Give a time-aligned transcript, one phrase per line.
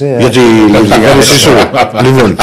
[0.00, 0.40] Ε, Γιατί
[2.02, 2.36] Λοιπόν.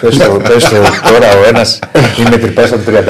[0.00, 0.76] Πες το, πες το
[1.10, 1.78] τώρα ο ένας
[2.18, 2.46] είναι από
[2.86, 3.02] 30.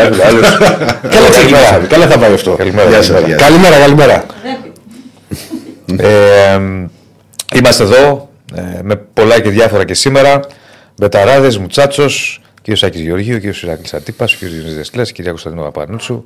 [1.89, 2.51] Καλά θα πάει αυτό.
[2.51, 2.91] Καλημέρα,
[3.37, 3.77] καλημέρα.
[3.79, 4.25] καλημέρα.
[5.97, 6.61] Ε,
[7.55, 10.41] είμαστε εδώ ε, με πολλά και διάφορα και σήμερα.
[10.97, 13.55] Μπεταράδες, Μουτσάτσος, κύριος Σάκη Γεωργίου, κ.
[13.55, 16.25] Σάκης Αντίπας, κύριος Γιώργης Δεσλές, κυρία Κωνσταντινό Παπανούτσου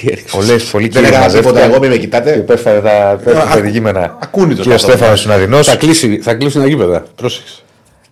[0.00, 0.30] τι έριξες.
[0.30, 1.42] Πολλέ, πολύ Δεν κύριοι έκανα τίποτα.
[1.44, 1.70] μαζεύτηκαν.
[1.70, 2.36] Εγώ μη με κοιτάτε.
[2.36, 3.20] Υπέφερε τα
[3.54, 4.16] περιγήμενα.
[4.22, 4.92] ακούνε το Κύριο καθόλου.
[4.96, 5.62] Στέφανος Συναδεινό.
[5.62, 7.04] Θα κλείσει, θα κλείσουν τα γήπεδα.
[7.16, 7.54] Πρόσεξε.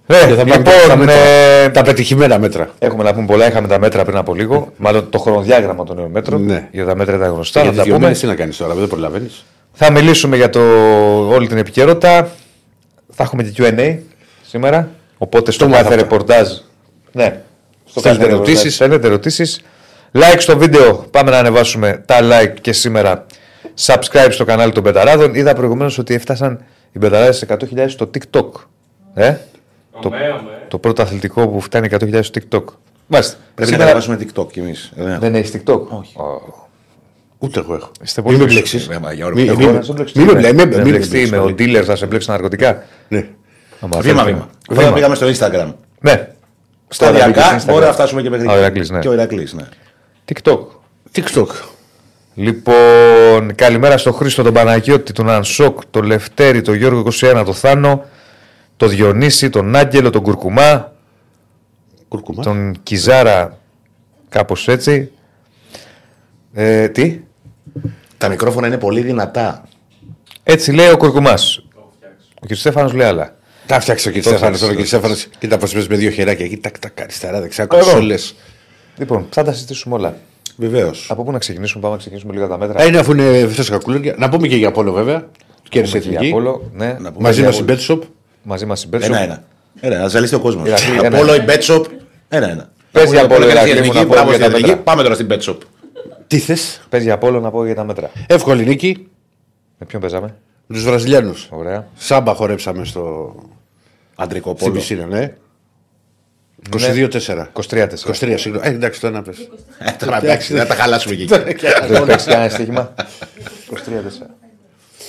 [0.07, 1.15] Ναι, Και θα πάμε τα λοιπόν, μέτρα.
[1.15, 2.71] ε, Τα πετυχημένα μέτρα.
[2.79, 3.49] έχουμε να πούμε πολλά.
[3.49, 4.73] Είχαμε τα μέτρα πριν από λίγο.
[4.77, 6.45] Μάλλον το χρονοδιάγραμμα των νέων μέτρων.
[6.45, 6.69] Ναι.
[6.73, 7.61] Για τα μέτρα ήταν γνωστά.
[7.61, 8.05] Για Θα τις τα δύο πούμε.
[8.07, 9.45] μέρες τι να κάνεις τώρα, δεν προλαβαίνεις.
[9.73, 10.61] Θα μιλήσουμε για το,
[11.29, 12.31] όλη την επικαιρότητα.
[13.13, 13.97] Θα έχουμε και QA
[14.47, 14.89] σήμερα.
[15.19, 16.09] Οπότε στο Το κάθε μάθα αυτό.
[16.09, 16.49] ρεπορτάζ.
[17.13, 17.41] Ναι.
[17.91, 19.61] Στο Στέλνετε κάθε ρεπορτάζ ερωτήσεις; Στέλνετε ερωτήσεις.
[20.13, 20.95] Like στο βίντεο.
[21.11, 23.27] Πάμε να ανεβάσουμε τα like και σήμερα.
[23.87, 25.35] Subscribe στο κανάλι των Μπεταράδων.
[25.35, 28.49] Είδα προηγουμένως ότι έφτασαν οι Μπεταράδες σε 100.000 στο TikTok.
[29.15, 29.35] Ε;
[30.01, 30.13] Το,
[30.69, 32.65] το πρώτο αθλητικό που φτάνει 100.000 στο TikTok.
[33.07, 33.37] Μάλιστα.
[33.55, 34.75] Πρέπει να Σήμερα- κατεβάσουμε TikTok κι εμείς.
[35.19, 36.17] Δεν έχεις TikTok; Όχι.
[37.39, 37.91] Ούτε εγώ έχω.
[38.03, 38.55] Είστε Μην πολύ με πίσω.
[38.57, 38.89] μπλέξεις.
[39.35, 40.13] Μη- Εγώ Μην- να σε μπλέξω.
[40.19, 41.55] μην με Τι μπλέ- είμαι, μην- να μην με μπλέξω, τι μπλέξεις είμαι, ο πολύ.
[41.59, 42.83] dealer θα σε μπλέξει ναρκωτικά.
[43.09, 43.27] Ναι.
[43.81, 44.33] Άμα Βήμα, θέλει.
[44.35, 44.49] βήμα.
[44.71, 45.73] Βήμα πήγαμε στο Instagram.
[46.01, 46.29] Ναι.
[46.89, 48.99] Σταδιακά μπορεί να φτάσουμε και μέχρι Α, ο Ηρακλής, ναι.
[48.99, 49.63] Και ο Ηρακλής, ναι.
[50.33, 50.59] TikTok.
[51.13, 51.47] TikTok.
[52.35, 58.05] Λοιπόν, καλημέρα στο Χρήστο τον Παναγιώτη, τον Ανσόκ, τον Λευτέρη, τον Γιώργο 21, τον Θάνο,
[58.77, 60.93] τον Διονύση, τον Άγγελο, τον Κουρκουμά,
[62.09, 62.43] Κουρκουμά.
[62.43, 63.59] τον Κιζάρα,
[64.29, 65.11] κάπως έτσι.
[66.55, 67.21] Ε, τι,
[68.19, 69.69] Τα μικρόφωνα είναι πολύ δυνατά.
[70.43, 71.65] έτσι λέει ο Κουρκουμάς.
[72.43, 72.55] Ο κ.
[72.55, 73.37] Στέφανος λέει άλλα.
[73.67, 74.15] Τα φτιάξε ο κ.
[74.15, 74.59] Το Στέφανος.
[74.59, 74.87] φτιάξε, Τώρα ο το κ.
[74.87, 75.29] Στέφανος.
[75.39, 76.45] Κοίτα πως πες με δύο χεράκια.
[76.45, 78.07] Εκεί τάκ τάκ αριστερά δεξιά Εγώ.
[78.97, 78.99] Κονσόλες.
[78.99, 80.17] Λοιπόν, θα τα συζητήσουμε όλα.
[80.57, 81.07] Βεβαίως.
[81.11, 82.81] Από πού να ξεκινήσουμε, πάμε να ξεκινήσουμε λίγα τα μέτρα.
[82.81, 84.15] Α, είναι αφού είναι φρέσκα κουλούρια.
[84.19, 85.29] Να πούμε και για Απόλο βέβαια.
[85.69, 86.27] Κέρδισε Πούμε και εθνική.
[86.27, 86.87] για Απόλλω, ναι.
[87.01, 87.87] Να πούμε Μαζί για μας η όλους.
[87.89, 87.99] Bet Shop.
[88.43, 89.07] Μαζί μας η Μπέτσο.
[89.07, 89.43] Ένα-ένα.
[89.81, 90.67] Ένα, να ζαλίσει ο κόσμος.
[90.69, 91.45] Ηρακλή, ένα, Απόλο η ένα.
[91.55, 91.85] Bet Shop.
[92.29, 92.71] Ένα-ένα.
[92.93, 94.67] Πες για Απόλλω, Ηρακλή μου, να πω Μπράβο για στην τα εθνική.
[94.69, 94.83] μέτρα.
[94.83, 95.57] Πάμε τώρα στην Bet Shop.
[96.27, 98.11] Τι θες; Πες για Απόλλω να πω για τα μέτρα.
[98.27, 99.07] Εύκολη νίκη.
[99.79, 100.35] Με ποιον παίζαμε;
[100.67, 101.49] Με τους Βραζιλιάνους.
[101.51, 101.87] Ωραία.
[101.97, 103.35] Σάμπα χορέψαμε στο...
[104.15, 104.79] Αντρικό στην πόλο.
[104.79, 105.35] πισίνα, ναι.
[106.71, 107.47] 22-4.
[107.53, 107.89] 23-4.
[108.05, 108.67] 23, συγγνώμη.
[108.67, 109.39] Ε, εντάξει, το ένα πες.
[109.79, 111.25] Ε, Τώρα εντάξει, δεν θα τα χαλάσουμε εκεί.
[111.25, 111.45] Δεν
[112.07, 112.95] παίξει κανένα στοίχημα.
[113.71, 113.77] 23-4.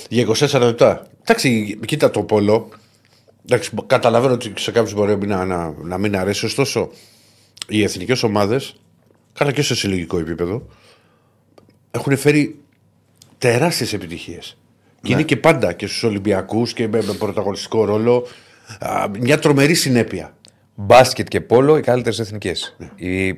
[0.09, 1.07] Για 24 λεπτά.
[1.21, 2.69] Εντάξει, κοίτα το πόλο.
[3.45, 6.91] Εντάξει, καταλαβαίνω ότι σε κάποιους μπορεί να, να, να μην αρέσει, ωστόσο
[7.67, 8.75] οι εθνικές ομάδες,
[9.33, 10.67] καλά και σε συλλογικό επίπεδο,
[11.91, 12.59] έχουν φέρει
[13.37, 14.57] τεράστιες επιτυχίες.
[15.01, 18.27] Και είναι και πάντα και στους Ολυμπιακούς και με, με πρωταγωνιστικό ρόλο.
[18.79, 20.36] Α, μια τρομερή συνέπεια.
[20.79, 22.75] Μπάσκετ και πόλο οι καλύτερες εθνικές.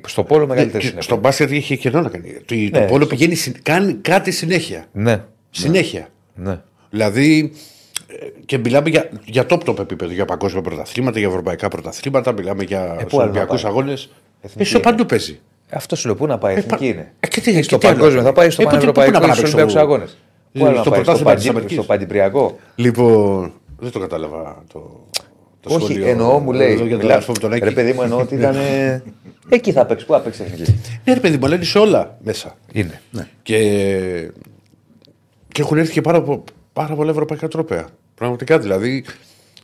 [0.06, 1.04] Στο πόλο μεγαλύτερε Και εθνικέ.
[1.04, 2.32] στο μπάσκετ έχει κενό να κάνει.
[2.44, 4.84] Το, Ναι, το πόλο στο- πηγαίνει, συν- κάνει κάτι συνέχεια.
[4.92, 5.24] Ναι.
[5.50, 6.08] Συνέχεια.
[6.34, 6.60] ναι.
[6.90, 7.52] Δηλαδή,
[8.06, 12.62] ε, και μιλάμε για, για top top επίπεδο, για παγκόσμια πρωταθλήματα, για ευρωπαϊκά πρωταθλήματα, μιλάμε
[12.64, 14.10] για άλλο να Ολυμπιακού πάει; αγώνες.
[14.40, 14.82] Εθνική Εσύ είναι.
[14.84, 15.40] παντού παίζει.
[15.70, 17.96] Αυτό σου λέω πού να πάει, εθνική είναι; Ε, και τι, στο και τι άλλο
[17.96, 19.50] παγκόσμιο θα θα πάει στο Ε, πού- πού- πού πανευρωπαϊκό να πάει ή να στους
[19.54, 20.04] παίξει Ολυμπιακούς στο- αγώνε.
[20.52, 21.76] Πού άλλο να στο πάει, στο, πρωτάθλημα της παντι- Αμερικής.
[21.76, 22.58] στο Παντιπριακό.
[22.74, 25.06] Λοιπόν, δεν το κατάλαβα το,
[25.60, 26.06] το Όχι, σχόλιο.
[26.08, 26.72] εννοώ μου λέει.
[26.72, 27.64] Εδώ για τον μιλά- αδερφό μου τον Άκη.
[27.64, 28.56] Ρε παιδί μου, εννοώ ότι ήταν.
[29.48, 30.06] Εκεί θα παίξεις.
[30.06, 30.80] Πού θα παίξεις εθνική.
[31.04, 32.56] Ναι, ρε παιδί μου, αλλά είναι σε όλα μέσα.
[32.72, 33.00] Είναι.
[33.42, 33.56] Και,
[35.52, 37.88] και έχουν έρθει και πάρα, πο- πάρα πολλά ευρωπαϊκά τρόπαια.
[38.14, 39.04] Πραγματικά δηλαδή.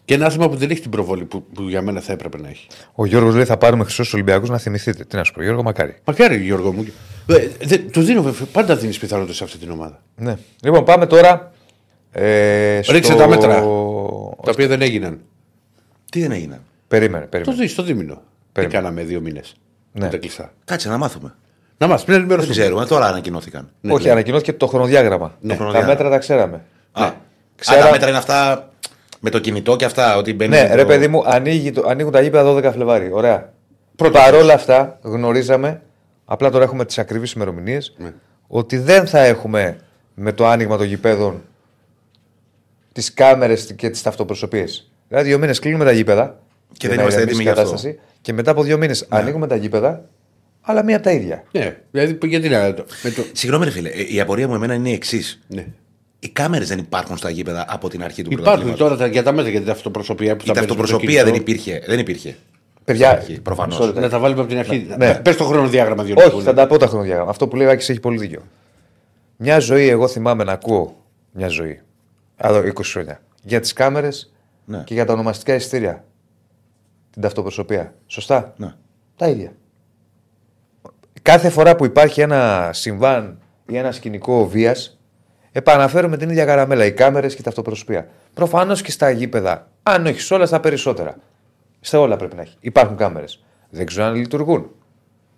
[0.05, 2.49] Και ένα άθλημα που δεν έχει την προβολή που, που για μένα θα έπρεπε να
[2.49, 2.67] έχει.
[2.95, 5.04] Ο Γιώργος λέει θα πάρουμε χρυσούς Ολυμπιακούς να θυμηθείτε.
[5.04, 5.95] Τι να σου πω, Γιώργο, μακάρι.
[6.04, 6.87] Μακάρι, Γιώργο μου.
[7.27, 10.03] Ε, δε, του δίνω, βέβαια, πάντα δίνεις πιθανότητα σε αυτή την ομάδα.
[10.16, 10.34] Ναι.
[10.63, 11.53] Λοιπόν, πάμε τώρα.
[12.13, 12.93] Ε, στο...
[12.93, 13.54] Ρίξε τα μέτρα.
[14.43, 15.21] Τα οποία δεν έγιναν.
[16.16, 16.60] Τι δεν έγιναν.
[16.89, 17.57] Περίμενε, Το περίμενε.
[17.63, 18.15] δεις στο δίμηνο.
[18.15, 18.21] Τι
[18.53, 18.80] Περίμενε.
[18.80, 19.54] κάναμε δύο μήνες.
[19.92, 20.09] Ναι.
[20.09, 20.53] Τα κλειστά.
[20.65, 21.34] Κάτσε να μάθουμε.
[21.78, 22.54] Να μας πριν Δεν ενημερώσουμε.
[22.60, 23.68] ξέρουμε, τώρα ανακοινώθηκαν.
[23.89, 25.28] Όχι, ανακοινώθηκε το χρονοδιάγραμμα.
[25.42, 25.95] Το Τα χρονοδιάγραμμα.
[25.95, 26.60] μέτρα τα ξέραμε.
[26.92, 27.13] Α, Ναι.
[27.57, 28.68] Ξέρα- Α, τα μέτρα είναι αυτά
[29.21, 30.16] με το κινητό και αυτά.
[30.16, 33.10] Ότι μπαίνει Ναι, το- ρε παιδί μου, ανοίγει το, ανοίγουν τα γήπεδα 12 Φλεβάρι.
[33.12, 33.53] Ωραία.
[34.12, 35.83] Παρ' όλα αυτά, γνωρίζαμε,
[36.24, 38.12] απλά τώρα έχουμε τις ακριβείς ημερομηνίες, Ναι.
[38.47, 39.77] ότι δεν θα έχουμε
[40.15, 41.42] με το άνοιγμα των γηπέδων
[42.92, 44.65] τις κάμερες και τις ταυτοπροσωπίε.
[45.09, 46.41] Δηλαδή, δύο μήνες κλείνουμε τα γήπεδα.
[46.73, 47.63] Και για δεν να είμαστε ηρεμήσει έτοιμοι η γι' αυτό.
[47.77, 50.05] κατάσταση, Και μετά από δύο μήνες ανοίγουμε τα γήπεδα,
[50.61, 51.45] αλλά μία από τα ίδια.
[51.53, 52.59] Ναι, δηλαδή γιατί να.
[53.03, 53.25] Με το...
[53.33, 55.41] Συγγνώμη, ρε φίλε, ε, η απορία μου εμένα είναι η εξής.
[55.47, 55.67] ναι.
[56.19, 58.79] Οι κάμερες δεν υπάρχουν στα γήπεδα από την αρχή του Υπάρχουν πρωταθλήματος.
[58.89, 61.33] τώρα τα, για τα μέτρα για την αυτοπροσωπία που Η θα παίζουμε ταυτοπροσωπία στο δεν
[61.43, 61.51] κινητό.
[61.51, 61.83] υπήρχε.
[61.87, 62.37] Δεν υπήρχε.
[62.85, 63.75] Παιδιά, αρχή, προφανώς.
[63.75, 64.01] μισό λεπτό.
[64.01, 64.87] Να τα βάλουμε από την αρχή.
[64.99, 65.15] Ναι.
[65.15, 67.31] Πες το χρονοδιάγραμμα δύο Όχι, θα τα πω τα χρονοδιάγραμμα.
[67.31, 68.41] Αυτό που λέει ο Άκης έχει πολύ δίκιο.
[69.37, 70.97] Μια ζωή, εγώ θυμάμαι να ακούω
[71.33, 71.81] μια ζωή.
[72.37, 73.21] Εδώ 20 χρόνια.
[73.43, 74.33] Για τις κάμερες
[74.66, 74.83] Ναι.
[74.84, 76.04] και για τα ονομαστικά εισιτήρια.
[77.10, 77.95] Την ταυτοπροσωπία.
[78.07, 78.74] Σωστά; Ναι.
[79.16, 79.53] Τα ίδια.
[81.22, 84.97] Κάθε φορά που υπάρχει ένα συμβάν ή ένα σκηνικό βίας,
[85.57, 86.84] Επαναφέρουμε την ίδια καραμέλα.
[86.84, 88.09] Οι κάμερες και τα αυτοπροσωπεία.
[88.34, 91.16] Προφανώς και στα γήπεδα, αν όχι σε όλα, στα περισσότερα.
[91.80, 92.57] Σε όλα πρέπει να έχει.
[92.60, 93.45] Υπάρχουν κάμερες.
[93.71, 94.71] Δεν ξέρω αν λειτουργούν.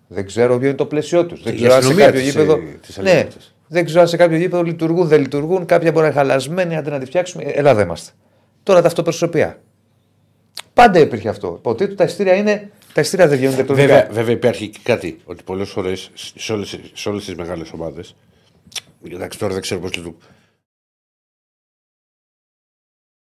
[0.07, 1.43] Δεν ξέρω ποιο είναι το πλαίσιο τους.
[1.43, 2.53] Δεν Η ξέρω αν σε αστυνομία κάποιο της, γήπεδο.
[2.53, 3.55] ε, της ναι, Αλληλεγγύης.
[3.67, 5.65] δεν ξέρω αν σε κάποιο γήπεδο λειτουργούν, δεν λειτουργούν.
[5.65, 7.43] Κάποια μπορεί να είναι χαλασμένοι, αντί να τη φτιάξουμε.
[7.43, 8.11] Ε, Ελλάδα είμαστε.
[8.69, 9.61] Τώρα τα αυτοπροσωπεία.
[10.73, 11.55] Πάντα υπήρχε αυτό.
[11.59, 12.71] Υποτίθεται τα ειστήρια είναι.
[12.93, 13.87] Τα ειστήρια δεν βγαίνουν ηλεκτρονικά.
[13.87, 16.09] Βέβαια, βέβαια υπάρχει και κάτι ότι πολλές φορές
[16.93, 18.15] σε όλες τις μεγάλες ομάδες.
[19.05, 20.17] Εντάξει, τώρα δεν ξέρω πώς λειτουργούν.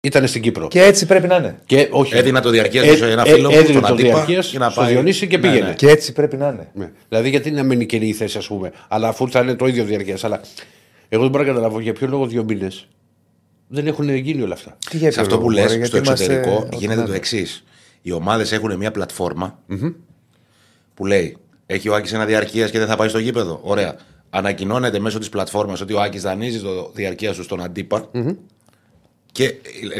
[0.00, 0.68] Ήταν στην Κύπρο.
[0.68, 1.58] Και έτσι πρέπει να είναι.
[1.66, 2.16] Και όχι.
[2.16, 4.58] Έδινα το διαρκείας Ε, σε ένα ε, φίλο μου, έδινε τον το Αντίπα, διαρκείας για
[4.58, 4.92] να στο πάει.
[4.92, 5.68] Διονύση και Ναι, πήγαινε.
[5.68, 5.74] ναι.
[5.74, 6.70] Και έτσι πρέπει να είναι.
[6.74, 6.90] Ναι.
[7.08, 8.72] Δηλαδή, γιατί να μένει καινή η θέση, ας πούμε.
[8.88, 10.24] Αλλά αφού θα είναι το ίδιο διαρκείας.
[10.24, 10.40] Αλλά
[11.08, 12.88] εγώ δεν μπορώ να καταλάβω για ποιο λόγο δύο μήνες
[13.72, 14.78] δεν έχουν γίνει όλα αυτά.
[14.90, 16.94] Τι για Σε ποιο αυτό που λόγο, λες, μωρέ, στο γιατί είμαστε εξωτερικό ό,τι γίνεται
[17.00, 17.16] να το είναι.
[17.16, 17.64] εξής.
[18.02, 19.58] Οι ομάδες έχουν μια πλατφόρμα
[20.94, 21.36] που λέει
[21.66, 23.60] Έχει ο Άκης ένα διαρκείας και δεν θα πάει στο γήπεδο.
[23.62, 23.96] Ωραία.
[24.30, 28.08] Ανακοινώνεται μέσω της πλατφόρμας ότι ο Άκης δανείζει το διαρκεία σου στον αντιπα
[29.32, 29.54] Και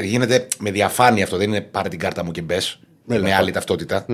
[0.04, 1.36] γίνεται με διαφάνεια αυτό.
[1.36, 2.80] Δεν είναι πάρε την κάρτα μου και μπες.
[3.04, 3.34] Ναι, με ναι.
[3.34, 4.06] άλλη ταυτότητα.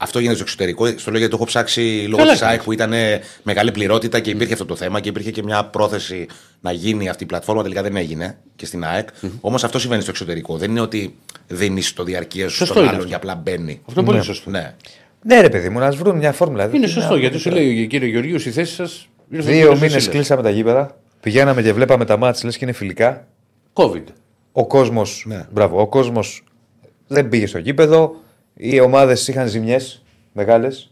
[0.00, 0.04] Ναι.
[0.06, 0.86] Αυτό γίνεται στο εξωτερικό.
[0.86, 2.54] Στο λέω γιατί το έχω ψάξει λόγω Καλά της κάνεις.
[2.54, 5.64] ΑΕΚ που ήταν ε, μεγάλη πληρότητα και υπήρχε αυτό το θέμα και υπήρχε και μια
[5.64, 6.26] πρόθεση
[6.60, 7.62] να γίνει αυτή η πλατφόρμα.
[7.62, 9.08] Τελικά δεν έγινε και στην ΑΕΚ.
[9.40, 10.56] Όμως αυτό συμβαίνει στο εξωτερικό.
[10.56, 11.14] Δεν είναι ότι
[11.46, 13.18] δίνεις το διαρκείας σου Σωστό στον είναι άλλον αυτό.
[13.18, 13.80] και απλά μπαίνει.
[13.88, 14.50] Αυτό είναι πολύ σωστό.
[14.50, 14.74] Ναι.
[15.22, 16.70] Ναι, ρε παιδί μου, να βρουν μια φόρμουλα.
[16.72, 19.08] Είναι Τι σωστό να- γιατί σου λέει κύριε Γεωργίου, η θέση σας.
[19.28, 20.96] Δύο μήνες κλείσαμε τα γήπεδα.
[21.20, 23.26] Πηγαίναμε και βλέπαμε τα μάτια, λες και είναι φιλικά.
[23.72, 24.04] COVID.
[24.52, 25.24] Ο κόσμος.
[25.26, 25.46] Ναι.
[25.52, 26.42] Μπράβο, ο κόσμος
[27.06, 28.16] δεν πήγε στο γήπεδο.
[28.60, 30.02] Οι ομάδες είχαν ζημιές
[30.32, 30.90] μεγάλες.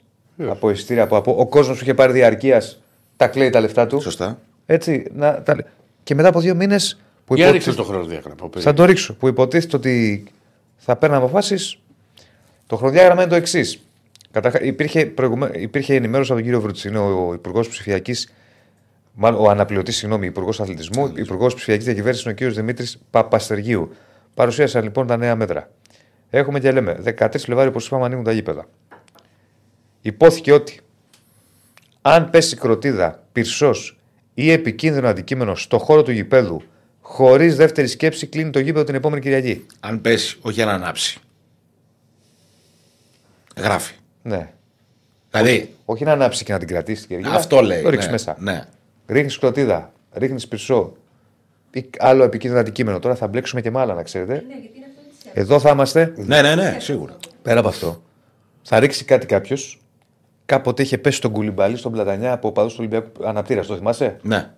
[0.49, 1.35] Από ειστήρια, από, από.
[1.39, 2.81] Ο κόσμος που είχε πάρει διαρκείας
[3.17, 4.01] τα κλαίει τα λεφτά του.
[4.01, 4.39] Σωστά.
[4.67, 5.57] Έτσι, να, τα...
[6.03, 6.99] Και μετά από δύο μήνες.
[7.25, 8.51] Που Για ρίξε υποτίθεται- το χρονοδιάγραμμα.
[8.59, 9.15] Θα το ρίξω.
[9.15, 10.25] Που υποτίθεται ότι
[10.77, 11.79] θα παίρνουν αποφάσεις.
[12.67, 13.81] Το χρονοδιάγραμμα είναι το εξής.
[14.61, 15.51] Υπήρχε, προηγουμέ...
[15.55, 18.33] υπήρχε ενημέρωση από τον κύριο Βρουτσινό, ο Υπουργός Ψηφιακής,
[19.15, 23.91] μάλλον ο αναπληρωτής, συγγνώμη, Υπουργός Αθλητισμού, Υπουργός Ψηφιακής Διακυβέρνησης είναι ο κύριος Δημήτρης Παπαστεργίου.
[24.35, 25.71] Παρουσίασαν λοιπόν τα νέα μέτρα.
[26.31, 28.69] Έχουμε και λέμε 13 Φλεβάρι, όπως είπαμε, ανοίγουν τα γήπεδα.
[30.01, 30.81] Υπόθηκε ότι
[32.03, 33.99] αν πέσει κροτίδα, πυρσός
[34.35, 36.63] ή επικίνδυνο αντικείμενο στο χώρο του γηπέδου,
[37.01, 39.67] χωρίς δεύτερη σκέψη, κλείνει το γήπεδο την επόμενη Κυριακή.
[39.81, 41.21] Αν πέσει, όχι αν ανάψει.
[43.57, 43.95] Γράφει.
[44.23, 44.53] Ναι.
[45.31, 47.37] Δηλαδή, Όχι να ανάψει και να την κρατήσει την Κυριακή.
[47.37, 47.83] αυτό λέει.
[47.83, 48.37] Το ρίξεις ναι, μέσα.
[48.39, 48.65] Ναι.
[49.07, 50.97] Ρίχνεις κροτίδα, ρίχνεις πυρσό.
[51.71, 52.99] Ή άλλο επικίνδυνο αντικείμενο.
[52.99, 54.45] Τώρα θα μπλέξουμε και με άλλα, να ξέρετε.
[55.39, 56.13] Εδώ θα είμαστε.
[56.17, 57.17] ναι, ναι, ναι, σίγουρα.
[57.43, 58.03] Πέρα από αυτό,
[58.63, 59.81] θα ρίξει κάτι κάποιος.
[60.47, 63.67] Κάποτε είχε πέσει τον κουλιμπαλί στον Πλατανιά από παδούς του Ολυμπιακού Αναπτήρας.
[63.67, 64.51] Το θυμάσαι; Ναι.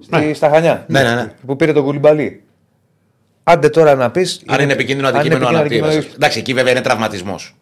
[0.00, 0.84] Στη, στα Χανιά.
[0.88, 1.32] Ναι, ναι, ναι.
[1.46, 2.42] Που πήρε τον κουλιμπαλί.
[3.44, 4.42] Άντε τώρα να πεις.
[4.46, 5.88] Αν είναι επικίνδυνο αντικείμενο αναπτύρα.
[6.14, 7.56] Εντάξει, εκεί βέβαια είναι τραυματισμός.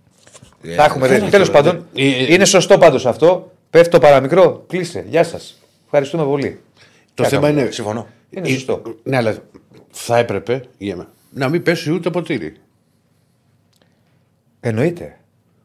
[0.76, 1.30] Θα έχουμε δει.
[1.30, 3.52] Τέλος τώρα, πάντων, ε, ε, είναι σωστό πάντως αυτό.
[3.70, 4.64] Πέφτει το παραμικρό.
[4.68, 5.04] Κλείσε.
[5.08, 5.60] Γεια σας.
[5.84, 6.60] Ευχαριστούμε πολύ.
[7.14, 7.70] Το Τι θέμα να είναι.
[7.70, 8.06] Συμφωνώ.
[8.30, 8.82] Είναι Ε, σωστό.
[9.02, 9.34] Ναι, αλλά
[9.90, 12.56] θα έπρεπε για μένα, να μην πέσει ούτε ποτήρι.
[14.60, 15.16] Εννοείται.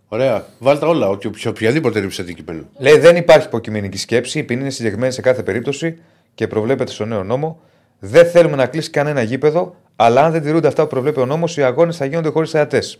[0.07, 0.45] Ωραία.
[0.59, 2.69] Βάλτε όλα, ότι σε οποιαδήποτε ρήψη αντικειμένου.
[2.77, 4.39] Λέει δεν υπάρχει υποκειμενική σκέψη.
[4.39, 5.99] Η ποινή είναι συγκεκριμένη σε κάθε περίπτωση
[6.35, 7.59] και προβλέπεται στο νέο νόμο.
[7.99, 11.57] Δεν θέλουμε να κλείσει κανένα γήπεδο, αλλά αν δεν τηρούνται αυτά που προβλέπει ο νόμος,
[11.57, 12.99] οι αγώνες θα γίνονται χωρίς θεατές.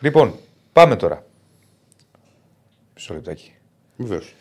[0.00, 0.34] Λοιπόν,
[0.72, 1.24] πάμε τώρα.
[2.94, 3.52] Μισό λεπτάκι.
[3.96, 4.34] Βεβαίως.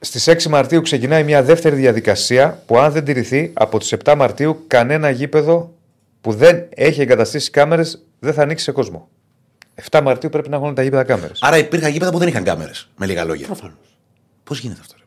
[0.00, 4.64] Στις 6 Μαρτίου ξεκινάει μια δεύτερη διαδικασία που, αν δεν τηρηθεί, από τις 7 Μαρτίου
[4.66, 5.72] κανένα γήπεδο
[6.20, 9.08] που δεν έχει εγκαταστήσει κάμερες δεν θα ανοίξει σε κόσμο.
[9.90, 11.38] 7 Μαρτίου πρέπει να έχουν τα γήπεδα κάμερες.
[11.42, 12.88] Άρα υπήρχαν γήπεδα που δεν είχαν κάμερες.
[12.96, 13.46] Με λίγα λόγια.
[13.46, 13.76] Προφανώς.
[14.44, 15.02] Πώς γίνεται αυτό, ρε.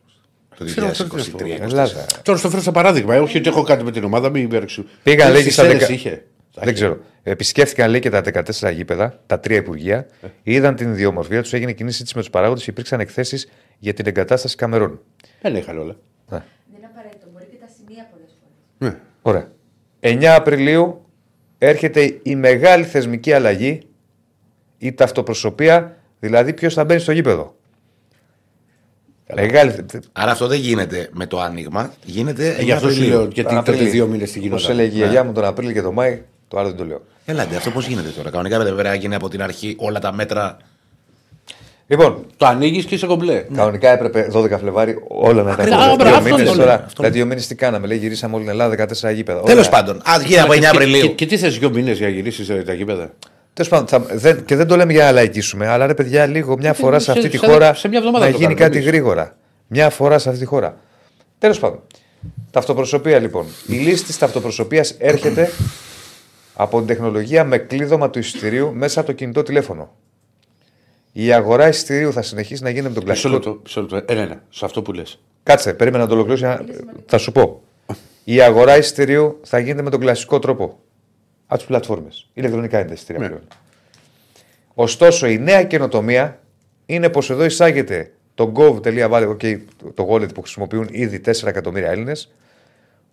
[0.58, 1.38] Το Ξέρω, ξέρω τι να σου πω.
[1.38, 1.60] 2023.
[1.60, 2.06] Ελλάδα.
[2.22, 3.14] Τώρα στο φέρω σαν παράδειγμα.
[3.14, 4.84] ε, Όχι ότι έχω κάτι με την ομάδα, μην υπέρξου.
[5.02, 6.24] Πήγαν λέει και Στις στα Σέρες δεκα- είχε.
[6.54, 6.98] Δεν ξέρω.
[7.22, 8.22] Επισκέφθηκαν λέει και τα
[8.60, 10.06] 14 γήπεδα, τα τρία υπουργεία,
[10.42, 14.06] είδαν την ιδιομορφία τους, έγινε κοινή συζήτηση με τους παράγοντες και υπήρξαν εκθέσεις για την
[14.06, 15.00] εγκατάσταση καμερών.
[15.40, 15.96] Δεν είχαν όλα.
[16.28, 16.38] Ναι.
[16.38, 17.26] Δεν είναι απαραίτητο.
[17.32, 18.30] Μπορεί και τα σημεία πολλές
[18.78, 18.94] φορές.
[18.94, 19.00] Ναι.
[19.22, 19.52] Ωραία.
[20.00, 21.04] 9 Απριλίου
[21.58, 23.80] έρχεται η μεγάλη θεσμική αλλαγή,
[24.78, 27.56] η ταυτοπροσωπία, δηλαδή ποιος θα μπαίνει στο γήπεδο.
[29.34, 29.74] Μεγάλη.
[30.12, 31.92] Άρα αυτό δεν γίνεται με το άνοιγμα.
[32.04, 32.48] Γίνεται.
[32.58, 33.88] Ε, Γι' αυτό σου λέω γιατί τότε Απρίλη.
[33.88, 34.72] δύο μήνες στην Πώ κοινότητα.
[34.72, 37.02] έλεγε η γιαγιά μου τον Απρίλιο και τον Μάη, το άλλο δεν το λέω.
[37.24, 40.12] Ελάτε, αυτό πώς γίνεται τώρα; Κανονικά δεν πρέπει να γίνει από την αρχή όλα τα
[40.12, 40.56] μέτρα.
[41.86, 43.44] Λοιπόν, Το ανοίγεις και είσαι κομπλέ.
[43.54, 45.96] Κανονικά έπρεπε 12 Φλεβάρι όλα να τα Ακριβώς, έχουμε.
[45.96, 46.74] μπράβο, Δύο αυτό μήνες το λέω, τώρα.
[46.74, 47.86] αυτό Δηλαδή, δύο μήνες τι κάναμε.
[47.86, 49.40] Λέει, γυρίσαμε όλη την Ελλάδα 14 γήπεδα.
[49.40, 49.80] Τέλος Ωραία.
[49.82, 51.14] πάντων, α γίνει από 9 Και, Απριλίου.
[51.14, 53.10] και τι θες δύο μήνες για να γυρίσεις τα γήπεδα;
[53.52, 56.56] Τέλος πάντων, θα, δεν, και δεν το λέμε για να λαϊκίσουμε, αλλά ρε παιδιά, λίγο
[56.58, 58.64] μια φορά σε σε- αυτή τη σε- χώρα σε μια εβδομάδα να το γίνει κάνουμε
[58.66, 58.88] κάτι εμείς.
[58.90, 59.36] γρήγορα.
[59.66, 60.76] Μια φορά σε αυτή τη χώρα.
[61.38, 61.80] Τέλος πάντων.
[62.50, 63.46] Ταυτοπροσωπεία λοιπόν.
[63.66, 65.50] Η λύση της ταυτοπροσωπείας έρχεται
[66.54, 69.96] από την τεχνολογία με κλείδωμα του εισιτηρίου μέσα από το κινητό τηλέφωνο.
[71.12, 73.50] Η αγορά εισιτηρίου θα συνεχίσει να γίνεται με τον Μισό κλασικό.
[73.50, 73.60] λεπτό.
[73.64, 74.12] μισό λεπτό.
[74.12, 74.42] Ένα, ένα.
[74.50, 75.18] Σε αυτό που λες.
[75.42, 76.42] Κάτσε, περίμενα να το ολοκληρώσει.
[76.44, 76.64] να-
[77.06, 77.62] Θα σου πω.
[78.24, 80.78] Η αγορά εισιτηρίου θα γίνεται με τον κλασικό τρόπο.
[81.46, 82.28] Από τις πλατφόρμες.
[82.32, 83.26] Ηλεκτρονικά είναι τα εισιτήρια Ναι.
[83.28, 83.42] πλέον.
[84.74, 86.40] Ωστόσο, η νέα καινοτομία
[86.86, 89.60] είναι πως εδώ εισάγεται το gov.valley, okay,
[89.94, 92.32] το wallet που χρησιμοποιούν ήδη 4 εκατομμύρια Έλληνες.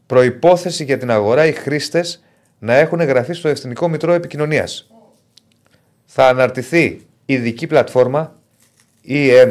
[0.06, 2.24] Προπόθεση για την αγορά οι χρήστες
[2.60, 4.92] να έχουν εγγραφεί στο Εθνικό Μητρό Επικοινωνίας.
[6.06, 8.38] Θα αναρτηθεί ειδική πλατφόρμα
[9.08, 9.46] E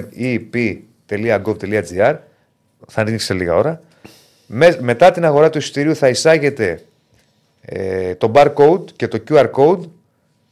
[1.08, 2.16] emep.gov.gr
[2.88, 3.82] θα ανοίξει σε λίγα ώρα.
[4.46, 6.82] Με- μετά την αγορά του εισιτηρίου θα εισάγεται
[7.60, 9.80] ε, το barcode και το QR code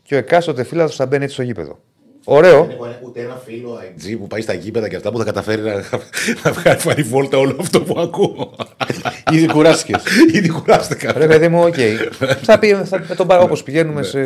[0.02, 1.78] και ο εκάστοτε φύλαδο θα μπαίνει έτσι στο γήπεδο.
[2.28, 2.60] Ωραίο.
[2.64, 5.62] Δεν έχω ούτε ένα φίλο IG που πάει στα γήπεδα και αυτά που θα καταφέρει
[5.62, 5.74] να,
[6.44, 8.54] να βγάλει φάρει βόλτα όλο αυτό που ακούω.
[9.32, 10.02] Ήδη κουράστηκες.
[10.36, 11.12] Ήδη κουράστηκα.
[11.16, 11.74] Ρε παιδί μου, οκ.
[12.42, 14.18] θα πει θα, με τον όπω πηγαίνουμε σε.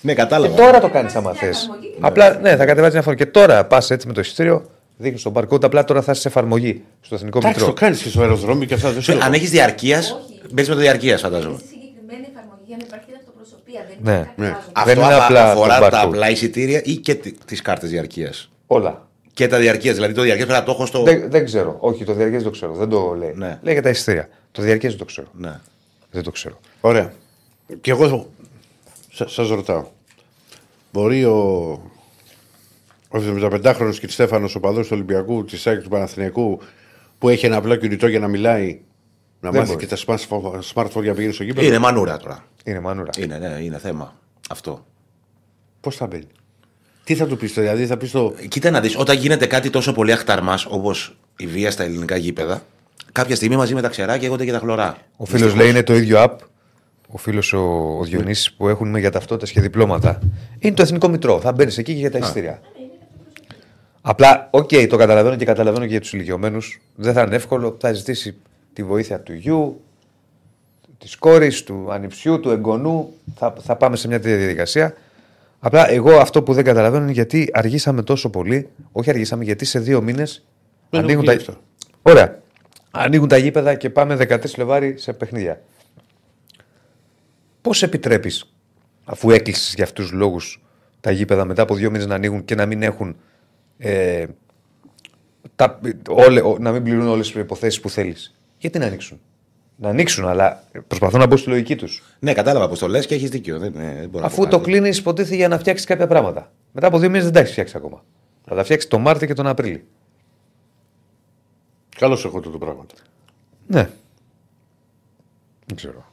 [0.00, 0.54] Ναι, Και κατάλαβα.
[0.56, 1.56] τώρα το κάνεις άμα θες.
[1.62, 1.94] εφαρμογή.
[2.00, 3.16] Απλά ναι, θα κατεβάζει μια φορά.
[3.16, 4.64] Και τώρα πας έτσι με το εισιτήριο,
[4.96, 5.64] δείχνεις τον barcode.
[5.64, 7.80] Απλά τώρα θα είσαι σε εφαρμογή στο εθνικό Εντάξει, το μητρό.
[7.84, 8.90] κάνεις και στο αεροδρόμιο και αυτά.
[8.90, 10.40] Δεν σου Αν έχεις διαρκείας, Όχι.
[10.52, 11.56] μπαίνει με το διαρκείας, φαντάζομαι.
[11.58, 13.06] Στη συγκεκριμένη εφαρμογή για να υπάρχει
[13.80, 13.96] αυτοπροσωπία.
[14.02, 14.46] Δεν Ναι, είναι κάτι ναι.
[14.46, 14.56] άλλο.
[14.72, 16.06] Αυτό είναι απα- απλά αφορά το τα barcode.
[16.06, 17.14] απλά εισιτήρια ή και
[17.44, 19.08] τις κάρτες διαρκείας; Όλα.
[19.32, 19.94] Και τα διαρκείας.
[19.94, 21.02] Δηλαδή το διαρκεία πρέπει να το έχω στο.
[21.02, 21.76] Δεν, δεν ξέρω.
[21.80, 22.72] Όχι, το διαρκές δεν το ξέρω.
[22.74, 23.32] Δεν το λέει.
[23.36, 23.58] Ναι.
[23.62, 24.28] Λέει για τα εισιτήρια.
[24.52, 25.26] Το διαρκές δεν το ξέρω.
[25.32, 25.60] Ναι.
[26.10, 26.60] Δεν το ξέρω.
[26.80, 27.12] Ωραία.
[27.80, 28.28] Και εγώ
[29.12, 29.84] σα σας ρωτάω.
[30.92, 31.36] Μπορεί ο,
[33.08, 36.60] ο 75χρονο και Στέφανος, ο παδός του Ολυμπιακού, της ΑΕΚ του Παναθηναϊκού,
[37.18, 38.80] που έχει ένα απλό κινητό για να μιλάει,
[39.40, 39.86] να Δεν μάθει μπορεί.
[39.86, 41.66] και τα smartphone, smartphone για να πηγαίνει στο γήπεδο.
[41.66, 42.44] Είναι μανούρα τώρα.
[42.64, 43.10] Είναι μανούρα.
[43.18, 44.14] Είναι, ναι, είναι θέμα.
[44.50, 44.86] Αυτό.
[45.80, 46.26] Πώς θα μπαίνει;
[47.04, 48.34] Τι θα του πεις, δηλαδή θα πεις το.
[48.48, 52.62] Κοίτα να δεις, όταν γίνεται κάτι τόσο πολύ αχταρμάς όπως η βία στα ελληνικά γήπεδα,
[53.12, 54.96] κάποια στιγμή μαζί με τα ξερά καίγονται και τα χλωρά.
[55.16, 56.36] Ο φίλος λέει είναι το ίδιο app.
[57.08, 57.58] Ο φίλος ο,
[57.98, 60.18] ο Διονύσης που έχουν για ταυτότητες και διπλώματα.
[60.58, 61.40] Είναι το εθνικό μητρώο.
[61.40, 62.60] Θα μπαίνεις εκεί και για τα εισιτήρια.
[64.00, 66.80] Απλά, οκ, το καταλαβαίνω και καταλαβαίνω και για τους ηλικιωμένους.
[66.94, 67.76] Δεν θα είναι εύκολο.
[67.80, 68.36] Θα ζητήσει
[68.74, 69.80] τη βοήθεια του γιου,
[70.98, 73.12] της κόρης, του ανιψιού, του εγγονού.
[73.34, 74.94] Θα, θα πάμε σε μια τέτοια διαδικασία.
[75.60, 78.68] Απλά εγώ αυτό που δεν καταλαβαίνω είναι γιατί αργήσαμε τόσο πολύ.
[78.92, 80.44] Όχι αργήσαμε, γιατί σε δύο μήνες
[80.90, 81.36] Δεν ανοίγουν το τα.
[81.36, 81.60] πει αυτό.
[82.02, 82.42] Ωραία.
[82.90, 85.62] Ανοίγουν τα γήπεδα και πάμε 13 Φλεβάρι σε παιχνίδια.
[87.60, 88.54] Πώς επιτρέπεις,
[89.04, 90.62] αφού έκλεισες για αυτούς τους λόγους
[91.00, 93.16] τα γήπεδα μετά από δύο μήνες να ανοίγουν και να μην έχουν.
[93.78, 94.26] Ε,
[95.56, 99.20] τα, όλε, ο- να μην πληρούν όλες τις προποθέσει που θέλεις; Γιατί να ανοίξουν;
[99.76, 102.02] Να ανοίξουν, αλλά προσπαθώ να μπω στη λογική τους.
[102.18, 103.58] Ναι, κατάλαβα πώ το λες και έχεις δίκιο.
[103.58, 104.70] Δεν, ε, δεν μπορώ να Αφού πω το κάτι.
[104.70, 106.52] κλείνεις, υποτίθεται για να φτιάξεις κάποια πράγματα.
[106.72, 108.04] Μετά από δύο μήνες δεν τα έχεις φτιάξει ακόμα.
[108.44, 109.82] Θα τα φτιάξεις τον Μάρτιο και τον Απρίλιο.
[111.96, 112.86] Καλώς έχω το πράγμα.
[113.66, 113.90] Ναι.
[115.66, 116.04] Δεν ξέρω.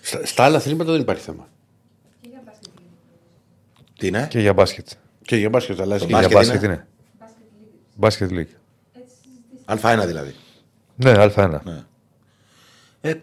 [0.00, 1.48] Στα, στα άλλα αθλήματα δεν υπάρχει θέμα.
[2.20, 2.90] Και για μπάσκετ λίγο.
[3.98, 4.88] Τι είναι; Και για μπάσκετ.
[5.22, 6.00] Και για μπάσκετ αλλάζει.
[6.00, 6.72] Και και μπάσκετ για μπάσκετ είναι.
[6.72, 6.86] είναι.
[7.94, 8.48] Μπάσκετ λίγο.
[9.66, 10.02] Μπάσκετ League.
[10.02, 10.34] Α1 δηλαδή.
[10.96, 11.58] Ναι, Α1.
[13.00, 13.14] Ε,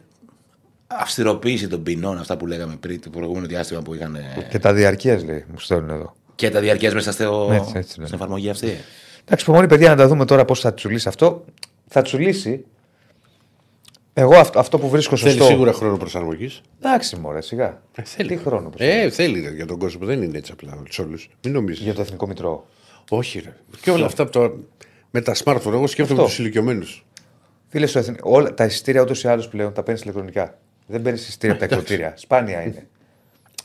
[0.88, 4.16] αυστηροποίηση των ποινών, αυτά που λέγαμε πριν, το προηγούμενο διάστημα που είχαν.
[4.16, 6.14] ε, Και τα διαρκεία λέει, μου στέλνουν εδώ.
[6.36, 7.50] και τα διαρκεία μέσα στο...
[7.52, 8.06] Έτσι, έτσι, ναι.
[8.06, 8.68] στην εφαρμογή αυτή.
[9.22, 11.46] Εντάξει, υπομονή παιδιά να τα δούμε τώρα πώς θα τσουλήσει αυτό.
[11.88, 12.66] Θα τσουλήσει.
[14.14, 15.46] Εγώ αυτό, αυτό που βρίσκω Θέλει σωστό.
[15.46, 17.82] σίγουρα χρόνο προσαρμογής; Εντάξει, μωρέ, σιγά.
[18.28, 20.06] Τι χρόνο προς Ε, θέλει για τον κόσμο.
[20.06, 21.30] Δεν είναι έτσι απλά σε όλους.
[21.44, 21.84] Μην νομίζεις.
[21.84, 22.66] Για το εθνικό μητρό.
[23.10, 23.54] Όχι, ρε.
[23.82, 24.54] Και όλα αυτά από το...
[25.12, 25.66] με τα smartphone.
[25.72, 26.32] Εγώ σκέφτομαι Αυτό.
[26.32, 27.06] τους ηλικιωμένους.
[27.70, 30.58] Φίλες, στο εθνικό, όλα, τα εισιτήρια ούτως ή άλλως πλέον τα παίρνεις ηλεκτρονικά.
[30.88, 32.14] Δεν παίρνεις εισιτήρια από τα εκδοτήρια.
[32.18, 32.88] Σπάνια είναι.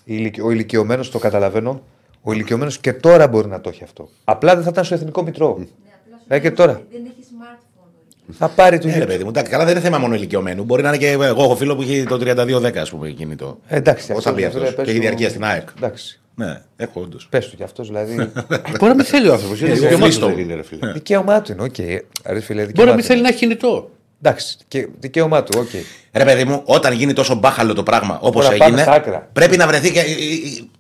[0.05, 1.83] Η ηλικι- Ο ηλικιωμένος, το καταλαβαίνω,
[2.23, 4.09] ο ηλικιωμένος και τώρα μπορεί να το έχει αυτό.
[4.25, 5.57] Απλά δεν θα ήταν στο εθνικό μητρό.
[5.59, 5.65] Ναι,
[6.05, 6.73] απλά σου Ε, και λέει τώρα.
[6.73, 8.35] ότι Δεν έχει smartphone.
[8.39, 9.09] Θα πάρει το Ναι, ρε ίδιο.
[9.11, 10.65] παιδί μου, εντάξει, καλά δεν είναι θέμα μόνο ηλικιωμένου.
[10.65, 13.59] Μπορεί να είναι και εγώ έχω φίλο που έχει το 3210, ας πούμε, κινητό.
[13.69, 14.71] Ε, εντάξει, Όταν αυτό μπει αυτό, αυτός.
[14.71, 15.69] ρε, πες Και έχει του- διαρκεία στην ΑΕΚ.
[15.77, 16.21] Εντάξει.
[16.37, 17.27] Ναι, έχω όντως.
[17.31, 18.15] Πες του κι αυτός δηλαδή.
[18.79, 19.61] Μπορεί να μην θέλει ο άνθρωπος.
[19.61, 20.27] Είναι Ε, δικαίωμά του φλίστο.
[20.27, 20.93] δεν είναι, ρε φίλε.
[20.93, 21.79] δικαίωμά του είναι, οκ.
[21.79, 23.29] Ρε φίλε, Μπορεί δικαίωμά να μην του θέλει είναι.
[23.29, 23.91] να έχει κινητό.
[24.27, 25.69] Εντάξει, και δικαίωμά του, οκ.
[26.13, 29.29] Ρε παιδί μου, όταν γίνει τόσο μπάχαλο το πράγμα όπως Τώρα πάμε έγινε, στα άκρα.
[29.33, 30.05] πρέπει να βρεθεί και.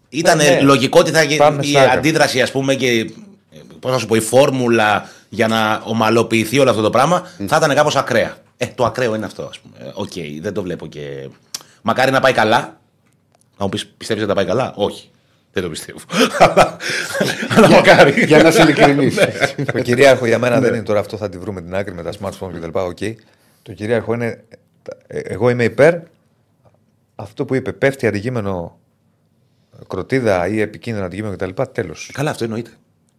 [0.08, 0.60] Ήταν Ναι, ναι.
[0.60, 1.92] λογικό ότι θα γίνει Πάμε η στα άκρα.
[1.92, 3.10] αντίδραση, ας πούμε, και.
[3.80, 7.74] Πώς να σου πω, η φόρμουλα για να ομαλοποιηθεί όλο αυτό το πράγμα θα ήταν
[7.74, 8.36] κάπως ακραία.
[8.56, 9.74] Ε, το ακραίο είναι αυτό, ας πούμε.
[9.88, 11.28] Ε, Οκ, δεν το βλέπω και.
[11.82, 12.58] Μακάρι να πάει καλά.
[13.58, 15.10] Να μου πεις, πιστεύεις ότι θα πάει καλά; Όχι.
[15.54, 15.98] Δεν το πιστεύω.
[16.38, 16.76] Αλλά-
[17.56, 18.24] Αλλά μακάρι.
[18.24, 19.14] Για να είσαι ειλικρινής.
[19.72, 22.12] Το κυρίαρχο για μένα δεν είναι τώρα αυτό, θα τη βρούμε την άκρη με τα
[22.20, 22.78] smartphone κτλ.
[22.78, 22.98] Οκ.
[23.62, 24.44] Το κυρίαρχο είναι.
[25.06, 25.94] ε, Εγώ είμαι υπέρ
[27.14, 27.72] αυτό που είπε.
[27.72, 28.78] Πέφτει αντικείμενο
[29.88, 31.62] κροτίδα ή επικίνδυνο αντικείμενο κτλ.
[31.72, 32.10] Τέλος.
[32.12, 32.70] Καλά, αυτό εννοείται.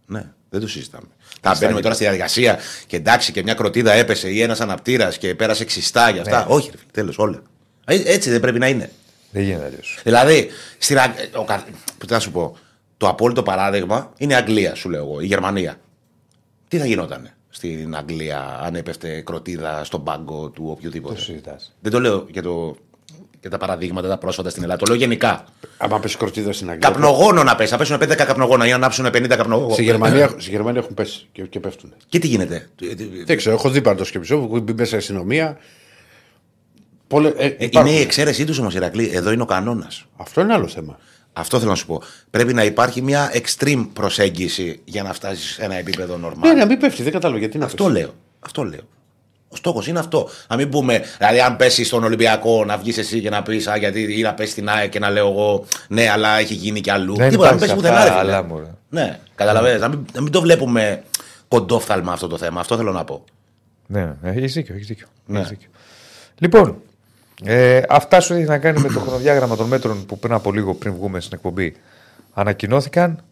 [0.08, 1.08] Ναι, δεν το συζητάμε.
[1.42, 5.36] Θα μπαίνουμε τώρα στη διαδικασία και εντάξει και μια κροτίδα έπεσε ή ένας αναπτήρας και
[5.36, 6.46] πέρασε ξιστά για αυτά.
[6.46, 7.42] Όχι, τέλος, όλα.
[7.86, 8.90] Ε, Έτσι δεν πρέπει να είναι.
[9.36, 9.80] Δεν γίνεται αλλιώ.
[10.04, 11.66] Δηλαδή, στην, Αγ- ο, κα-
[11.98, 12.58] τι να σου πω,
[12.98, 15.76] το απόλυτο παράδειγμα είναι η Αγγλία, σου λέω εγώ, η Γερμανία.
[16.68, 17.36] Τι θα γινότανε.
[17.50, 21.76] στην Αγγλία αν έπεφτε κροτίδα στον πάγκο του οποιοδήποτε; Το συζητάς.
[21.80, 22.76] Δεν το λέω για, το,
[23.42, 24.80] για τα παραδείγματα τα πρόσφατα στην Ελλάδα.
[24.80, 25.46] Το λέω γενικά.
[25.78, 26.90] Άμα πέσει κροτίδα στην Αγγλία.
[26.90, 27.72] Καπνογόνο να πέσει.
[27.72, 29.74] Να πέσουν 5 καπνογόνα ή να ανάψουν 50 καπνογόνα.
[29.74, 31.94] Στη Γερμανία, στη Γερμανία έχουν πέσει και, και πέφτουν.
[32.08, 32.70] Και τι γίνεται;
[33.26, 35.58] Δεν ξέρω, έχω δει πάντω και επεισόδιο που μπει μέσα η αστυνομία.
[37.08, 37.92] Πολλε, ε, Ε, υπάρχουν.
[37.92, 39.10] είναι η εξαίρεσή τους όμως, Ηρακλή.
[39.14, 40.06] Εδώ είναι ο κανόνας.
[40.18, 40.98] Αυτό είναι άλλο θέμα.
[41.34, 42.02] Αυτό θέλω να σου πω.
[42.30, 46.38] Πρέπει να υπάρχει μια extreme προσέγγιση για να φτάσεις σε ένα επίπεδο normal.
[46.48, 47.96] Ναι, να μην πέφτει, δεν κατάλαβα γιατί να Αυτό πέσει.
[47.98, 48.14] λέω.
[48.40, 48.80] Αυτό λέω.
[49.50, 50.30] Ο στόχος είναι αυτό.
[50.50, 53.78] Να μην πούμε, δηλαδή, αν πέσεις στον Ολυμπιακό, να βγεις εσύ και να πεις, Α,
[53.78, 56.90] γιατί ή να πέσει στην ΑΕΚ και να λέω εγώ, Ναι, αλλά έχει γίνει κι
[56.92, 57.16] αλλού.
[57.16, 58.16] Δεν Τίποτα, να μην υπάρχει πέσει αυτά, πουθενά.
[58.16, 58.36] ρε φίλε.
[58.36, 58.74] αλλά, μωρέ.
[58.90, 59.80] Ναι, καταλαβαίνετε.
[59.80, 61.04] Να, μην, να μην το βλέπουμε
[61.48, 62.60] κοντόφθαλμα αυτό το θέμα.
[62.60, 63.24] Αυτό θέλω να πω.
[63.88, 64.76] Ναι, έχεις δίκιο.
[64.76, 65.08] Έχεις δίκιο.
[65.26, 65.38] Ναι.
[65.38, 65.70] Έχεις δίκιο.
[66.40, 66.82] Λοιπόν,
[67.44, 70.74] ε, αυτά σου έχει να κάνει με το χρονοδιάγραμμα των μέτρων που πριν από λίγο,
[70.74, 71.76] πριν βγούμε στην εκπομπή,
[72.34, 73.24] ανακοινώθηκαν.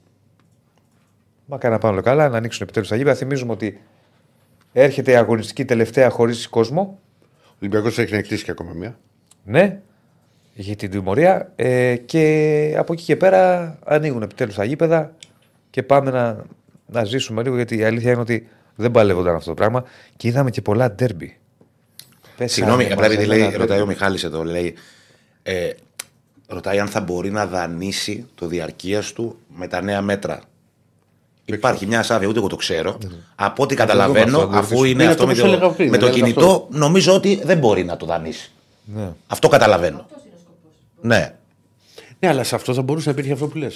[1.45, 3.15] Μακάρι να πάνε όλα καλά, να ανοίξουν επιτέλους τα γήπεδα.
[3.15, 3.81] Θυμίζουμε ότι
[4.73, 6.99] έρχεται η αγωνιστική τελευταία χωρίς κόσμο.
[7.41, 8.97] Ο Ολυμπιακός έχει να εκτίσει και ακόμα μία.
[9.43, 9.79] Ναι,
[10.53, 11.51] για την τιμωρία.
[11.55, 15.15] Ε, και από εκεί και πέρα ανοίγουν επιτέλους τα γήπεδα
[15.69, 16.45] και πάμε να,
[16.85, 19.83] να ζήσουμε λίγο γιατί η αλήθεια είναι ότι δεν παλεύονταν αυτό το πράγμα
[20.17, 21.37] και είδαμε και πολλά ντέρμπι.
[22.43, 23.93] Συγγνώμη, Πέσανε απλά επειδή μαζεμένα λέει, ρωτάει ο ντέρμπι.
[23.93, 24.75] Μιχάλης εδώ, λέει,
[25.43, 25.69] ε,
[26.47, 30.41] ρωτάει αν θα μπορεί να δανείσει το διαρκείας του με τα νέα μέτρα.
[31.45, 32.97] Υπάρχει μια σάβια, ούτε εγώ το ξέρω.
[33.35, 35.69] Από ό,τι καταλαβαίνω, αυτό, αφού δεν είναι Είναι αυτό αυτό με που σου το, έλεγα
[35.69, 38.51] πριν, με το έλεγα κινητό, νομίζω ότι δεν μπορεί να το δανείσει.
[38.85, 39.09] Ναι.
[39.27, 40.05] Αυτό καταλαβαίνω.
[41.01, 41.33] Ναι.
[42.19, 43.75] Ναι, αλλά σε αυτό θα μπορούσε να υπήρχε αυτό που λες.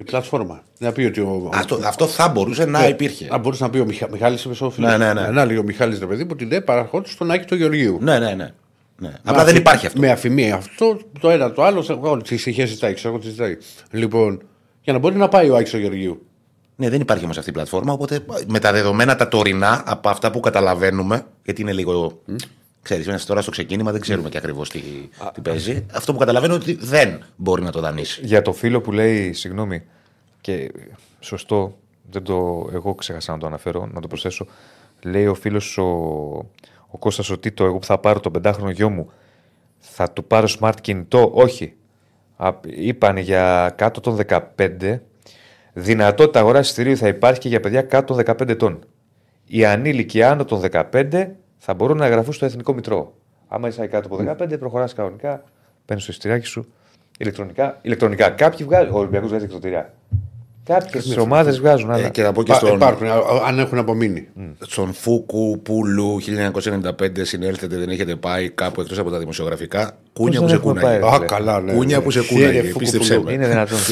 [0.00, 0.62] Η πλατφόρμα.
[0.78, 1.50] Να πει ότι ο.
[1.54, 3.26] Αυτό, αυτό θα μπορούσε να υπήρχε.
[3.30, 4.08] Να μπορούσε να πει ο Μιχα...
[4.10, 4.86] Μιχάλης είπε στο φίλο.
[4.86, 5.28] Ναι, ναι, ναι.
[5.28, 7.98] Να λέει ο Μιχάλης ρε παιδί μου ότι ναι, παραχώρησε στον Άκη του Γεωργίου.
[8.00, 8.34] Ναι, ναι, ναι.
[8.34, 8.52] ναι.
[8.98, 10.00] Με Απλά δεν αφη- υπάρχει αυτό.
[10.00, 11.98] Με αφημία αυτό, το ένα το άλλο.
[12.00, 13.56] Όλη τη ησυχία ζητάει, ξέρω εγώ τι ζητάει.
[13.90, 14.42] Λοιπόν,
[14.82, 16.26] για να μπορεί να πάει ο Άκης του Γεωργίου.
[16.76, 17.92] Ναι, δεν υπάρχει όμως αυτή η πλατφόρμα.
[17.92, 22.22] Οπότε με τα δεδομένα τα τωρινά, από αυτά που καταλαβαίνουμε, γιατί είναι λίγο.
[22.82, 24.80] Ξέρεις, είμαστε τώρα στο ξεκίνημα, δεν ξέρουμε και ακριβώς τι,
[25.34, 25.86] τι παίζει.
[25.92, 28.20] Αυτό που καταλαβαίνω είναι ότι δεν μπορεί να το δανείσει.
[28.24, 29.82] Για το φίλο που λέει, συγγνώμη,
[30.40, 30.72] και
[31.20, 31.78] σωστό,
[32.10, 34.46] δεν το, εγώ ξέχασα να το αναφέρω, να το προσθέσω.
[35.02, 35.84] Λέει ο φίλος ο,
[36.86, 39.10] ο Κώστας ότι το εγώ που θα πάρω τον πεντάχρονο γιο μου
[39.78, 41.30] θα του πάρω smart κινητό.
[41.34, 41.74] Όχι.
[42.36, 44.18] Α, είπαν για κάτω των
[44.56, 44.98] 15.
[45.72, 48.84] Δυνατότητα αγοράς εισιτηρίου θα υπάρχει και για παιδιά κάτω των 15 ετών.
[49.46, 51.26] Οι ανήλικοι άνω των 15
[51.62, 53.14] θα μπορούν να εγγραφούν στο εθνικό μητρό.
[53.48, 55.42] Άμα είσαι κάτω από 15, προχωράς κανονικά,
[55.84, 56.66] παίρνεις το εισιτηράκι σου
[57.18, 57.78] ηλεκτρονικά.
[57.82, 58.30] ηλεκτρονικά.
[58.30, 58.94] Κάποιοι βγάζουν.
[58.94, 59.92] Ο Ολυμπιακός βγάζει εκδοτήρια.
[60.64, 61.90] Κάποιες ομάδε βγάζουν.
[61.90, 62.08] Ε, άλλα.
[62.08, 64.28] και να πω και Πα- στον, Υπάρχουν, α- α- αν έχουν απομείνει.
[64.60, 69.92] στον Φούκου Πούλου 1995 συνέλθετε, δεν έχετε πάει κάπου εκτός από τα δημοσιογραφικά.
[70.12, 70.98] Κούνια δεν που σε έχουμε κούναγε.
[71.00, 71.24] πάει, Α, ρε.
[71.26, 71.72] καλά, ναι.
[71.72, 72.02] Κούνια ναι.
[72.02, 72.62] που σε Χαίρε, κούναγε.
[72.66, 73.26] φούκου Πίστεψέ πουλού.
[73.26, 73.32] με.
[73.32, 73.78] Είναι δυνατόν.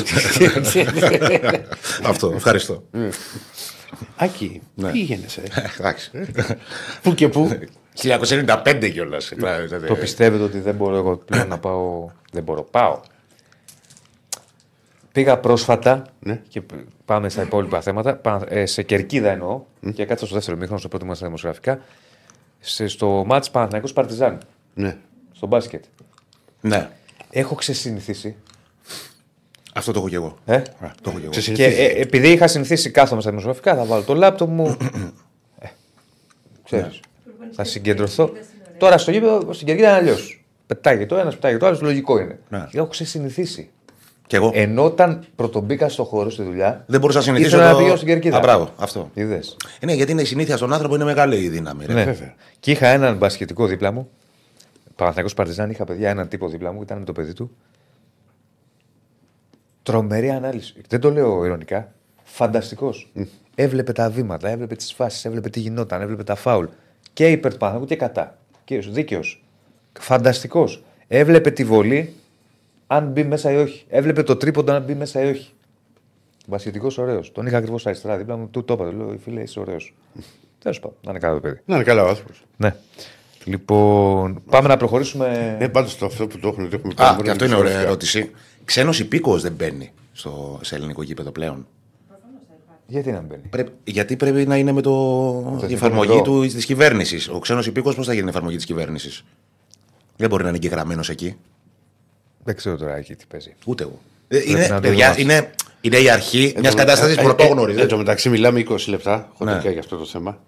[2.10, 2.82] Αυτό, ευχαριστώ.
[4.16, 4.90] Άκη, Ναι.
[4.90, 5.24] πήγαινε.
[5.78, 6.10] Εντάξει.
[7.02, 7.50] Πού και πού;
[7.94, 9.32] 1995 κιόλας.
[9.86, 12.10] το πιστεύετε ότι δεν μπορώ εγώ πλέον να πάω.
[12.32, 12.62] Δεν μπορώ.
[12.62, 13.00] Πάω.
[15.12, 16.40] Πήγα πρόσφατα Ναι.
[16.48, 16.62] και
[17.04, 18.16] πάμε στα υπόλοιπα θέματα.
[18.16, 19.62] πα- ε, σε κερκίδα εννοώ
[19.94, 21.80] και κάτσα στο δεύτερο μήχρονο, στο πρώτο μα στα δημοσιογραφικά.
[22.60, 24.38] Σε, στο μάτς Παναθηναϊκός Παρτιζάν,
[24.74, 24.96] Ναι.
[25.32, 25.84] στο μπάσκετ.
[26.60, 26.88] Ναι,
[27.30, 28.36] Έχω ξεσυνηθίσει.
[29.78, 30.36] Αυτό το έχω κι εγώ.
[30.46, 30.62] Ε; Α,
[31.02, 31.32] Το έχω κι εγώ.
[31.32, 31.80] Σε Και συνηθίζει.
[31.82, 34.76] ε, επειδή είχα συνηθίσει κάθομαι στα δημοσιογραφικά, θα βάλω το λάπτοπ μου.
[35.60, 35.66] ε,
[36.64, 37.00] ξέρεις,
[37.52, 38.30] θα συγκεντρωθώ.
[38.78, 40.42] Τώρα στο γήπεδο στην κερκίδα είναι αλλιώς.
[40.66, 42.38] Πετάγει το ένας, πετάγει το άλλος, λογικό είναι.
[42.48, 42.66] Ναι.
[42.72, 43.70] Έχω ξεσυνηθίσει.
[44.26, 44.50] Κι εγώ.
[44.54, 46.84] Ενώ όταν πρωτομπήκα στο χώρο στη δουλειά.
[46.86, 47.48] Δεν μπορούσα να συνηθίσω.
[47.48, 48.36] ήθελα να το- πηγαίνω στην κερκίδα.
[48.36, 49.10] Α, μπράβο, αυτό.
[49.14, 49.56] Είδες.
[49.80, 51.84] Ε, Ναι, γιατί είναι η συνήθεια στον άνθρωπο είναι μεγάλη η δύναμη.
[51.86, 51.92] ρε.
[51.92, 52.04] Ναι.
[52.04, 52.34] βέβαια.
[52.60, 54.08] Και είχα έναν μπασχετικό δίπλα μου.
[54.96, 57.50] Παναθηναϊκός Παρτιζάν, είχα παιδιά έναν τύπο δίπλα μου, ήταν με το παιδί του.
[59.88, 60.74] Τρομερή ανάλυση.
[60.88, 61.92] Δεν το λέω ειρωνικά.
[62.24, 63.10] Φανταστικός.
[63.54, 66.66] Έβλεπε τα βήματα, έβλεπε τις φάσεις, έβλεπε τι γινόταν, έβλεπε τα φάουλ.
[67.12, 68.38] Και υπέρ του Παναθηναϊκού και κατά.
[68.64, 69.44] Κύριος, δίκαιος.
[70.00, 70.82] Φανταστικός.
[71.08, 72.14] Έβλεπε τη βολή
[72.86, 73.84] αν μπει μέσα ή όχι.
[73.88, 75.50] Έβλεπε το τρίποντο αν μπει μέσα ή όχι.
[76.46, 77.32] Μπασχετικό ωραίος.
[77.32, 78.84] Τον είχα ακριβώς αριστερά δίπλα μου, του το είπα.
[78.90, 79.94] του Λέω, φίλε, είσαι ωραίος.
[80.58, 81.60] Τέλος πάντων, να είναι καλό το παιδί.
[81.64, 82.44] Να είναι καλά ο άνθρωπος.
[82.56, 82.74] Ναι.
[83.44, 85.56] Λοιπόν, πάμε να προχωρήσουμε.
[85.58, 86.70] Ναι, πάντως το αυτό που το έχουν.
[86.70, 87.86] Το έχουμε Α, μπορεί και να αυτό είναι είναι ωραία σωστά.
[87.88, 88.30] ερώτηση.
[88.68, 91.66] Ξένος υπήκοος δεν μπαίνει στο, σε ελληνικό γήπεδο πλέον.
[92.86, 94.90] Γιατί να μην μπαίνει; Πρέπει, γιατί πρέπει να είναι με το,
[95.44, 96.22] η εθνικό εφαρμογή μητρό.
[96.32, 97.28] του της κυβέρνησης.
[97.28, 99.24] Ο ξένος υπήκοος πώς θα γίνει η εφαρμογή της κυβέρνησης;
[100.16, 101.36] Δεν μπορεί να είναι εγγεγραμμένος εκεί.
[102.44, 103.54] Δεν ξέρω τώρα εκεί τι παίζει.
[103.66, 103.98] Ούτε εγώ.
[104.28, 105.22] Ε, Είναι, να το παιδιά, δούμε.
[105.22, 105.50] είναι,
[105.80, 107.74] είναι η αρχή μιας Εν τω- κατάστασης ε, ε, πρωτόγνωρη.
[107.76, 109.70] ε, Εν τω μεταξύ, μιλάμε 20 λεπτά χοντρικά Ναι.
[109.70, 110.38] για αυτό το θέμα.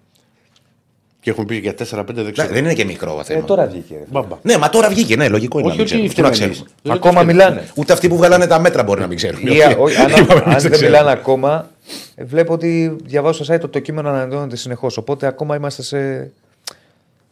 [1.21, 2.47] Και έχουμε πει για 4-5 δεν Ναι, ξέρω.
[2.53, 3.43] δεν είναι και μικρό Ε, θέμα.
[3.43, 3.93] τώρα βγήκε.
[3.93, 4.03] ρε.
[4.09, 4.37] Μπαμπα.
[4.41, 5.67] Ναι, μα τώρα βγήκε, ναι, λογικό είναι.
[5.71, 6.13] Όχι να μην ότι ξέρουμε.
[6.13, 6.69] Πού να φταίμε ξέρουμε.
[6.83, 6.95] εμείς.
[6.97, 7.63] Ακόμα μιλάνε.
[7.75, 9.47] Ούτε αυτοί που βγάλανε τα μέτρα μπορεί να μην ξέρουν.
[9.47, 10.89] Ή, α- όχι, αν, Είπαμε, αν δεν δεν ξέρω.
[10.91, 11.69] μιλάνε ακόμα,
[12.15, 14.97] ε, βλέπω ότι διαβάζω στο site ότι το κείμενο ανανεώνεται συνεχώς.
[14.97, 16.31] Οπότε ακόμα είμαστε σε.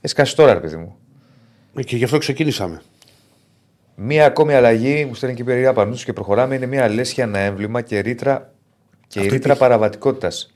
[0.02, 0.96] Έσκασε τώρα, ρε παιδί μου.
[1.76, 2.82] Ε, Και γι' αυτό ξεκινήσαμε.
[3.96, 7.40] Μία ακόμη αλλαγή, μου στέλνει και η Περιά Πανούτσου και προχωράμε, είναι μία λέσχια, ένα
[7.40, 8.52] έμβλημα και ρήτρα,
[9.08, 9.60] και η Αυτό ρήτρα υπήρχε.
[9.60, 10.54] παραβατικότητας.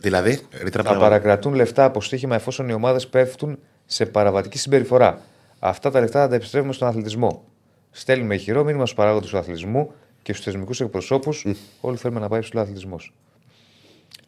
[0.00, 0.30] Δηλαδή,
[0.62, 5.20] ρήτρα Θα παραβα- παρακρατούν λεφτά από στοίχημα εφόσον οι ομάδες πέφτουν σε παραβατική συμπεριφορά.
[5.58, 7.44] Αυτά τα λεφτά θα τα επιστρέφουμε στον αθλητισμό.
[7.90, 11.46] Στέλνουμε ηχηρό μήνυμα στους παράγοντες του αθλητισμού και στους θεσμικούς εκπροσώπους.
[11.80, 12.96] Όλοι θέλουμε να πάει ψηλό αθλητισμό.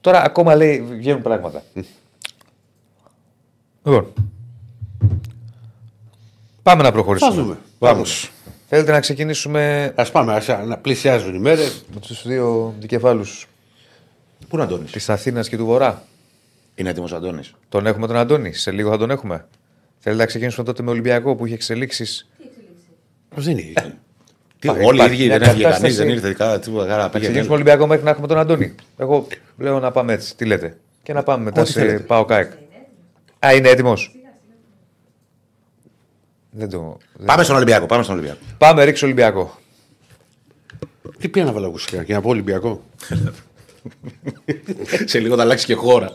[0.01, 1.63] Τώρα ακόμα λέει βγαίνουν πράγματα.
[3.85, 4.13] Λοιπόν.
[6.63, 7.35] Πάμε να προχωρήσουμε.
[7.35, 7.59] Θα δούμε.
[7.79, 8.29] Vamos.
[8.69, 11.85] Θέλετε να ξεκινήσουμε Α πάμε, ας, να πλησιάζουν οι μέρες.
[11.95, 13.47] με τους δύο δικεφάλους
[14.53, 14.85] Πού είναι ο Αντώνη.
[14.91, 16.03] της Αθήνας και του Βορρά.
[16.75, 17.53] Είναι έτοιμος ο Αντώνης.
[17.69, 18.53] Τον έχουμε τον Αντώνη.
[18.53, 19.47] Σε λίγο θα τον έχουμε.
[19.99, 22.29] Θέλετε να ξεκινήσουμε τότε με Ολυμπιακό που είχε εξελίξεις;
[23.35, 23.73] Δεν είναι.
[24.59, 26.07] Τι, Υπάρχει- όλοι οι υπάρχει ίδιοι μια δεν έφυγε κανείς, κατάσταση.
[26.07, 26.59] δεν ήρθε καλά.
[26.59, 27.21] Τίποτα, καλά Να πήγαινε.
[27.21, 28.75] ξεκινήσουμε Ολυμπιακό μέχρι να έχουμε τον Αντώνη.
[28.97, 29.27] Εγώ
[29.59, 30.37] λέω να πάμε έτσι.
[30.37, 32.03] Τι λέτε; Και να πάμε μετά Ό,τι σε θέλετε.
[32.03, 32.51] Πάο Κάικ.
[33.47, 34.17] Α, είναι έτοιμος.
[36.51, 36.97] Δεν το.
[37.17, 37.87] δεν- Πάμε στον Ολυμπιακό.
[37.87, 38.41] Πάμε στον Ολυμπιακό.
[38.59, 39.59] Πάμε, ρίξω Ολυμπιακό.
[41.19, 42.83] Τι πήγα να βάλω ακουστικά και να πω Ολυμπιακό;
[45.05, 46.13] Σε λίγο θα αλλάξει και χώρα.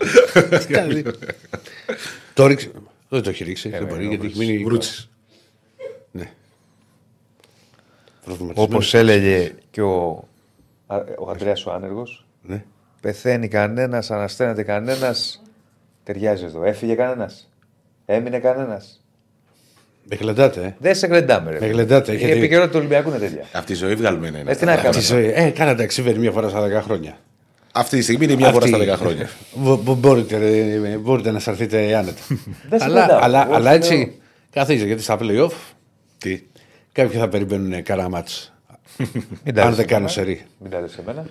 [2.34, 2.72] Το ρίξε.
[3.10, 3.70] Δεν το έχει ρίξει.
[3.70, 4.64] Δεν μπορεί γιατί έχει μείνει.
[4.64, 5.10] Βρούτσι.
[6.12, 6.30] Ναι.
[8.26, 8.94] Όπως Προβληματισμένος.
[8.94, 10.28] έλεγε και ο,
[11.18, 12.64] ο Αντρέα ο άνεργος, Ναι.
[13.02, 15.42] πεθαίνει κανένας, ανασταίνεται κανένας.
[16.04, 16.64] Ταιριάζει εδώ.
[16.64, 17.50] Έφυγε κανένας.
[18.06, 19.02] Έμεινε κανένας.
[20.10, 20.76] Με γλεντάτε, ε.
[20.80, 21.60] Δεν σε γλεντάμε, ρε.
[21.60, 23.46] Με γλεντάτε, Η έχετε- επικαιρότητα του Ολυμπιακού είναι τέτοια.
[23.54, 24.40] Αυτή η ζωή βγάλουμε είναι.
[24.48, 25.02] Ε, τι να Τη κάνουμε.
[25.02, 25.32] ζωή.
[25.36, 27.18] Ε, κάνατε αξίβερ μία φορά στα 10 χρόνια.
[27.80, 29.30] Αυτή τη στιγμή είναι μια φορά Αυτή- στα 10 χρόνια.
[29.62, 32.22] Μπο- μπο- μπορείτε, ε, μπορείτε να σαρθείτε άνετα.
[32.70, 33.20] Δεν σε αλλά, γλεντάω.
[33.24, 34.12] αλλά, Εγώ αλλά σου έτσι λέω-
[34.54, 35.52] καθίζει γιατί στα playoff
[36.18, 36.42] Τι;
[36.92, 38.54] κάποιοι θα περιμένουν καραμάτς.
[39.44, 40.08] Μην τα Αν λες δεν σε κάνω μένα.
[40.08, 40.46] σερή.
[40.60, 41.26] Μην τα λες σε μένα.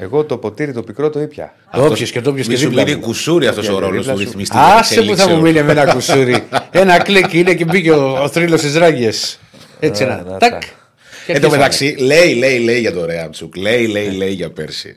[0.00, 1.54] Εγώ το ποτήρι το πικρό το ήπια.
[1.72, 3.02] Το όποιες και το όποιες Μη και σου δίπλα μείνει μου.
[3.02, 4.24] κουσούρι αυτός Για ο ρόλος δίπλα του σου.
[4.24, 4.56] ρυθμιστή.
[4.58, 6.42] Άσε που θα μου μείνει με ένα κουσούρι.
[6.70, 9.38] ένα κλικ είναι και μπήκε ο, ο θρύλος στις ράγες.
[9.80, 10.22] Έτσι Να, ένα.
[10.22, 10.50] να Τάκ.
[10.50, 10.58] τα.
[10.58, 11.56] Και Εν τω αρχίσαμε.
[11.56, 13.56] μεταξύ, λέει, λέει, λέει για το Ρέαμτσουκ.
[13.56, 14.96] Λέει, λέει, λέει για πέρσι.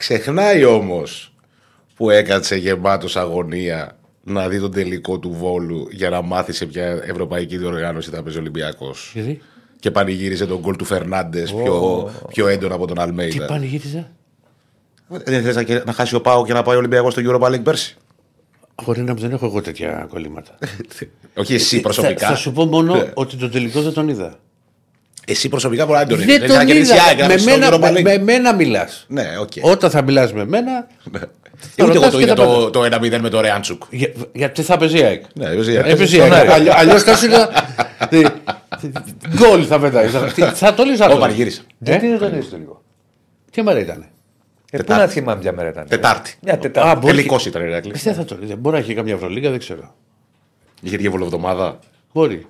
[0.00, 1.32] Ξεχνάει όμως
[1.94, 6.84] που έκατσε γεμάτος αγωνία να δει τον τελικό του Βόλου για να μάθει σε ποια
[6.84, 9.10] ευρωπαϊκή διοργάνωση θα παίζει ο Ολυμπιακός.
[9.14, 9.40] Γιατί,
[9.80, 13.46] Και πανηγύριζε τον γκολ του Φερνάντες πιο, πιο έντονα από τον τι Αλμέιδα.
[13.46, 14.10] πανηγύριζα.
[15.08, 17.62] Δεν θες να, να χάσει ο Πάο και να πάει ο Ολυμπιακός στο Europa League
[17.62, 17.96] πέρσι;
[18.74, 20.58] Χωρί να δεν έχω εγώ τέτοια κολλήματα.
[21.40, 22.28] Όχι εσύ θα, προσωπικά.
[22.28, 24.38] θα σου πω μόνο ότι το τελικό δεν τον είδα.
[25.30, 26.94] Εσύ προσωπικά μπορεί να τον Δεν τον είδα.
[27.28, 29.04] Με μένα, με, με μένα μιλάς.
[29.08, 29.50] Ναι, οκ.
[29.60, 30.86] Όταν θα μιλάς με μένα.
[31.06, 31.22] Ούτε
[31.76, 33.82] εγώ ρωτάς το και είδα τα το, το 1-0 με το Ρέαμτσουκ.
[33.90, 35.86] Για, γιατί θα παίζει η ΑΕΚ; Ναι, παίζει η ΑΕΚ.
[35.86, 36.50] Έπαιζε η ΑΕΚ.
[36.76, 37.48] Αλλιώ θα σου έλεγα.
[38.08, 38.22] τι-
[38.80, 38.90] τι-
[39.36, 40.06] Γκολ θα πετάει.
[40.08, 41.16] Θα- τι- Θα το λες Ω, άλλο.
[41.16, 41.62] πανηγύρισα.
[41.78, 42.82] Γιατί δεν τον είδες το λίγο;
[43.50, 43.96] Τι μέρα ήταν.
[44.70, 45.02] Ε, πού Τετάρτη.
[45.04, 45.86] να θυμάμαι ποια μέρα ήταν.
[45.88, 46.34] Τετάρτη.
[46.42, 46.98] Μια Α, Τετάρτη.
[47.00, 47.92] μπορεί Τελικός και- ήταν η Ηρακλή.
[47.96, 48.56] Δεν θα το λέει.
[48.58, 49.94] Μπορεί να έχει καμιά Ευρωλίγα, δεν ξέρω.
[50.82, 51.78] Είχε και βολοβδομάδα.
[52.12, 52.46] Μπορεί.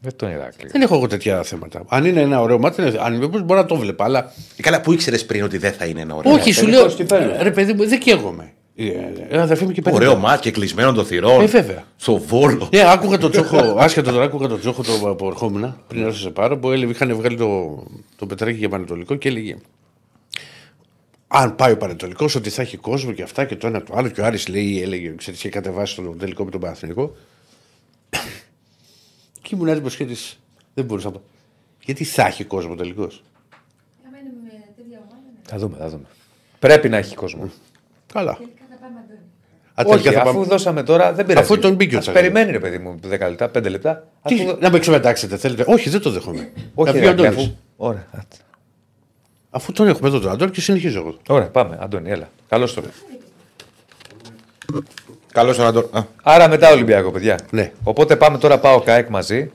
[0.00, 0.70] Δεν τον Ηράκλειο.
[0.72, 1.84] Δεν έχω εγώ τέτοια θέματα.
[1.88, 4.02] Αν είναι ένα ωραίο μάτι, είναι- αν είμαι μπορεί να το βλέπω.
[4.02, 6.32] Αλλά Ε, Καλά, πού ήξερες πριν ότι δεν θα είναι ένα ωραίο.
[6.32, 6.94] όχι, σου τελικός λέω.
[6.96, 7.32] κυπέλλου.
[7.42, 8.52] Ρε παιδί μου, δεν καίγομαι.
[8.76, 8.84] Ε,
[9.28, 9.96] ε, αδερφή μου και πέντε.
[9.96, 11.40] Ωραίο μάτ και κλεισμένο των θυρών.
[11.40, 11.84] Ε, βέβαια.
[11.96, 12.68] Στο βόλο.
[12.72, 16.30] Ναι, άκουγα τον Τσόχο, άσχετο τώρα, άκουγα τον Τσόχο το που ερχόμουν πριν έρθω σε
[16.30, 17.82] πάρω που έλεγε, είχαν βγάλει το,
[18.16, 19.56] το πετράκι για πανετολικό και έλεγε
[21.28, 24.08] αν πάει ο Πανετολικός, ότι θα έχει κόσμο και αυτά και το ένα το άλλο.
[24.08, 27.16] Και ο Άρης λέει, έλεγε, ξέρεις, είχε κατεβάσει το τελικό με τον Παναθηνικό.
[29.48, 30.38] Και ήμουν έτοιμο και της,
[30.74, 31.22] δεν μπορούσα να πω.
[31.84, 33.02] Γιατί θα έχει κόσμο τελικό.
[33.02, 35.40] Άμα είναι με τέτοια ομάδα, ναι.
[35.48, 36.04] Θα δούμε, θα δούμε.
[36.58, 37.50] Πρέπει να έχει κόσμο.
[38.12, 38.34] Καλά.
[38.36, 39.20] Τελικά θα πάμε Αντώνη.
[39.74, 41.44] Α, Όχι, τελικά θα αφού πάμε- δώσαμε τώρα δεν πειράζει.
[41.44, 42.32] Αφού τον μπήκε ο Ας Τσακαλώτης.
[42.34, 44.08] περιμένει ρε παιδί μου 10 λεπτά, 5 λεπτά.
[44.22, 44.56] Τι, Αφού...
[44.60, 45.64] Να με ξεμετάξετε, θέλετε.
[45.68, 46.52] Όχι, δεν το δέχομαι.
[46.74, 47.44] Όχι, να ρε, πει ο Ηρακλή, Αντώνης.
[47.46, 47.56] αφού...
[47.76, 48.40] Ωραία, άτσα.
[49.50, 51.16] Αφού τον έχουμε εδώ τον Αντώνη και συνεχίζω εγώ.
[51.28, 51.78] Ωραία, πάμε.
[51.80, 52.28] Αντώνη, έλα.
[52.48, 52.88] Καλώς τώρα.
[55.36, 55.86] Καλώς τον Αντώνη.
[55.92, 57.38] Α, Άρα μετά Ολυμπιακό, παιδιά.
[57.50, 57.72] Ναι.
[57.82, 59.50] Οπότε πάμε τώρα πάω ΚΑΕΚ μαζί.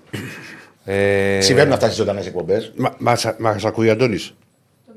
[0.85, 2.71] Ε, Συμβαίνουν αυτά στις ζωντανές εκπομπές.
[2.75, 4.33] Μα μας, μας ακούει ο Αντώνης;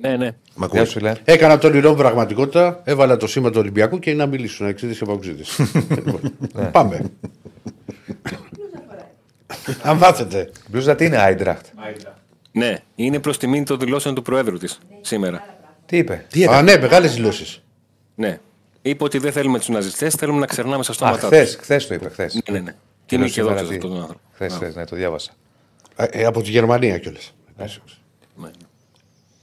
[0.01, 0.27] Ναι, ναι.
[0.27, 0.85] Μ' Γεια ακούει.
[0.85, 1.13] σου, φίλε.
[1.25, 5.05] Έκανα το όνειρό μου πραγματικότητα, έβαλα το σήμα του Ολυμπιακού και να μιλήσουν εξήδε και
[5.05, 5.43] παγκοσίδε.
[6.73, 7.01] Πάμε.
[9.83, 10.51] Αν μάθετε.
[10.69, 11.67] Μπλούζα τι είναι, Άιντραχτ;
[12.53, 15.45] Ναι, είναι προς τιμή των δηλώσεων του Προέδρου της σήμερα.
[15.87, 17.63] Τι είπε; Τι Α, ναι, μεγάλες δηλώσεις.
[18.15, 18.39] Ναι.
[18.87, 21.55] Είπε ότι δεν θέλουμε τους ναζιστές, θέλουμε να ξερνάμε στα Α, στόματά χθε, τους.
[21.55, 22.35] χθες το είπε, χθες.
[22.35, 22.75] Ναι, ναι, ναι.
[23.07, 24.21] Και είναι και εδώ αυτόν τον άνθρωπο.
[24.33, 25.33] Χθες, χθες, ναι, το διάβασα.
[25.97, 27.35] Ε, από τη Γερμανία κιόλας.
[27.57, 28.51] Ναι.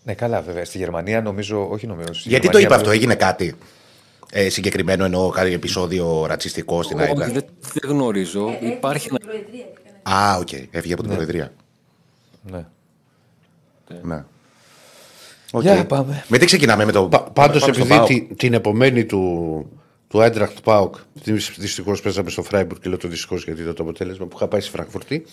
[0.04, 0.66] Ναι, καλά, βέβαια.
[0.66, 2.14] Στη Γερμανία νομίζω, όχι νομίζω.
[2.14, 3.56] στη Γιατί το Γερμανία είπε αυτό, που- έγινε κάτι.
[4.32, 7.26] Ε, συγκεκριμένο εννοώ κάτι επεισόδιο ρατσιστικό στην Όχι, Άιντα.
[7.26, 8.58] δεν, δεν γνωρίζω.
[8.62, 9.32] Υπάρχει Στην ένα.
[9.32, 10.52] Προεδρία και έκανε Α, οκ.
[10.52, 11.52] Έφυγε από την Προεδρία.
[12.52, 12.66] Ναι.
[14.02, 14.24] Ναι.
[15.52, 15.62] Οκ.
[15.62, 16.24] Για πάμε.
[16.28, 17.08] Με τι ξεκινάμε με το.
[17.08, 18.08] Πάντως, πάμε στο επειδή ΠΑΟΚ.
[18.08, 19.66] τη- την επομένη του,
[20.08, 20.96] του Άιντραχτ ΠΑΟΚ,
[21.58, 24.62] δυστυχώς παίζαμε στο Φράιμπουργκ και λέω το δυστυχώς γιατί ήταν το αποτέλεσμα που είχα πάει
[24.62, 25.26] στη Φρανκφούρτη.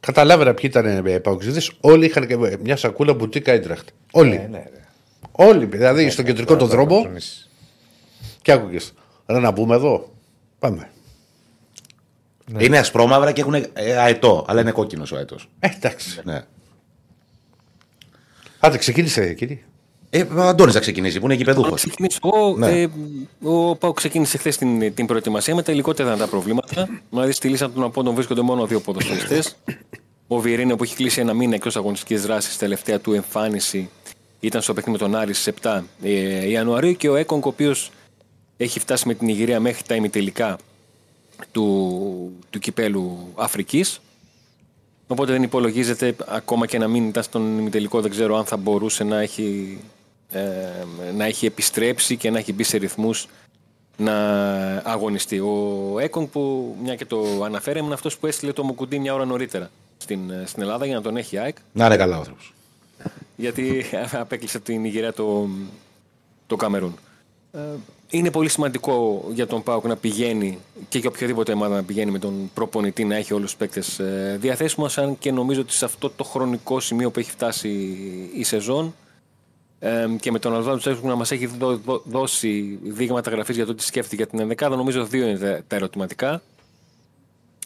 [0.00, 1.72] Καταλάβαινα ποιοι ήταν ε, Παοκτσήδες.
[1.80, 3.88] Όλοι είχαν και μια σακούλα μπουτίκ Άιντραχτ.
[4.12, 4.30] Όλοι.
[4.38, 4.84] Ναι, ναι, ρε.
[5.32, 5.64] Όλοι.
[5.64, 7.50] Δηλαδή στον κεντρικό το Τώρα θα δρόμο ψωνίσεις.
[8.42, 8.92] και άκουγες.
[9.26, 10.12] Ρε να μπούμε εδώ.
[10.58, 10.90] Πάμε.
[12.58, 15.48] Είναι ασπρόμαυρα και έχουν ε, αετό, αλλά είναι κόκκινος ο αετός.
[15.58, 16.20] Ε, εντάξει.
[16.24, 16.42] Ναι.
[18.60, 19.58] Άντε, ξεκίνησε κύριε.
[20.10, 21.74] Ε, ο Αντώνης θα ξεκινήσει, που είναι Να γηπεδούχο.
[21.74, 22.56] ξεκινήσω εγώ.
[22.56, 22.80] Ναι.
[22.80, 22.88] Ε,
[23.42, 26.88] ο Πάου ξεκίνησε χθες την, την προετοιμασία με τα υλικότερα ήταν τα προβλήματα.
[27.10, 29.56] Δηλαδή στη λίστα των απόντων βρίσκονται μόνο δύο ποδοσφαιριστές.
[30.26, 33.88] Ο Βιερίνο που έχει κλείσει ένα μήνα εκτός αγωνιστικής δράσης, τελευταία του εμφάνιση
[34.40, 37.90] ήταν στο παιχνίδι με τον Άρης στις 7 ε, Ιανουαρίου και ο Έκονγκ, ο οποίος
[38.56, 40.58] έχει φτάσει με την Ιγυρία μέχρι τα ημιτελικά
[41.52, 44.00] του, του κυπέλου Αφρικής.
[45.06, 49.04] Οπότε δεν υπολογίζεται ακόμα και να μην ήταν στον ημιτελικό, δεν ξέρω αν θα μπορούσε
[49.04, 49.78] να έχει,
[50.30, 50.40] ε,
[51.14, 53.28] να έχει επιστρέψει και να έχει μπει σε ρυθμούς
[53.96, 54.16] να
[54.76, 55.38] αγωνιστεί.
[55.38, 59.24] Ο Έκονγκ που μια και το αναφέραμε είναι αυτός που έστειλε το Μουκουντή μια ώρα
[59.24, 62.54] νωρίτερα στην, ε, στην Ελλάδα για να τον έχει ΑΕΚ Να είναι καλά ο άνθρωπος.
[63.36, 65.48] γιατί απέκλεισε την Ιγυρία το,
[66.46, 66.98] το Καμερούν.
[67.52, 67.60] Ε,
[68.10, 72.18] Είναι πολύ σημαντικό για τον Πάουκ να πηγαίνει και για οποιαδήποτε ομάδα να πηγαίνει με
[72.18, 76.10] τον προπονητή να έχει όλους τους παίκτες ε, διαθέσιμους αν και νομίζω ότι σε αυτό
[76.10, 77.68] το χρονικό σημείο που έχει φτάσει
[78.34, 78.94] η σεζόν.
[79.78, 83.66] Ε, και με τον Αλβάδο Τσέσκου να μας έχει δω- δω- δώσει δείγματα γραφής για
[83.66, 86.42] το τι σκέφτηκε για την ενδεκάδα νομίζω δύο είναι τα- τα ερωτηματικά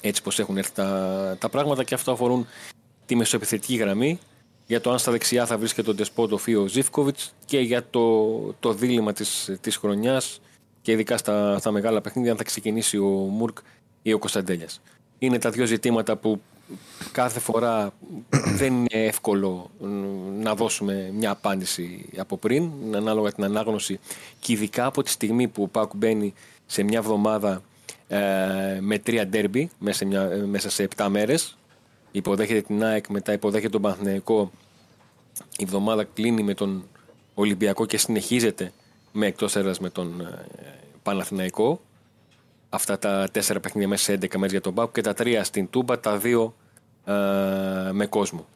[0.01, 2.47] έτσι πως έχουν έρθει τα, τα πράγματα και αυτό αφορούν
[3.07, 4.19] τη μεσοεπιθετική γραμμή.
[4.67, 8.27] Για το αν στα δεξιά θα βρίσκεται ο Ντεσπότοφ ή ο Ζήφκοβιτς και για το,
[8.61, 10.41] το δίλημα της, της χρονιάς
[10.83, 13.59] και ειδικά στα, στα μεγάλα παιχνίδια αν θα ξεκινήσει ο Μουρκ
[14.03, 14.81] ή ο Κωνσταντέλιας.
[15.19, 16.41] Είναι τα δύο ζητήματα που
[17.13, 17.93] κάθε φορά
[18.57, 19.87] δεν είναι εύκολο μ,
[20.43, 23.99] να δώσουμε μια απάντηση από πριν, ανάλογα την ανάγνωση
[24.41, 26.35] και ειδικά από τη στιγμή που ο Πάκου μπαίνει
[26.67, 27.63] σε μια εβδομάδα
[28.09, 31.57] ε, με τρία ντέρμπι μέσα, σε μια- ε, μέσα σε 7 μέρες
[32.11, 34.51] υποδέχεται την ΑΕΚ, μετά υποδέχεται τον Παναθηναϊκό
[35.59, 36.85] η εβδομάδα κλείνει με τον
[37.35, 38.73] Ολυμπιακό και συνεχίζεται
[39.13, 40.47] με εκτός έδρας με τον ε,
[41.03, 41.81] Παναθηναϊκό
[42.71, 45.71] αυτά τα τέσσερα παιχνίδια μέσα σε 11 μέρες για τον Πάκου και τα τρία στην
[45.71, 46.55] Τούμπα, τα δύο
[47.05, 47.13] ε,
[47.93, 48.47] με κόσμο.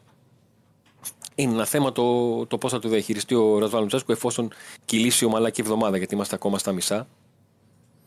[1.35, 4.53] Είναι ένα θέμα το, το πώς θα το διαχειριστεί ο Ρασβάλ Μουτσάσκου εφόσον
[4.85, 7.07] κυλήσει ομαλά και η εβδομάδα, γιατί είμαστε ακόμα στα μισά.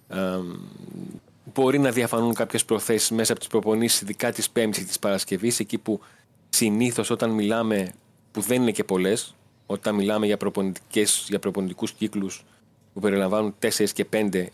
[0.07, 0.39] Ε,
[1.53, 5.59] μπορεί να διαφανούν κάποιες προθέσεις μέσα από τις προπονήσεις, ειδικά της Πέμπτης και της Παρασκευής,
[5.59, 5.99] εκεί που
[6.49, 7.93] συνήθως όταν μιλάμε,
[8.31, 9.35] που δεν είναι και πολλές,
[9.67, 12.43] όταν μιλάμε για, προπονητικές, για προπονητικούς κύκλους
[12.93, 14.49] που περιλαμβάνουν 4 και 5 ε,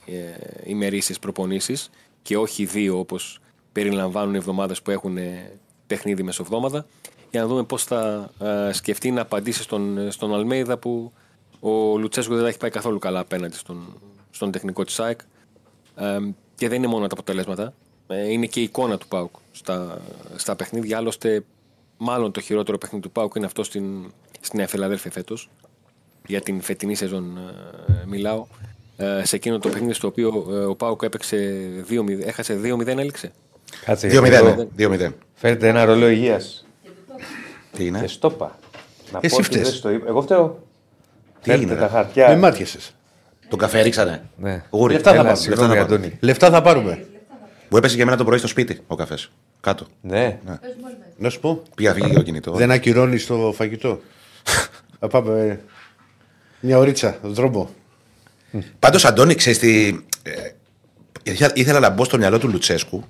[0.64, 1.90] ημερήσεις προπονήσεις
[2.22, 3.40] και όχι δύο όπως
[3.72, 5.52] περιλαμβάνουν οι εβδομάδες που έχουν ε,
[5.88, 6.86] παιχνίδι μεσοβδόμαδα
[7.32, 11.12] για να δούμε πώς θα ε, σκεφτεί να απαντήσει στον, στον Αλμέιδα που
[11.60, 15.20] ο Λουτσέσκο δεν τα έχει πάει καθόλου καλά απέναντι στον, στον τεχνικό της ΑΕΚ.
[15.96, 16.20] Ε,
[16.56, 17.74] και δεν είναι μόνο τα αποτελέσματα.
[18.08, 20.02] Ε, είναι και η εικόνα του ΠΑΟΚ στα,
[20.36, 20.98] στα παιχνίδια.
[20.98, 21.44] Άλλωστε
[21.98, 24.14] μάλλον το χειρότερο παιχνίδι του ΠΑΟΚ είναι αυτό στην,
[24.46, 25.50] στην Νέα Φιλαδέλφια φέτος
[26.28, 28.46] για την φετινή σεζόν ε, μιλάω
[28.98, 33.32] ε, σε εκείνο το παιχνίδι στο οποίο ε, ο Πάουκ έπαιξε 2-0, έχασε 2-0 έληξε.
[33.86, 34.08] Κάτσε.
[34.08, 34.24] 2-0.
[34.32, 35.12] εδώ ναι, 2-0.
[35.34, 36.66] Φέρετε ένα ρολό υγείας.
[37.78, 38.60] Τι είναι; Και στόπα.
[39.12, 39.62] Να Εσύ πω ότι φταίς.
[39.62, 40.08] δεν στο είπα.
[40.08, 40.64] Εγώ φταίω.
[41.42, 41.88] Τι Φέρτε είναι, τα ρε.
[41.88, 42.28] χαρτιά.
[42.30, 42.96] Με μάτιασες.
[43.50, 44.24] Τον καφέ ρίξανε.
[44.38, 44.64] Ναι.
[44.70, 44.94] Γούρι.
[44.94, 45.48] Λεφτά θα Έλα, πάρουμε.
[45.48, 45.96] λεφτά Συγγνώμη, θα πάρουμε.
[46.06, 46.18] Αντώνη.
[46.20, 47.06] Λεφτά θα πάρουμε.
[47.70, 49.32] Μου έπεσε και εμένα το πρωί στο σπίτι ο καφές.
[49.62, 49.86] Κάτω.
[50.02, 50.40] Ναι.
[51.18, 51.62] Να σου πω.
[51.76, 52.58] Πήγα φύγει το κινητός.
[52.58, 54.00] Δεν ακυρώνεις το φαγητό.
[55.00, 55.60] Θα πάμε ε,
[56.60, 57.70] μια ωρίτσα, δρόμο.
[58.80, 60.00] Πάντως, Αντώνη, ξέρεις τι.
[60.24, 60.32] ε,
[61.24, 63.04] ήθελα- ήθελα να μπω στο μυαλό του Λουτσέσκου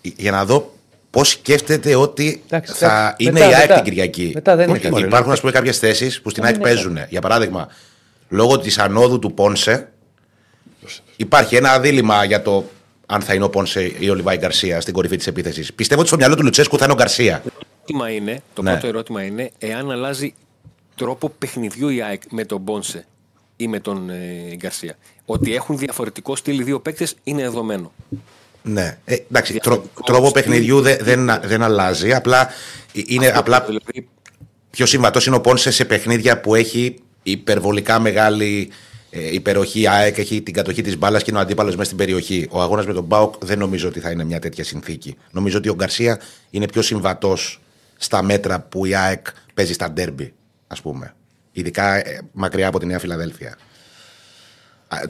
[0.00, 0.74] για να δω
[1.10, 3.14] πώς σκέφτεται ότι Εντάξει, θα εντάξει.
[3.18, 3.74] είναι Μετά, η ΑΕΚ μετά.
[3.74, 4.30] την Κυριακή.
[4.34, 5.02] Μετά δεν είναι Όχι, κάτι.
[5.02, 6.98] Υπάρχουν, ας πούμε, κάποιες θέσεις που στην ΑΕΚ παίζουν.
[7.08, 7.68] Για παράδειγμα,
[8.28, 9.88] λόγω της ανόδου του Πόνσε,
[11.16, 12.64] υπάρχει ένα δίλημα για το
[13.06, 15.72] αν θα είναι ο Πόνσε ή ο Λιβάη Γκαρσία στην κορυφή της επίθεσης.
[15.72, 17.42] Πιστεύω ότι στο μυαλό του Λουτσέσκου θα είναι ο Γκαρσία.
[17.88, 18.70] Ερώτημα είναι, το Ναι.
[18.70, 20.34] πρώτο ερώτημα είναι εάν αλλάζει
[20.94, 23.04] τρόπο παιχνιδιού η ΑΕΚ με τον Μπόνσε
[23.56, 24.96] ή με τον ε, Γκαρσία.
[25.26, 27.92] Ότι έχουν διαφορετικό στυλ οι δύο παίκτες είναι δεδομένο.
[28.62, 28.98] Ναι.
[29.04, 30.42] Ε, εντάξει, τρό, Διαφορετικό τρόπο στυλ.
[30.42, 32.14] παιχνιδιού δεν, δεν, δεν αλλάζει.
[32.14, 32.48] Απλά
[32.92, 34.08] είναι απλά Δηλαδή,
[34.70, 38.70] πιο συμβατός είναι ο Πόνσε σε παιχνίδια που έχει υπερβολικά μεγάλη
[39.10, 39.80] ε, υπεροχή.
[39.80, 42.46] Η ΑΕΚ έχει την κατοχή της μπάλας και είναι ο αντίπαλος μέσα στην περιοχή.
[42.50, 45.16] Ο αγώνας με τον Μπάουκ δεν νομίζω ότι θα είναι μια τέτοια συνθήκη.
[45.30, 46.20] Νομίζω ότι ο Γκαρσία
[46.50, 47.60] είναι πιο συμβατός
[47.96, 50.34] στα μέτρα που η ΑΕΚ παίζει στα ντέρμπι,
[50.66, 51.14] ας πούμε.
[51.52, 53.56] Ειδικά ε, μακριά από τη Νέα Φιλαδέλφια.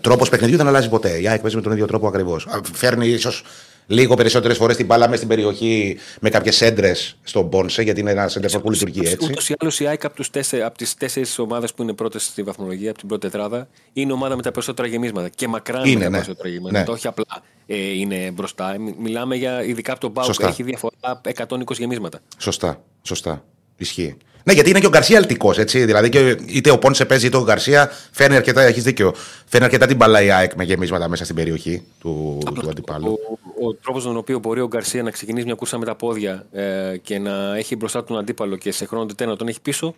[0.01, 1.21] Τρόπος παιχνιδιού δεν αλλάζει ποτέ.
[1.21, 2.47] Η ΑΕΚ παίζει με τον ίδιο τρόπο ακριβώς.
[2.73, 3.45] Φέρνει ίσως
[3.87, 8.11] λίγο περισσότερες φορές την μπάλα μέσα στην περιοχή με κάποιες έντρες στον Πόνσε, γιατί είναι
[8.11, 9.29] ένας σέντερφορ που λειτουργεί έτσι.
[9.31, 10.23] Ούτως ή άλλως η ΑΕΚ από,
[10.65, 14.37] από τις τέσσερις ομάδες που είναι πρώτες στη βαθμολογία, από την πρώτη τετράδα, είναι ομάδα
[14.37, 15.29] με τα περισσότερα γεμίσματα.
[15.29, 16.17] Και μακράν Είναι, με τα ναι.
[16.17, 16.79] περισσότερα γεμίσματα.
[16.79, 16.85] Ναι.
[16.85, 18.75] Το όχι απλά ε, είναι μπροστά.
[18.75, 20.27] Ε, μι- Μιλάμε για ειδικά από τον Πάουκ.
[20.27, 20.49] Σωστά.
[20.49, 22.21] Έχει διαφορά 120 γεμίσματα.
[22.39, 23.45] Σωστά, σωστά.
[23.77, 24.17] Ισχύει.
[24.49, 25.85] Ναι, γιατί είναι και ο Γκαρσία αλτικό, έτσι.
[25.85, 29.15] Δηλαδή, και είτε ο Πόνσε παίζει είτε ο Γκαρσία φέρνει αρκετά, έχεις δίκιο.
[29.47, 33.19] Φέρνει αρκετά την μπαλά η ΑΕΚ με γεμίσματα μέσα στην περιοχή του, του αντιπάλου.
[33.61, 36.47] Ο, ο τρόπος τον οποίο μπορεί ο Γκαρσία να ξεκινήσει μια κούρσα με τα πόδια
[36.53, 39.61] ε, και να έχει μπροστά του τον αντίπαλο και σε χρόνο τετέ να τον έχει
[39.61, 39.95] πίσω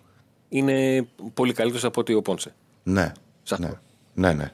[0.48, 2.54] είναι πολύ καλύτερος από ότι ο Πόνσε.
[2.82, 3.12] Ναι.
[3.42, 3.66] Σαν Ναι.
[3.66, 3.78] αυτό.
[4.14, 4.52] ναι, ναι.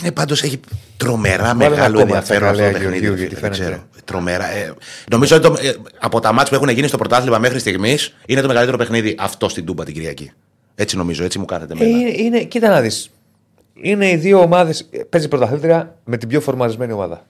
[0.00, 0.60] Είναι πάντως έχει
[0.96, 3.04] τρομερά Βάλε μεγάλο ακόμα ενδιαφέρον τα αυτό το καλέα παιχνίδι.
[3.04, 3.70] Γεωργίου, φίλε, γιατί δεν φαίνεται.
[3.72, 3.84] ξέρω.
[4.04, 4.50] Τρομερά.
[4.50, 4.72] Ε,
[5.10, 8.40] νομίζω ότι το, ε, από τα μάτια που έχουν γίνει στο πρωτάθλημα μέχρι στιγμής είναι
[8.40, 10.30] το μεγαλύτερο παιχνίδι αυτό στην Τούμπα την Κυριακή.
[10.74, 11.98] Έτσι νομίζω, έτσι μου κάνετε Ε, εμένα.
[11.98, 13.10] είναι, είναι, κοίτα να δεις.
[13.74, 14.88] Είναι οι δύο ομάδες.
[15.08, 17.26] Παίζει πρωταθλήτρια με την πιο φορμαρισμένη ομάδα.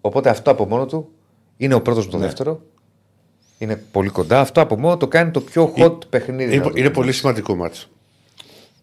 [0.00, 1.08] Οπότε αυτό από μόνο του
[1.56, 2.24] είναι ο πρώτος με το Ναι.
[2.24, 2.60] δεύτερο.
[3.58, 4.40] Είναι πολύ κοντά.
[4.40, 6.44] Αυτό από μόνο το κάνει το πιο hot παιχνίδι.
[6.48, 6.90] να Είναι, το είναι πούμε.
[6.90, 7.88] πολύ σημαντικό μάτς.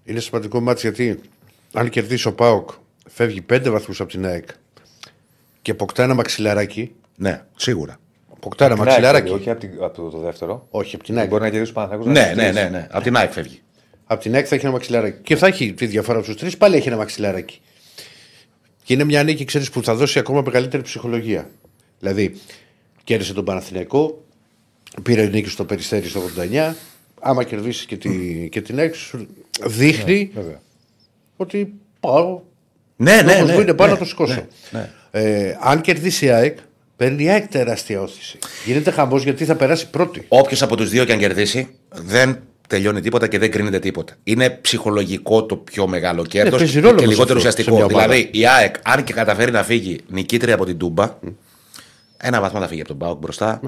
[0.03, 1.19] Είναι σημαντικό μάτς γιατί
[1.73, 2.69] αν κερδίσει ο Πάοκ
[3.13, 4.45] φεύγει πέντε βαθμούς από την ΑΕΚ
[5.61, 6.91] και αποκτά ένα μαξιλαράκι.
[7.15, 7.99] Ναι, σίγουρα.
[8.31, 9.33] Αποκτά ένα Από την ΑΕΚ, μαξιλαράκι.
[9.33, 10.67] Όχι από, την- από το, το δεύτερο.
[10.69, 11.29] Όχι, από την ΑΕΚ.
[11.29, 12.53] Μπορεί να κερδίσει ο Παναθηναϊκός, να Ναι, έχει ναι, τρεις.
[12.55, 12.87] ναι, ναι.
[12.91, 13.61] Από την ΑΕΚ φεύγει.
[14.05, 15.21] Από την ΑΕΚ θα έχει ένα μαξιλαράκι.
[15.23, 17.61] Και θα έχει τη διαφορά στου τρεις, πάλι έχει ένα μαξιλαράκι.
[18.83, 21.49] Και είναι μια νίκη, ξέρεις, που θα δώσει ακόμα μεγαλύτερη ψυχολογία.
[21.99, 22.35] Δηλαδή,
[23.03, 24.23] κέρδισε τον Παναθηναϊκό,
[25.03, 26.75] πήρε νίκη στο Περιστέρι στο 89.
[27.19, 29.27] Άμα κερδίσει και, τη, και την ΑΕΚ, σου
[29.65, 30.61] δείχνει Βέβαια.
[31.37, 32.41] ότι πάω.
[33.01, 33.53] Ναι, ναι, όπως ναι.
[33.53, 34.33] μου είναι πάνω ναι, να το σηκώσω.
[34.33, 34.89] ναι, ναι.
[35.11, 36.57] Ε, αν κερδίσει η ΑΕΚ,
[36.97, 38.37] παίρνει η ΑΕΚ τεράστια όθηση.
[38.65, 40.25] Γίνεται χαμός γιατί θα περάσει πρώτη.
[40.27, 44.13] Όποιος από τους δύο και αν κερδίσει, δεν τελειώνει τίποτα και δεν κρίνεται τίποτα.
[44.23, 47.75] Είναι ψυχολογικό το πιο μεγάλο κέρδος παίζει ρόλο και όμως λιγότερο αυτό σε ουσιαστικό.
[47.75, 48.13] μια ομάδα.
[48.13, 51.17] Δηλαδή, η ΑΕΚ, αν και καταφέρει να φύγει νικήτρια από την Τούμπα,
[52.17, 53.61] ένα βαθμό θα φύγει από τον Πάοκ μπροστά.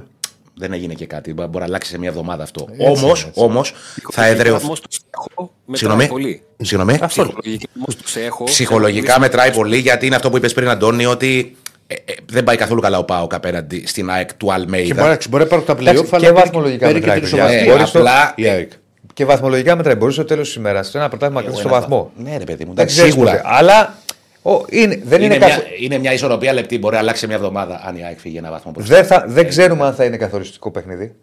[0.56, 1.34] Δεν έγινε και κάτι.
[1.34, 2.68] Μπορεί να αλλάξει σε μια εβδομάδα αυτό.
[2.80, 3.74] Όμως, όμως,
[4.12, 4.66] θα εδρεωθεί.
[4.66, 6.08] Όμως το σε έχω μετράει Συγγνώμη.
[6.08, 6.42] πολύ.
[6.62, 7.00] Συγγνώμη.
[7.08, 8.44] Ψυχολογικά όμως το σε έχω.
[8.44, 12.56] Ψυχολογικά μετράει πολύ γιατί είναι αυτό που είπες πριν, Αντώνη, ότι ε, ε, δεν πάει
[12.56, 15.04] καθόλου καλά ο Πάοκ απέναντι στην ΑΕΚ του Και Αλμέιδα.
[15.04, 17.48] μπορεί, μπορεί να πάρουν τα Εντάξει, πλέον, και βαθμολογικά μετράει, παιδιά.
[17.48, 18.34] Ε, Μπορείς το- απλά.
[18.36, 18.72] Η ΑΕΚ.
[19.14, 19.96] Και βαθμολογικά μετράει.
[19.96, 22.12] Μπορεί στο τέλος της ημέρας σε ένα πρωτάθλημα να κρατήσει το ένα βαθμό.
[22.18, 22.74] Ναι, ρε παιδί μου.
[22.74, 23.32] Δεν εντάξει, ξέρεις Σίγουρα.
[23.32, 23.44] ποτέ.
[23.46, 23.96] Αλλά
[24.44, 26.80] ο, είναι, δεν είναι, Είναι, καθ- μια, είναι μια ισορροπία λεπτή.
[26.80, 28.96] Μπορεί να αλλάξει σε μια εβδομάδα αν η ΑΕΚ φύγει ένα βαθμό μπροστά.
[28.96, 31.16] δεν, θα, δεν ξέρουμε αν θα είναι καθοριστικό παιχνίδι.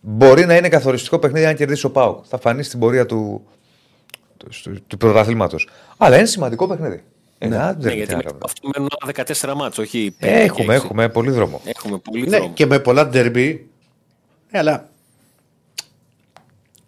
[0.00, 2.24] Μπορεί να είναι καθοριστικό παιχνίδι αν κερδίσει ο Πάουκ.
[2.28, 3.46] Θα φανεί στην πορεία του,
[4.36, 5.68] του, του, του πρωταθλήματος.
[5.96, 7.02] Αλλά είναι σημαντικό παιχνίδι.
[7.38, 8.42] Είναι, α, Ναι, δεν γιατί τι να με κάνουμε.
[8.44, 9.12] αυτό μένουν άλλα
[9.52, 10.76] 14 μάτς, όχι 5 και Έχουμε, 6.
[10.76, 11.60] έχουμε πολύ δρόμο.
[11.64, 12.52] Έχουμε πολύ Ναι, δρόμο.
[12.52, 13.68] και με πολλά ντερμπι.
[14.50, 14.88] Ναι, αλλά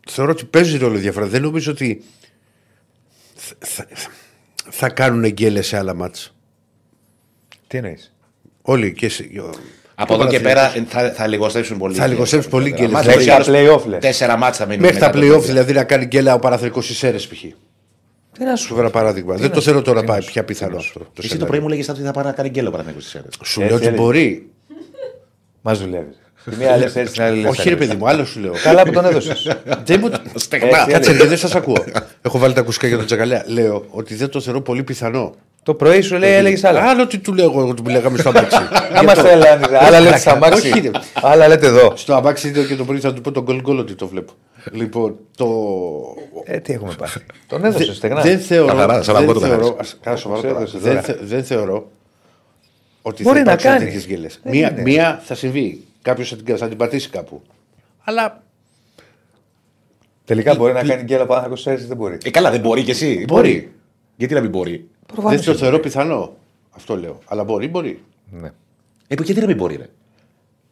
[0.09, 1.27] θεωρώ ότι παίζει ρόλο η διαφορά.
[1.27, 2.03] Δεν νομίζω ότι
[4.67, 6.35] θα, θα, θα κάνουν εγκέλε σε άλλα μάτς.
[7.67, 8.15] Τι εννοείς;
[8.63, 9.31] Όλοι και εσύ.
[9.95, 11.95] Από εδώ και πέρα ε, θα, θα λιγοστέψουν πολύ.
[11.95, 12.91] Θα λιγοστέψουν πολύ γκέλες.
[12.91, 14.01] Μας Μέχρι λέει τα άλλος play-off, λες.
[14.01, 14.83] Τέσσερα μάτσα θα μείνουν.
[14.85, 15.47] Μέχρι τα μετά το playoff παιχνίδι.
[15.47, 17.41] δηλαδή να κάνει γκέλα ο Παραθυρικό στις αίρες π.χ.
[18.39, 19.35] Τι να σου Σου φέρα παράδειγμα.
[19.35, 20.99] Δεν το θέλω τώρα πάει πια πιθανό αυτό.
[20.99, 21.47] το Εσύ το σενάριο.
[21.47, 23.35] πρωί μου λέγες ότι θα πάρει να κάνει γκέλο παραδείγματο τη αίρες.
[23.45, 24.03] Σου λέω Έτσι ότι έλεγε.
[24.03, 24.51] μπορεί.
[25.63, 26.17] Μας δουλεύεις.
[26.51, 27.51] Τη μία λες έτσι, την άλλη λες.
[27.51, 28.53] Όχι ρε παιδί μου, άλλο σου λέω.
[28.63, 29.57] Καλά που τον έδωσες.
[29.87, 30.87] Δεν μου- Στεγνά.
[30.89, 31.85] Κάτσε ρε, δεν σας ακούω.
[32.23, 33.43] Έχω βάλει τα ακουστικά για τον Τσακαλέα.
[33.47, 35.35] Λέω ότι δεν το θεωρώ πολύ πιθανό.
[35.63, 36.83] το πρωί σου λέει έλεγες άλλα.
[36.89, 38.57] Άλλο τι του λέω εγώ ότι μου λέγαμε στο αμάξι.
[38.99, 39.67] Άμα θέλανε.
[39.81, 40.69] Άλλα λέτε στα Όχι, μάξι.
[40.81, 40.91] ρε.
[41.13, 41.93] Άλλα λέτε εδώ.
[41.97, 44.33] Στο αμάξι είδε και το πρωί θα του πω τον γκολ γκολ ότι το βλέπω.
[44.73, 45.47] Λοιπόν, το.
[46.45, 47.21] Ε, τι έχουμε πάθει.
[47.47, 48.21] Τον έδωσες στεγνά.
[48.21, 48.67] Δεν θεωρώ.
[48.67, 49.81] Καθαρά, σαν να δεν βγω το θεωρώ- καθαρά.
[49.81, 50.59] ας- Κάνα σοβαρό Σε τώρα.
[50.61, 51.03] έδωσες Δεν τώρα.
[51.03, 51.91] θε- Δεν θεωρώ
[53.03, 53.85] ότι Μπορεί θα να υπάρξουν κάνεις.
[53.85, 54.41] τέτοιες γκέλες.
[54.43, 54.83] Δεν Μία, είναι.
[54.83, 55.85] μία θα συμβεί.
[56.07, 57.43] Κάποιος θα, την- θα την πατήσει κάπου.
[58.05, 58.43] Αλλά
[60.25, 62.19] Τελικά μπορεί να κάνει γκέλα πάνω από δεν μπορεί.
[62.25, 63.25] Ε, καλά, δεν μπορεί κι εσύ.
[63.29, 63.73] Μπορεί.
[64.17, 66.37] Γιατί να μην μπορεί; δεν το θεωρώ πιθανό.
[66.71, 67.19] Αυτό λέω.
[67.27, 68.03] Αλλά μπορεί, μπορεί.
[68.31, 68.51] Ναι.
[69.09, 69.87] Ε, που γιατί να μην μπορεί, ρε;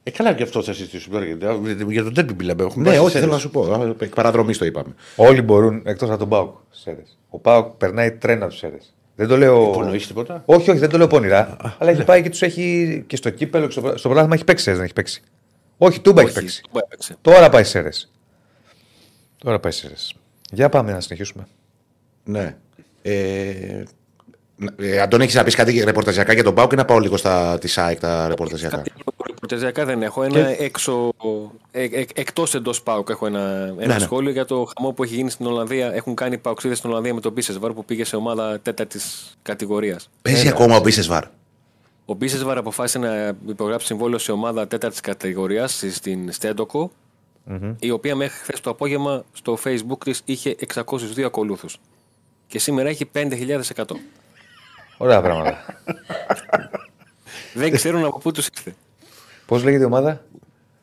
[0.02, 1.54] Ε, καλά και αυτό θα συζητήσουμε τώρα.
[1.64, 2.62] γιατί- Για τον τέρπι μιλάμε.
[2.62, 3.50] Έχουμε Ναι, πάει όχι, στις θέλω να αίρες.
[3.50, 4.04] σου πω.
[4.04, 4.94] Εκ παραδρομής το είπαμε.
[5.16, 6.56] Όλοι μπορούν εκτός από τον Πάουκ.
[6.70, 7.18] Σέρες.
[7.28, 8.76] Ο Πάουκ περνάει τρένα του Σέρε.
[9.16, 9.68] Δεν το λέω.
[9.70, 11.56] Υπονοείς τίποτα; Όχι, όχι, δεν το λέω πονηρά.
[11.78, 14.62] αλλά έχει πάει και τους έχει και στο κύπελο και στο, στο πρωτάθλημα έχει παίξει.
[14.64, 15.22] Σέρες, δεν έχει παίξει.
[15.78, 16.62] Όχι, τούμπα έχει Όχι, παίξει.
[16.62, 17.16] Τούμπα έπαιξε.
[17.20, 18.12] Τώρα πάει Σέρες.
[19.38, 20.14] Τώρα πάει Σέρες.
[20.50, 21.46] Για πάμε να συνεχίσουμε.
[22.24, 22.56] Ναι.
[23.02, 23.82] Ε,
[24.76, 27.58] ε, Αντώνη, έχεις να πεις κάτι ρεπορταζιακά για τον Πάουκ ή να πάω λίγο στα
[27.58, 28.76] της ΑΕΚ τα ρεπορταζιακά.
[28.76, 28.92] Κάτι
[29.44, 30.22] ρεπορταζιακά δεν έχω.
[30.22, 31.12] Ένα έξω,
[31.70, 33.98] ε, ε, εκτός εντός ΠΑΟΚ έχω ένα, ένα ναι.
[33.98, 35.94] σχόλιο για το χαμό που έχει γίνει στην Ολλανδία.
[35.94, 40.10] Έχουν κάνει παοξίδες στην Ολλανδία με τον Μπίσεσβαρ που πήγε σε ομάδα τέταρτης κατηγορίας.
[40.22, 41.24] Παίζει ακόμα ο Μπίσεσβαρ.
[42.04, 46.90] Ο Μπίσεσβαρ αποφάσισε να υπογράψει συμβόλαιο σε ομάδα τέταρτης κατηγορίας στην στεντοκο
[47.78, 51.76] η οποία μέχρι χθες το απόγευμα στο facebook της είχε 602 ακολούθους.
[52.46, 53.84] Και σήμερα έχει 5.100.
[54.96, 55.64] Ωραία πράγματα.
[57.54, 58.74] Δεν ξέρουν από πού τους ήρθε.
[59.46, 60.24] Πώς λέγεται η ομάδα;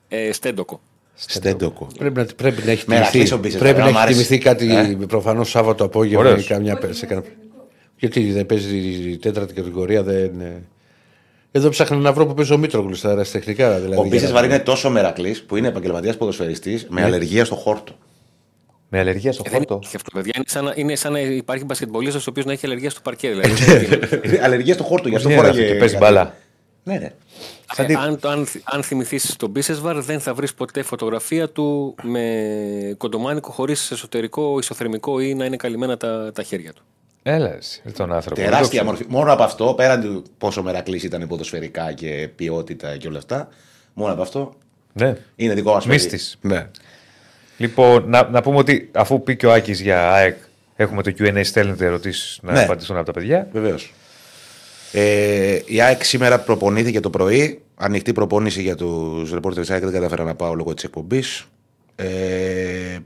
[0.08, 0.82] Ε, στέντοκο.
[1.16, 1.88] Στέντοκο.
[1.98, 3.34] Πρέπει να, πρέπει να έχει Με Ρακλής τιμηθεί.
[3.34, 4.28] ο Μπίσεσβαρ, Πρέπει να εμένα μ' έχει άρεσε.
[4.28, 4.44] τιμηθεί
[4.86, 5.06] κάτι Ε.
[5.06, 6.44] προφανώς Σάββατο απόγευμα Ωραίος.
[6.46, 7.28] ή καμιά σε κανένα-
[7.98, 8.78] Γιατί δεν παίζει
[9.10, 10.04] η τέταρτη κατηγορία.
[10.04, 10.40] Δεν...
[10.42, 10.62] ε.
[11.52, 13.76] Εδώ ψάχνω να βρω που παίζει ο Μήτρογλου στα αεραστεχνικά.
[13.76, 17.46] Δηλαδή, Ο για Μπίσες να- Βαρ είναι τόσο μερακλής που είναι επαγγελματίας ποδοσφαιριστής με αλλεργία
[17.46, 17.94] στο χόρτο.
[18.90, 20.32] Με αλλεργία στο Ε, Δεν χόρτο; έχει αυτό, παιδιά.
[20.36, 23.30] Είναι σαν, να- είναι σαν να υπάρχει μπασκετμπολίστας ο οποίος να έχει αλλεργία στο παρκέ.
[23.30, 23.52] Δηλαδή.
[24.46, 25.72] αλλεργία στο χόρτο, γι' αυτό Είναι αυτό φοράγε.
[25.72, 26.36] και παίζει μπάλα.
[26.84, 27.12] Ναι, ναι.
[27.76, 33.52] Ε, αν, αν, αν θυμηθείς τον Μπίσεσβαρ, δεν θα βρεις ποτέ φωτογραφία του με κοντομάνικο
[33.52, 36.82] χωρίς εσωτερικό ισοθερμικό ή να είναι καλυμμένα τα, τα χέρια του.
[37.24, 38.42] Έλα, εσύ, τον άνθρωπο.
[38.42, 39.06] Τεράστια Δεν το μορφή.
[39.08, 43.50] Μόνο από αυτό, πέραν του πόσο μερακλής ήταν ποδοσφαιρικά και ποιότητα και όλα αυτά,
[43.94, 44.56] μόνο από αυτό
[44.96, 45.12] ξέρω.
[45.12, 45.18] Ναι.
[45.36, 46.38] είναι δικό μας Μύστης.
[46.42, 46.68] Ναι.
[47.58, 50.38] Λοιπόν, να, να πούμε ότι αφού πει και ο Άκης για ΑΕΚ,
[50.76, 52.64] έχουμε το QA, στέλνετε ερωτήσεις να Ναι.
[52.64, 53.48] απαντηθούν από τα παιδιά.
[53.52, 53.94] Βεβαίως.
[54.92, 57.62] Ε, η ΑΕΚ σήμερα προπονήθηκε το πρωί.
[57.76, 59.84] Ανοιχτή προπόνηση για τους ρεπόρτερ τη ΑΕΚ.
[59.84, 61.46] Δεν καταφέρα να πάω λόγω της εκπομπής.
[61.96, 63.00] Ε,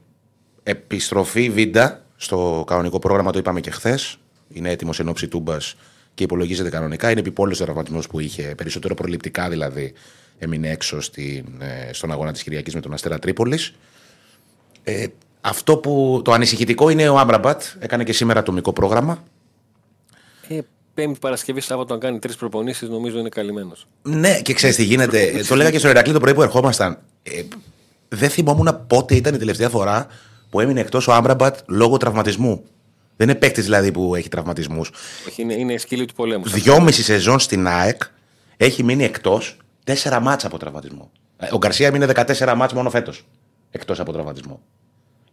[0.63, 4.17] επιστροφή βίντα στο κανονικό πρόγραμμα, το είπαμε και χθες.
[4.53, 5.75] Είναι έτοιμος εν ώψη τούμπας
[6.13, 7.11] και υπολογίζεται κανονικά.
[7.11, 9.93] Είναι επιπόλαιος ο τραυματισμός που είχε, περισσότερο προληπτικά δηλαδή.
[10.37, 13.75] Έμεινε έξω στην, ε, στον αγώνα της Κυριακής με τον Αστέρα Τρίπολης.
[14.83, 15.05] Ε,
[15.41, 17.61] αυτό που το ανησυχητικό είναι ο Άμπραμπατ.
[17.79, 19.23] Έκανε και σήμερα ατομικό πρόγραμμα.
[20.47, 20.59] Ε,
[20.95, 23.87] Πέμπτη Παρασκευή, Σάββατο, αν κάνει τρεις προπονήσεις, νομίζω είναι καλυμμένος.
[24.01, 25.21] Ναι, και ξέρεις τι γίνεται.
[25.21, 26.97] Ε, το λέγα και στο Ηρακλή το πρωί που ερχόμασταν.
[27.23, 27.41] Ε,
[28.09, 30.07] δεν θυμόμουν πότε ήταν η τελευταία φορά
[30.49, 32.63] που έμεινε εκτός ο Άμπραμπατ λόγω τραυματισμού.
[33.17, 34.91] Δεν είναι παίκτης δηλαδή που έχει τραυματισμούς.
[35.35, 36.43] Είναι, είναι σκύλι του πολέμου.
[36.47, 38.01] Δυόμιση σεζόν στην ΑΕΚ
[38.57, 41.11] έχει μείνει εκτός τέσσερα μάτσα από τραυματισμό.
[41.37, 43.25] Ε, Ο Γκαρσία μείνει 14 μάτσα μόνο φέτος
[43.71, 44.61] εκτός από τραυματισμό.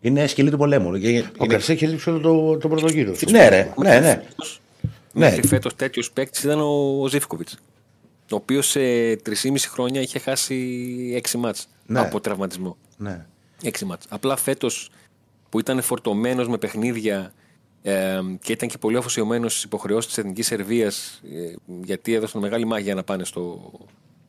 [0.00, 0.98] Είναι σκυλή του πολέμου.
[0.98, 3.14] Και- Ο είναι- Καρσία έχει λείψει όλο το, το πρώτο γύρο.
[3.30, 3.72] Ναι, ρε.
[3.76, 4.22] Ναι, ναι.
[5.12, 7.54] Μέχρι φέτος τέτοιος παίκτης ήταν ο, ο Ζήφκοβιτς.
[8.30, 8.80] Ο οποίος σε
[9.12, 10.56] 3,5 χρόνια είχε χάσει
[11.30, 12.00] 6 μάτς Ναι.
[12.00, 12.76] από τραυματισμό.
[12.96, 13.26] ναι.
[13.62, 14.06] 6 μάτς.
[14.08, 14.90] Απλά φέτος
[15.48, 17.32] που ήταν φορτωμένος με παιχνίδια
[17.82, 22.64] ε, και ήταν και πολύ αφοσιωμένος στις υποχρεώσεις της Εθνικής Σερβίας, ε, γιατί έδωσαν μεγάλη
[22.64, 23.72] μάγια να πάνε στο,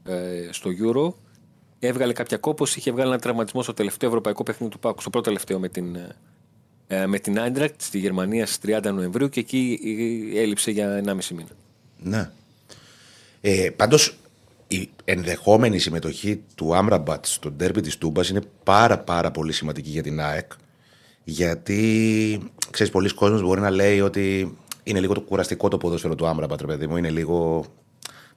[0.06, 1.14] ε, στο Euro.
[1.80, 5.26] Έβγαλε κάποια κόπωση, είχε βγάλει ένα τραυματισμό στο τελευταίο ευρωπαϊκό παιχνίδι του Πάκου, στο πρώτο
[5.26, 6.16] τελευταίο με την, ε,
[7.08, 9.80] με την Eintracht στη Γερμανία στις 30 Νοεμβρίου και εκεί
[10.34, 11.50] ε, έλειψε για 1,5 μήνα.
[11.98, 12.30] Ναι.
[13.42, 14.18] Ε, Πάντως,
[14.68, 20.04] η ενδεχόμενη συμμετοχή του Άμραμπατ στο ντέρμπι της Τούμπας είναι πάρα πάρα πολύ σημαντική για
[20.04, 20.52] την ΑΕΚ.
[21.24, 26.28] Γιατί ξέρεις, πολλοί κόσμοι μπορεί να λέει ότι είναι λίγο το κουραστικό το ποδόσφαιρο του
[26.28, 26.98] Άμραμπατ, ρε παιδί μου.
[26.98, 27.66] Είναι λίγο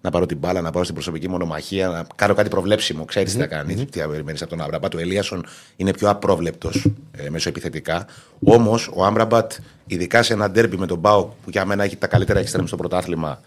[0.00, 3.04] να πάρω την μπάλα, να πάω στην προσωπική μονομαχία, να κάνω κάτι προβλέψιμο.
[3.04, 4.94] Ξέρεις τι θα κάνεις, τι θα περιμένεις από τον Άμραμπατ.
[4.94, 8.06] Ο Ελίασον είναι πιο απρόβλεπτος ε, μέσω επιθετικά.
[8.44, 9.52] Όμως ο Άμραμπατ,
[9.86, 12.76] ειδικά σε ένα ντέρμπι με τον Μπάουκ, που για μένα έχει τα καλύτερα εξτρέμ στο
[12.76, 13.40] πρωτάθλημα,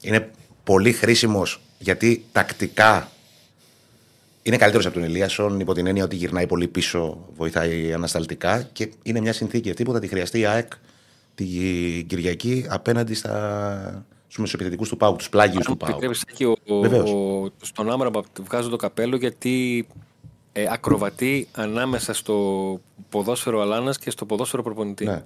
[0.00, 0.30] είναι
[0.64, 3.10] πολύ χρήσιμος γιατί τακτικά
[4.42, 8.90] είναι καλύτερος από τον Ελίασον υπό την έννοια ότι γυρνάει πολύ πίσω, βοηθάει ανασταλτικά και
[9.02, 10.72] είναι μια συνθήκη αυτή που θα τη χρειαστεί η ΑΕΚ
[11.34, 14.04] την Κυριακή απέναντι στα...
[14.30, 15.88] στου μεσοεπιθετικού του Πάου, τους πλάγιους του Αν Πάου.
[15.90, 17.10] επιτρέπεις, Σάκη, ο, ο, Βεβαίως.
[17.10, 19.86] ο- στον Άμραμπα βγάζω το καπέλο γιατί
[20.52, 25.04] ε, ακροβατεί ανάμεσα στο ποδόσφαιρο Αλάνας και στο ποδόσφαιρο προπονητή.
[25.04, 25.22] Ναι.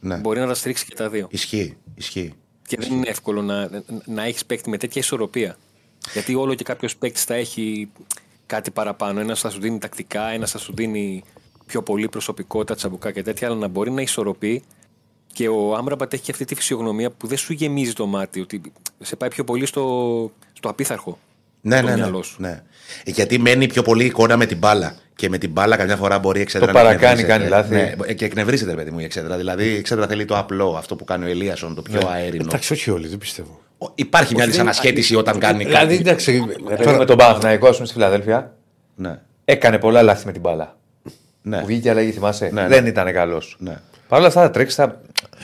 [0.00, 0.16] ναι.
[0.16, 1.26] Μπορεί να τα στρίξει και τα δύο.
[1.30, 1.76] Ισχύει.
[1.94, 2.32] Ισχύει.
[2.66, 3.70] Και δεν είναι εύκολο να,
[4.06, 5.56] να έχεις παίκτη με τέτοια ισορροπία.
[6.12, 7.90] Γιατί όλο και κάποιος παίκτης θα έχει
[8.46, 9.20] κάτι παραπάνω.
[9.20, 11.22] Ένας θα σου δίνει τακτικά, ένας θα σου δίνει
[11.66, 14.62] πιο πολύ προσωπικότητα, τσαμπουκά και τέτοια, αλλά να μπορεί να ισορροπεί.
[15.32, 18.60] Και ο Άμραμπατ έχει και αυτή τη φυσιογνωμία που δεν σου γεμίζει το μάτι, ότι
[19.00, 19.82] σε πάει πιο πολύ στο,
[20.52, 21.18] στο απίθαρχο.
[21.60, 22.36] Ναι, το ναι, ναι, μυαλό σου.
[22.40, 22.62] ναι.
[23.04, 24.94] Γιατί μένει πιο πολύ εικόνα με την μπάλα.
[25.16, 27.38] Και με την μπάλα καμιά φορά μπορεί η εξέδρα Το να παρακάνει, εκνευρίζεται.
[27.38, 27.96] κάνει λάθη.
[28.06, 29.36] Ναι, και εκνευρίζεται, ρε παιδί μου, η εξέδρα.
[29.36, 32.44] Δηλαδή η εξέδρα θέλει το απλό, αυτό που κάνει ο Ελίασον, το πιο αέρινο.
[32.48, 33.60] Εντάξει, όχι όλοι, δεν πιστεύω.
[33.78, 36.08] Ο- Υπάρχει μια δυσανασχέτιση όταν κάνει Δηλαδή, κάτι.
[36.08, 36.44] εντάξει.
[36.82, 36.98] Τώρα...
[36.98, 38.54] Με τον Παναθηναϊκό, ας πούμε, στη Φιλαδέλφια,
[38.94, 40.76] Ναι, έκανε πολλά λάθη με την μπάλα.
[41.42, 41.60] ναι.
[41.60, 42.68] Που βγήκε αλλαγή, θυμάσαι; Ναι, ναι.
[42.68, 43.56] Δεν ήταν καλός.
[43.58, 43.76] ναι.
[44.10, 45.00] Παρ' όλα αυτά θα τρέξεις, θα,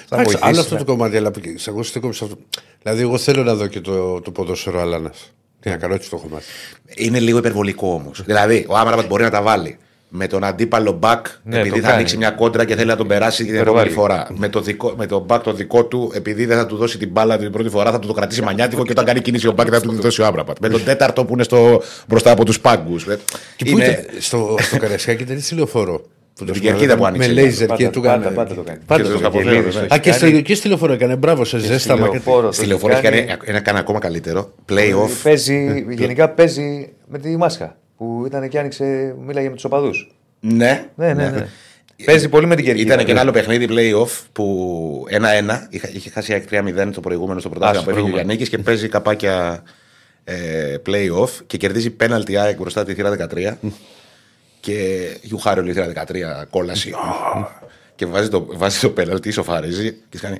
[0.08, 0.58] θα Εντάξει, άλλο βοηθήσεις.
[0.72, 2.36] αυτό το κομμάτι, αλλά σε εγώ στέκομαι σε αυτό.
[2.82, 5.12] Δηλαδή, εγώ θέλω να δω και το, το ποδόσφαιρο Αλάνα.
[5.60, 6.46] Τι να κάνω, έτσι το έχω μάθει.
[6.96, 8.22] Είναι λίγο υπερβολικό όμως.
[8.24, 9.78] δηλαδή, ο Άμραμπατ μπορεί να τα βάλει.
[10.08, 11.94] Με τον αντίπαλο μπακ, Ναι, επειδή το θα κάνει.
[11.94, 13.76] ανοίξει μια κόντρα και θέλει να τον περάσει την Υπερβάλλει.
[13.78, 14.26] επόμενη φορά.
[14.36, 17.08] Με, το δικό, με τον μπακ το δικό του, επειδή δεν θα του δώσει την
[17.10, 19.66] μπάλα την πρώτη φορά, θα του το κρατήσει μανιάτικο και όταν κάνει κίνηση ο μπακ
[19.70, 20.56] θα του τη δώσει ο Άμραμπατ.
[20.60, 23.06] Με τον τέταρτο που είναι στο, μπροστά από τους πάγκους.
[23.56, 26.02] Και πού ήταν, στο, στο Καρασιάκι ήταν έτσι λεωφόρο.
[26.39, 27.28] Που το την κερκίδα που άνοιξε.
[27.28, 28.34] Με λέιζερ Πάντα- και του πάντα- έκανε.
[28.34, 28.78] πάντα το κάνει.
[28.87, 29.34] Πάντα Και το το κάνει.
[29.34, 29.84] καποδέλο, Και ναι.
[29.95, 30.32] Α, και κάνει.
[30.32, 31.16] στο, και στη λεωφόρο έκανε.
[31.16, 32.07] Μπράβο, σε ζέσταμα.
[32.07, 33.22] και- Λεωφόρο, το Στη έχει λεωφόρο έχει κάνει.
[33.24, 34.53] κάνει ένα κάνει ακόμα καλύτερο.
[34.68, 35.11] Playoff.
[35.22, 37.76] Παίζει, γενικά παίζει με τη μάσκα.
[37.97, 40.11] Που ήταν και άνοιξε, μίλαγε με τους οπαδούς.
[40.41, 41.47] Ναι, Ναι, ναι, ναι.
[42.05, 42.93] Παίζει πολύ με την κερκίδα.
[42.95, 47.01] Ήταν και ένα άλλο παιχνίδι playoff που 1-1 είχε, είχε χάσει η ΑΕΚ 3-0 το
[47.01, 48.26] προηγούμενο στο πρωτάθλημα Α, που στο έφυγε ο προηγούμενο.
[48.26, 49.62] Γιάννης και παίζει καπάκια
[50.24, 50.34] ε,
[50.87, 53.53] play-off και κερδίζει πέναλτι ΑΕΚ μπροστά τη θύρα 13
[54.66, 55.92] και Γιουχάριο η θύρα
[56.42, 56.92] 13 κόλαση.
[57.94, 60.38] και βάζει το, βάζει το πέναλτι, σοφαρίζει και κάνει.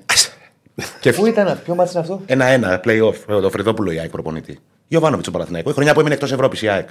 [1.01, 4.59] και Πού ήταν, ποιο μάτι είναι αυτό; ένα-ένα play-off με το Φρυδόπουλο η ΑΕΚ προπονητή.
[4.89, 5.71] Γιωβάνοβιτ ο Παναθηναϊκός.
[5.73, 6.89] Η χρονιά που έμεινε εκτός Ευρώπης η ΑΕΚ.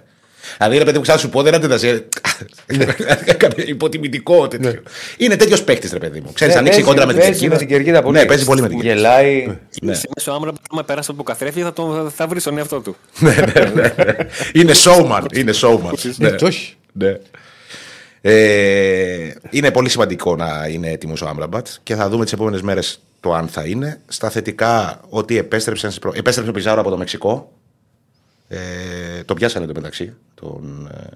[0.57, 2.05] Δηλαδή, ρε παιδί μου, ξέρω να σου πω, δεν αντίδρασε.
[3.65, 4.73] Υποτιμητικό τέτοιο.
[5.17, 6.31] Είναι τέτοιος παίκτης, ρε παιδί μου.
[6.33, 7.53] Ξέρεις, Ναι, ανοίξει η παίζει- κόντρα με την παίζει κερκίδα.
[7.53, 8.17] με την κερκίδα πολύ.
[8.17, 8.95] Ναι, παίζει πολύ με την κερκίδα.
[9.01, 9.57] Γελάει.
[9.81, 9.91] Ναι.
[9.91, 12.79] Είσαι μέσα ο Άμραμπ, άμα περάσει από το καθρέφτη, θα, τον, θα βρει τον εαυτό
[12.79, 12.95] του.
[14.59, 15.21] Είναι showman.
[15.35, 15.91] Είναι showman.
[16.17, 16.73] Ναι, το όχι.
[16.97, 17.17] Ναι.
[18.21, 22.99] Ε, είναι πολύ σημαντικό να είναι έτοιμος ο Άμραμπατ και θα δούμε τις επόμενες μέρες
[23.19, 24.01] το αν θα είναι.
[24.07, 27.51] Στα θετικά, ότι επέστρεψε, στις προ- επέστρεψε ο Πιζάρο από το Μεξικό.
[28.47, 28.57] Ε,
[29.25, 31.07] το πιάσανε το μεταξύ, τον, ε,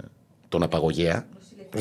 [0.49, 1.25] τον απαγωγέα.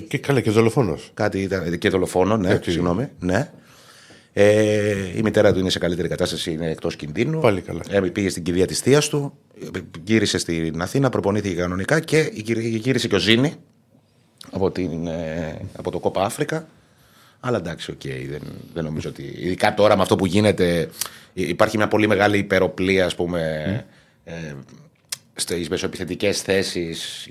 [0.08, 1.10] Και καλά και δολοφόνος.
[1.14, 2.70] Κάτι ήταν και δολοφόνο, ναι, Έτσι.
[2.70, 3.08] συγγνώμη.
[3.20, 3.50] Ναι.
[4.32, 7.40] Ε, η μητέρα του είναι σε καλύτερη κατάσταση, είναι εκτός κινδύνου.
[7.40, 7.80] Πάλι καλά.
[7.90, 9.32] Ε, πήγε στην κηδεία της θείας του,
[9.74, 13.54] ε, γύρισε στην Αθήνα, προπονήθηκε κανονικά και γύρι- γύρισε και ο Ζινί
[14.50, 16.66] από, την, ε, από το Κόπα Αφρικα.
[17.40, 18.42] Αλλά εντάξει, οκ, δεν,
[18.74, 19.22] δεν νομίζω ότι.
[19.38, 20.88] Ειδικά τώρα με αυτό που γίνεται,
[21.32, 23.40] υ- υπάρχει μια πολύ μεγάλη υπεροπλία, ας πούμε,
[24.24, 24.32] ε,
[25.34, 27.26] στις μεσοεπιθετικές θέσεις.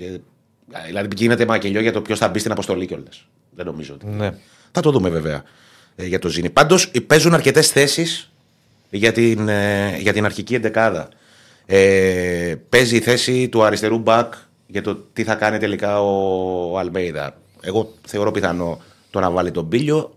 [0.86, 3.26] Δηλαδή γίνεται μακελιό για το ποιος θα μπει στην αποστολή κιόλας.
[3.50, 4.06] Δεν νομίζω ότι.
[4.06, 4.30] Ναι.
[4.72, 5.42] Θα το δούμε βέβαια
[5.96, 6.50] ε, για το Ζήνη.
[6.50, 8.32] Πάντως παίζουν αρκετές θέσεις
[8.90, 11.08] για την, ε, για την αρχική εντεκάδα.
[11.66, 14.34] Ε, παίζει η θέση του αριστερού μπακ
[14.70, 17.36] για το τι θα κάνει τελικά ο Αλμέιδα.
[17.60, 20.12] Εγώ θεωρώ πιθανό το να βάλει τον Πίλιο.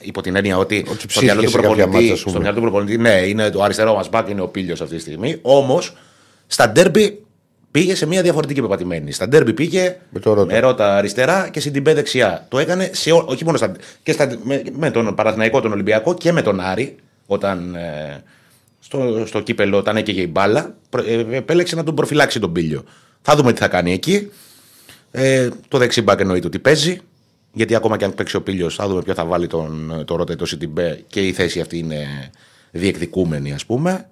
[0.00, 2.30] Υπό την έννοια ότι, στο ψήθηκε μυαλό του σε κάποια προπονητή, μάτσα, ας πούμε.
[2.30, 5.00] στο μυαλό του προπονητή, ναι, είναι το αριστερό μας μπακ, είναι ο Πίλιο αυτή τη
[5.00, 5.38] στιγμή.
[5.42, 5.92] Όμως
[6.46, 7.22] στα ντέρμπι
[7.70, 9.12] πήγε σε μια διαφορετική πεπατημένη.
[9.12, 10.52] Στα ντέρμπι πήγε Με το Ρώτα.
[10.52, 12.46] με Ρώτα αριστερά και στην Τιμπέ δεξιά.
[12.48, 16.14] Το έκανε σε, ό- όχι μόνο στα, και στα, με, με τον Παναθηναϊκό, τον Ολυμπιακό
[16.14, 16.96] και με τον Άρη,
[17.26, 18.22] όταν ε,
[18.80, 22.84] στο, στο κύπελο, όταν έκαιγε η μπάλα, προ- ε, επέλεξε να τον προφυλάξει τον Πήλιο.
[23.22, 24.30] Θα δούμε τι θα κάνει εκεί.
[25.10, 27.00] Ε, το δεξί μπακ εννοείται ότι παίζει.
[27.52, 30.32] Γιατί ακόμα και αν παίξει ο Πήλιο, θα δούμε ποιο θα βάλει τον, το Ρώτα
[30.32, 32.30] ή το Σιντιμπέ και η θέση αυτή είναι
[32.70, 34.08] διεκδικούμενη, ας πούμε.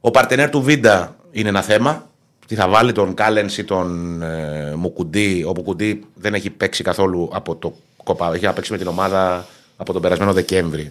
[0.00, 2.08] Ο παρτενέρ του Βίντα είναι ένα θέμα.
[2.46, 5.44] Τι θα βάλει τον Κάλενς ή τον ε, Μουκουντί.
[5.48, 8.34] Ο Μουκουντί δεν έχει παίξει καθόλου από το κοπά.
[8.34, 10.90] Έχει να παίξει με την ομάδα από τον περασμένο Δεκέμβρη.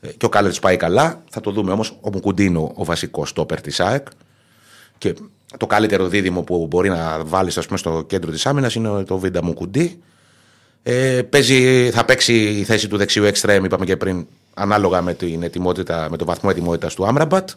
[0.00, 1.22] Ε, και ο Κάλενς πάει καλά.
[1.30, 1.98] Θα το δούμε όμως.
[2.00, 4.06] Ο Μουκουντή είναι ο, ο βασικός στόπερ της ΑΕΚ.
[4.98, 5.14] Και
[5.56, 10.02] το καλύτερο δίδυμο που μπορεί να βάλεις στο κέντρο της άμυνας είναι το Βίντα Μουκουντή.
[10.82, 15.42] Ε, παίζει, θα παίξει η θέση του δεξιού εξτρέμ, είπαμε και πριν, ανάλογα με, την
[15.42, 17.50] ετοιμότητα, με το βαθμό ετοιμότητας του Άμραμπατ.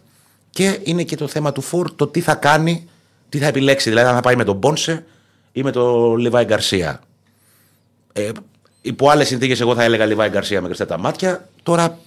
[0.50, 2.88] Και είναι και το θέμα του Φορ, το τι θα κάνει,
[3.30, 3.90] τι θα επιλέξει.
[3.90, 5.06] Δηλαδή, αν θα πάει με τον Μπόνσε
[5.52, 7.02] ή με τον Λιβάη Γκαρσία.
[8.14, 8.30] Ε,
[8.82, 11.50] υπό άλλες συνθήκες, εγώ θα έλεγα Λιβάη Γκαρσία με κρυστά τα μάτια.
[11.64, 11.98] Τώρα,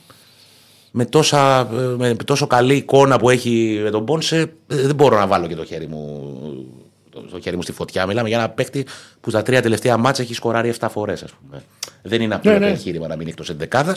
[0.97, 1.69] με, τόσα,
[1.99, 5.55] με τόσο καλή εικόνα που έχει με τον Μπόνσε, ε, δεν μπορώ να βάλω και
[5.55, 6.33] το χέρι μου,
[7.11, 8.07] το, το χέρι μου στη φωτιά.
[8.07, 8.87] Μιλάμε για ένα παίκτη
[9.21, 11.63] που στα τρία τελευταία μάτσα έχει σκοράρει 7 φορές, ας πούμε.
[12.03, 12.67] Δεν είναι απλό Ναι, ναι.
[12.67, 13.97] εγχείρημα να μείνει εκτό εντεκάδα.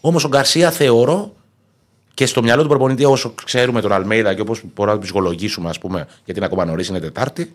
[0.00, 1.34] Όμως ο Γκαρσία θεωρώ
[2.14, 5.68] και στο μυαλό του προπονητή, όσο ξέρουμε τον Αλμέιδα και όπως μπορούμε να τον ψυχολογήσουμε,
[5.68, 7.54] ας πούμε, γιατί είναι ακόμα νωρίς, είναι Τετάρτη.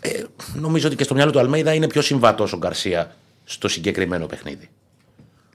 [0.00, 0.22] Ε,
[0.54, 3.14] νομίζω ότι και στο μυαλό του Αλμέιδα είναι πιο συμβατός ο Γκαρσία
[3.44, 4.68] στο συγκεκριμένο παιχνίδι.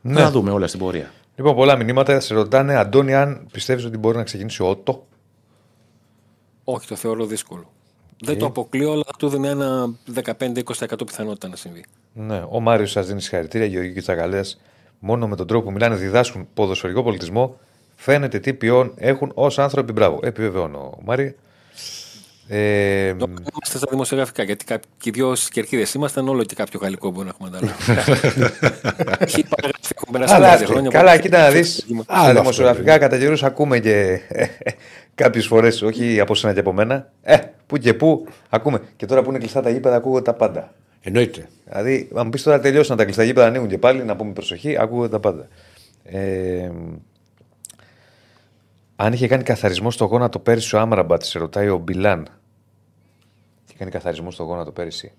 [0.02, 0.22] Ναι.
[0.22, 1.12] Θα δούμε όλα στην πορεία.
[1.36, 2.20] Λοιπόν, πολλά μηνύματα.
[2.20, 5.08] Σε ρωτάνε, Αντώνη, αν πιστεύεις ότι μπορεί να ξεκινήσει ο Ότο;
[6.64, 7.72] Όχι, το θεωρώ δύσκολο.
[8.22, 10.64] Δεν το αποκλείω, αλλά του δίνει ένα 15-20%
[11.06, 11.86] πιθανότητα να συμβεί.
[12.14, 14.44] Ναι, ο Μάριος σας δίνει συγχαρητήρια, Γεωργική Τσακαλέα.
[15.00, 17.58] Μόνο με τον τρόπο που μιλάνε, διδάσκουν ποδοσφαιρικό πολιτισμό.
[17.96, 19.92] Φαίνεται τι ποιόν έχουν ως άνθρωποι.
[19.92, 20.20] Μπράβο.
[20.22, 21.36] Επιβεβαιώνω, Μάρι.
[22.48, 27.12] Ε, Είμαστε στα δημοσιογραφικά, γιατί κάποιοι και οι δυο κερκίδες ήμασταν, όλο και κάποιο γαλλικό
[27.12, 28.04] μπορεί να έχουμε αντάλλαγμα.
[29.20, 30.89] Έχει παραγραφεί, έχουν περάσει καλά, πέντε χρόνια.
[30.89, 31.86] καλά, οπότε- κοίτα να δεις.
[32.06, 34.20] Άλλο Δημοσιογραφικά κατά καιρούς ακούμε και
[35.16, 37.12] κάποιες φορές, όχι από σένα και από μένα.
[37.22, 37.38] Ε,
[37.68, 38.82] που και που ακούμε.
[38.96, 40.74] Και τώρα που είναι κλειστά τα γήπεδα, ακούγονται τα πάντα.
[41.02, 41.48] Εννοείται.
[41.66, 44.78] Δηλαδή, αν μου πεις τώρα τελειώσαν τα κλειστά γήπεδα, ανοίγουν και πάλι, να πούμε προσοχή,
[44.80, 45.48] ακούγονται τα πάντα.
[46.04, 46.70] Ε,
[48.96, 52.28] αν είχε κάνει καθαρισμό στο γόνατο πέρυσι ο Άμραμπατ, σε ρωτάει ο Μπιλάν.
[53.66, 55.12] Είχε κάνει καθαρισμό στο γόνατο πέρυσι.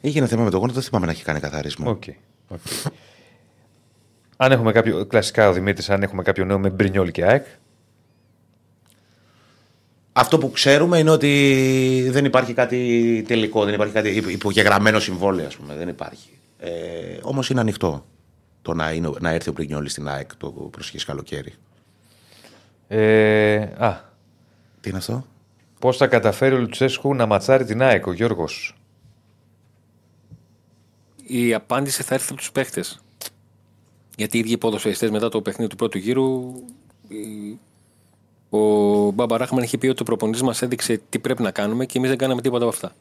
[0.00, 1.90] Είχε ένα θέμα με τον γόνατο, δεν θυμάμαι να έχει κάνει καθαρισμό.
[1.90, 2.02] Οκ.
[2.48, 2.60] οκ.
[4.36, 5.06] αν έχουμε κάποιο.
[5.06, 7.46] Κλασικά ο Δημήτρης, αν έχουμε κάποιο νέο με Μπρινιόλ και ΑΕΚ.
[10.12, 15.56] Αυτό που ξέρουμε είναι ότι δεν υπάρχει κάτι τελικό, δεν υπάρχει κάτι υπογεγραμμένο συμβόλαιο, ας
[15.56, 15.74] πούμε.
[15.74, 16.30] Δεν υπάρχει.
[16.58, 16.70] Ε,
[17.22, 18.04] Όμως είναι ανοιχτό
[18.62, 21.54] το να, είναι, να έρθει ο Πριγνιόλη στην ΑΕΚ το προσχή καλοκαίρι.
[22.88, 24.00] Ε, α,
[24.80, 25.24] Τι είναι αυτό;
[25.78, 28.74] πώς θα καταφέρει ο Λουτσέσκου να ματσάρει την ΑΕΚ, ο Γιώργος;
[31.26, 32.84] Η απάντηση θα έρθει από τους παίχτε.
[34.16, 36.52] Γιατί οι ίδιοι ποδοσφαιριστές μετά το παιχνίδι του πρώτου γύρου
[37.08, 37.54] ε,
[38.56, 41.98] Ο Μπάμπα Ράχμαν είχε πει ότι ο προπονητής μας έδειξε τι πρέπει να κάνουμε και
[41.98, 42.92] εμείς δεν κάναμε τίποτα από αυτά.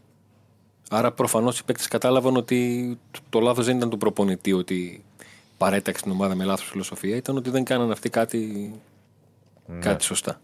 [0.89, 5.03] Άρα προφανώς οι παίκτες κατάλαβαν ότι το- το λάθος δεν ήταν του προπονητή ότι
[5.59, 8.73] παρέταξε την ομάδα με λάθος φιλοσοφία, ήταν ότι δεν κάνανε αυτοί κάτι,
[9.79, 10.41] κάτι σωστά.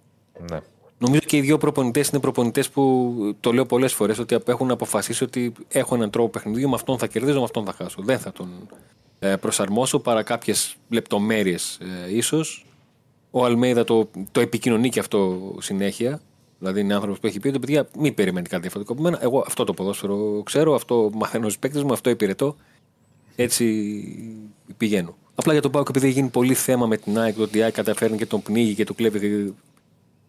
[0.52, 0.60] Ναι.
[0.98, 5.24] Νομίζω και οι δύο προπονητές είναι προπονητές που το λέω πολλές φορές ότι έχουν αποφασίσει
[5.24, 8.02] ότι έχω έναν τρόπο παιχνιδιού, με αυτόν θα κερδίζω, με αυτόν θα χάσω.
[8.02, 8.50] Δεν θα τον
[9.20, 12.66] ε, προσαρμόσω παρά κάποιες λεπτομέρειες ε, ίσως.
[13.32, 16.22] Ο Αλμέιδα το, το επικοινωνεί και αυτό συνέχεια.
[16.60, 19.20] Δηλαδή είναι άνθρωπος που έχει πει ότι παιδιά μην περιμένετε κάτι διαφορετικό από μένα.
[19.22, 22.56] Εγώ αυτό το ποδόσφαιρο ξέρω, αυτό μαθαίνω στου παίκτε μου, αυτό υπηρετώ.
[23.36, 23.66] Έτσι
[24.78, 25.16] πηγαίνω.
[25.36, 27.74] Απλά για τον Πάουκ, επειδή έχει γίνει πολύ θέμα με την ΑΕΚ, ότι η ΑΕΚ
[27.74, 29.54] καταφέρνει και τον πνίγει και του κλέβει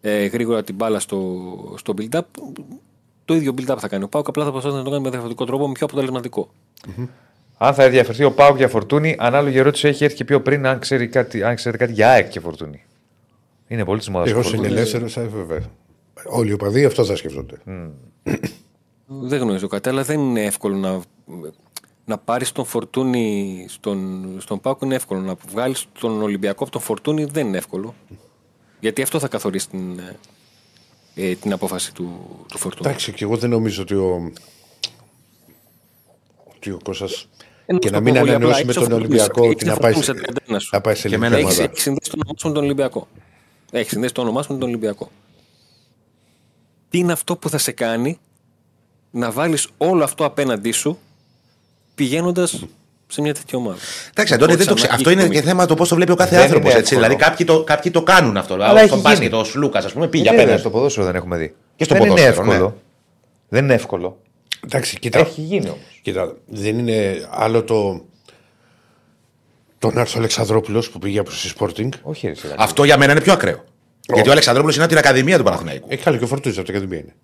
[0.00, 2.20] ε, γρήγορα την μπάλα στο, στο build-up.
[3.24, 5.44] Το ίδιο build-up θα κάνει ο Πάουκ, απλά θα προσπαθήσει να το κάνει με διαφορετικό
[5.44, 6.48] τρόπο, με πιο αποτελεσματικό.
[7.58, 10.78] Αν θα ενδιαφερθεί ο Πάουκ για φορτούνη, ανάλογη ερώτηση έχει έρθει και πιο πριν, αν,
[10.78, 12.84] ξέρει κάτι, αν ξέρετε κάτι για ΑΕΚ και φορτούνη.
[13.68, 14.28] Είναι πολύ της μόδας.
[14.28, 15.60] Εγώ είναι ελεύθερο, βέβαια.
[16.28, 17.56] Όλοι οι οπαδοί αυτό θα σκεφτονται.
[19.06, 21.00] Δεν γνωρίζω κάτι, αλλά δεν είναι εύκολο να,
[22.06, 24.82] να πάρεις τον Φορτούνη στον, στον Πάουκ.
[24.82, 25.20] Είναι εύκολο.
[25.20, 27.94] Να βγάλεις τον Ολυμπιακό από τον Φορτούνη δεν είναι εύκολο.
[28.80, 30.00] Γιατί αυτό θα καθορίσει την,
[31.14, 32.88] ε, την απόφαση του, του Φορτούνη.
[32.88, 34.32] Εντάξει, και εγώ δεν νομίζω ότι ο.
[36.54, 37.28] Ότι ο Κώστας
[37.66, 39.44] Ενώ και στο να μην πω πολύ ανανεώσει απλά, με έχεις τον ο Φορτούνης, Ολυμπιακό
[39.44, 40.68] έχεις και ένα να πάει, σε, Φορτούνη στα 31 σου.
[40.72, 41.70] να πάει σε Και ελληνική εμένα Έχει ομάδα.
[41.72, 43.08] έχει συνδέσει το όνομά σου με τον Ολυμπιακό.
[43.70, 45.10] Έχει συνδέσει το όνομά σου με τον Ολυμπιακό.
[46.88, 48.18] Τι είναι αυτό που θα σε κάνει
[49.10, 50.98] να βάλεις όλο αυτό απέναντί σου
[51.96, 52.64] πηγαίνοντας
[53.06, 53.76] σε μια τέτοια ομάδα.
[54.10, 54.86] Εντάξει, Αντώνη, Χωρίς δεν το ξε...
[54.86, 55.48] ανάγκη αυτό είναι και οικονομική.
[55.48, 56.70] θέμα το πώς το βλέπει ο κάθε Δεν άνθρωπος.
[56.70, 56.94] είναι Έτσι.
[56.94, 57.12] εύκολο.
[57.16, 58.54] Δηλαδή, κάποιοι το, κάποιοι το κάνουν αυτό.
[58.54, 59.10] Αλλά έχει στον γίνει.
[59.10, 60.60] μπάσκετ, ο Σλούκας, ας πούμε, πήγε Βέβαια, απέναντι.
[60.60, 61.54] στο ποδόσφαιρο δεν έχουμε δει.
[61.76, 62.68] Και στο δεν είναι ποδόσφαιρο, εύκολο.
[62.68, 62.74] ναι.
[63.48, 64.18] Δεν είναι εύκολο.
[64.64, 65.18] Εντάξει, κοίτα.
[65.18, 66.00] Έχει γίνει όμως.
[66.02, 68.04] Κοίτα, δεν είναι άλλο το.
[69.78, 71.88] Τον Άρθρο Αλεξανδρόπουλος που πήγε από τη Sporting.
[72.02, 72.54] Όχι, ρε, σιγά.
[72.58, 73.64] Αυτό για μένα είναι πιο ακραίο.
[74.14, 75.86] Γιατί ο Αλεξανδρόπουλος είναι από την Ακαδημία του Παναθηναϊκού.
[75.90, 77.14] Έχει καλό και ο Φορτούνη από την Ακαδημία είναι.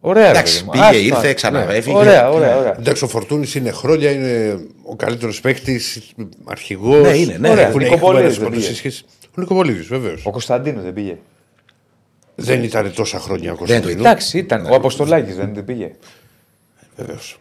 [0.00, 0.70] Ωραία, ρε, Εντάξει, παιδί μου.
[0.72, 1.16] πήγε, Άστα.
[1.16, 1.74] ήρθε, ξανά Ναι.
[1.74, 1.96] έφυγε.
[1.96, 2.74] Ωραία, ωραία, ωραία.
[2.78, 6.12] Εντάξει, ο Φορτούνης είναι χρόνια, είναι ο καλύτερος παίκτης,
[6.44, 7.02] αρχηγός.
[7.02, 7.48] Ναι, είναι, ναι.
[7.50, 7.66] Ωραία.
[7.66, 8.76] Έχουν Νικοπολίδης έχει δεν πολλές πήγε.
[8.76, 9.04] σχέσεις.
[9.24, 10.26] Ο Νικοπολίδης, βεβαίως.
[10.26, 11.16] Ο Κωνσταντίνος δεν πήγε.
[12.34, 14.04] Δεν ήταν τόσα χρόνια ο Δεν το Κωνσταντίνος.
[14.06, 14.66] Εντάξει, ήταν.
[14.70, 15.90] Ο Αποστολάκης δεν, δεν πήγε.
[16.96, 17.38] Βεβαίως.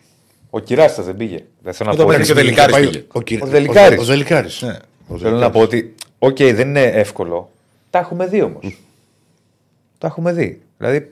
[0.49, 1.37] Ο Κυράστας δεν πήγε.
[1.63, 2.09] Δεν θέλω να Εδώ πω.
[2.09, 3.03] πέρα ότι- και ο Δελικάρης πήγε.
[3.11, 3.99] Ο, Κυ- Ο Δελικάρης.
[3.99, 4.61] Ο, ο Δελικάρης.
[4.61, 4.77] Ναι.
[5.07, 7.51] Ο Θέλω να πω ότι, οκ, δεν είναι εύκολο.
[7.89, 8.77] Τα έχουμε δει όμως.
[9.97, 10.61] Τα έχουμε δει.
[10.77, 11.11] Δηλαδή,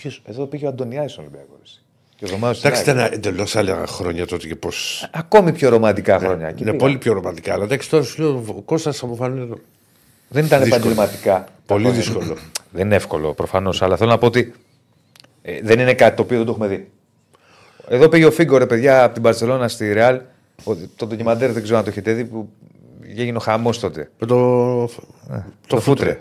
[0.00, 0.22] ποιος.
[0.26, 1.58] Εδώ πήγε ο Αντωνιάδη στον Ολυμπιακός.
[1.64, 1.80] εσύ.
[2.16, 2.98] Και ο Ρωμάος στην Εντάξει, ΑΕΚ.
[3.06, 4.68] ήταν εντελώς άλλα χρόνια τότε και πώ.
[5.12, 6.48] Ακόμη πιο ρομαντικά χρόνια.
[6.48, 6.82] Εκεί Είναι πήγα.
[6.84, 7.52] πολύ πιο ρομαντικά.
[7.52, 9.48] Αλλά εντάξει, τώρα σου λέω ο Κώστας αποφανεί.
[10.28, 10.82] Δεν ήταν δύσκολο.
[10.82, 11.32] επαγγελματικά.
[11.32, 12.00] τα Πολύ χρόνια.
[12.02, 12.36] δύσκολο.
[12.72, 14.52] Δεν είναι εύκολο προφανώς, αλλά θέλω να πω ότι
[15.42, 16.90] ε, δεν είναι κάτι το οποίο δεν το έχουμε δει.
[17.88, 20.20] Εδώ πήγε ο Φίγκο, ρε παιδιά, από την Παρσελώνα στη Ρεάλ.
[20.64, 22.48] Ο- Το ντοκιμαντέρ δεν ξέρω αν το έχετε δει, που
[23.16, 24.10] έγινε ο χαμός τότε.
[24.18, 24.88] Με το.
[25.66, 26.20] το φούτρε.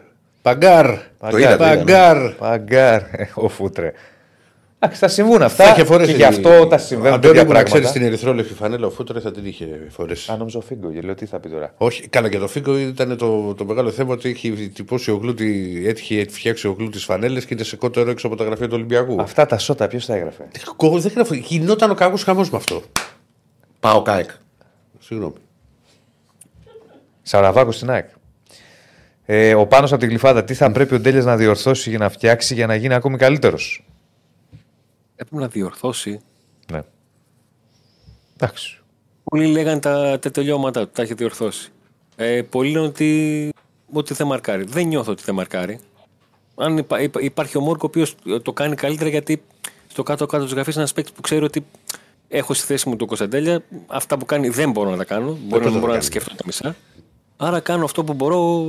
[0.49, 0.85] Παγκάρ.
[0.85, 1.75] Το είδα, το είδα, ναι.
[1.75, 2.31] Παγκάρ.
[2.31, 3.93] Παγκάρ, ε, ο φούτρε.
[4.81, 5.63] Εντάξει, θα συμβούν αυτά.
[5.63, 6.11] Θα είχε φορέσει.
[6.11, 7.99] και γι' αυτό τα συμβαίνουν Αντώνη τέτοια μου, να ξέρεις πράγματα.
[7.99, 10.31] την ερυθρόλευκη φανέλα, ο Φούτρες θα την είχε φορέσει.
[10.31, 11.73] Α, νόμιζα ο Φίγκο, και λέω τι θα πει τώρα.
[11.77, 15.83] Όχι, καλά και το Φίγκο ήταν το, το μεγάλο θέμα ότι έχει τυπώσει ο Γλούτη,
[15.87, 19.21] έτυχε φτιάξει ο Γλούτη φανέλε και είναι σε κότερο έξω από τα γραφεία του Ολυμπιακού.
[19.21, 20.47] Αυτά τα σώτα ποιος τα έγραφε;
[20.81, 21.33] Εγώ δεν γράφω.
[21.33, 22.81] Γινόταν ο κακός χαμός με αυτό.
[23.79, 24.29] Πάω κάεκ.
[24.99, 25.33] Συγγνώμη.
[27.21, 28.09] Σαραβάκος στην ΑΕΚ.
[29.31, 32.09] Ε, ο Πάνος από την Γλυφάδα, τι θα πρέπει ο Ντέλιας να διορθώσει για να
[32.09, 33.85] φτιάξει για να γίνει ακόμη καλύτερος;
[35.15, 36.19] Έπρεπε να διορθώσει.
[36.71, 36.81] Ναι.
[38.37, 38.77] Εντάξει.
[39.23, 41.71] Πολλοί λέγανε τα, τα τελειώματα του, τα έχει διορθώσει.
[42.15, 43.49] Ε, πολλοί λένε ότι,
[43.93, 44.63] ότι δεν μαρκάρει.
[44.63, 45.79] Δεν νιώθω ότι δεν μαρκάρει.
[46.55, 49.41] Αν υπά- υπά- υπάρχει ο Μόρκο ο οποίος το κάνει καλύτερα γιατί
[49.87, 51.65] στο κάτω-κάτω της γραφής είναι ένας παίκτης που ξέρει ότι
[52.27, 53.63] έχω στη θέση μου τον Κωνσταντέλια.
[53.87, 55.37] Αυτά που κάνει δεν μπορώ να τα κάνω.
[55.47, 55.99] Μπορεί να θα τα μπορώ να κάνει.
[55.99, 56.75] τα σκεφτώ τα μισά.
[57.37, 58.65] Άρα κάνω αυτό που μπορώ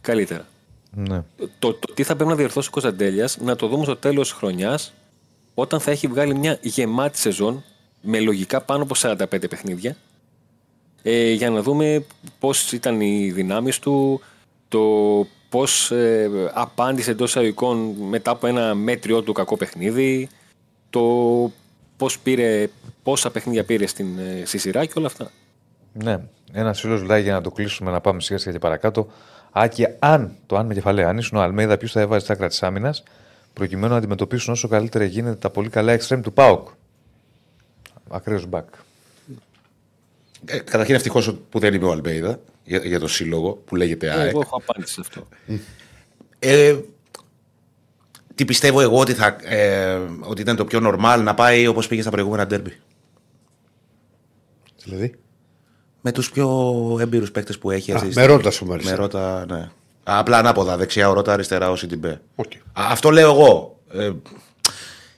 [0.00, 0.46] καλύτερα.
[0.90, 1.22] Ναι.
[1.58, 4.38] Το, το τι θα πρέπει να διορθώσει ο Κωνσταντέλιας να το δούμε στο τέλος της
[4.38, 4.92] χρονιάς
[5.54, 7.64] όταν θα έχει βγάλει μια γεμάτη σεζόν
[8.00, 9.96] με λογικά πάνω από 45 παιχνίδια
[11.02, 12.04] ε, για να δούμε
[12.38, 14.20] πώς ήταν οι δυνάμεις του,
[14.68, 14.80] το
[15.48, 20.28] πώς ε, απάντησε εντός εισαγωγικών μετά από ένα μέτριο του κακό παιχνίδι,
[20.90, 21.02] το
[21.96, 22.68] πώς πήρε,
[23.02, 25.30] πόσα παιχνίδια πήρε στην, ε, στη σειρά και όλα αυτά.
[25.92, 26.20] Ναι.
[26.52, 29.08] Ένας φίλος λέει για να το κλείσουμε να πάμε σιγά σιγά και παρακάτω.
[29.52, 32.48] Άκη, αν το αν με κεφαλαία, αν ήσουν ο Αλμέιδα, ποιος θα έβαζε στα άκρα
[32.48, 33.02] της άμυνας
[33.52, 36.68] προκειμένου να αντιμετωπίσουν όσο καλύτερα γίνεται τα πολύ καλά extreme του Πάοκ.
[38.08, 38.68] Ακραίος μπακ.
[40.44, 44.28] Ε, καταρχήν ευτυχώς που δεν είμαι ο Αλμέιδα για, για το σύλλογο που λέγεται ΑΕΚ.
[44.28, 45.28] Εγώ έχω απάντηση σε αυτό.
[46.38, 46.78] Ε,
[48.34, 52.02] τι πιστεύω εγώ ότι, θα, ε, ότι ήταν το πιο normal να πάει όπως πήγε
[52.02, 52.76] στα προηγούμενα ντέρμπι.
[54.84, 55.14] Δηλαδή.
[56.00, 56.48] Με τους πιο
[57.00, 57.92] έμπειρους παίκτες που έχει.
[57.92, 58.36] Α, αυτή τη με στιγμή.
[58.36, 58.90] Ρότα σου μ' άρεσε.
[58.90, 59.68] Με Ρότα, ναι.
[60.04, 62.20] Απλά ανάποδα, δεξιά ο Ρώτα, αριστερά ο Σιντιμπέ.
[62.34, 62.52] Οκ.
[62.52, 63.78] Α, Αυτό λέω εγώ.
[63.92, 64.10] Ε,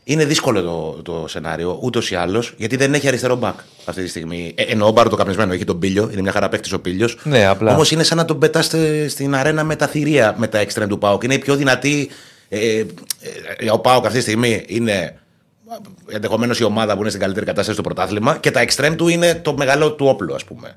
[0.04, 4.08] είναι δύσκολο το, το σενάριο, ούτως ή άλλως, γιατί δεν έχει αριστερό μπακ αυτή τη
[4.08, 4.52] στιγμή.
[4.56, 7.08] Ε, εννοώ μπάρο το καπνισμένο, έχει τον πίλιο, είναι μια χαρά παίκτης ο πίλιο.
[7.22, 7.74] Ναι, απλά.
[7.74, 10.98] Όμως είναι σαν να τον πετάστε στην αρένα με τα θηρία με τα εξτρέμ του
[10.98, 11.22] Πάουκ.
[11.22, 12.10] Είναι η πιο δυνατή.
[12.48, 12.86] Ε, ε,
[13.56, 15.16] ε, ο Πάουκ αυτή τη στιγμή είναι
[16.08, 19.34] ενδεχομένως η ομάδα που είναι στην καλύτερη κατάσταση στο πρωτάθλημα και τα εξτρέμ του είναι
[19.34, 20.74] το μεγάλο του όπλο, ας πούμε.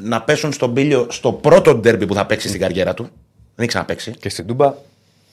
[0.00, 3.02] Να πέσουν στον πίλιο στο πρώτο ντέρμπι που θα παίξει στην καριέρα του.
[3.02, 3.12] Δεν
[3.56, 4.10] έχει ξαναπέξει.
[4.20, 4.74] Και στην Τούμπα.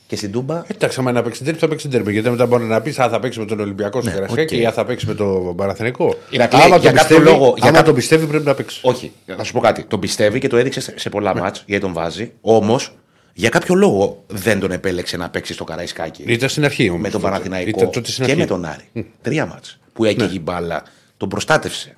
[0.07, 2.11] Και στην Τούμπα Εντάξει, άμα να παίξει ντέρμπι, θα παίξει ντέρμπι.
[2.11, 4.61] Γιατί μετά μπορεί να πεις αν θα παίξει με τον Ολυμπιακό στο Ναι, Καρασκάκι οκ.
[4.61, 6.15] ή αν θα παίξει με τον Παναθηνικό.
[6.29, 8.79] Ηρακλή, άμα για το κάποιο πιστεύει, λόγο- για άμα κάποιο- το πιστεύει, πρέπει να παίξει.
[8.83, 9.83] Όχι, θα σου πω κάτι.
[9.83, 12.31] Τον πιστεύει και το έδειξε σε, σε πολλά μάτς γιατί τον βάζει.
[12.41, 12.91] Όμως,
[13.39, 17.01] για κάποιο λόγο δεν τον επέλεξε να παίξει στο Καραϊσκάκη Ήταν στην αρχή όμως.
[17.01, 17.31] με τον τότε.
[17.31, 18.41] Παναθηναϊκό Ήταν τότε στην και αρχή.
[18.41, 19.05] με τον Άρη.
[19.21, 20.83] Τρία ματς που έκαιγε η μπάλα.
[21.17, 21.95] Τον προστάτευσε.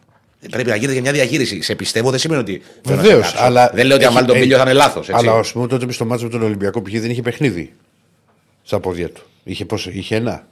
[0.51, 1.61] Πρέπει να γίνεται και μια διαχείριση.
[1.61, 2.61] Σε πιστεύω δεν σημαίνει ότι.
[2.83, 3.25] θέλω να Βεβαίως.
[3.25, 3.45] σε κάψω.
[3.45, 5.09] Αλλά Δεν λέω ότι αν έχει- βάλει τον ε, Πήλιο θα είναι λάθος.
[5.09, 6.91] Αλλά ας πούμε τότε στο μάτσο με τον Ολυμπιακό π.χ.
[6.99, 7.73] δεν είχε παιχνίδι
[8.63, 9.21] στα πόδια του.
[9.43, 10.47] Είχε πόσο, είχε ένα.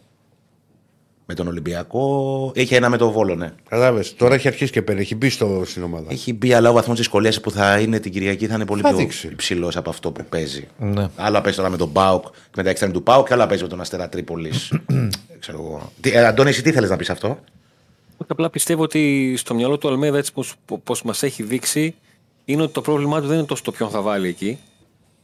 [1.30, 2.52] Με τον Ολυμπιακό.
[2.56, 3.52] Είχε ένα με τον Βόλο, ναι.
[3.70, 4.16] Κατάλαβες.
[4.16, 5.02] Τώρα έχει αρχίσει και παίρνει.
[5.02, 6.06] Έχει μπει στο, στην ομάδα.
[6.10, 8.88] Έχει μπει, αλλά ο βαθμός δυσκολίας που θα είναι την Κυριακή θα είναι πολύ Θα
[8.90, 9.28] πιο δείξει.
[9.28, 10.68] υψηλός από αυτό που παίζει.
[10.80, 11.08] Ναι.
[11.16, 13.64] Άλλα παίζει τώρα με τον Μπάουκ και με τα εξτρέμ του Μπάουκ και άλλα παίζει
[13.64, 14.72] με τον Αστέρα Τρίπολης.
[15.40, 15.92] Ξέρω εγώ.
[16.02, 19.78] Τι, ε, Αντώνη, εσύ τι θέλεις να πεις αυτό; Όχι, Απλά πιστεύω ότι στο μυαλό
[19.78, 20.54] του Αλμέδα, έτσι πως,
[20.84, 21.96] πως μας έχει δείξει,
[22.46, 24.58] είναι ότι το πρόβλημά του δεν είναι τόσο το ποιον θα βάλει εκεί,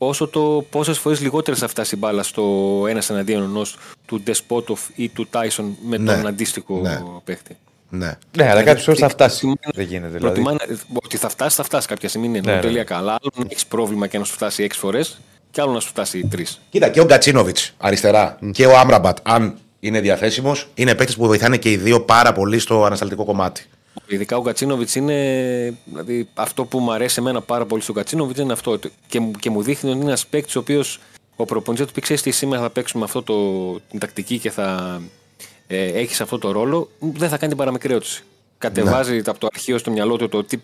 [0.08, 2.44] όσο το πόσες φορές λιγότερες θα φτάσει η μπάλα στο
[2.90, 6.16] ένας εναντίον ενός του Ντεσπότοφ ή του Τάισον με Ναι.
[6.16, 7.02] τον αντίστοιχο Ναι.
[7.24, 7.58] παίχτη.
[7.90, 8.18] Ναι.
[8.38, 9.40] Ναι, αλλά κάποιος φορές θα φτάσει.
[9.40, 10.42] προτιμά- Δεν γίνεται δηλαδή.
[10.42, 12.28] Προτιμά να- ότι θα φτάσει, θα φτάσει κάποια στιγμή.
[12.28, 12.60] Είναι Ναι, ναι.
[12.62, 13.12] τελεία καλά.
[13.12, 15.20] Άλλο να έχεις πρόβλημα και να σου φτάσει έξι φορές,
[15.52, 16.62] και άλλο να σου φτάσει τρεις.
[16.70, 21.58] Κοίτα, και ο Γκατσίνοβιτς αριστερά και ο Άμραμπατ, αν είναι διαθέσιμος, είναι παίκτε που βοηθάνε
[21.58, 23.66] και οι δύο πάρα πολύ στο ανασταλτικό κομμάτι.
[24.08, 25.74] Ειδικά ο Γκατσίνοβιτ είναι.
[25.86, 28.72] Δηλαδή, αυτό που μου αρέσει εμένα πάρα πολύ στον Γκατσίνοβιτ είναι αυτό.
[28.72, 31.00] ότι- Και, μου- και μου δείχνει ότι είναι ένας παίκτης ο οποίος
[31.36, 33.36] ο προπονητής του πει: Ξέρεις τι, σήμερα θα παίξουμε αυτό το,
[33.90, 35.02] την τακτική και θα
[35.68, 36.90] ε, έχεις αυτό το ρόλο.
[37.00, 38.24] Δεν θα κάνει την παραμικρή ερώτηση.
[38.58, 40.58] Κατεβάζει από το αρχείο στο μυαλό του το τι,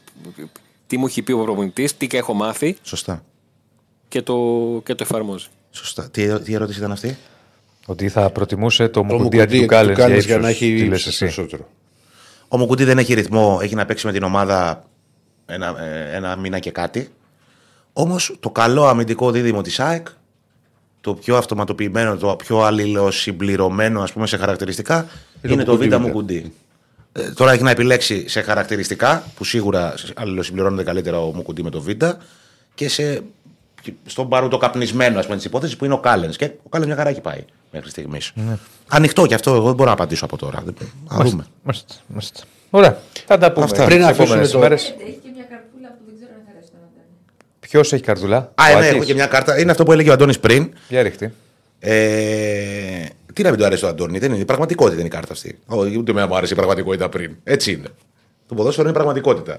[0.87, 3.23] τι μου έχει πει ο προπονητής, τι έχω μάθει Σωστά.
[4.07, 4.35] και το,
[4.85, 5.45] και το εφαρμόζει.
[5.71, 6.09] Σωστά.
[6.09, 7.17] Τι, τι ερώτηση ήταν αυτή;
[7.85, 10.75] Ότι θα προτιμούσε το Το Μουκουντή αντί Μουκουντή του Κάλεν Κάλενς για να έχει Τι
[10.85, 11.67] λες ύψος εσύ; περισσότερο.
[12.51, 14.83] Ο Μουκουτί δεν έχει ρυθμό, έχει να παίξει με την ομάδα
[15.45, 17.09] ένα, ε, ένα μήνα και κάτι.
[17.93, 20.07] Όμως το καλό αμυντικό δίδυμο της ΑΕΚ,
[21.01, 25.07] το πιο αυτοματοποιημένο, το πιο αλληλοσυμπληρωμένο ας πούμε, σε χαρακτηριστικά,
[25.41, 26.53] Είναι είναι, το το Β' Μουκουντή, Μουκουντή.
[27.11, 31.81] Ε, τώρα έχει να επιλέξει σε χαρακτηριστικά, που σίγουρα αλληλοσυμπληρώνεται καλύτερα ο Μουκουντή με το
[31.81, 32.03] Β'
[32.73, 33.21] και σε, και
[34.05, 36.35] στον πάρου το καπνισμένο της υπόθεσης που είναι ο Κάλενς.
[36.37, 38.33] Και ο Κάλενς μια χαρά έχει πάει μέχρι στιγμής.
[38.87, 40.63] Ανοιχτό και αυτό, εγώ δεν μπορώ να απαντήσω από τώρα.
[41.09, 41.45] Θα δούμε.
[41.63, 42.39] Μάλιστα, μάλιστα.
[42.69, 42.97] Ωραία.
[43.27, 43.65] Θα τα πούμε.
[43.65, 43.75] Αυτά.
[43.75, 44.83] Πριν Πριν να αφήσουμε αφήσουμε το- μέρες.
[44.83, 47.15] Έχει και μια καρπούλα που δεν ξέρω αν θα αρέσει τον Αντώνη.
[47.59, 48.37] Ποιος έχει καρδουλά.
[48.37, 48.89] Α, Ο ναι, Άκης.
[48.89, 49.59] έχω και μια κάρτα.
[49.59, 50.73] Είναι αυτό που έλεγε ο Αντώνης πριν.
[50.89, 51.33] Για ρίχτη.
[51.79, 54.41] Ε, τι να μην του αρέσει το Αντώνη, δεν είναι.
[54.41, 55.59] Η πραγματικότητα είναι η κάρτα αυτή.
[55.65, 57.35] Όχι, ούτε με μου άρεσε η πραγματικότητα πριν.
[57.43, 57.87] Έτσι είναι.
[58.47, 59.57] Το ποδόσφαιρο είναι πραγματικότητα.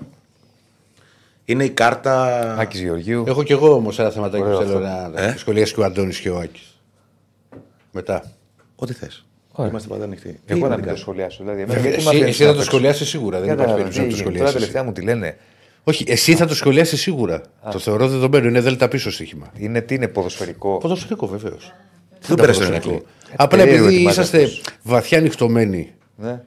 [1.45, 2.27] Είναι η κάρτα.
[2.59, 3.25] Άκης Γεωργίου.
[3.27, 5.11] Έχω κι εγώ όμως ένα θεματάκι που Ωραίο θέλω αυτό.
[5.15, 6.79] να Ε; σχολιάσει και ο Αντώνης και ο Άκης.
[7.93, 8.33] Μετά.
[8.77, 9.25] Ό,τι θες.
[9.53, 9.71] Ωραία.
[9.71, 10.29] Είμαστε πάντα ανοιχτοί.
[10.29, 11.43] Τι Εγώ είναι να η μην το κάρτα; σχολιάσω.
[11.43, 12.71] Δηλαδή, Βέβαια, εμένα τι εσύ- μ' αφήνεις εσύ να θα το παίξω.
[12.77, 14.91] σχολιάσεις σίγουρα, δεν Για υπάρχει τα- περίπτωση να τι το έγινε, σχολιάσεις Τώρα τελευταία εσύ.
[14.91, 15.37] μου τη λένε.
[15.85, 17.41] Όχι, εσύ θα το σχολιάσεις σίγουρα.
[17.73, 18.49] Το θεωρώ δεδομένο.
[18.49, 19.47] Είναι δέλτα πίσω στοίχημα.
[19.59, 21.73] Είναι τι είναι ποδοσφαιρικό; Ποδοσφαιρικό βεβαίως.
[22.27, 23.03] Δεν πέρασε το Ηρακλή.
[23.37, 24.63] Απλά Περίεργο επειδή ετοιμάζει είσαστε αυτός.
[24.83, 26.41] βαθιά ανοιχτωμένοι Ναι.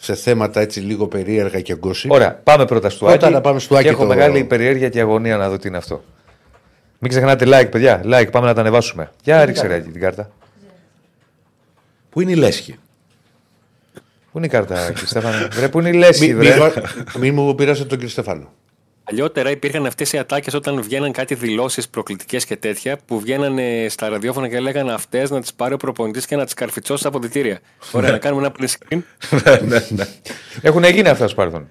[0.00, 2.08] Σε θέματα έτσι λίγο περίεργα και γκόσι.
[2.10, 3.34] Ωραία, πάμε πρώτα στο Πρώτα Άκη.
[3.34, 5.76] να πάμε στο Άκη Και έχω το- μεγάλη περιέργεια και αγωνία να δω τι είναι
[5.76, 6.04] αυτό.
[6.98, 8.00] Μην ξεχνάτε like, παιδιά.
[8.04, 9.10] Like, πάμε να τα ανεβάσουμε.
[9.22, 10.30] Για ρίξε ρε Άκη, την κάρτα.
[12.10, 12.78] Πού είναι η λέσχη;
[14.32, 15.48] Πού είναι η κάρτα, Άκη, Στέφανε.
[15.52, 16.72] Βρε, πού είναι η λέσχη, Μην βρε;
[17.18, 18.52] μη, μου πειράσετε τον κύριο Στεφάνο.
[19.10, 24.08] Παλιότερα υπήρχαν αυτές οι ατάκες όταν βγαίναν κάτι δηλώσεις προκλητικές και τέτοια που βγαίνανε στα
[24.08, 27.60] ραδιόφωνα και λέγανε αυτές να τις πάρει ο προπονητής και να τις καρφιτσώσει από διτήρια.
[27.92, 29.00] Ωραία, να κάνουμε ένα print screen.
[29.66, 30.04] ναι, ναι.
[30.62, 31.68] Έχουν γίνει αυτά στο παρελθόν.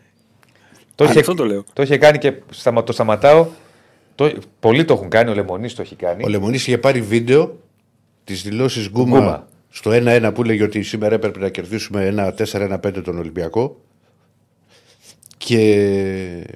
[0.96, 1.64] Το, Α, είχε, αυτό το λέω.
[1.74, 3.48] το είχε κάνει και σταμα, το σταματάω.
[4.16, 6.24] Το, πολλοί το έχουν κάνει, ο Λεμονής το έχει κάνει.
[6.24, 7.60] Ο Λεμονής είχε πάρει βίντεο
[8.24, 9.48] τι δηλώσει Γκούμα, Γκούμα.
[9.70, 13.82] στο 1-1 που έλεγε ότι σήμερα έπρεπε να κερδίσουμε ένα 4-1-5 τον Ολυμπιακό.
[15.46, 15.56] Και.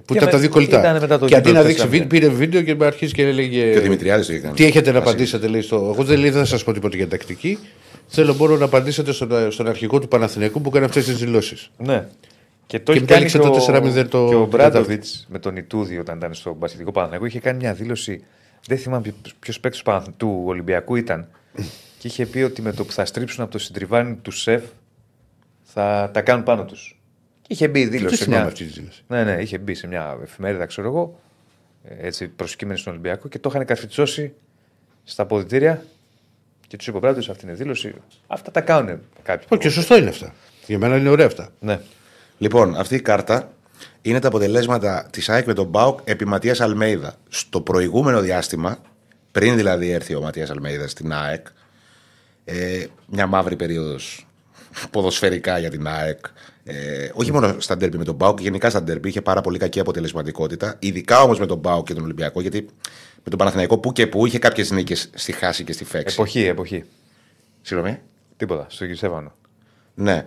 [0.06, 0.80] που Και ήταν με- τα δύο κολλητά.
[0.80, 1.90] ήταν μετά το Και αντί γήπεδο να δείξει 4-0.
[1.90, 3.72] βίντεο, πήρε βίντεο και με αρχίζει και έλεγε.
[3.72, 4.56] Και ο Δημητριάδης το είχε κάνει.
[4.56, 5.10] Τι έχετε να Βασίλη.
[5.10, 5.76] απαντήσετε, λέει στο.
[5.76, 7.58] Εγώ δεν, λέει, δεν θα σας πω τίποτα για τακτική.
[8.08, 11.70] Θέλω μόνο να απαντήσετε στον, στον αρχηγό του Παναθηναϊκού που κάνει αυτές τις δηλώσεις.
[11.78, 12.06] Ναι.
[12.68, 14.46] Και το Και έχει μετά κάνει έληξε και το ο, 4-0 το- και ο το
[14.48, 17.26] Μπράντοβιτς με τον Ιτούδη όταν ήταν στο Μπασιλικό Παναθηναϊκό.
[17.28, 18.24] Είχε κάνει μια δήλωση.
[18.68, 21.28] Δεν θυμάμαι ποιος παίκτης του, Παναθ- του Ολυμπιακού ήταν.
[22.00, 24.62] και είχε πει ότι με το που θα στρίψουν από το συντριβάνι του σεφ
[25.64, 26.93] θα τα κάνουν πάνω τους.
[27.56, 28.08] Και είχε μπει η δήλωση.
[28.08, 28.52] Δεν σε θυμάμαι μια...
[28.52, 29.02] αυτή; τη δήλωση.
[29.08, 31.20] Ναι, ναι, είχε μπει σε μια εφημερίδα, ξέρω εγώ,
[31.84, 34.34] ε, έτσι προσκύμενη στον Ολυμπιακό και το είχαν καρφιτσώσει
[35.04, 35.84] στα αποδητήρια
[36.68, 37.94] και τους υποπράττου αυτή είναι η δήλωση.
[38.28, 39.48] Αυτά τα κάνουν κάποιοι.
[39.50, 40.34] Όχι, και σωστό είναι αυτά.
[40.68, 41.50] Για μένα είναι ωραία αυτά.
[41.60, 41.80] Ναι.
[42.38, 43.52] Λοιπόν, αυτή η κάρτα
[44.02, 47.16] είναι τα αποτελέσματα της ΑΕΚ με τον Μπάουκ επί Ματίας Αλμέιδα.
[47.30, 48.78] Στο προηγούμενο διάστημα,
[49.32, 51.48] πριν δηλαδή έρθει ο Ματίας Αλμέιδα στην ΑΕΚ,
[52.46, 54.28] ε, μια μαύρη περίοδος
[54.92, 56.26] ποδοσφαιρικά για την ΑΕΚ.
[56.66, 59.80] Ε, όχι μόνο στα ντέρμπι με τον Μπάουκ, γενικά στα ντέρμπι είχε πάρα πολύ κακή
[59.80, 60.76] αποτελεσματικότητα.
[60.80, 62.62] Ειδικά όμως με τον Μπάουκ και τον Ολυμπιακό, γιατί
[63.24, 66.14] με τον Παναθηναϊκό που και που είχε κάποιες νίκες στη χάση και στη φέξη.
[66.18, 66.84] Εποχή, εποχή.
[67.62, 68.00] Συγγνώμη.
[68.38, 68.66] Τίποτα.
[68.70, 69.34] Στο Κισέβανο.
[69.94, 70.26] Ναι.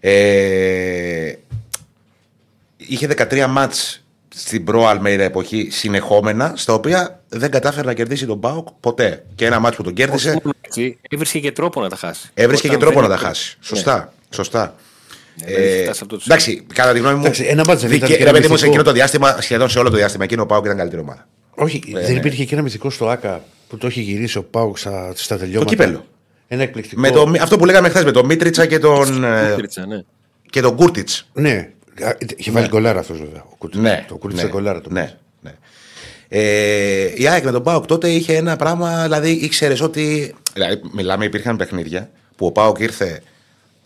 [0.00, 1.32] Ε,
[2.76, 4.02] είχε 13 μάτς
[4.34, 9.24] στην προ Αλμέιδα εποχή συνεχόμενα, στα οποία δεν κατάφερε να κερδίσει τον Πάοκ ποτέ.
[9.34, 12.30] Και ένα μάτς που τον κέρδισε, Όχι μόνο έτσι, έβρισκε και τρόπο να τα χάσει.
[12.34, 13.56] έβρισκε και Όταν τρόπο να δεν τα ήταν- χάσει.
[13.60, 14.12] Σωστά.
[14.30, 14.74] Σωστά.
[15.34, 17.20] Ναι, δεν έχει Ε, φτάσει σε αυτό το εντάξει, κατά τη γνώμη μου.
[17.20, 18.66] Εντάξει, ένα μάτς δεν ήταν δικαι- και ρε ένα παιδί μου, σε μυθικό.
[18.70, 21.28] εκείνο το διάστημα, σχεδόν σε όλο το διάστημα, εκείνο ο Πάοκ ήταν καλύτερη ομάδα.
[21.54, 22.18] Όχι, Ναι, δεν ναι.
[22.18, 25.70] υπήρχε και ένα μυθικό στο ΟΑΚΑ που το έχει γυρίσει ο ΠΑΟΚ στα, στα τελειώματα.
[25.70, 26.06] κύπελλο.
[26.48, 27.00] Ένα εκπληκτικό.
[27.00, 30.02] Με το, αυτό που λέγαμε χθες με τον Μίτριτσα και τον, ε, Κούτριτσα, ναι.
[30.50, 31.28] και τον Κούρτιτς.
[31.32, 31.68] Ναι,
[32.04, 33.44] Α, είχε βάλει γκολάρα αυτός βέβαια.
[33.50, 33.82] Ο Κούρτιτς.
[33.82, 35.52] Ναι, Το Κούρτιτς ναι, γκολάρα το ναι, ναι.
[36.28, 40.34] Ε, η ΑΕΚ με τον ΠΑΟΚ τότε είχε ένα πράγμα, δηλαδή ήξερες ότι.
[40.52, 43.22] Δηλαδή, μιλάμε, υπήρχαν παιχνίδια που ο ΠΑΟΚ ήρθε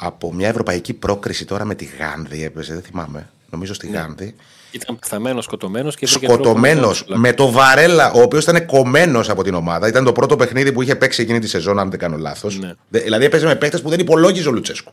[0.05, 3.29] από μια ευρωπαϊκή πρόκριση τώρα με τη Γάνδη, έπαιζε, δεν θυμάμαι.
[3.51, 4.35] Νομίζω στη Γάνδη.
[4.71, 8.67] Ήταν πεθαμένος, σκοτωμένος και βρήκε τρόπο Σκοτωμένος να το με το Βαρέλα, ο οποίος ήταν
[8.67, 9.89] κομμένος από την ομάδα.
[9.89, 12.59] Ήταν το πρώτο παιχνίδι που είχε παίξει εκείνη τη σεζόν, αν δεν κάνω λάθος.
[12.59, 12.73] Ναι.
[12.89, 14.93] Δηλαδή έπαιζε με παίχτε που δεν υπολόγιζε ο Λουτσέσκου.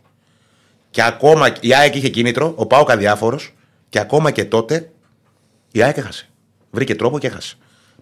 [0.90, 3.54] Και ακόμα η ΑΕΚ είχε κίνητρο, ο Πάοκ αδιάφορος,
[3.90, 4.92] και ακόμα και τότε
[5.72, 6.30] η ΑΕΚ έχασε.
[6.72, 7.56] Βρήκε τρόπο και έχασε.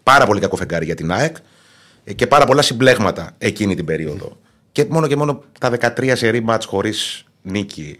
[0.04, 1.36] Πάρα πολύ κακό φεγγάρι για την ΑΕΚ
[2.04, 4.38] ε, και πάρα πολλά συμπλέγματα εκείνη την περίοδο.
[4.72, 8.00] Και μόνο και μόνο τα 13 σερή μάτς χωρίς νίκη.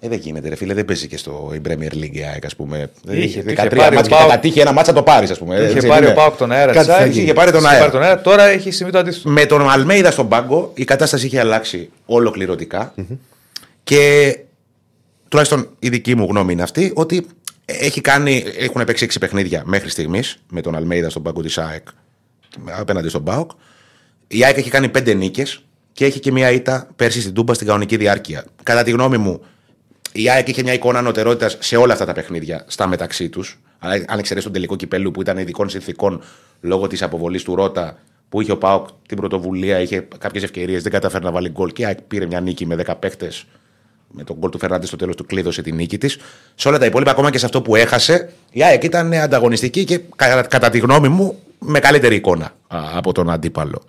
[0.00, 2.56] Ε, δεν γίνεται, ρε φίλε, δεν παίζει και στο η Premier League η ΑΕΚ, ας
[2.56, 2.90] πούμε.
[3.10, 4.28] Είχε, 13 το είχε πάρει ο μάτς και Πάοκ.
[4.28, 5.54] κατά τύχη ένα μάτσα το πάρεις, ας πούμε.
[5.56, 6.12] Είχε Έτσι, πάρει είναι.
[6.12, 7.24] ο Πάοκ τον αέρα Κάτι της θα ΑΕΚ, γίνει.
[7.24, 7.78] Είχε πάρει τον είχε αέρα.
[7.80, 8.20] πάρει τον αέρα.
[8.20, 9.30] Τώρα έχει συμβεί το αντίστοιχο.
[9.30, 12.94] Με τον Αλμέιδα στον πάγκο η κατάσταση είχε αλλάξει ολοκληρωτικά.
[13.84, 14.36] Και
[15.28, 17.26] τουλάχιστον η δική μου γνώμη είναι αυτή ότι
[17.64, 21.86] έχει κάνει, έχουν παίξει έξι παιχνίδια μέχρι στιγμής με τον Αλμέιδα στον πάγκο της ΑΕΚ
[22.78, 23.50] απέναντι στον Πάοκ.
[24.28, 25.62] Η ΑΕΚ έχει κάνει πέντε νίκες
[25.92, 28.44] και έχει και μία ήττα πέρσι στην Τούμπα στην κανονική διάρκεια.
[28.62, 29.40] Κατά τη γνώμη μου,
[30.12, 33.60] η ΑΕΚ είχε μια εικόνα ανωτερότητας σε όλα αυτά τα παιχνίδια στα μεταξύ τους.
[33.78, 36.22] Αν εξαιρέσεις τον τελικό κυπέλου που ήταν ειδικών συνθήκων
[36.60, 37.98] λόγω της αποβολής του Ρότα
[38.28, 41.82] που είχε ο Πάοκ την πρωτοβουλία, είχε κάποιες ευκαιρίες, δεν καταφέρει να βάλει γκολ και
[41.82, 43.32] η ΑΕΚ πήρε μια νίκη με 10 παίχτε.
[44.10, 46.18] Με τον γκολ του Φερνάντες στο τέλος του κλείδωσε τη νίκη της.
[46.54, 50.00] Σε όλα τα υπόλοιπα, ακόμα και σε αυτό που έχασε, η ΑΕΚ ήταν ανταγωνιστική και
[50.16, 53.82] κα- κατά τη γνώμη μου με καλύτερη εικόνα α, από τον αντίπαλο.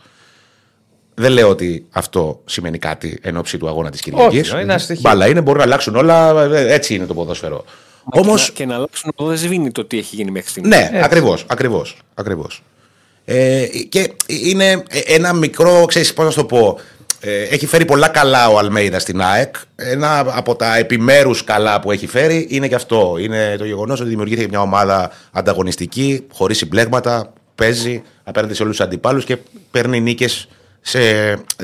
[1.19, 4.41] Δεν λέω ότι αυτό σημαίνει κάτι εν ώψη του αγώνα της Κυριακής.
[4.41, 5.09] Όχι, είναι ένα στοιχείο.
[5.09, 6.43] Μπάλα είναι, μπορεί να αλλάξουν όλα.
[6.43, 7.63] ε, Έτσι είναι το ποδόσφαιρο.
[8.13, 8.35] Μα Όμω.
[8.35, 10.75] και, να, και να αλλάξουν αυτό δεν σβήνει το τι έχει γίνει μέχρι στιγμής.
[10.77, 11.43] Ναι, ακριβώς.
[11.47, 12.63] Ακριβώς, ακριβώς.
[13.25, 16.79] Ε, και είναι ένα μικρό, ξέρεις πώς να σου το πω,
[17.19, 19.55] ε, έχει φέρει πολλά καλά ο Αλμέιδα στην ΑΕΚ.
[19.75, 23.15] Ένα από τα επιμέρους καλά που έχει φέρει είναι και αυτό.
[23.19, 28.85] Είναι το γεγονός ότι δημιουργήθηκε μια ομάδα ανταγωνιστική, χωρίς συμπλέγματα, παίζει απέναντι σε όλους τους
[28.85, 29.37] αντιπάλους και
[29.71, 30.47] παίρνει νίκες
[30.87, 30.99] σε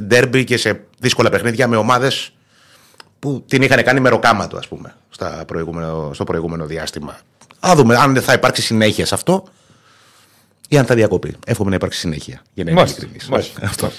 [0.02, 2.34] ντέρμπι και σε δύσκολα παιχνίδια με ομάδες
[3.20, 7.18] που την είχαν κάνει μεροκάματο, ας πούμε, στα προηγούμενο, στο προηγούμενο διάστημα.
[7.60, 9.44] Α δούμε αν θα υπάρξει συνέχεια σε αυτό
[10.70, 11.36] ή αν θα διακοπεί.
[11.46, 12.42] Εύχομαι να υπάρξει συνέχεια.
[12.54, 13.30] Για να είμαι Μάλιστα, ειλικρινής.
[13.30, 13.60] μάλιστα.
[13.68, 13.92] Αυτό.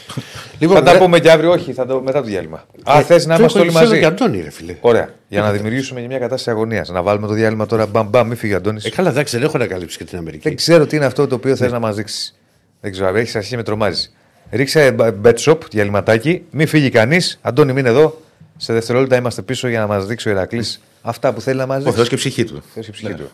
[0.58, 2.64] Λοιπόν, θα τα ρε- πούμε και αύριο, όχι, θα το, μετά το διάλειμμα.
[2.82, 4.76] Α, ε, θες να το είμαστε έχω- όλοι θέλω μαζί; και Αντώνη, ρε φίλε.
[4.80, 5.08] Ωραία.
[5.28, 6.88] Για να δημιουργήσουμε και μια κατάσταση αγωνίας.
[6.88, 7.86] Να βάλουμε το διάλειμμα τώρα.
[7.86, 8.84] Μπαμ, μπαμ, μη φύγει ο Αντώνης.
[8.84, 10.48] Ε, καλά, εντάξει, δεν έχω ανακαλύψει και την Αμερική.
[10.48, 12.38] Δεν ξέρω τι είναι αυτό το οποίο θες να μας δείξεις.
[12.80, 14.14] Δεν ξέρω, έχεις αρχίσει με τρομάζεις.
[14.50, 17.38] Ρίξε bet shop, διαλυματάκι, μην φύγει κανείς.
[17.42, 18.20] Αντώνη, μην εδώ.
[18.56, 21.76] Σε δευτερόλεπτα είμαστε πίσω για να μας δείξει ο Ηρακλής αυτά που θέλει να μας
[21.76, 21.96] Ο δείξει.
[21.96, 22.62] Θεός και η ψυχή του.
[22.74, 23.30] Θεός η ψυχή του.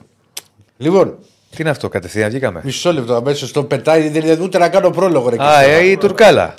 [0.76, 1.18] Λοιπόν,
[1.50, 4.90] Τι είναι αυτό, κατευθείαν βγήκαμε; μισό λεπτό αμέσως το πετάει, δεν είναι ούτε να κάνω
[4.90, 5.28] πρόλογο.
[5.28, 5.76] Ρε, Α, Κριστίνα.
[5.76, 6.54] ε, η Τουρκάλα.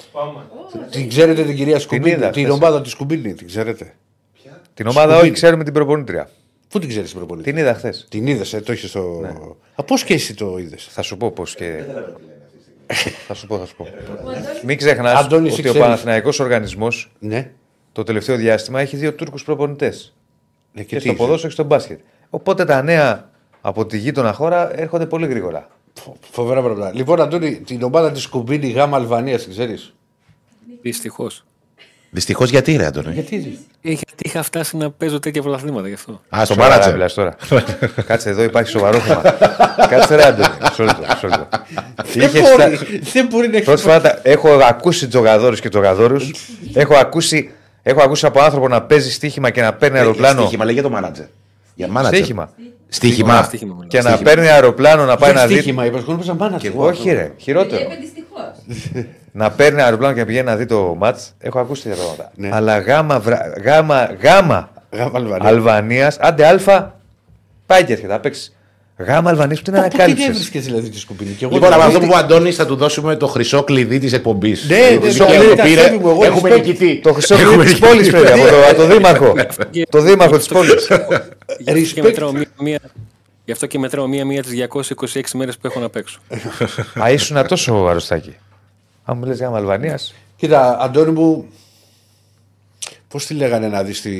[0.91, 2.55] Την ξέρετε την κυρία Σκουμπίνη, είδα την χθες.
[2.55, 3.93] ομάδα της Σκουμπίνη, την ξέρετε.
[4.73, 5.21] Την ομάδα, Σκουμπίνη.
[5.23, 6.29] όχι, ξέρουμε την προπονήτρια.
[6.69, 7.51] Πού την ξέρεις την προπονητή.
[7.51, 8.05] Την είδα χθες.
[8.09, 9.21] Την είδες, ε, το έχεις στο.
[9.75, 11.83] Α, πώς και εσύ το είδες; Θα σου πω πώς και.
[13.27, 13.87] Θα σου πω, θα σου πω.
[14.65, 15.87] Μην ξεχνάς Αντώνη, εσύ ότι ο ξέρεις.
[15.87, 17.51] Παναθηναϊκός οργανισμός Ναι.
[17.91, 20.13] το τελευταίο διάστημα έχει δύο Τούρκους προπονητές.
[20.73, 21.99] ναι Και τι στο είσαι; ποδόσφαιρο και στο μπάσκετ.
[22.29, 23.29] Οπότε τα νέα
[23.61, 25.67] από τη γείτονα χώρα έρχονται πολύ γρήγορα.
[25.93, 26.91] Φο- Φοβερά πράγματα.
[26.95, 29.93] Λοιπόν, Αντώνη, την ομάδα της Σκουμπίνη Γάμα Αλβανίας την ξέρεις;
[30.81, 31.45] Δυστυχώς.
[32.13, 33.59] Δυστυχώς γιατί, ρε Αντώνη; Γιατί.
[33.81, 36.21] Γιατί είχα φτάσει να παίζω τέτοια πρωταθλήματα γι' αυτό.
[36.29, 36.93] Α, στο Σοβαρά μάνατζερ.
[36.93, 37.35] μιλάς τώρα.
[38.05, 39.21] Κάτσε εδώ, υπάρχει σοβαρό θέμα.
[39.89, 40.47] Κάτσε ρε, Άντωνη.
[40.61, 41.47] Μισό λεπτό, μισό λεπτό.
[42.13, 42.69] Είχες φτα-
[43.13, 43.65] Δεν μπορεί να έχει.
[43.65, 46.31] Πρόσφατα έχω ακούσει τζογαδόρους και τζογαδόρους.
[46.73, 47.51] έχω, ακούσει,
[47.83, 50.41] έχω ακούσει από άνθρωπο να παίζει στοίχημα και να παίρνει αεροπλάνο.
[50.41, 51.25] Στοίχημα, λέγε το μάνατζερ.
[51.75, 52.17] Για μάνατζερ.
[52.19, 52.51] Στοίχημα.
[52.89, 53.43] Στοίχημα.
[53.43, 53.87] Στοίχημα, μιλάω.
[53.87, 55.53] Και να παίρνει αεροπλάνο να πάει Για να δει.
[55.53, 56.71] στοίχημα, είπες, εγώ νόμιζα μάνατζερ.
[56.75, 57.81] Όχι, ρε, χειρότερο.
[59.33, 59.49] Βλέπει δυστυχώ.
[59.49, 61.19] να παίρνει αεροπλάνο και να πηγαίνει να δει το ματ.
[61.39, 62.31] Έχω ακούσει τέτοια πράγματα.
[62.35, 62.49] Ναι.
[62.51, 63.53] Αλλά γάμα, βρα...
[63.63, 65.47] γάμα, γάμα Γάμα Αλβανίας.
[65.51, 66.95] Αλβανίας, άντε αλφα,
[67.65, 68.11] πάει και έρχεται.
[68.13, 68.53] Θα παίξει.
[68.97, 70.25] Γάμα Αλβανίας που την Πού την ανακάλυψε.
[70.25, 71.29] έβρισκες δηλαδή τη σκουπίνη.
[71.31, 73.63] Και εγώ Λοιπόν, από δηλαδή- αυτό που είπε ο Αντώνη θα του δώσουμε το χρυσό
[73.63, 74.65] κλειδί της εκπομπής.
[74.69, 75.75] Ναι, ναι, χρυσό ναι, κλειδί ναι, το πήρε.
[75.75, 76.53] ταξίδι μου, εγώ Έχουμε respect.
[76.55, 76.99] νικητή.
[77.03, 77.89] Το χρυσό Έχουμε κλειδί της νικητή.
[77.91, 79.33] πόλης, παιδί, από το, από το δήμαρχο.
[79.89, 80.87] το δήμαρχο της πόλης.
[80.87, 81.19] Γι' αυτό
[81.93, 82.03] και Respect.
[82.03, 82.79] μετράω μία, μία,
[83.45, 86.19] γι' αυτό και μετράω μία-μία τις 226 μέρες που έχω να παίξω.
[87.03, 88.35] Α, ήσουν τόσο αρρωστάκι.
[89.11, 90.13] Αν μου λες γάμα Αλβανίας.
[90.35, 91.45] Κοίτα, Αντώνη μου,
[93.07, 94.11] πώς τη λέγανε να δεις τη...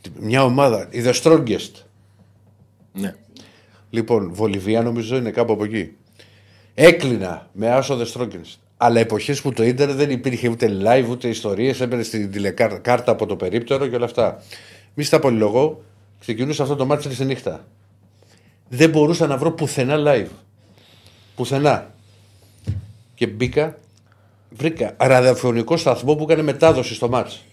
[0.00, 1.70] τη- μια ομάδα, η The Strongest.
[2.92, 3.14] ναι.
[3.90, 5.96] Λοιπόν, Βολιβία νομίζω είναι κάπου από εκεί.
[6.74, 8.54] Έκλεινα με άσο The Strongest.
[8.76, 13.26] Αλλά εποχές που το ίντερνετ δεν υπήρχε ούτε live ούτε ιστορίες, έπαιρνε στην τηλεκάρτα από
[13.26, 14.42] το περίπτερο και όλα αυτά.
[14.94, 15.82] Μη στα πολυλογώ,
[16.20, 17.66] ξεκινούσα αυτό το μάτι τη νύχτα.
[18.68, 20.28] Δεν μπορούσα να βρω πουθενά live.
[21.36, 21.94] Πουθενά.
[23.16, 23.78] Και μπήκα,
[24.50, 27.44] βρήκα ραδιοφωνικό σταθμό που έκανε μετάδοση στο μάτς.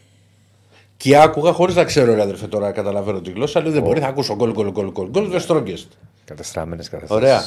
[0.97, 3.61] Και άκουγα χωρί να ξέρω, ρε αδερφέ, τώρα καταλαβαίνω τη γλώσσα.
[3.61, 5.09] Λέω δεν μπορεί, θα ακούσω γκολ, γκολ, γκολ, γκολ.
[5.09, 5.87] Γκολ, the strongest.
[6.25, 7.13] Καταστραμμένε καταστάσει.
[7.13, 7.41] Ωραία.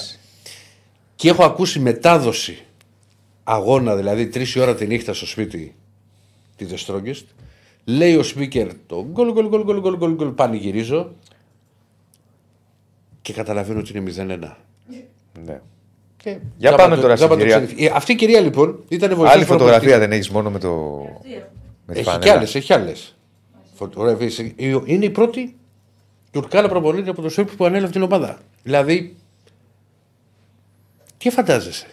[1.17, 2.65] Και έχω ακούσει μετάδοση
[3.45, 5.75] αγώνα, δηλαδή τρει η ώρα τη νύχτα στο σπίτι
[6.57, 7.25] τη The Strongest.
[7.85, 11.13] Λέει ο speaker το γκολ, γκολ, γκολ, γκολ, γκολ, γκολ, γκολ, πανηγυρίζω
[13.23, 14.13] και καταλαβαίνω ότι είναι
[14.43, 14.66] 0-1.
[16.27, 16.33] Ναι.
[16.33, 17.65] Και Για γάμα πάμε το- τώρα στην γάμα το κυρία.
[17.67, 20.09] ξενυχ- Ε, Αυτή η κυρία λοιπόν ήταν βοηθός Άλλη φωτογραφία προπονητής.
[20.09, 20.69] δεν έχεις μόνο με το.
[21.87, 22.23] Με τη Έχει φανέλα.
[22.25, 23.17] κι άλλες, έχει άλλες.
[23.75, 24.39] Φωτογραφίες.
[24.85, 25.57] Είναι η πρώτη
[26.31, 28.39] Τουρκάλα προπονήτρια από το Σέρπ που ανέλαβε την ομάδα.
[28.63, 29.17] Δηλαδή,
[31.19, 31.87] τι φαντάζεσαι.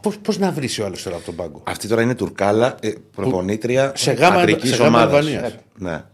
[0.00, 2.92] Πώ πώς να βρει ο άλλος τώρα από τον πάγκο; Αυτή τώρα είναι Τουρκάλα, ε,
[3.14, 5.26] προπονήτρια σε γάμα- αντρικής σε γάμα ομάδας.
[5.26, 5.54] Αλβανίας.
[5.78, 6.04] Ναι.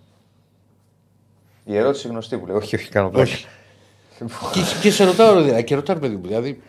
[1.64, 2.56] Η ερώτηση γνωστή που λέει.
[2.56, 3.30] Όχι, όχι, κάνω πλάκα.
[3.30, 3.46] Όχι.
[4.52, 6.60] και, και σε ρωτάω, δηλαδή, και ρωτάω, παιδί μου, δηλαδή,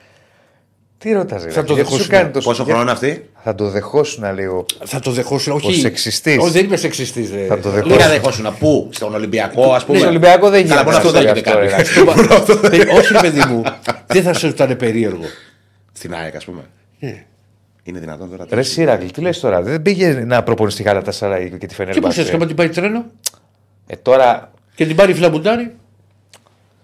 [1.02, 2.08] Τι ρωτάς, ρε, Θα το γιατί σου δεχόσουν.
[2.12, 4.66] κάνει τόσο- Πόσο για- χρόνο είναι αυτή; Θα το δεχόσουν λίγο.
[4.86, 5.54] θα το δεχόσουν.
[5.54, 6.38] Όχι, σεξιστής.
[6.38, 7.30] Όχι, δεν είμαι σεξιστής.
[7.48, 7.98] Θα το Τι δεχόσουν.
[7.98, 9.98] να δεχόσουν, πού, στον Ολυμπιακό, ας πούμε.
[9.98, 12.72] Στον Ολυμπιακό δεν Καλά, γίνεται μόνο αυτό να δεν σε γίνεται αυτό, κάποιος.
[12.86, 12.92] ρε.
[12.98, 13.62] όχι, ρε παιδί μου,
[14.08, 15.24] δεν θα σου ήταν περίεργο.
[15.94, 16.62] Στην ΑΕΚ, ας πούμε.
[17.00, 17.14] Ε.
[17.84, 18.46] Είναι δυνατόν τώρα.
[18.50, 21.74] Ρε Σίρακλ, τι λες τώρα; Δεν πήγε να προπονήσει τη Γάλα 4 και τη Και
[21.74, 22.00] Φενέρ.
[22.00, 23.06] πώς έτσι, άμα την πάει τρένο;
[23.88, 25.76] Ε, τώρα και την πάρει φλαμπουτάρι.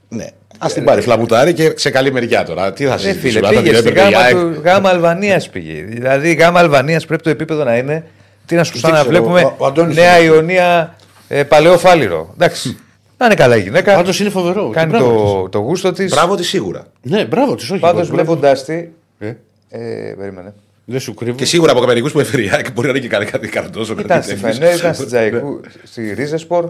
[0.09, 0.26] Ναι.
[0.58, 2.74] Α την πάρει φλαμπουτάρι και σε καλή μεριά τώρα.
[2.74, 3.49] Τι θα Ε, φίλε, συζητήσουμε.
[3.49, 5.84] πήγες αν στη την έπαιρνε η γάμα, ΑΕΚ; του, γάμα Αλβανίας πήγε.
[5.88, 8.03] Δηλαδή, η γάμα Αλβανίας πρέπει το επίπεδο να είναι.
[8.45, 10.34] Τι να σου Δεν να ξέρω, βλέπουμε ο- ο Αντώνης Νέα είναι.
[10.34, 10.95] Ιωνία
[11.28, 12.30] ε, Παλαιό Φάληρο.
[12.34, 12.78] Εντάξει.
[13.18, 13.95] Να είναι καλά η γυναίκα.
[13.95, 14.70] Πάντως είναι φοβερό.
[14.70, 16.12] Κάνει Και μπράβο το, το γούστο της.
[16.12, 16.88] Μπράβο της σίγουρα.
[17.01, 17.12] της.
[17.12, 17.80] Ναι, μπράβο της, όχι.
[17.82, 18.24] Πάντως μπράβο.
[18.36, 18.74] βλέποντά τη.
[19.20, 19.34] Ε,
[19.70, 20.53] Ε, περίμενε.
[20.86, 21.36] Δεν σου κρύβω.
[21.38, 23.95] Και σίγουρα από μερικούς που έφερε η ΑΕΚ μπορεί να είναι και κάτι κάτι καρτόζο.
[23.99, 26.70] Ήταν στη Φενέρ, ήταν στη Τζαϊκού, στη Ρίζεσπορ,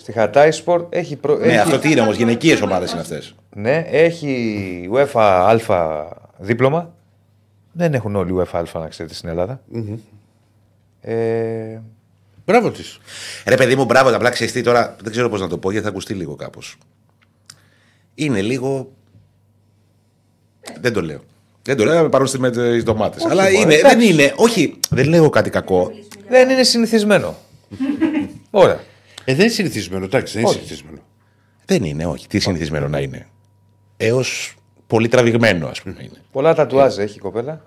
[0.00, 0.86] στη Χατάι Σπορ.
[0.88, 1.36] Έχει, προ...
[1.36, 1.56] Ναι, έχει...
[1.56, 3.34] αυτό τι είναι όμως, γυναικείες ομάδες είναι αυτές.
[3.54, 6.04] Ναι, έχει UEFA Α
[6.38, 6.94] δίπλωμα.
[7.72, 9.60] Δεν έχουν όλοι UEFA Α, να ξέρετε, στην ελλαδα
[11.00, 11.78] Ε,
[12.44, 12.98] Μπράβο της.
[13.46, 14.96] Ρε παιδί μου, μπράβο, απλά ξέρεις τι τώρα.
[15.02, 16.76] Δεν ξέρω πώς να το πω γιατί θα ακουστεί λίγο κάπως.
[18.14, 18.92] Είναι λίγο.
[20.80, 21.20] Δεν το λέω.
[21.62, 23.18] Δεν το λέω, να με πάρουν στη- με τις ντομάτε.
[23.30, 23.96] Αλλά μωρέ, είναι, εντάξει.
[23.96, 24.32] δεν είναι.
[24.36, 25.90] Όχι, δεν λέω κάτι κακό.
[26.28, 27.36] δεν είναι συνηθισμένο.
[28.50, 28.80] Ωραία.
[29.30, 30.58] Ε, δεν είναι συνηθισμένο, εντάξει, δεν είναι Όχι.
[30.58, 30.98] συνηθισμένο.
[31.64, 32.26] Δεν είναι, όχι.
[32.28, 33.26] Τι συνηθισμένο να είναι.
[33.96, 34.54] Έως
[34.86, 35.94] πολύ τραβηγμένο, ας πούμε.
[36.00, 36.22] Είναι.
[36.32, 37.60] Πολλά τατουάζ έχει η κοπέλα.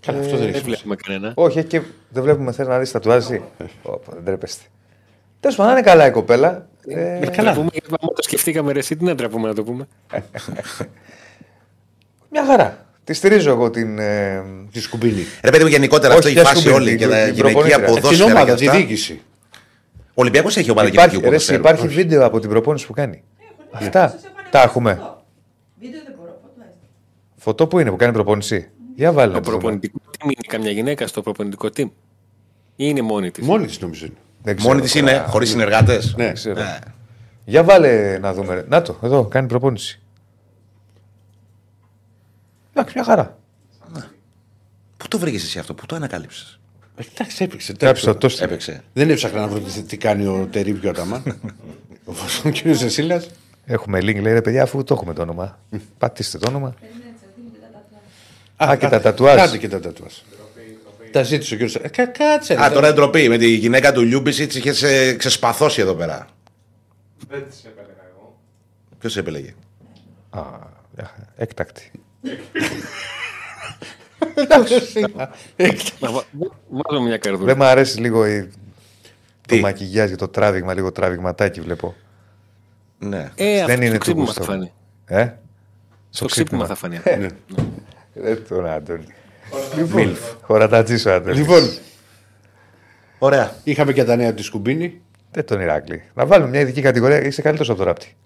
[0.00, 0.64] Καλά, αυτό δεν Δεν έχει.
[0.64, 1.32] βλέπουμε κανένα.
[1.36, 3.24] Όχι, έχει και δεν βλέπουμε θέλει να δει τατουάζ.
[3.24, 3.42] εσύ.
[3.82, 4.62] Ωπα, δεν τρέπεστε.
[5.40, 6.68] Τέλος πάντων, να είναι καλά η κοπέλα.
[6.86, 7.52] Ε, Να καλά.
[7.54, 7.68] πούμε,
[8.00, 9.88] άμα το σκεφτήκαμε ρε, εσύ τι να τραπούμε να το πούμε;
[12.30, 12.86] μια χαρά.
[13.04, 13.98] Τη στηρίζω εγώ την.
[13.98, 14.42] Ε,
[14.72, 15.22] Τη σκουμπίνη.
[15.42, 17.24] Ρε παιδί μου, γενικότερα Όχι, αυτό η δεν φάση σου πει, όλη την- και τα
[17.24, 17.76] την γυναικεία προπονήτρια.
[17.84, 18.24] Την ποδόσφαιρα.
[18.24, 18.78] και ομάδα, τη αυτά.
[18.78, 19.20] διοίκηση.
[20.14, 21.76] Ο Ολυμπιακός έχει ομάδα υπάρχει, γυναικείου ρε, εσύ, ποδοσφαίρου.
[21.78, 23.22] υπάρχει βίντεο από την προπόνηση που κάνει.
[23.72, 24.18] Αυτά
[24.50, 24.92] τα έχουμε.
[25.78, 26.86] Βίντεο δεν μπορώ, φωτό έστω.
[27.36, 28.70] Φωτό που είναι που κάνει προπόνηση.
[28.94, 29.58] Για βάλε Το να το δούμε.
[29.60, 31.90] προπονητικό team είναι καμιά γυναίκα στο προπονητικό team; Ή
[32.76, 34.14] είναι μόνη της; Μόνη της νομίζω είναι.
[34.42, 35.12] Δεν ξέρω Μόνη της τώρα.
[35.12, 36.14] είναι, χωρίς συνεργάτες.
[36.16, 36.32] Ναι.
[36.32, 36.60] ξέρω.
[37.44, 38.54] Για βάλε να δούμε.
[38.54, 38.64] ρε.
[38.68, 40.00] Να το, εδώ, κάνει προπόνηση.
[42.72, 43.38] Εντάξει, μια χαρά.
[44.96, 46.60] Πού το βρήκες εσύ αυτό, πού το ανακάλυψες;
[46.96, 47.72] Ε, Εντάξει, έπαιξε.
[47.72, 48.20] Κάψε το τέλος.
[48.20, 48.42] τόστι.
[48.44, 48.82] Έπαιξε.
[48.92, 51.22] Δεν έψαχνα να βρω τι, τι κάνει ο Τερίβιο Αταμάν.
[52.44, 53.22] ο κύριος Εσίλα.
[53.66, 55.58] Έχουμε link, λέει ρε παιδιά, αφού το έχουμε το όνομα.
[55.98, 56.74] Πατήστε το όνομα.
[58.56, 59.36] Α, και τα τατουάζ.
[59.36, 60.12] Κάντε και τα τατουάζ.
[61.10, 61.80] Τα ζήτησε ο κύριο.
[61.82, 62.54] Ε, κα- κάτσε.
[62.62, 62.74] Α, ρε.
[62.74, 63.28] τώρα ντροπή.
[63.28, 66.28] Με τη γυναίκα του Λιούμπισιτς είχες ε, ξεσπαθώσει εδώ πέρα.
[67.28, 68.38] Δεν τι επέλεγα εγώ.
[68.98, 69.54] Ποιος σε επέλεγε;
[70.30, 70.40] Α,
[70.96, 71.28] μια χαρά.
[71.36, 71.90] έκτακτη.
[76.00, 76.24] Να βα-
[76.68, 77.46] Βάζω μια καρδούλα.
[77.46, 78.50] Δεν μου αρέσει λίγο η.
[79.48, 81.94] το μακιγιάζ για το τράβηγμα, λίγο τραβηγματάκι βλέπω.
[82.98, 83.30] Ναι.
[83.34, 84.44] Ε, αυτό Δεν το είναι του ξύπνημα γούστου.
[84.44, 84.72] θα φανεί.
[85.06, 85.28] Ε;
[86.10, 87.00] Στο ξύπνημα θα φανεί.
[87.18, 87.26] Ναι.
[88.14, 89.06] Ε, τον Άντωνη.
[89.76, 91.38] Λοιπόν, χωρατατζής ο Άντωνης.
[91.38, 91.70] Λοιπόν,
[93.18, 93.54] Ωραία.
[93.64, 95.00] είχαμε και τα νέα του Σκουμπίνη.
[95.30, 96.02] Δεν τον Ηράκλη.
[96.14, 97.22] Να βάλουμε μια ειδική κατηγορία.
[97.24, 98.16] Είσαι καλύτερος από τον Ράπτη.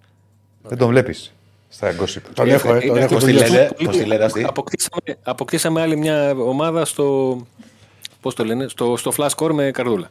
[0.63, 1.35] Δεν τον βλέπεις
[1.69, 2.21] στα gossip.
[2.35, 3.53] Τον έχω, ε, τον Ε, έχω Πώς τη δουλέψει.
[3.53, 7.39] λένε, Πολύ- πώς τη λένε αυτή; Αποκτήσαμε, αποκτήσαμε άλλη μια ομάδα στο.
[8.21, 10.11] Πώς το λένε, στο, στο flash score με καρδούλα.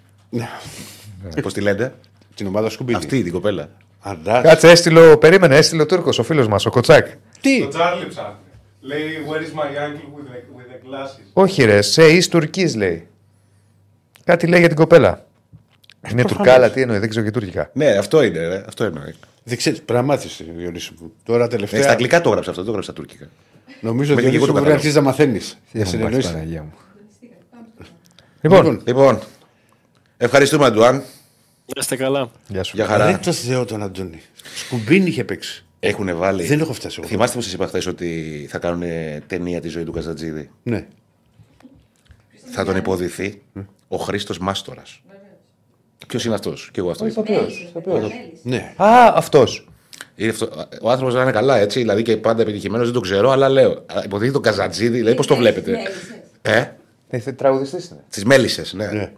[1.42, 1.94] Πώς τη λένε;
[2.36, 2.98] Την ομάδα Σκουμπίνη.
[2.98, 3.70] Αυτή την κοπέλα.
[4.00, 4.42] Αντά.
[4.42, 7.08] Κάτσε, έστειλε, περίμενε, έστειλε ο Τούρκος, ο φίλος μας, ο Κοτσάκ.
[7.42, 8.36] Τι; Το Τσάρλι ψάχνει.
[8.82, 9.00] Λέει,
[9.30, 13.08] where is my uncle with the, with the glasses; Όχι, ρε, σε ει Τουρκής λέει.
[14.24, 15.26] Κάτι λέει για την κοπέλα.
[16.12, 17.70] Είναι Τουρκάλα, τι εννοεί, δεν ξέρω και τουρκικά.
[17.74, 18.48] Ναι, αυτό είναι.
[18.48, 18.64] Ρε.
[18.68, 19.16] Αυτό εννοεί.
[19.48, 21.12] Δεν ξέρεις, πρέπει να μάθεις, Διονύση μου.
[21.24, 21.82] Τώρα Ναι, τελευταία.
[21.82, 23.30] στα αγγλικά το έγραψε αυτό, δεν το έγραψε στα τουρκικά.
[23.82, 24.74] Νομίζω ότι Με δική Διονύση του μου πρέπει να κατάλαβα.
[24.74, 25.48] αρχίσει να μαθαίνεις.
[25.50, 26.24] Για Δεν μου συνεννοήσεις.
[26.24, 26.74] πας, Παναγία μου.
[28.42, 29.20] Λοιπόν, Λοιπόν,
[30.18, 30.96] ευχαριστούμε, Αντουάν.
[30.96, 32.32] Να είστε καλά.
[32.48, 32.76] γεια σου.
[32.76, 33.20] Για Ρε χαρά.
[33.20, 34.22] το Θεό τον Αντώνη.
[34.56, 35.66] Σκουμπίνη είχε παίξει.
[35.80, 36.44] Έχουν βάλει.
[36.44, 37.08] Δεν έχω φτάσει εγώ.
[37.10, 38.84] Θυμάστε που σα είπα χθες ότι θα κάνουν
[39.28, 40.86] ταινία τη ζωή του Καζατζίδη; Ναι.
[42.52, 43.42] Θα τον υποδηθεί
[43.88, 45.02] ο Χρήστος Μάστορας.
[46.08, 47.14] Ποιος είναι αυτός, και εγώ αυτός.
[48.44, 48.74] Ναι.
[48.76, 49.68] Α, αυτός.
[50.16, 50.50] Είναι αυτό.
[50.82, 53.72] Ο άνθρωπος να είναι καλά έτσι, δηλαδή και πάντα επιτυχημένος, δεν το ξέρω, αλλά λέω.
[53.72, 55.78] α, Υποδείχει τον Καζατζίδη, δηλαδή πώς το βλέπετε;
[56.42, 56.64] Ε,
[57.36, 58.04] Τραγουδιστής είναι.
[58.10, 58.86] τι μέλισσε, ναι.
[58.86, 59.12] ναι.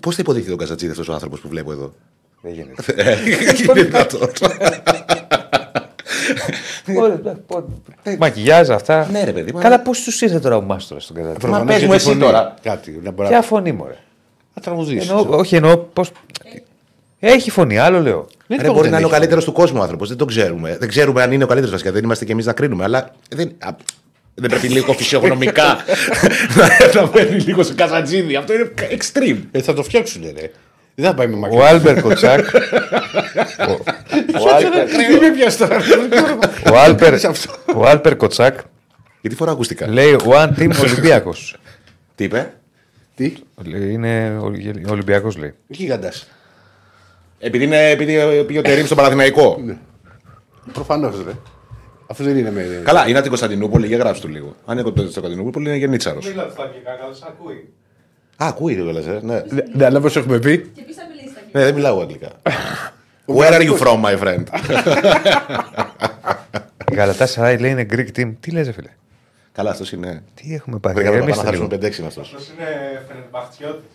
[0.00, 1.92] Πώς θα υποδείχει τον Καζατζίδη αυτός ο άνθρωπος που βλέπω εδώ;
[2.40, 2.82] Δεν γίνεται.
[2.96, 3.16] Ε,
[3.62, 3.82] Είναι
[7.02, 7.82] δυνατόν.
[8.18, 9.08] Μακιγιάζ αυτά.
[9.10, 11.40] Ναι, ρε παιδί, μα- Καλά, πώς τους ήρθε τώρα ο Μάστορας στον κατάλληλο.
[11.40, 12.20] Προφανώς πες για μου τη εσύ φωνή.
[12.20, 12.54] τώρα.
[12.62, 13.00] Κάτι.
[13.02, 13.96] Να μπορεί Ποια να- φωνή μου, ρε.
[14.60, 15.08] Να τραγουδήσει.
[15.10, 16.04] Εννοώ, όχι, εννοώ πώ.
[17.22, 18.26] Έχει φωνή, άλλο λέω.
[18.46, 19.10] Δεν Ρε, είπα μπορεί ότι να είναι ο δεν έχει.
[19.10, 20.08] καλύτερος του κόσμου ο άνθρωπος.
[20.08, 20.76] Δεν το ξέρουμε.
[20.80, 21.92] Δεν ξέρουμε αν είναι ο καλύτερος βασικά.
[21.92, 22.84] Δεν είμαστε κι εμείς να κρίνουμε.
[22.84, 23.68] Αλλά δεν, α,
[24.34, 25.64] δεν πρέπει λίγο φυσιογνωμικά
[26.94, 28.36] να- να μπαίνει λίγο σε Καζατζίδη.
[28.36, 29.38] Αυτό είναι extreme.
[29.50, 30.50] Ε, θα το φτιάξουν, ρε.
[30.94, 31.66] Δεν θα πάει με Ο μακριά.
[31.66, 32.44] Άλμπερ Κοτσάκ.
[33.68, 33.82] ο-
[34.40, 35.76] ο Άλπερ- Δεν με πιάσει τώρα.
[36.72, 38.58] ο Άλπερ- Τι είναι αυτό; Ο Άλπερ Κοτσάκ
[39.20, 41.56] Γιατί φορά ακουστικά; λέει One Team Ολυμπιακός.
[42.14, 42.52] Τι είπε;
[43.20, 43.32] Τι.
[43.64, 44.38] Είναι
[44.88, 45.54] Ολυμπιακός, λέει.
[45.66, 46.28] Γίγαντας.
[47.38, 49.60] Επειδή, είναι, επειδή πήγε ο Τερήμ στο Παναθηναϊκό.
[50.72, 51.32] Προφανώς, ρε.
[52.06, 52.82] Αυτό δεν είναι με.
[52.84, 54.54] Καλά, είναι από την Κωνσταντινούπολη, για γράψτε του λίγο.
[54.64, 56.26] Αν είναι από την Κωνσταντινούπολη, είναι γεννήτσαρος.
[56.26, 57.68] Μίλα στα αγγλικά, καλά σ' ακούει.
[58.36, 59.42] Α, ακούει το λες, ε, ναι.
[59.74, 60.58] Ναι, αλλά όπως έχουμε πει.
[60.58, 62.30] Και πει θα μιλήσει τα Ναι, δεν μιλάω αγγλικά.
[63.26, 64.44] Where are you from, my friend?
[66.92, 68.32] Η Γαλατά Σαράι λέει είναι Greek team.
[68.40, 68.90] Τι λες, ρε φίλε;
[69.52, 70.22] Καλά, αυτός είναι.
[70.34, 70.94] Τι έχουμε πάθει.
[70.94, 71.86] Πρέπει να ηρεμήστε χάσουμε λίγο.
[71.88, 72.26] 5-6 με αυτός.
[72.34, 72.66] Αυτός είναι
[73.08, 73.88] φενερμπαχτσιώτης.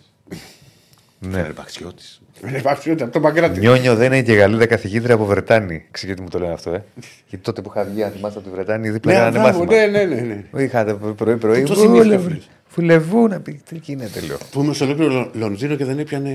[1.20, 1.47] Ναι.
[1.56, 2.03] Μπαξιώτη.
[2.41, 3.60] Δεν υπάρχει ούτε από το Παγκράτη.
[3.60, 5.86] Νιόνιο δεν είναι και Γαλλίδα καθηγήτρια από Βρετάνη.
[5.91, 6.84] Ξέρετε γιατί μου το λένε αυτό, ε;
[7.28, 9.86] Γιατί τότε που είχα βγει, αν θυμάστε από τη Βρετάνη, δίπλα Ναι, κάνανε μπράβο, μάθημα.
[9.88, 10.64] ναι, ναι, ναι, ναι.
[10.64, 11.62] Είχατε πρωί-πρωί.
[11.62, 12.38] Πού το θυμήθηκα, Βούλε- φίλε.
[12.68, 14.38] Φουλεβού να πει τι γίνεται, λέω.
[14.51, 16.32] Που είμαι στο ολόκληρο Λο- Λονδίνο και δεν έπιανε.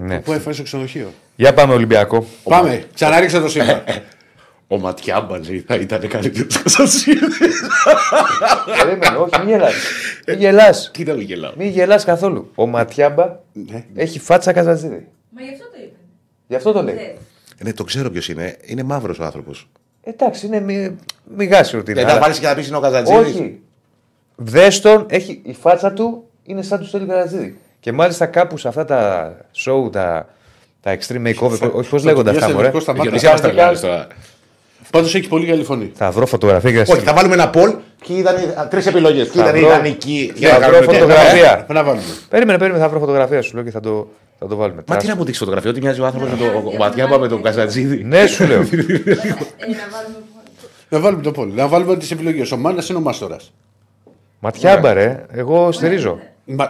[0.00, 0.20] Ναι.
[0.20, 1.12] Πού έφαγε στο ξενοδοχείο.
[1.36, 2.26] Για πάμε Ολυμπιακό.
[2.44, 3.84] Πάμε, ξαναρίξα το σήμα.
[4.72, 7.50] Ο Ματιάμπα λέει θα ήταν καλύτερο Κωνσταντινούπολη.
[8.78, 9.74] Περίμενε, όχι, μην γελάς.
[10.26, 10.90] Μην γελάς.
[10.92, 12.50] Τι να μην γελάω; Μην γελάς καθόλου.
[12.54, 13.84] Ο Ματιάμπα Ναι.
[13.94, 15.08] έχει φάτσα καζατζίδι.
[15.30, 15.96] Μα γι' αυτό το είπε.
[16.46, 16.94] Γι' αυτό το λέει.
[16.94, 17.18] Ξέρεις.
[17.62, 18.56] Ναι, το ξέρω ποιος είναι.
[18.64, 19.68] Είναι μαύρος ο άνθρωπος.
[20.02, 20.96] Εντάξει, είναι μη,
[21.36, 22.00] μηγάσιο ότι είναι.
[22.00, 23.18] Δεν θα αλλά- βάλεις και να πεις είναι ο Καζατζίδη.
[23.18, 23.60] Όχι.
[24.34, 27.58] Δέστον, έχει, η φάτσα του είναι σαν τους Στέλιου Καρατζίδη.
[27.80, 29.32] Και μάλιστα κάπου σε αυτά τα
[29.64, 30.28] show, τα,
[30.80, 34.06] τα extreme makeover, όχι πώς λέγονται αυτά, πιάσει μωρέ;
[34.92, 35.90] Πάντως έχει πολύ καλή φωνή.
[35.94, 37.74] Θα βρω φωτογραφία και θα Όχι, θα βάλουμε ένα poll.
[38.06, 39.28] Ποιοι ήταν οι τρεις επιλογές.
[39.28, 40.32] Ποιοι Θα ήταν οι βρω- ιδανικοί.
[40.40, 41.66] θα βρω φωτογραφία.
[41.68, 42.02] Να βάλουμε.
[42.28, 44.08] Περίμενε, περίμενε, θα βρω φωτογραφία σου λέω και θα το,
[44.38, 44.82] θα το βάλουμε.
[44.86, 47.28] Μα τι να μου δείξεις φωτογραφία, ότι μοιάζει ο άνθρωπος με τον ο Ματιάμπα με
[47.28, 48.04] τον Καζατζίδη.
[48.04, 48.60] Ναι, σου λέω.
[48.60, 48.68] Ε, να
[49.92, 50.16] βάλουμε.
[50.88, 51.52] Να βάλουμε το πόλι.
[51.52, 52.52] Να βάλουμε τις επιλογές.
[52.52, 53.52] Ο Μάνας είναι ο Μάστορας.
[54.38, 55.24] Ματιάμπα, ρε.
[55.32, 56.18] Εγώ στηρίζω.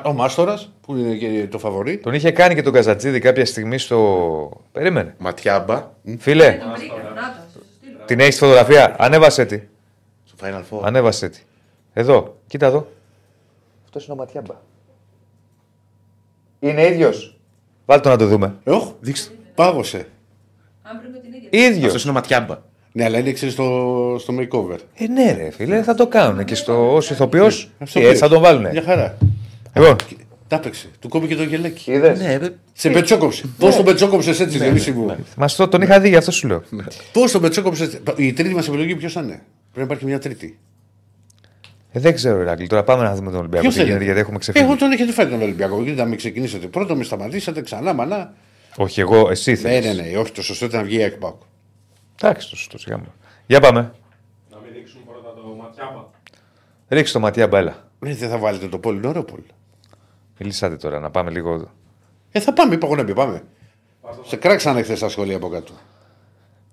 [0.04, 1.96] Ο Μάστορας, που είναι και το φαβορή.
[1.98, 4.50] Τον είχε κάνει και τον Καζατζίδη κάποια στιγμή στο.
[4.72, 5.14] Περίμενε.
[5.18, 6.58] Ματιάμπα Φίλε,
[8.12, 9.60] την έχεις τη φωτογραφία; Ανέβασε τη.
[10.24, 10.80] στο Final Four.
[10.82, 11.38] Ανέβασε τη.
[11.92, 12.86] Εδώ, κοίτα εδώ.
[13.84, 14.54] Αυτός είναι ο Ματιάμπα.
[16.60, 17.36] Είναι ίδιος.
[17.86, 18.54] Βάλτε το να το δούμε.
[18.64, 19.34] Όχ, Δείξτε.
[19.54, 20.06] πάγωσε.
[20.82, 21.66] Αν βρούμε την ίδια.
[21.68, 21.86] ίδιος.
[21.86, 22.58] Αυτός είναι ο Ματιάμπα.
[22.92, 24.78] Ναι, αλλά είναι ξέρεις, στο, στο makeover.
[24.94, 27.70] Ε, ναι, ρε φίλε, θα το κάνουν και στο ως ηθοποιός.
[27.78, 28.70] Αυτό Έτσι θα τον βάλουν.
[28.70, 29.16] Μια χαρά.
[29.74, 29.96] Λοιπόν,
[30.52, 30.88] Τα έπαιξε.
[30.98, 31.92] Του κόβει και το γελέκι.
[31.92, 32.18] είδες.
[32.18, 32.38] Ναι,
[32.72, 33.44] Σε πετσόκοψε.
[33.58, 35.16] Πώς τον πετσόκοψες έτσι, Διονύση μου.
[35.36, 36.62] Μα το τον είχα δει, γι' αυτό σου λέω.
[37.12, 40.18] Πώς τον πετσόκοψες έτσι; Η τρίτη μας επιλογή ποιος θα είναι; Πρέπει να υπάρχει μια
[40.18, 40.58] τρίτη.
[41.92, 42.66] Ε, δεν ξέρω, Ηράκλη.
[42.66, 43.62] Τώρα πάμε να δούμε τον Ολυμπιακό.
[43.62, 44.64] Ποιος Τι θέλει; γίνεται, γιατί έχουμε ξεφύγει.
[44.64, 45.82] Εγώ τον έχετε φέρει τον Ολυμπιακό.
[45.82, 46.66] Γιατί να μην ξεκινήσετε.
[46.66, 48.34] Πρώτο με σταματήσατε ξανά, μανά.
[48.76, 49.96] Όχι, εγώ, εσύ Ναι, θέλεις.
[49.96, 50.16] ναι, ναι.
[50.18, 51.34] Όχι, το σωστό ήταν να βγει η ΕΚΠΑΚ.
[52.22, 53.12] Εντάξει, το σωστό, σιγά μου.
[53.46, 53.80] Για πάμε.
[54.50, 56.04] Να μην δείξουν πρώτα το ματιάμπα.
[56.88, 57.88] Ρίξε το ματιά μπέλα.
[57.98, 59.46] Ναι, δεν θα βάλετε το πόλι, είναι ωραίο πόλι.
[60.38, 61.70] Μιλήσατε τώρα, να πάμε λίγο.
[62.32, 63.42] Ε, θα πάμε, είπα εγώ να πει, πάμε.
[64.26, 65.72] Σε κράξανε χθες τα σχόλια από κάτω.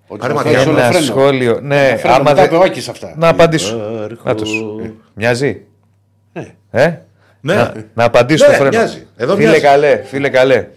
[0.07, 0.57] Ότι Άρε, θα μακριά.
[0.59, 1.05] φέρεις όλο Ένα φρένο.
[1.05, 1.59] σχόλιο.
[1.61, 2.45] Ναι, Φρένο, άμα μετά δεν.
[2.45, 3.13] είπε ο Άκης αυτά.
[3.17, 3.77] Να απαντήσω.
[4.23, 4.49] Να τους.
[5.13, 5.65] Μοιάζει;
[6.33, 6.55] Ναι.
[6.71, 6.97] Ε;
[7.41, 7.55] Ναι.
[7.55, 8.77] Να, να απαντήσω Ναι, στο φρένο.
[8.77, 9.07] μοιάζει.
[9.17, 9.61] Εδώ φίλε μοιάζει.
[9.63, 10.67] καλέ, φίλε καλέ.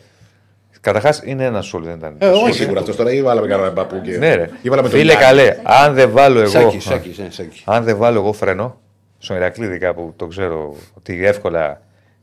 [0.80, 2.14] Καταρχάς είναι ένα σχόλιο, δεν ήταν.
[2.18, 2.44] Ε, όχι.
[2.44, 4.16] Όχι σίγουρα αυτός τώρα ή βάλαμε κανένα παππού και.
[4.18, 4.50] Ναι, ρε.
[4.62, 5.40] Ή βάλαμε τον Φίλε Γιάννη.
[5.42, 6.48] καλέ, αν δεν βάλω εγώ.
[6.50, 7.62] Σάκης, σάκης, ναι, σάκης.
[7.66, 8.80] Αν δεν βάλω εγώ φρένο,
[9.18, 11.80] στον Ηρακλή ειδικά που το ξέρω ότι εύκολα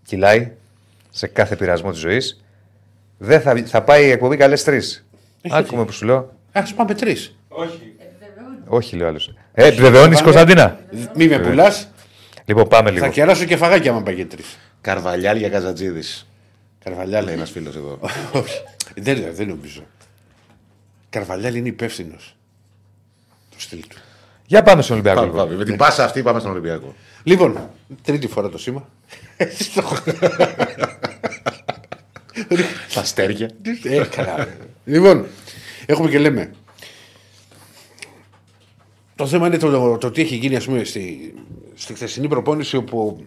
[0.09, 0.51] κυλάει
[1.09, 2.43] σε κάθε πειρασμό της ζωής,
[3.17, 5.05] δεν θα, θα πάει η εκπομπή καλές τρεις.
[5.49, 6.33] Άκουμε που σου λέω.
[6.51, 7.35] Α πάμε τρεις.
[7.47, 7.95] Όχι.
[8.67, 9.33] Όχι, λέω άλλος.
[9.53, 10.31] Ε, επιβεβαιώνεις πάμε.
[10.31, 10.79] Κωνσταντίνα.
[11.15, 11.89] Μη με πουλάς.
[12.45, 13.05] Λοιπόν, πάμε λίγο.
[13.05, 14.57] Θα κεράσω και φαγάκια άμα πάει για τρεις.
[14.81, 16.27] Καρβαλιάλ για Καζατζίδης.
[16.83, 17.99] Καρβαλιά λέει Ένας φίλος εδώ.
[18.41, 18.61] Όχι.
[18.95, 19.81] Δεν, δεν νομίζω.
[21.09, 22.35] Καρβαλιάλ είναι υπεύθυνος.
[23.49, 23.97] Το στυλ του.
[24.45, 25.19] Για πάμε στον Ολυμπιακό.
[25.19, 25.47] Πάμε, λοιπόν.
[25.47, 25.57] πάμε.
[25.57, 26.95] Με την πάσα αυτή πάμε στον Ολυμπιακό.
[27.23, 27.69] Λοιπόν,
[28.03, 28.87] τρίτη φορά το σήμα.
[32.93, 33.49] Τα αστέρια.
[33.83, 34.47] Ε, καλά.
[34.85, 35.25] λοιπόν,
[35.85, 36.53] έχουμε και λέμε.
[39.15, 41.33] Το θέμα είναι το, το, τι έχει γίνει ας πούμε, στη,
[41.75, 43.25] στη χθεσινή προπόνηση όπου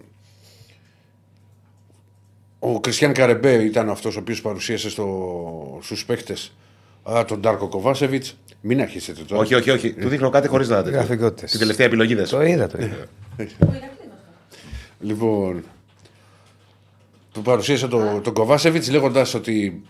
[2.59, 6.53] ο Κριστιαν Καρεμπέ ήταν αυτός ο οποίος παρουσίασε στο, στους παίκτες
[7.03, 8.37] α, τον Ντάρκο Κοβάσεβιτς.
[8.61, 9.41] Μην αρχίσετε τώρα.
[9.41, 9.93] όχι, όχι, όχι.
[9.93, 10.99] Του δείχνω κάτι χωρίς να τέτοιο.
[10.99, 11.51] Γραφικότητες.
[11.51, 13.07] Την τελευταία επιλογή δεν Το είδα, το είδα.
[14.99, 15.63] Λοιπόν,
[17.33, 19.81] του παρουσίασε το, τον Κοβάσεβιτς λέγοντας ότι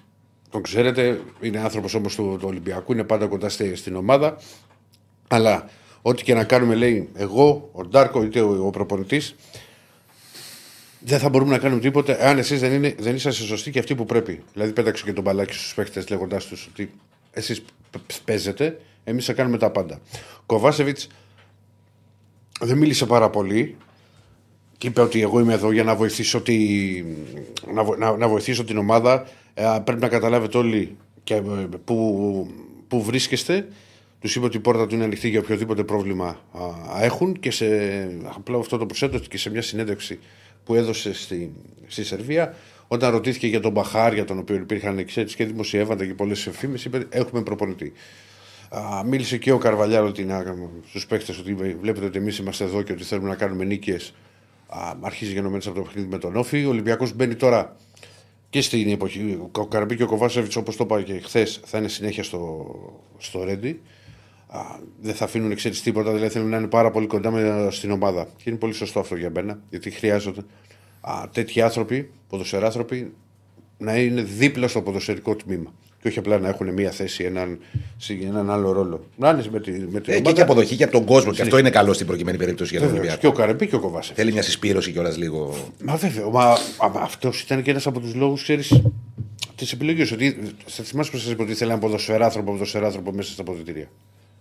[0.49, 4.37] τον ξέρετε, είναι άνθρωπος όμως του, του Ολυμπιακού, είναι πάντα κοντά στη- στην ομάδα.
[5.27, 5.69] Αλλά
[6.01, 9.35] ό,τι και να κάνουμε, λέει, εγώ, ο Ντάρκο, είτε ο, ο προπονητής,
[10.99, 13.95] δεν θα μπορούμε να κάνουμε τίποτα αν εσείς δεν, είναι- δεν είσαστε σωστοί και αυτοί
[13.95, 14.43] που πρέπει.
[14.53, 16.91] Δηλαδή, πέταξε και τον μπαλάκι στους παίχτες λέγοντάς τους ότι
[17.31, 17.63] εσείς
[18.25, 19.99] παίζετε, εμείς θα κάνουμε τα πάντα.
[20.45, 21.07] Κοβάσεβιτς
[22.59, 23.77] δεν μίλησε πάρα πολύ,
[24.83, 26.57] και είπε ότι εγώ είμαι εδώ για να βοηθήσω, τη,
[27.73, 29.27] να, βο- να, να βοηθήσω την ομάδα.
[29.53, 31.41] Ε, πρέπει να καταλάβετε όλοι και, ε,
[31.85, 32.47] που,
[32.87, 33.67] που βρίσκεστε.
[34.19, 37.65] Τους είπε ότι η πόρτα του είναι ανοιχτή για οποιοδήποτε πρόβλημα α, έχουν και σε,
[38.35, 40.19] απλά αυτό το προσέτω και σε μια συνέντευξη
[40.63, 41.51] που έδωσε στη,
[41.87, 42.55] στη Σερβία.
[42.87, 46.85] Όταν ρωτήθηκε για τον Μπαχάρ, για τον οποίο υπήρχαν εξέτηση και δημοσιεύματα και πολλές εφήμες,
[46.85, 47.93] είπε: Έχουμε προπονητή.
[48.69, 50.11] Α, μίλησε και ο Καρβαλιάρο
[50.87, 54.13] στους παίκτες ότι βλέπετε ότι εμείς είμαστε εδώ και ότι θέλουμε να κάνουμε νίκες.
[55.01, 56.65] Αρχίζει γενομένο από το παιχνίδι με τον Όφη.
[56.65, 57.75] Ο Ολυμπιακός μπαίνει τώρα
[58.49, 59.39] και στην εποχή.
[59.51, 62.65] Ο Καραμπή και ο Κοβάσεβιτς, όπως το είπα και χθες, θα είναι συνέχεια στο,
[63.17, 63.81] στο Ρέντι.
[64.47, 64.59] Α,
[65.01, 68.27] δεν θα αφήνουν ξέρεις τίποτα, δηλαδή θέλουν να είναι πάρα πολύ κοντά με, στην ομάδα.
[68.37, 70.41] Και είναι πολύ σωστό αυτό για μένα, γιατί χρειάζονται
[71.01, 73.13] α, τέτοιοι άνθρωποι, ποδοσφαιράνθρωποι,
[73.77, 75.73] να είναι δίπλα στο ποδοσφαιρικό τμήμα.
[76.03, 77.59] Και όχι απλά να έχουν μία θέση, έναν,
[77.97, 79.05] σε έναν άλλο ρόλο.
[79.15, 80.31] Να είναι με, τη, με την Ε, και, ομάδα.
[80.31, 81.31] και αποδοχή και από τον κόσμο.
[81.31, 83.07] Και αυτό είναι καλό στην προκειμένη περίπτωση για τον Βεβαίως.
[83.07, 83.33] Ολυμπιακό.
[83.35, 84.17] Και ο Καρεμπή και ο Κοβάσεβιτ.
[84.17, 85.55] Θέλει μια συσπήρωση κιόλας λίγο.
[85.83, 86.57] Μα βέβαια, μα,
[87.01, 88.81] αυτός ήταν και ένας από τους λόγους, ξέρεις,
[89.55, 90.11] της επιλογής.
[90.11, 93.87] Ότι θα θυμάσαι που σας είπα ότι ήθελα ένα ποδοσφαιράνθρωπο, ποδοσφαιράνθρωπο μέσα στα αποδητήρια.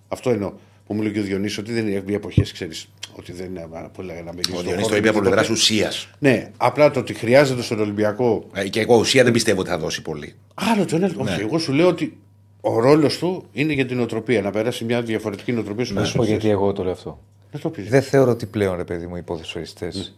[0.08, 0.52] Αυτό εννοώ.
[0.86, 3.68] Που μου λέει και ο Διονύσης ότι δεν είναι εποχές, ξέρεις, ότι δεν είναι.
[3.92, 4.50] Που λέγανε να μιλήσει.
[4.50, 6.08] Ο στον Διονύσης χώρο, το είπε από δεν πλευράς το- ουσίας.
[6.18, 8.46] Ναι, απλά το ότι χρειάζεται στον Ολυμπιακό.
[8.70, 10.34] Και εγώ ουσία δεν πιστεύω ότι θα δώσει πολύ.
[10.54, 11.08] Άλλο το ένα.
[11.08, 11.22] Ναι.
[11.22, 12.16] Όχι, εγώ σου λέω ότι
[12.60, 14.42] ο ρόλος του είναι για την οτροπία.
[14.42, 17.18] Να περάσει μια διαφορετική νοοτροπία στους Να σου πω γιατί εγώ το λέω αυτό.
[17.52, 17.88] Δεν το πεις.
[17.88, 20.16] Δεν θεωρώ ότι πλέον, ρε παιδί μου, οι ποδοσφαιριστές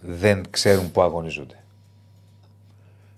[0.00, 1.54] δεν ξέρουν που αγωνίζονται.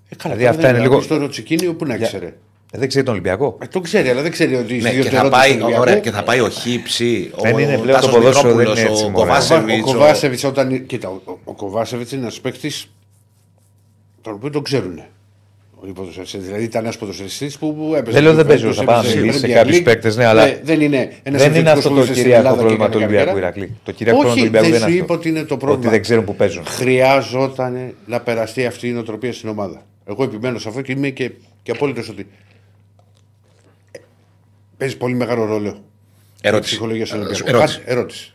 [0.08, 2.26] Ε, καλά, Δηλαδή τώρα αυτά δεν είναι είναι λίγο- Στο Ροτσικίνιο, πού να ξέρει.
[2.26, 2.34] Ε,
[2.78, 3.58] δεν ξέρει τον Ολυμπιακό.
[3.62, 5.80] Ε, το ξέρει, αλλά δεν ξέρει ότι Ναι, στη και θα, ιδιαιτερότητα πάει, του Ολυμπιακού-
[5.88, 8.60] ωραία, και θα πάει ο Χίψη, ο, Δεν είναι ο πλέον το Τάσος ποδόσφαιρο, δεν
[8.66, 9.24] είναι Μητρόπουλος, έτσι, ο μωρέ.
[9.26, 10.86] Κοβάσεβιτς, Ο ο- Κοβάσεβιτς όταν.
[10.86, 12.90] Κοίτα, ο, ο Κοβάσεβιτς είναι ένας παίκτης
[14.20, 15.02] τον οποίο τον ξέρουν.
[15.88, 16.42] Οι ποδοσφαιριστές.
[16.44, 18.10] Δηλαδή ήταν ένας ποδοσφαιριστής που, που έπαιζε.
[18.20, 19.84] Δεν λέω δεν Juventus, παίζει, θα πάμε να έπαιζε μιλήσει σε Premier κάποιους League.
[19.84, 22.38] παίκτες, ναι, αλλά δεν είναι, ένας δεν είναι επιθετικός αυτό που το ήρθε στην κυριακό
[22.40, 23.46] Ελλάδα και πρόβλημα έκανε του Ολυμπιακού καριέρα.
[23.46, 23.76] Ηρακλή.
[23.84, 25.14] Το κυριακό πρόβλημα του Όχι, Ολυμπιακού δεν δεν σου είναι είπα αυτό.
[25.14, 25.80] ότι είναι το πρόβλημα.
[25.82, 26.64] Ότι δεν ξέρουν που παίζουν.
[26.66, 29.82] Χρειάζονταν να περαστεί αυτή η νοοτροπία στην ομάδα.
[30.08, 31.30] Εγώ επιμένω σε αυτό και είμαι και,
[31.62, 32.26] και απόλυτος ότι.
[34.74, 35.68] Ε, Παίζει πολύ μεγάλο ρόλο.
[35.68, 35.80] η
[36.48, 36.70] Ερώτηση.
[36.70, 37.50] Ψυχολογία στον Ε, Ολυμπιακό.
[37.50, 37.80] ερώτηση.
[37.82, 38.32] Άντε, ερώτηση.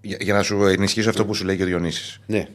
[0.00, 2.20] Για, για να σου ενισχύσω αυτό που σου λέει και ο Διονύσης.
[2.26, 2.48] Ναι.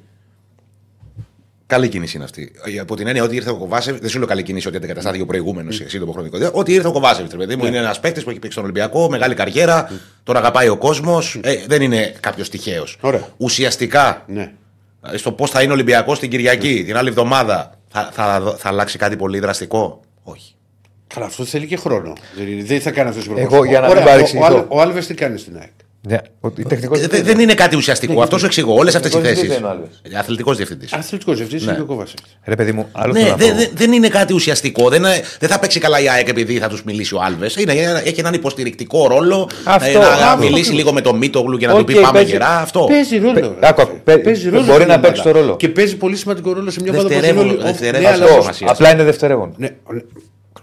[1.67, 2.51] Καλή κίνηση είναι αυτή.
[2.75, 5.21] Ε, Από την έννοια ότι ήρθε ο Κοβάσεβιτ, δεν σου λέω καλή κίνηση ότι αντικαταστάθηκε
[5.23, 6.61] ο προηγούμενος σε σύντομο χρονικό διάστημα.
[6.61, 9.09] Ότι ήρθε ο Κοβάσεβιτ, ρε παιδί μου, είναι ένας παίκτης που έχει παίξει στον Ολυμπιακό,
[9.09, 9.91] μεγάλη καριέρα,
[10.23, 11.39] τον αγαπάει ο κόσμος.
[11.43, 12.97] Ε, δεν είναι κάποιος τυχαίος.
[13.01, 13.27] Ωραία.
[13.37, 14.51] Ουσιαστικά, ναι.
[15.11, 18.69] ε, στο πώς θα είναι ο Ολυμπιακός την Κυριακή, την άλλη εβδομάδα, θα, θα, θα
[18.69, 20.55] αλλάξει κάτι πολύ δραστικό; Όχι.
[21.14, 22.14] Καλά, αυτός θέλει και χρόνο.
[22.38, 24.56] Δεν, είναι- δεν θα κάνει αυτός τι Εγώ, για να μην Ο, παρεξηγηθώ.
[24.57, 25.69] ο, ο Άλβες τι κάνει στην ΑΕΚ;
[26.07, 27.34] Ναι, ότι τεχνικός Ε, δε- διευθυντής.
[27.34, 28.22] δεν είναι κάτι ουσιαστικό.
[28.22, 28.73] Αυτός σου εξηγώ.
[28.76, 29.49] Όλες αυτές οι Τεχνικός θέσεις.
[29.57, 30.19] διευθυντής είναι ο Άλβες.
[30.19, 30.94] Αθλητικός διευθυντής.
[30.94, 32.23] Αθλητικός διευθυντής είναι και ο Κοβάσεβιτς.
[32.45, 33.56] Ρε παιδί μου, άλλο Ναι, θέλω να δε- πω.
[33.56, 34.90] δε- δεν είναι κάτι ουσιαστικό.
[34.90, 37.56] Δεν, είναι- δεν θα παίξει καλά η ΑΕΚ επειδή θα τους μιλήσει ο Άλβες.
[38.03, 39.49] Έχει έναν υποστηρικτικό ρόλο.
[39.64, 40.38] Αυτό, ε, να αυτό.
[40.44, 42.60] μιλήσει λίγο με τον Μίτογλου και να Οκ, του πει πάμε παίζει- γερά.
[42.60, 42.85] Αυτό.
[42.90, 43.34] Παίζει ρόλο.
[43.34, 44.99] Παι- άκου, άκου, παι- Παίζει ρόλο μπορεί στην να ομάδα.
[45.07, 45.56] παίξει το ρόλο.
[45.56, 48.23] Και παίζει πολύ σημαντικό ρόλο σε μια ομάδα που Δευτερεύον- είναι όλοι- δευτερεύον- Ναι, αλλά
[48.23, 48.31] αυτό.
[48.31, 48.68] όμως- σημασία.
[48.72, 49.56] Απλά είναι δευτερεύον.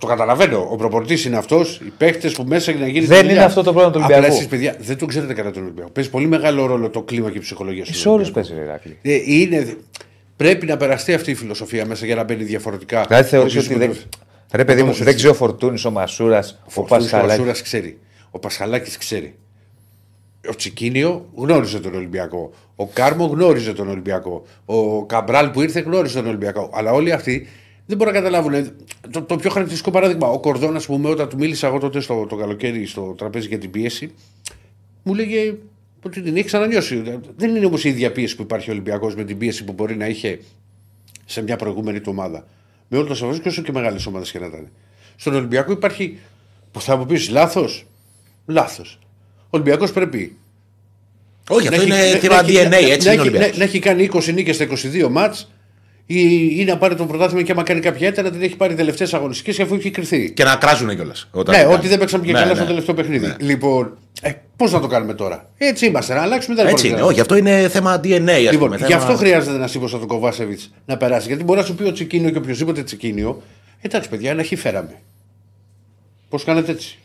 [0.06, 0.68] Ναι, ναι, το καταλαβαίνω.
[0.70, 3.04] Ο προπορτή είναι αυτός, οι παίχτες που μέσα για να γίνει.
[3.06, 3.34] Δεν τη δουλειά.
[3.36, 4.24] είναι αυτό το πρόβλημα του Ολυμπιακού.
[4.24, 5.90] Απλά εσείς, παιδιά, δεν το ξέρετε καλά τον Ολυμπιακό.
[5.90, 7.94] Παίζει πολύ μεγάλο ρόλο το κλίμα και η ψυχολογία σου.
[7.94, 8.98] Σε όλου παίζει ρε Ηράκλη.
[9.02, 9.76] Ε, είναι,
[10.36, 13.04] πρέπει να περαστεί αυτή η φιλοσοφία μέσα για να μπαίνει διαφορετικά.
[13.08, 13.88] Δηλαδή θεωρείς Ο ότι δεν.
[13.88, 14.06] οποίος-
[14.52, 15.18] Ρε παιδί μου, Όπως δεν έτσι.
[15.18, 16.94] ξέρει ο Φορτούνης, ο Μασούρας, ο Ο Πασχαλάκη.
[16.94, 17.38] Ο Πασχαλάκης.
[17.38, 17.98] Μασούρας ξέρει.
[18.30, 19.34] Ο Πασχαλάκης ξέρει.
[20.50, 22.50] Ο Τσικίνιο γνώριζε τον Ολυμπιακό.
[22.76, 24.42] Ο Κάρμο γνώριζε τον Ολυμπιακό.
[24.64, 26.70] Ο Καμπράλ που ήρθε γνώριζε τον Ολυμπιακό.
[26.74, 27.48] Αλλά όλοι αυτοί
[27.90, 28.54] δεν μπορούν να καταλάβουν.
[28.54, 28.72] Ε,
[29.10, 32.26] Το, το πιο χαρακτηριστικό παράδειγμα, ο Κορδόν, ας πούμε, όταν του μίλησα εγώ τότε στο
[32.28, 34.12] το καλοκαίρι στο τραπέζι για την πίεση,
[35.02, 35.54] μου λέγε
[36.02, 37.02] ότι την έχει ξανανιώσει.
[37.36, 39.96] Δεν είναι όμως η ίδια πίεση που υπάρχει ο Ολυμπιακός με την πίεση που μπορεί
[39.96, 40.40] να είχε
[41.24, 42.46] σε μια προηγούμενη του ομάδα.
[42.88, 44.68] Με όλο το σεβασμό και όσο και μεγάλες ομάδες και να ήταν.
[45.16, 46.18] Στον Ολυμπιακό υπάρχει.
[46.72, 47.86] που θα μου πεις λάθος.
[48.46, 48.98] Λάθος.
[49.42, 50.36] Ο Ολυμπιακός πρέπει.
[51.48, 52.68] Όχι, αυτό να είναι έχει- θέμα να έχει- DNA.
[52.70, 53.58] να- Έτσι να είναι ο έχει- να- Ολυμπιακός.
[53.58, 55.50] Να έχει κάνει 20 νίκες στα 22 μάτς
[56.12, 58.74] ή, ή να πάρει το πρωτάθλημα και άμα κάνει κάποια έτα να την έχει πάρει
[58.74, 60.30] τελευταίες αγωνιστικές αφού έχει κρυθεί.
[60.32, 61.28] Και να κράζουν κιόλας.
[61.48, 62.56] Ναι, ότι δεν παίξαμε και Ναι, καλά ναι.
[62.56, 63.26] στο τελευταίο παιχνίδι.
[63.26, 63.34] Ναι.
[63.40, 67.00] Λοιπόν, ε, πώς να το κάνουμε τώρα; Έτσι είμαστε, να αλλάξουμε δεν Έτσι μπορούμε είναι.
[67.06, 68.30] να- Όχι, αυτό είναι θέμα DNA.
[68.30, 71.26] Ας Λοιπόν, πούμε, γι' θέμα- αυτό χρειάζεται ένα τύπο σαν τον Κοβάσεβιτς να περάσει.
[71.26, 73.42] Γιατί μπορεί να σου πει ο Τσικίνιο και οποιοδήποτε Τσικίνιο,
[73.80, 74.94] εντάξει παιδιά, ένα χι φέραμε.
[76.28, 76.98] Πώς κάνετε έτσι;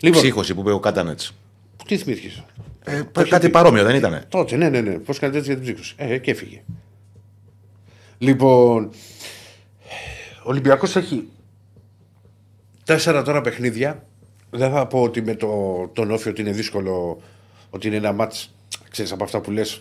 [0.00, 1.32] Λοιπόν, Ψύχωση που είπε ο Κάτανετς.
[1.86, 2.44] τι θυμήθηκες;
[2.88, 4.24] Ε, κάτι παρόμοιο δεν ήταν.
[4.28, 4.98] Τότε, ναι, ναι, ναι.
[4.98, 5.94] Πώς κάνετε έτσι για την ψύχωση.
[5.98, 6.62] Ε, και έφυγε.
[8.18, 8.90] Λοιπόν,
[10.44, 11.28] ο Ολυμπιακός έχει
[12.84, 14.04] τέσσερα τώρα παιχνίδια.
[14.50, 15.48] Δεν θα πω ότι με το,
[15.92, 17.20] τον όφη ότι είναι δύσκολο,
[17.70, 18.54] ότι είναι ένα μάτς,
[18.90, 19.80] ξέρεις, από αυτά που λες,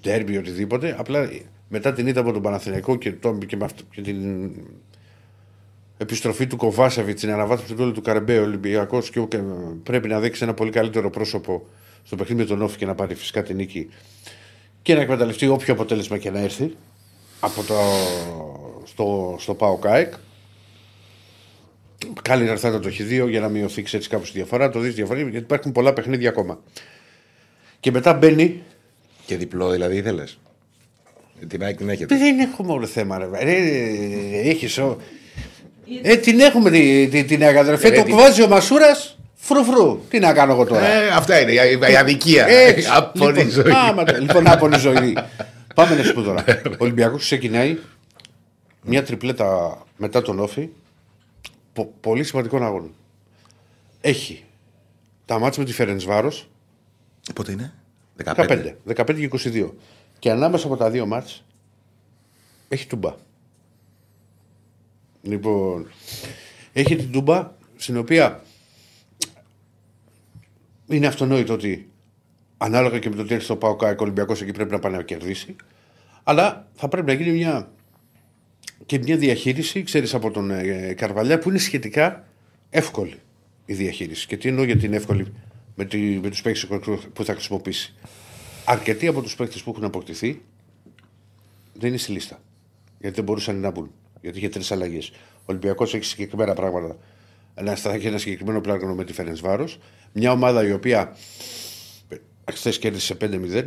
[0.00, 0.96] ντέρμπι, οτιδήποτε.
[0.98, 1.30] Απλά
[1.68, 4.50] μετά την ήττα από τον Παναθηναϊκό και, το, και, με αυτό, και την
[5.96, 9.38] επιστροφή του Κοβάσεβιτς στην αναβάθμιση του γκολ του Καρμπέ, ο Ολυμπιακός και, και
[9.82, 11.66] πρέπει να δείξει ένα πολύ καλύτερο πρόσωπο
[12.04, 13.88] στο παιχνίδι με τον Όφη και να πάρει φυσικά την νίκη
[14.82, 16.76] και να εκμεταλλευτεί όποιο αποτέλεσμα και να έρθει
[17.40, 17.74] από το,
[18.84, 20.12] στο, στο ΠΑΟ ΚΑΕΚ.
[22.22, 24.70] Καλή να έρθει το χ2 για να μειωθεί έτσι κάπως η διαφορά.
[24.70, 26.58] Το δεις διαφορά γιατί υπάρχουν πολλά παιχνίδια ακόμα.
[27.80, 28.62] Και μετά μπαίνει.
[29.26, 30.38] Και διπλό δηλαδή ήθελες;
[31.48, 33.44] Την ΑΕΚ την έχετε; Δεν έχουμε όλο θέμα, ρε.
[33.44, 33.56] ρε
[34.48, 34.96] έχεις, ο...
[36.02, 37.88] ε, την έχουμε τη- τη- την αγαδρεφέ.
[37.88, 40.00] Ε, το τι- κουβάζει ο Μασούρας φρουφρού.
[40.08, 42.46] Τι να κάνω εγώ τώρα; Ε, αυτά είναι η, η αδικία.
[42.46, 42.88] Έτσι.
[42.96, 43.72] Άπονη λοιπόν, ζωή.
[43.72, 45.16] άμα το- λοιπόν, άπονη ζωή.
[45.74, 46.44] Πάμε να σου πω τώρα.
[46.66, 47.78] Ο Ολυμπιακός ξεκινάει
[48.82, 50.68] μια τριπλέτα μετά τον Όφη.
[51.72, 52.88] Πο- πολύ σημαντικό αγώνα.
[54.00, 54.44] Έχει
[55.24, 56.48] τα μάτια με τη Φερενσβάρος
[57.34, 57.72] Πότε είναι;
[58.24, 59.70] 15, 15 και 22.
[60.18, 61.44] Και ανάμεσα από τα δύο μάτς
[62.68, 63.14] έχει τούμπα.
[65.22, 65.90] Λοιπόν,
[66.72, 68.42] έχει την τούμπα στην οποία
[70.96, 71.90] είναι αυτονόητο ότι
[72.56, 74.92] ανάλογα και με το τι έρθει στο ΠΑΟ ΚΑΕΚ ο Ολυμπιακός εκεί πρέπει να πάει
[74.92, 75.56] να κερδίσει.
[76.22, 77.72] Αλλά θα πρέπει να γίνει μια
[78.86, 82.24] και μια διαχείριση, ξέρεις, από τον ε, Καρβαλιά που είναι σχετικά
[82.70, 83.14] εύκολη
[83.64, 84.26] η διαχείριση.
[84.26, 85.32] Και τι εννοώ για την εύκολη
[85.74, 86.66] με, τη, με τους παίκτες
[87.12, 87.94] που θα χρησιμοποιήσει.
[88.64, 90.42] Αρκετοί από τους παίκτες που έχουν αποκτηθεί
[91.72, 92.38] δεν είναι στη λίστα.
[92.98, 93.90] Γιατί δεν μπορούσαν να μπουν.
[94.20, 95.08] Γιατί είχε τρεις αλλαγές.
[95.34, 96.96] Ο Ολυμπιακός έχει συγκεκριμένα πράγματα.
[97.54, 99.78] Ένα, θα έχει ένα συγκεκριμένο πλάνο με τη Φέρεν Βάρος.
[100.12, 101.16] Μια ομάδα η οποία
[102.52, 103.64] χθες κέρδισε 5-0.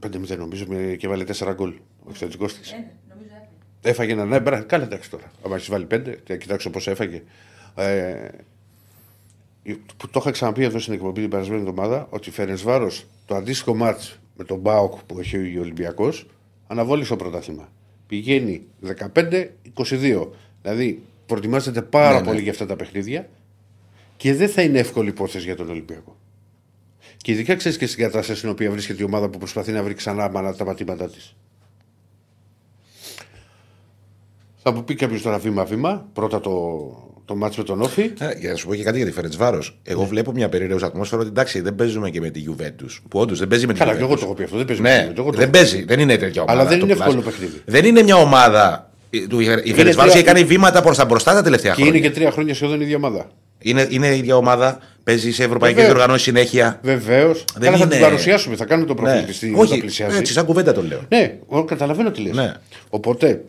[0.00, 1.70] 5-0 νομίζω με- και βάλε 4 γκολ.
[2.04, 2.70] Ο εξαιρετικός της.
[2.72, 3.48] Ε, ναι, νομίζω έπρεπε.
[3.90, 5.30] Έφαγε ένα ναι, μπράβο, κάνε εντάξει τώρα.
[5.46, 7.22] Αν έχεις βάλει 5, θα κοιτάξω πώς έφαγε.
[7.74, 8.28] Ε,
[9.96, 13.74] που το είχα ξαναπεί εδώ στην εκπομπή την περασμένη εβδομάδα ότι η Φερενσβάρος το αντίστοιχο
[13.74, 16.26] μάτς με τον Μπάοκ που έχει ο Ολυμπιακός
[16.66, 17.68] αναβόλει στο πρωτάθλημα.
[18.06, 20.28] Πηγαίνει 15-22.
[20.62, 22.26] Δηλαδή προετοιμάζεται πάρα Ναι, ναι.
[22.26, 23.28] πολύ για αυτά τα παιχνίδια
[24.16, 26.16] και δεν θα είναι εύκολη υπόθεση για τον Ολυμπιακό.
[27.16, 29.94] Και ειδικά ξέρεις και στην κατάσταση στην οποία βρίσκεται η ομάδα που προσπαθεί να βρει
[29.94, 31.34] ξανά μάνα τα πατήματά της.
[34.62, 36.06] Θα μου πει κάποιος τώρα βήμα-βήμα.
[36.12, 36.50] Πρώτα το,
[37.24, 38.12] το μάτς με τον Όφη.
[38.18, 39.62] Ε, για να σου πω και κάτι για τη Φερετσβάρο.
[39.82, 42.98] Εγώ βλέπω μια περίεργη ατμόσφαιρα ότι εντάξει δεν παίζουμε και με τη Juventus.
[43.08, 44.18] Που όντως δεν παίζει με τη Καλά, και εγώ Juventus.
[44.18, 44.56] το έχω πει αυτό.
[44.56, 45.84] Δεν παίζει Ναι, με τη Juventus, εγώ το δεν έχω παίζει.
[45.84, 46.60] Δεν είναι τέτοια ομάδα.
[46.60, 47.00] Αλλά δεν το είναι plus.
[47.00, 47.62] εύκολο παιχνίδι.
[47.64, 48.90] Δεν είναι μια ομάδα.
[49.10, 51.90] Η του- η Φερετσβάρο τρία- έχει κάνει βήματα προς τα μπροστά τα τελευταία Και είναι
[51.90, 52.08] χρόνια.
[52.08, 53.30] και τρία χρόνια σχεδόν η ίδια ομάδα.
[53.66, 54.78] Είναι, είναι η ίδια ομάδα.
[55.04, 55.94] Παίζει σε ευρωπαϊκέ Βεβαίως.
[55.94, 56.80] διοργανώσει συνέχεια.
[56.82, 57.44] Βεβαίως.
[57.54, 58.56] Δεν Καλά, θα είναι- την παρουσιάσουμε.
[58.56, 59.26] Θα κάνουμε το προφίλ Ναι.
[59.26, 60.16] της στη- όταν Όχι, πλησιάζει.
[60.18, 61.00] έτσι, σαν κουβέντα το λέω.
[61.08, 62.34] Ναι, εγώ καταλαβαίνω τι λες.
[62.34, 62.54] Ναι.
[62.90, 63.44] Οπότε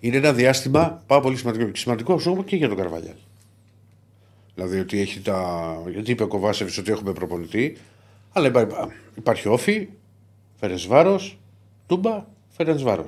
[0.00, 1.64] είναι ένα διάστημα πάρα πολύ σημαντικό.
[1.64, 3.14] Και σημαντικό όμως και για τον Καρβαλιά.
[4.54, 5.66] Δηλαδή ότι έχει τα.
[5.90, 7.76] Γιατί είπε ο Κοβάσεβιτ ότι έχουμε προπονητή.
[8.32, 9.88] Αλλά υπά- υπάρχει όφη,
[10.60, 11.20] Φερενσβάρο,
[11.86, 12.24] Τούμπα,
[12.56, 13.04] Φερενσβάρο.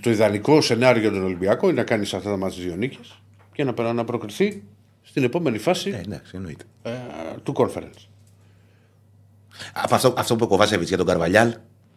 [0.00, 3.20] Το ιδανικό σενάριο για τον Ολυμπιακό είναι να κάνεις αυτά τα μάτια δύο νίκες
[3.52, 4.62] και να, περά- να προκριθεί
[5.02, 6.64] στην επόμενη φάση Ναι, εντάξει, εννοείται.
[6.82, 6.90] ε,
[7.42, 8.06] του conference.
[9.72, 11.54] Από αυτό, αυτό που είπε ο Κοβάσεβιτ για τον Καρβαλιάλ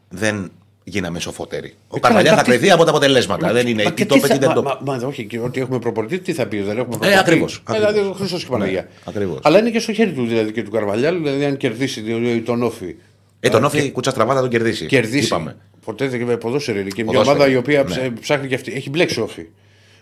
[0.09, 0.51] δεν
[0.83, 1.67] γίναμε σοφότεροι.
[1.87, 3.51] Ο Ε, καλά, Καρβαλιάλ θα κάτι- κρυθεί από τα αποτελέσματα.
[3.53, 4.91] δεν είναι Μα τι και το τι είπε, τι θα- δεν το μα, είπε.
[4.91, 7.17] μα, μα, όχι, και ότι έχουμε προπονητή, τι θα πει, δεν έχουμε προπονητή.
[7.19, 7.91] ακριβώς, Ε, ακριβώς.
[7.93, 8.81] Δηλαδή ο Χριστό και η Παναγία.
[8.81, 9.39] Ναι, ακριβώς.
[9.43, 12.01] Αλλά είναι και στο χέρι του δηλαδή και του Καρβαλιάλ, δηλαδή αν κερδίσει
[12.45, 12.95] τον Όφη.
[13.39, 14.85] Ε, τον ε, Όφη κούτσα στραβά θα τον κερδίσει.
[14.85, 15.25] κερδίσει.
[15.25, 15.55] Είπαμε.
[15.85, 16.89] Ποτέ δεν με ποδόσφαιρο είναι.
[16.89, 17.89] Και μια Ποδόσφαιρο, ομάδα η οποία ναι.
[17.89, 18.71] ψ- ψάχνει και αυτή.
[18.73, 19.47] Έχει μπλέξει όφη.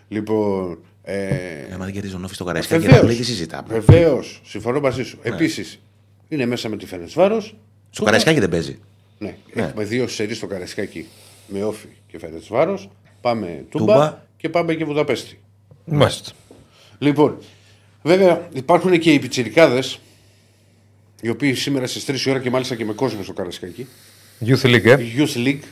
[0.08, 0.78] Λοιπόν.
[1.04, 2.84] Ε, Ε, μα δεν κερδίζεις τον Όφη στο Καραϊσκάκι.
[2.86, 3.06] Βεβαίως.
[3.06, 3.68] Δεν τι συζητάμε.
[3.80, 4.40] Βεβαίως.
[4.44, 5.04] Συμφωνώ μαζί Ναι.
[5.06, 5.18] σου.
[5.22, 5.80] Επίσης
[6.28, 7.56] είναι μέσα με τη Φερενσβάρος.
[7.90, 8.78] Στο Καραϊσκάκι δεν παίζει.
[9.18, 11.06] Ναι, έχουμε δύο σερί στο Καραϊσκάκι
[11.46, 12.90] με όφη και Φερενσβάρος.
[13.20, 14.18] Πάμε Τούμπα, Τούμπα.
[14.36, 15.38] και πάμε και Βουδαπέστη.
[15.84, 16.30] Μάλιστα.
[16.98, 17.38] Λοιπόν,
[18.02, 19.98] βέβαια υπάρχουν και οι πιτσιρικάδες
[21.20, 23.86] οι οποίοι σήμερα στις 3 η ώρα και μάλιστα και με κόσμο στο Καραϊσκάκι.
[24.46, 25.02] Youth League, ε.
[25.02, 25.62] Η Youth League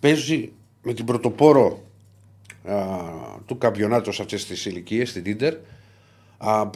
[0.00, 0.52] παίζει
[0.82, 1.82] με την πρωτοπόρο
[2.64, 2.74] α,
[3.46, 5.54] του καμπιονάτου σε αυτές τις ηλικίες, την Ίντερ.
[6.38, 6.70] Α,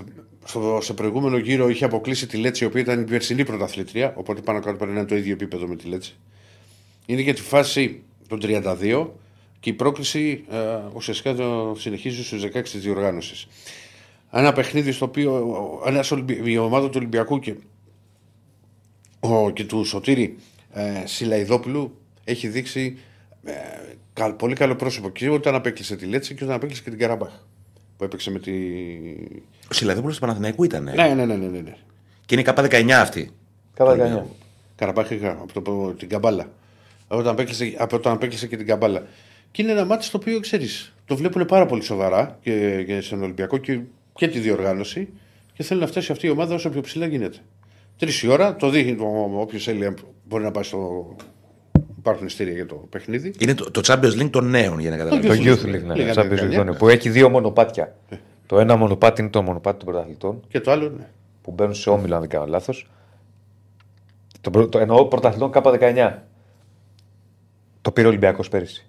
[0.45, 4.41] στο, σε προηγούμενο γύρο είχε αποκλείσει τη Λέτση, η οποία ήταν η περσινή πρωταθλήτρια, οπότε
[4.41, 6.15] πάνω κάτω πρέπει να είναι το ίδιο επίπεδο με τη Λέτση.
[7.07, 9.07] Είναι για τη φάση των 32
[9.61, 10.59] και η πρόκληση α,
[10.95, 13.47] ουσιαστικά το συνεχίζει στους 16 της διοργάνωσης.
[14.33, 17.55] Ένα παιχνίδι στο οποίο ένας, Ολυμπι- η ομάδα του Ολυμπιακού και,
[19.21, 20.37] ο, και του Σωτήρη
[20.73, 22.99] ε, Σιλαϊδόπουλου έχει δείξει
[23.45, 26.99] ε, κα- πολύ καλό πρόσωπο και όταν απέκλεισε τη Λέτση και όταν απέκλεισε και την
[26.99, 27.31] Καραμπάχ
[27.97, 28.53] που έπαιξε με τη.
[29.71, 30.83] Ο Σιλαδόπουλο του Παναθηναϊκού ήταν.
[30.83, 31.35] Ναι, ναι, ναι, ναι.
[31.35, 31.77] ναι, ναι.
[32.27, 33.31] Και είναι κάπα 19 αυτή.
[33.75, 34.27] Καλά,
[34.77, 36.51] Καραμπάχ είχα από, το, από την Καμπάλα.
[37.09, 39.07] Όταν απέκλεισε, από όταν απέκλεισε και την Καμπάλα.
[39.51, 40.95] Και είναι ένα μάτι το οποίο ξέρεις.
[41.05, 43.81] Το βλέπουν πάρα πολύ σοβαρά και, και στον Ολυμπιακό και,
[44.15, 45.09] και τη διοργάνωση
[45.53, 47.39] και θέλουν να φτάσει αυτή η ομάδα όσο πιο ψηλά γίνεται.
[47.99, 48.97] Τρεις η ώρα, το δείχνει
[49.35, 49.95] όποιος θέλει
[50.25, 51.17] μπορεί να πάει στο.
[52.01, 53.32] Υπάρχουν ειστήρια για το παιχνίδι.
[53.39, 55.40] Είναι το, το Champions League των νέων για να Το καταλάβεις.
[55.47, 55.94] Youth League, ναι.
[55.94, 56.60] Λίγα Champions δεκαεννιά.
[56.62, 57.97] League, ναι, Που έχει δύο μονοπάτια.
[58.47, 61.09] Το ένα μονοπάτι είναι το μονοπάτι των πρωταθλητών Και το άλλο, ναι.
[61.43, 62.90] που μπαίνουν σε όμιλο, αν δεν κάνω λάθος.
[64.40, 66.12] Το, πρω- το εννοώ πρωταθλητών K19.
[67.82, 68.86] Το πήρε ο Ολυμπιακός πέρυσι.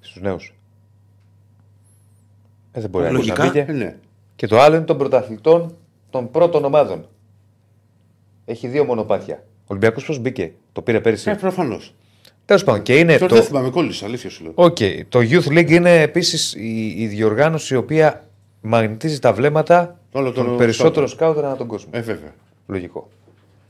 [0.00, 0.54] Στους νέους.
[2.72, 3.64] Ε, δεν μπορεί Λογικά, να μπήκε.
[3.68, 3.96] Ε, ναι.
[4.36, 5.76] Και το άλλο είναι των πρωταθλητών
[6.10, 7.08] των πρώτων ομάδων.
[8.44, 9.44] Έχει δύο μονοπάτια.
[9.60, 11.30] Ο Ολυμπιακός πώς μπήκε; Το πήρε πέρυσι.
[11.30, 11.94] Ε, προφανώς.
[12.46, 12.82] Τέλος πάντων.
[12.82, 13.34] Και είναι Τώρα το.
[13.34, 14.52] δεν θυμάμαι κόλλησε, αλήθεια σου λέω.
[14.54, 14.76] Οκ.
[15.08, 18.28] Το Youth League είναι επίσης η, η διοργάνωση η οποία
[18.60, 21.08] μαγνητίζει τα βλέμματα Όλο τον των περισσότερων σκάουτερ.
[21.08, 21.90] σκάουτερ ανά τον κόσμο.
[21.94, 22.34] Ε, βέβαια.
[22.66, 23.08] Λογικό.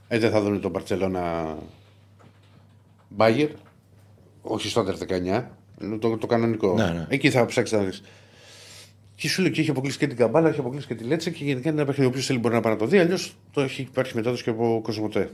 [0.09, 1.57] Ε, δεν θα δουν τον Μπαρτσελόνα
[3.09, 3.49] Μπάγερ.
[4.43, 5.43] Όχι στο Under 19.
[5.83, 6.75] Είναι το, το κανονικό.
[6.75, 7.07] Ναι, ναι.
[7.09, 8.03] Εκεί θα ψάξεις να δεις.
[9.17, 11.45] Και σου λέω και έχει αποκλείσει και την Καμπάλα, έχει αποκλείσει και τη Λέτσε και
[11.45, 12.99] γενικά είναι ένα παιχνίδι που θέλει μπορεί να πάει να το δει.
[12.99, 15.31] Αλλιώς το έχει υπάρχει μετάδοση και από Κοσμοτέ.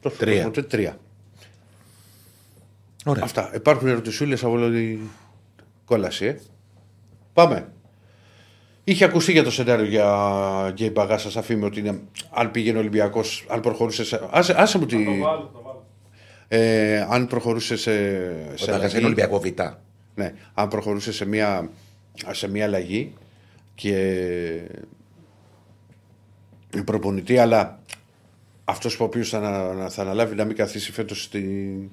[0.00, 0.34] Το Τρία.
[0.36, 0.98] Κοσμοτέ τρία.
[3.04, 3.24] Ωραία.
[3.24, 3.50] Αυτά.
[3.54, 5.00] Υπάρχουν ερωτησούλες από όλη την
[5.84, 6.24] κόλαση.
[6.26, 6.36] Ε.
[7.32, 7.72] Πάμε.
[8.84, 10.06] Είχε ακουστεί για το σενάριο για
[10.72, 12.00] Γκέι Μπαγάσα αφήμη ότι είναι,
[12.30, 14.20] αν πήγαινε ο Ολυμπιακός, αν προχωρούσε σε.
[14.30, 15.04] Άσε, άσε μου τη.
[15.04, 15.86] Το βάλω, το βάλω.
[16.48, 17.92] Ε, αν προχωρούσε σε.
[18.54, 19.46] σε Όταν αλλαγή- είναι Ολυμπιακό Β.
[20.14, 21.70] ναι, αν προχωρούσε σε μια,
[22.30, 23.12] σε μια αλλαγή
[23.74, 23.96] και
[26.84, 27.78] προπονητή, αλλά
[28.64, 31.88] αυτός ο οποίος θα, ανα- θα αναλάβει να μην καθίσει φέτος στην, α,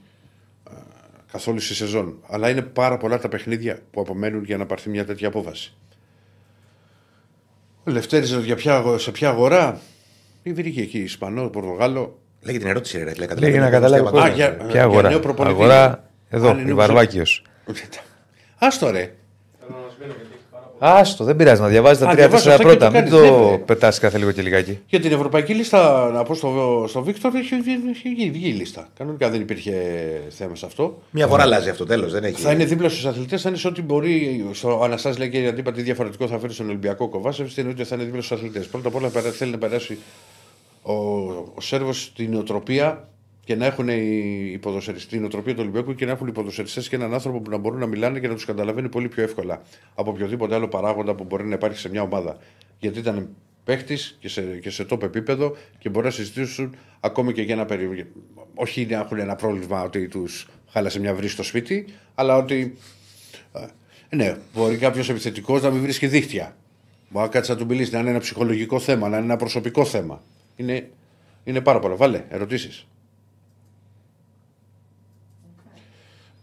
[1.31, 2.17] καθόλου στη σεζόν.
[2.27, 5.73] Αλλά είναι πάρα πολλά τα παιχνίδια που απομένουν για να πάρθει μια τέτοια απόφαση.
[7.83, 9.79] Ο Λευτέρης για ποια, αγο- σε ποια αγορά,
[10.43, 12.19] η βρήκε εκεί, Ισπανό, Πορτογάλο.
[12.41, 13.13] Λέγε την ερώτηση, ρε.
[13.13, 14.21] Λέει, Λέγει να καταλάβει πώς πώς.
[14.21, 14.35] Α, είναι.
[14.35, 15.09] για- Ποια για αγορά.
[15.09, 15.55] νέο προπονητή.
[15.55, 17.43] Αγορά εδώ, Αν είναι η ο Βαρβάκιος.
[18.57, 18.99] Άστο ρε.
[19.59, 20.67] Θέλω να σβήνω γιατί έχει πάρα πολύ.
[20.81, 22.97] Άστο, δεν πειράζει να διαβάζεις τα Α, τρία-τέσσερα διαβάζω αυτά πρώτα.
[22.97, 23.57] και Μην το κάνεις, ναι, το ναι.
[23.57, 24.79] πετάς κάθε λίγο και λιγάκι.
[24.87, 28.87] Για την ευρωπαϊκή λίστα, να πω στο, στο Βίκτορ, έχει, έχει βγει, βγει η λίστα.
[28.97, 29.73] Κανονικά δεν υπήρχε
[30.29, 31.01] θέμα σε αυτό.
[31.11, 32.11] Μια φορά αλλάζει αυτό, τέλος.
[32.11, 32.41] Δεν έχει.
[32.41, 34.45] Θα είναι δίπλα στους αθλητές, θα είναι σε ό,τι μπορεί.
[34.51, 37.83] Στο Αναστάσης λέει και γιατί είπα τι διαφορετικό θα φέρει στον Ολυμπιακό Κοβάσευ, είναι ότι
[37.83, 38.67] θα είναι δίπλα στους αθλητές.
[38.67, 39.97] Πρώτα απ' όλα περά- θέλει να περάσει
[40.81, 40.93] ο,
[41.55, 43.07] ο Σέρβος την νοοτροπία
[43.49, 46.89] και να έχουν οι, οι ποδοσφαιριστές, την νοοτροπία του Ολυμπιακού και να έχουν οι ποδοσφαιριστές
[46.89, 49.61] και έναν άνθρωπο που να μπορούν να μιλάνε και να τους καταλαβαίνει πολύ πιο εύκολα
[49.95, 52.37] από οποιοδήποτε άλλο παράγοντα που μπορεί να υπάρχει σε μια ομάδα.
[52.79, 53.29] Γιατί ήταν
[53.63, 57.65] παίχτης και σε, και σε top επίπεδο και μπορεί να συζητήσουν ακόμη και για ένα
[57.65, 58.03] περίοδο.
[58.55, 61.85] Όχι να έχουν ένα πρόβλημα ότι τους χάλασε μια βρύση στο σπίτι,
[62.15, 62.77] αλλά ότι
[63.53, 66.55] ε, ναι, μπορεί κάποιος επιθετικός να μην βρίσκει δίχτυα.
[67.09, 69.85] Μπορεί να κάτσει να του μιλήσει, να είναι ένα ψυχολογικό θέμα, να είναι ένα προσωπικό
[69.85, 70.23] θέμα.
[70.55, 70.89] Είναι,
[71.43, 71.95] είναι πάρα πολλά.
[71.95, 72.87] Βάλε, ερωτήσεις.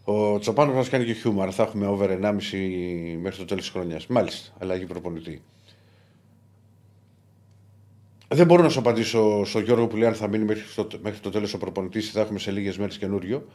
[0.08, 1.54] Ο Τσοπάνος μας κάνει και χιούμαρ.
[1.54, 4.06] Θα έχουμε over 1,5 μέχρι το τέλος της χρονιάς.
[4.06, 5.42] Μάλιστα, αλλαγή προπονητή.
[8.28, 11.18] Δεν μπορώ να σου απαντήσω στον Γιώργο που λέει αν θα μείνει μέχρι το, μέχρι
[11.18, 13.46] το τέλος ο προπονητής ή θα έχουμε σε λίγες μέρες καινούριο.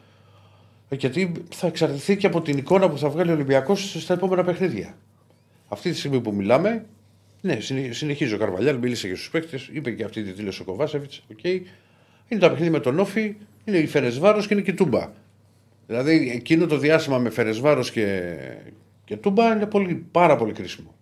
[0.88, 4.44] Ε, Γιατί θα εξαρτηθεί και από την εικόνα που θα βγάλει ο Ολυμπιακός στα επόμενα
[4.44, 4.96] παιχνίδια.
[5.68, 6.86] Αυτή τη στιγμή που μιλάμε,
[7.40, 10.64] ναι, συνε- συνεχίζει ο Καρβαλιάλ, μίλησε και στους παίκτες, είπε και αυτή τη δήλωση ο
[10.64, 11.22] Κοβάσεβιτς.
[11.32, 11.60] Okay.
[12.28, 15.10] Είναι τα παιχνίδια με τον Όφη, είναι η Φερεσβάρο και είναι και η Τούμπα.
[15.86, 18.32] Δηλαδή εκείνο το διάστημα με Φερεσβάρος και,
[19.04, 20.94] και Τούμπα είναι πολύ, πάρα πολύ κρίσιμο.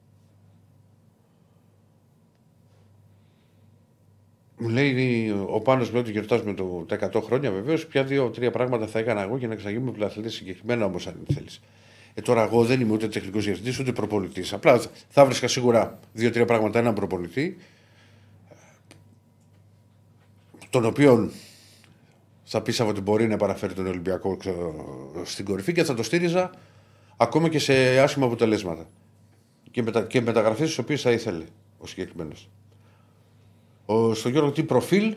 [4.59, 7.87] Μου λέει ο Πάνος με ότι γιορτάζουμε το, τα 100 χρόνια, βεβαίως.
[7.87, 11.61] Πια δύο-τρία πράγματα θα έκανα εγώ για να εξαγγείλουμε πρωταθλητή συγκεκριμένα όμως, αν θέλεις.
[12.15, 14.53] Ε, τώρα εγώ δεν είμαι ούτε τεχνικός διευθυντής ούτε προπονητής.
[14.53, 17.57] Απλά θα- θα βρίσκα σίγουρα δύο-τρία πράγματα έναν προπονητή,
[20.71, 21.31] τον οποίο
[22.53, 24.75] θα πείσαμε ότι μπορεί να παραφέρει τον Ολυμπιακό ξέρω,
[25.25, 26.51] στην κορυφή και θα το στήριζα
[27.17, 28.87] ακόμα και σε άσχημα αποτελέσματα.
[29.71, 31.45] Και, μετα, και μεταγραφές τι οποίες θα ήθελε
[31.79, 32.51] ο συγκεκριμένος.
[33.87, 35.17] Ο, στον Γιώργο, τι προφίλ;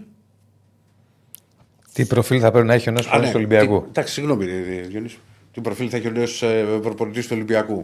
[1.94, 4.46] Τι προφίλ θα πρέπει να έχει ο νέος Α, προπονητής του Ολυμπιακού; Τι, εντάξει, συγγνώμη,
[4.46, 5.20] ρε, ρε, Διονύση.
[5.54, 6.44] Τι προφίλ θα έχει ο νέος
[6.82, 7.84] προπονητής του Ολυμπιακού;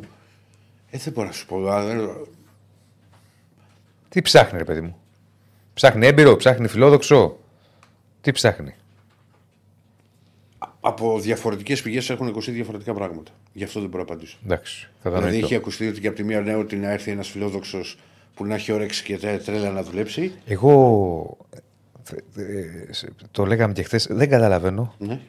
[0.90, 1.68] Ε, δεν μπορώ να σου πω.
[1.68, 2.28] α, δεν-
[4.10, 4.98] Τι ψάχνει, ρε παιδί μου;
[5.74, 7.38] Ψάχνει έμπειρο, ψάχνει φιλόδοξο;
[8.22, 8.76] Τι ψάχνει;
[10.82, 13.32] Από διαφορετικές πηγές έχουν ακουστεί διαφορετικά πράγματα.
[13.54, 14.38] Γι' αυτό δεν μπορώ να απαντήσω.
[14.46, 15.46] Εντάξει, θα Δηλαδή, δω.
[15.46, 17.98] έχει ακουστεί ότι και από τη μία ναι, ότι να έρθει ένας φιλόδοξος
[18.36, 20.32] που να έχει όρεξη και τρέ- τρέλα να δουλέψει.
[20.46, 21.38] Εγώ.
[22.36, 24.08] ε, ε, σε- Το λέγαμε και χθες.
[24.10, 25.20] Δεν καταλαβαίνω Ναι.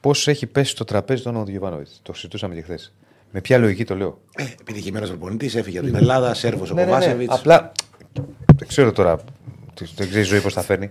[0.00, 1.88] πώς έχει πέσει το τραπέζι τον Οδηγιοβάνοβιτ.
[2.02, 2.92] Το συζητούσαμε και χθες.
[3.32, 4.20] Με ποια λογική το λέω.
[4.36, 6.92] Ε, επιτυχημένο προπονητής, έφυγε από την Ελλάδα, Σέρβος ο Ναι, ναι, ναι.
[6.94, 7.34] Κοβάσεβιτς.
[7.34, 7.72] Απλά.
[8.56, 9.16] Δεν ξέρω τώρα.
[9.74, 10.90] τι- Δεν ξέρει η ζωή πώς θα φέρνει.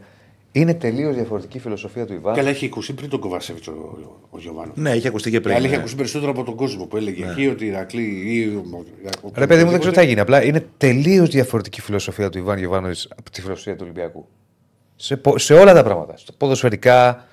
[0.51, 2.35] Είναι τελείως διαφορετική η φιλοσοφία του Ιβάν.
[2.35, 4.71] Καλά, έχει ακουστεί πριν τον Κοβάσεβιτ ο, ο, ο Γιωβάνο.
[4.75, 5.51] Ναι, είχε ακουστεί και πριν.
[5.55, 5.77] Αλλά είχε ναι.
[5.79, 8.45] ακουστεί περισσότερο από τον κόσμο που έλεγε εκεί ότι η Ηρακλή ή.
[8.55, 8.85] ο-
[9.21, 10.19] ο- Ρε παιδί μου, δεν ξέρω τι θα γίνει.
[10.19, 14.27] Απλά είναι τελείως διαφορετική η φιλοσοφία του Ιβάν Γιοβάνοβιτ από τη φιλοσοφία του Ολυμπιακού.
[14.95, 16.17] Σε, πο- σε όλα τα πράγματα.
[16.17, 17.25] Στο ποδοσφαιρικά,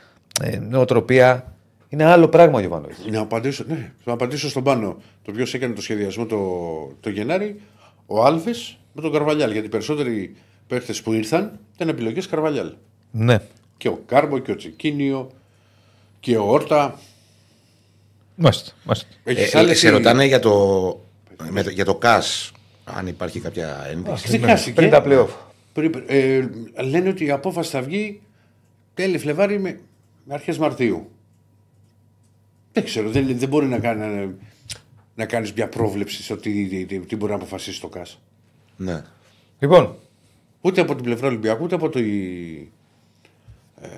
[0.43, 1.55] ε, νοοτροπία.
[1.88, 2.97] Είναι άλλο πράγμα ο Γιοβάνοβιτ.
[3.10, 4.97] Να απαντήσω, ναι, να απαντήσω στον πάνω.
[5.22, 6.38] Το ποιος έκανε το σχεδιασμό το,
[7.01, 7.60] το Γενάρη,
[8.06, 8.51] ο Άλβε
[8.93, 9.51] με τον Καρβαλιάλ.
[9.51, 10.34] Γιατί οι περισσότεροι
[10.66, 12.72] παίχτες που ήρθαν ήταν επιλογές Καρβαλιάλ.
[13.18, 13.38] Ναι.
[13.76, 15.30] Και ο Κάρμπο και ο Τσικίνιο
[16.20, 16.98] και ο Όρτα.
[18.34, 18.72] Μάλιστα.
[18.84, 19.09] μάλιστα.
[19.24, 20.52] Έχεις Ε, άλλες σε ή- ρωτάνε για το,
[21.51, 22.52] με το- για το ΚΑΣ,
[22.84, 24.28] αν υπάρχει κάποια ένδειξη.
[24.38, 24.74] Δεν χάστηκε.
[24.74, 25.28] Πριν τα playoff.
[25.72, 26.48] Πριν- ε,
[26.82, 28.20] λένε ότι η απόφαση θα βγει
[28.94, 29.80] τέλη Φλεβάρι με,
[30.24, 31.10] με αρχές Μαρτίου.
[32.72, 34.34] Δεν ξέρω, δεν, δεν μπορεί να, κάνει,
[35.14, 38.18] να κάνεις μια πρόβλεψη στο τι, τι, τι, τι μπορεί να αποφασίσει το ΚΑΣ.
[38.76, 39.02] Ναι.
[39.59, 39.94] Λοιπόν,
[40.60, 42.01] Ούτε από την πλευρά Ολυμπιακού, ούτε από, το,
[43.81, 43.89] ε,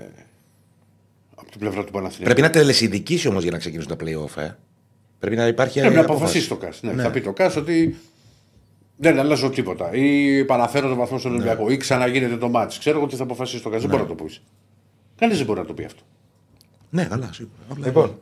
[1.35, 2.25] από την πλευρά του Παναθηναϊκού.
[2.25, 4.51] Πρέπει να τελεσυνδικήσει όμως για να ξεκινήσουν τα playoff, ε.
[5.19, 6.23] Πρέπει να υπάρχει Πρέπει να απόφαση.
[6.23, 6.83] αποφασίσει το ΚΑΣ.
[6.83, 7.97] Ναι, Θα πει το ΚΑΣ ότι
[8.97, 9.93] δεν αλλάζω τίποτα.
[9.95, 11.71] Ή παραφέρω τον βαθμό στον Ολυμπιακό.
[11.71, 12.79] Ή ξαναγίνεται το μάτς.
[12.79, 13.81] Ξέρω εγώ τι θα αποφασίσει το ΚΑΣ.
[13.81, 14.35] Δεν μπορεί να το πει.
[15.17, 16.03] Κανείς δεν μπορεί να το πει αυτό.
[16.91, 17.55] Ναι, καλά, σίγουρα.
[17.71, 18.21] Απλά- λοιπόν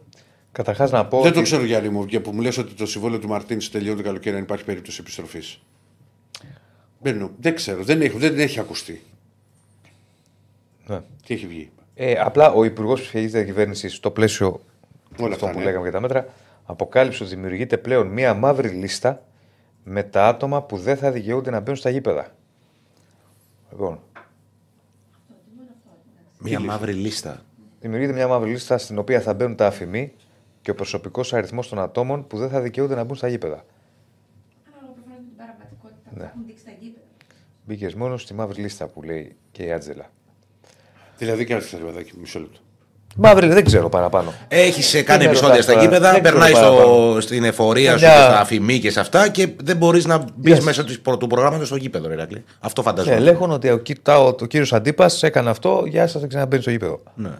[0.52, 1.16] καταρχάς να πω.
[1.16, 3.58] Δεν ότι- το ξέρω, Γιάννη μου, και που μου λες ότι το συμβόλαιο του Μαρτίν
[3.72, 5.60] τελειώνει το καλοκαίρι, αν υπάρχει περίπτωση επιστροφής.
[7.00, 9.02] Δεν, δεν ξέρω, δεν έχει, δεν έχει ακουστεί.
[10.88, 11.00] Ναι.
[11.26, 11.70] Τι έχει βγει.
[11.94, 14.48] Ε, απλά ο Υπουργός Ψηφιακής Διακυβέρνησης, στο πλαίσιο
[15.18, 15.50] Όλα αυτό αυτά.
[15.50, 15.64] που ναι.
[15.64, 16.26] λέγαμε για τα μέτρα,
[16.64, 19.22] αποκάλυψε ότι δημιουργείται πλέον μία μαύρη λίστα
[19.84, 22.26] με τα άτομα που δεν θα δικαιούνται να μπαίνουν στα γήπεδα.
[23.70, 24.00] Λοιπόν,
[26.38, 27.42] Μια μαύρη λίστα.
[27.80, 30.12] δημιουργείται μια μαύρη λίστα στην οποία θα μπαίνουν τα αφημί
[30.62, 33.64] και ο προσωπικός αριθμός των ατόμων που δεν θα δικαιούνται να μπουν στα γήπεδα.
[34.72, 36.24] Ανάλογα προφανώς με την παραβατικότητα που Ναι.
[36.24, 37.04] έχουν δείξει τα γήπεδα.
[37.64, 40.10] Μπήκες μόνος στη μαύρη λίστα που λέει και η Άτζελα.
[41.18, 42.58] Δηλαδή, κάτσε παιδάκι, μισό λεπτό.
[43.18, 44.32] Μαύρη, δεν ξέρω παραπάνω.
[44.48, 45.84] Έχεις κάνει με επεισόδια ρωτάς στα τώρα.
[45.84, 47.20] γήπεδα, Δεν ξέρω περνάει στο, παραπάνω.
[47.20, 50.58] στην εφορία σου Μια- και στα αφημί και σε αυτά και δεν μπορείς να μπεις
[50.58, 50.62] Yes.
[50.62, 52.44] μέσα του, του προγράμματος στο γήπεδο, ρε Ηρακλή.
[52.60, 53.16] Αυτό Και φαντάζομαι.
[53.16, 56.64] ελέγχουν ότι ο, κοι- τα- ο, ο κύριος Αντίπας έκανε αυτό, γεια σας, δεν ξαναμπαίνεις
[56.64, 57.02] στο γήπεδο.
[57.14, 57.28] Ναι.
[57.28, 57.38] Άμα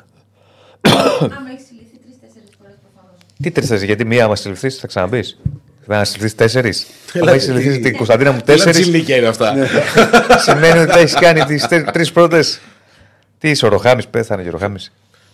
[1.52, 3.18] έχεις συλληφθεί τρει-τέσσερι φορές προφανώς.
[3.42, 5.38] Τι τρει, γιατί μία άμα συλληφθείς, θα ξαναμπείς.
[5.86, 6.86] Θα συλληφθεί τέσσερις.
[7.12, 9.54] Έλα, Αν έχεις συλληφθεί τι- στην Κωνσταντίνα μου Έλα, τέσσερις, τσιλίκια είναι αυτά.
[10.46, 12.60] σημαίνει ότι έχεις κάνει τις τρεις πρώτες.
[13.38, 14.78] Τι είσαι, ο Ροχάμι, πέθανε και ο Ροχάμι.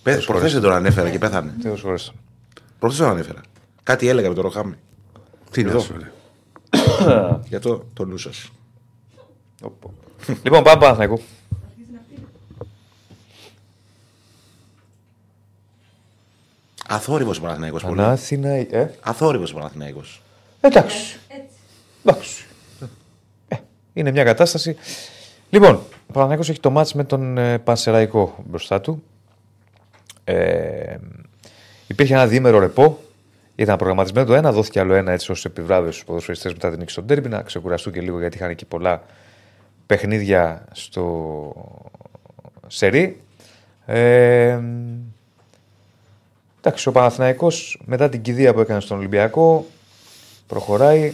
[0.03, 1.55] Προχθές δεν τον ανέφερα και πέθανε.
[1.63, 2.13] Θεός χωρίς.
[2.79, 3.41] Προχθές τον ανέφερα.
[3.83, 4.75] Κάτι έλεγα με τον Ροχάμι.
[5.51, 5.73] Τι Εδώ.
[5.73, 6.11] να σου λέει.
[7.49, 8.49] Για το, το νου σας.
[10.43, 11.21] λοιπόν, πάμε Παναθηναϊκό.
[16.89, 17.79] Αθόρυβος ο Παναθυναϊκό.
[17.79, 18.49] Πανάθηνα.
[18.49, 20.03] Ε, Αθόρυβος ο Παναθυναϊκό.
[20.61, 21.19] εντάξει.
[21.29, 21.55] Έτσι.
[22.05, 22.45] εντάξει.
[23.49, 23.57] Ε,
[23.93, 24.77] είναι μια κατάσταση.
[25.51, 25.83] Λοιπόν,
[26.13, 29.03] ο Παναθηναϊκός έχει το μάτς με τον ε, Πανσεραϊκό μπροστά του.
[30.25, 30.97] Ε,
[31.87, 32.99] υπήρχε ένα διήμερο ρεπό.
[33.55, 36.91] Ήταν προγραμματισμένο το ένα, δόθηκε άλλο ένα έτσι ως επιβράβευση στους ποδοσφαιριστές μετά την νίκη
[36.91, 39.03] στον Τέρμπι να ξεκουραστούν και λίγο γιατί είχαν εκεί πολλά
[39.87, 41.53] παιχνίδια στο
[42.67, 43.21] σερί.
[43.87, 44.59] Ε,
[46.61, 49.67] εντάξει, ο Παναθηναϊκός μετά την κηδεία που έκανε στον Ολυμπιακό
[50.47, 51.13] προχωράει.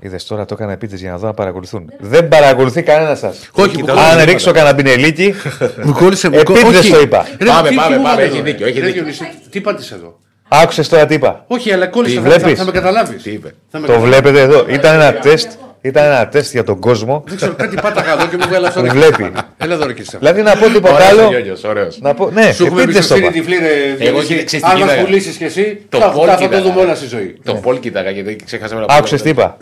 [0.00, 1.92] Είδες τώρα το έκανα επίτηδες για να δω να παρακολουθούν.
[1.98, 3.50] Δεν παρακολουθεί κανένα σας.
[3.52, 5.34] Όχι, μου Αν ρίξω κανένα μπινελίκι,
[5.82, 6.90] Μου κόλλησε μου επίτηδες όχι.
[6.92, 7.26] το είπα.
[7.40, 8.70] Ρε, Πάμε, τι- πάμε, τι μου πάμε, είπατε έχει εδώ, δίκιο, ρε.
[8.70, 9.02] έχει Ρε, δίκιο.
[9.02, 10.18] Διονύση, Τι πάτε εδώ;
[10.48, 12.14] Άκουσες τώρα τι είπα; Όχι, αλλά κόλλησε.
[12.16, 13.22] Τι θα- θα- βλέπεις; Θα με καταλάβεις.
[13.22, 13.54] Τι είπε;
[13.86, 14.66] Το βλέπετε εδώ.
[14.68, 15.50] Ήταν ένα τεστ.
[15.80, 17.24] Ήταν ένα τεστ για τον κόσμο.
[17.26, 18.80] Δεν ξέρω, κάτι πάταγα εδώ και μου βγάλα αυτό.
[18.80, 18.92] Που ρε.
[18.92, 19.32] βλέπει.
[19.58, 20.20] Έλα εδώ, ρε Κριστιαν.
[20.20, 21.28] Δηλαδή να πω τίποτα Ωραίος ο άλλο.
[21.38, 21.98] Γιώργος, ωραίος.
[22.00, 23.32] Να πω, ναι, Σου έχουμε επίτηδες το εμπιστοσύνη είπα.
[23.32, 23.56] τυφλή,
[23.98, 24.04] ρε.
[24.10, 24.44] Διονύση.
[24.44, 25.04] ξέρεις τι Αν μας κοίταγα.
[25.04, 26.62] πουλήσεις κι εσύ, Το θα Πολ θα- θα το κοίταγα.
[26.62, 27.38] δούμε όλα στη ζωή.
[27.44, 29.56] Το Πολ κοίταγα γιατί ξέχασα να Άκουσες τι είπα;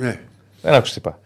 [0.66, 0.70] Ναι.
[0.70, 1.18] Δεν άκουσε τι είπα.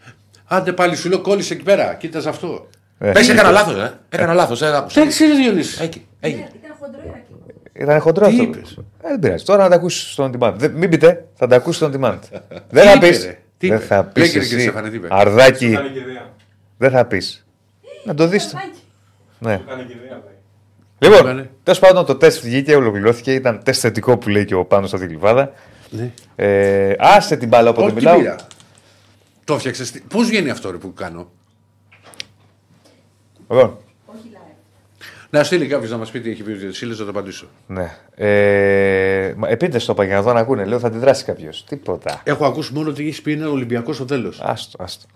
[0.46, 1.94] Άντε πάλι σου λέω κόλλησε εκεί πέρα.
[1.94, 2.66] Κοίταζε αυτό.
[2.98, 3.98] Ε, Πες έκανα λάθος, ε.
[4.08, 4.76] Έκανα λάθος, ε.
[4.76, 5.00] άκουσα.
[5.00, 6.34] Εντάξει, ρε Διονύσης; Εκεί, εκεί.
[6.62, 7.36] Ήταν χοντρό Ηρακλή.
[7.72, 8.42] Ήταν χοντρό Τι αυτό.
[8.42, 8.70] είπες;
[9.02, 9.44] Ε, δεν πειράζει.
[9.44, 10.52] Τώρα να τα ακούσεις στον on demand.
[10.56, 12.18] Δεν- Μην πείτε, θα τα ακούσεις στον on demand.
[12.70, 13.24] δεν θα είπε, πεις.
[13.24, 14.22] ρε; Τι Δεν είπε; θα πεις.
[14.24, 16.28] Λέγε, ρε, κύριε Στέφανε, τι είπε; Αρδάκι, Κάνει και ιδέα.
[16.76, 17.46] δεν θα πεις.
[18.04, 18.46] Να το δεις.
[18.46, 18.70] Παπάκι.
[19.38, 19.60] Ναι.
[19.68, 20.08] Κάνει και ιδέα.
[20.24, 20.34] λέει.
[20.98, 21.50] Λοιπόν, Είπανε.
[21.62, 23.32] τέλος πάντων το τεστ βγήκε, ολοκληρώθηκε.
[23.34, 25.52] Ήταν τεστ θετικό που λέει και ο πάνω στο Τικλιβάδα.
[25.90, 26.10] Ναι.
[26.36, 28.34] Ε, άσε την μπάλα όποτε Όχι, τι μιλάω.
[29.44, 29.44] Πήρα.
[29.44, 30.02] Το φτιάξε.
[30.08, 31.30] Πώς βγαίνει αυτό ρε, που κάνω;
[33.50, 33.76] Λοιπόν,
[34.06, 35.04] Όχι live.
[35.30, 37.46] Να στείλει κάποιος να μας πει τι έχει πει ο Διονύση, θα το απαντήσω.
[37.66, 37.96] ναι.
[38.14, 40.64] Ε, μα επίτηδε το είπα για να δω να ακούνε.
[40.64, 41.64] Λέω θα αντιδράσει κάποιος.
[41.64, 42.20] Τίποτα.
[42.24, 44.32] Έχω ακούσει μόνο ότι έχει πει είναι Ολυμπιακός στο τέλο.
[44.40, 45.06] Άστο, άστο.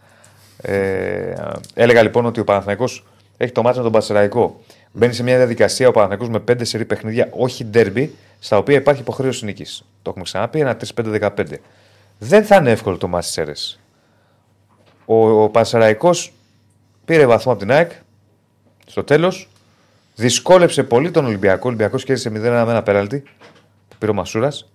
[0.56, 1.34] Ε,
[1.74, 3.04] έλεγα λοιπόν ότι ο Παναθηναϊκός
[3.36, 4.60] έχει το μάτσο με τον Πασεραϊκό.
[4.92, 9.00] Μπαίνει σε μια διαδικασία ο Παναθηναϊκός με πέντε σερή παιχνίδια, όχι ντέρμπι, στα οποία υπάρχει
[9.00, 9.84] υποχρέωση νίκης.
[10.02, 11.28] Το έχουμε ξαναπεί, ένα 3-5-15.
[12.18, 13.78] Δεν θα είναι εύκολο το μάτι Σέρες.
[15.04, 16.32] Ο, ο Πανσεραϊκός
[17.04, 17.90] πήρε βαθμό από την ΑΕΚ
[18.86, 19.48] στο τέλος.
[20.14, 21.60] Δυσκόλεψε πολύ τον Ολυμπιακό.
[21.64, 23.20] Ο Ολυμπιακός κέρδισε 0-1 με ένα πέναλτι
[23.88, 24.68] που πήρε ο Μασούρας.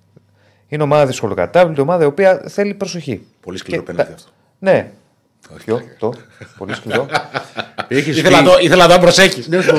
[0.67, 3.25] Είναι ομάδα δυσκολοκατάβλητη, ομάδα η οποία θέλει προσοχή.
[3.41, 4.29] Πολύ σκληρό Και πέναλτι τα- αυτό.
[4.59, 4.91] Ναι.
[5.65, 6.13] Ποιο, το,
[6.57, 7.05] πολύ σκληρό.
[7.87, 9.47] Έχεις Ήθελα να το- Ήθελα να το προσέχεις.
[9.47, 9.75] Ναι, σου-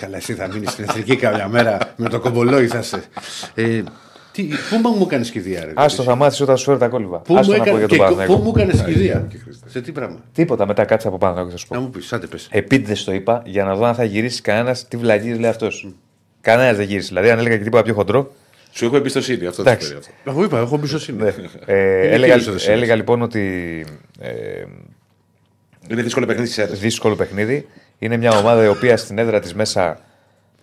[0.00, 3.02] Καλά, εσύ θα μείνεις στην εθνική κάποια μέρα με το κομπολόι θα σε.
[4.36, 5.72] Ε, τι, πού μα μου έκανες κηδεία, ρε.
[5.74, 7.18] Άστο θα μάθεις όταν σου φέρω τα κόλληβα.
[7.18, 8.44] Πού Άστο μου, να πω έκανε, για τον και, πού Παναθηναϊκό.
[8.44, 9.28] μου έκανες κηδεία;
[9.66, 11.82] Σε τι πράγμα; Τίποτα μετά κάτσε από πάνω θα σου Να πω.
[11.82, 12.48] μου πεις, άντε πες.
[12.50, 15.88] Επίτηδες το είπα για να δω αν θα γυρίσεις κανένας τι βλαγίε λέει αυτός.
[16.40, 17.08] Κανένας δεν γύρισε.
[17.08, 18.32] Δηλαδή αν έλεγα και τίποτα πιο χοντρό.
[18.70, 19.60] Σου έχω εμπιστοσύνη αυτό.
[19.62, 19.88] Εντάξει.
[19.92, 20.18] το περίοδο.
[20.30, 21.22] Εγώ είπα, έχω εμπιστοσύνη.
[21.24, 22.76] Ε, Είναι έλεγα, κύριος ο Δεσίλας.
[22.76, 23.40] έλεγα λοιπόν ότι
[24.20, 24.30] ε,
[25.90, 26.80] Είναι δύσκολο παιχνίδι τη αίρεση.
[26.80, 27.66] δύσκολο παιχνίδι.
[27.98, 29.98] Είναι μια ομάδα η οποία στην έδρα της μέσα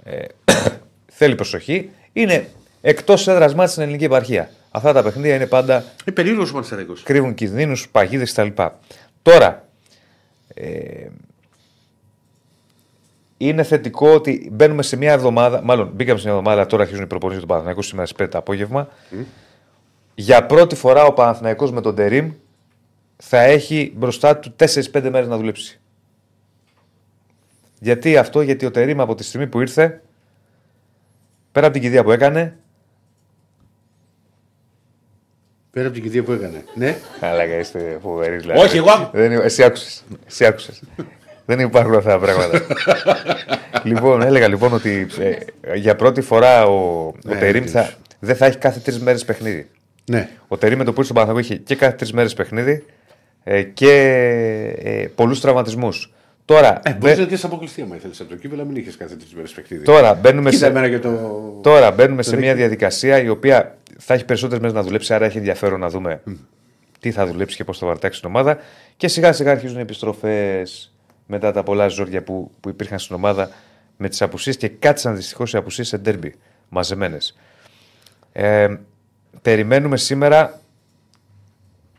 [0.03, 0.17] ε,
[1.17, 1.89] θέλει προσοχή.
[2.13, 2.47] Είναι
[2.81, 4.49] εκτός έδρας μάτια στην ελληνική επαρχία.
[4.71, 5.75] Αυτά τα παιχνίδια είναι πάντα
[6.05, 6.93] Είναι περίεργος ο Πανσεραϊκό.
[7.03, 8.47] κρύβουν κινδύνους, παγίδες κτλ.
[9.21, 9.67] Τώρα,
[10.53, 11.07] ε,
[13.37, 17.07] είναι θετικό ότι μπαίνουμε σε μια εβδομάδα, μάλλον μπήκαμε σε μια εβδομάδα, τώρα αρχίζουν οι
[17.07, 18.87] προπονήσεις του Παναθηναϊκού σήμερα στις 5 το απόγευμα.
[20.15, 22.31] Για πρώτη φορά ο Παναθηναϊκός με τον Τερίμ
[23.17, 25.79] θα έχει μπροστά του 4-5 μέρες να δουλέψει.
[27.79, 30.01] Γιατί αυτό, γιατί ο Τερίμ από τη στιγμή που ήρθε,
[31.51, 32.57] πέρα από την κηδεία που έκανε,
[35.71, 36.63] Πέρα από την κηδεία που έκανε.
[36.75, 38.59] Ναι, Αλλά είστε φοβεροί δηλαδή.
[38.59, 39.09] Όχι, εγώ.
[39.13, 40.03] Δεν, είναι- εσύ άκουσες.
[40.27, 40.81] Εσύ άκουσες.
[41.45, 42.61] Δεν υπάρχουν αυτά τα πράγματα.
[43.83, 45.07] λοιπόν, έλεγα λοιπόν ότι
[45.61, 46.71] ε, για πρώτη φορά ο,
[47.07, 47.69] ο Ναι, Τερίμ ναι.
[47.69, 47.89] θα,
[48.19, 49.69] δεν θα έχει κάθε τρεις μέρες παιχνίδι.
[50.09, 50.29] ναι.
[50.47, 52.85] Ο Τερίμ με το που ήρθε στον Παναθηναϊκό είχε και κάθε τρεις μέρες παιχνίδι
[53.43, 53.91] ε, και
[54.83, 56.13] ε, πολλούς τραυματισμούς.
[56.49, 59.15] Τώρα, Ε, μπε- Μπορεί να έχει αποκλειστεί άμα ήθελες από το κύπελο, μην είχες κάθε
[59.15, 59.83] τρεις μέρες παιχνίδι.
[59.83, 61.09] τώρα μπαίνουμε Κοίτα σε, εμένα και το.
[61.63, 62.67] Τώρα μπαίνουμε σε το μια δίκτυο.
[62.67, 66.21] διαδικασία η οποία θα έχει περισσότερες μέρες να δουλέψει, άρα έχει ενδιαφέρον να δούμε
[66.99, 68.57] τι θα δουλέψει και πώς θα βαρτάξει την ομάδα.
[68.97, 70.93] Και σιγά σιγά αρχίζουν οι επιστροφές
[71.25, 73.49] μετά τα πολλά ζόρια που, που υπήρχαν στην ομάδα
[73.97, 76.35] με τις απουσίες και κάτσαν δυστυχώς οι απουσίες σε ντέρμπι
[76.69, 77.37] μαζεμένες.
[78.31, 78.75] Ε,
[79.41, 80.59] περιμένουμε σήμερα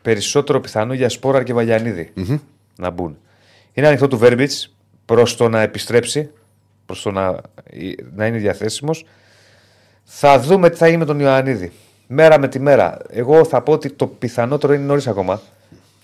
[0.01, 2.11] περισσότερο πιθανό για Σπόρα και βαγιανιδη
[2.77, 3.17] να μπουν.
[3.73, 4.73] Είναι ανοιχτό του Βέρμπιτς
[5.05, 6.29] προς το να επιστρέψει,
[6.85, 7.35] προς το να,
[8.15, 9.05] να είναι διαθέσιμος.
[10.03, 11.71] Θα δούμε τι θα γίνει με τον Ιωαννίδη.
[12.07, 12.97] Μέρα με τη μέρα.
[13.09, 15.41] Εγώ θα πω ότι το πιθανότερο είναι νωρίς ακόμα.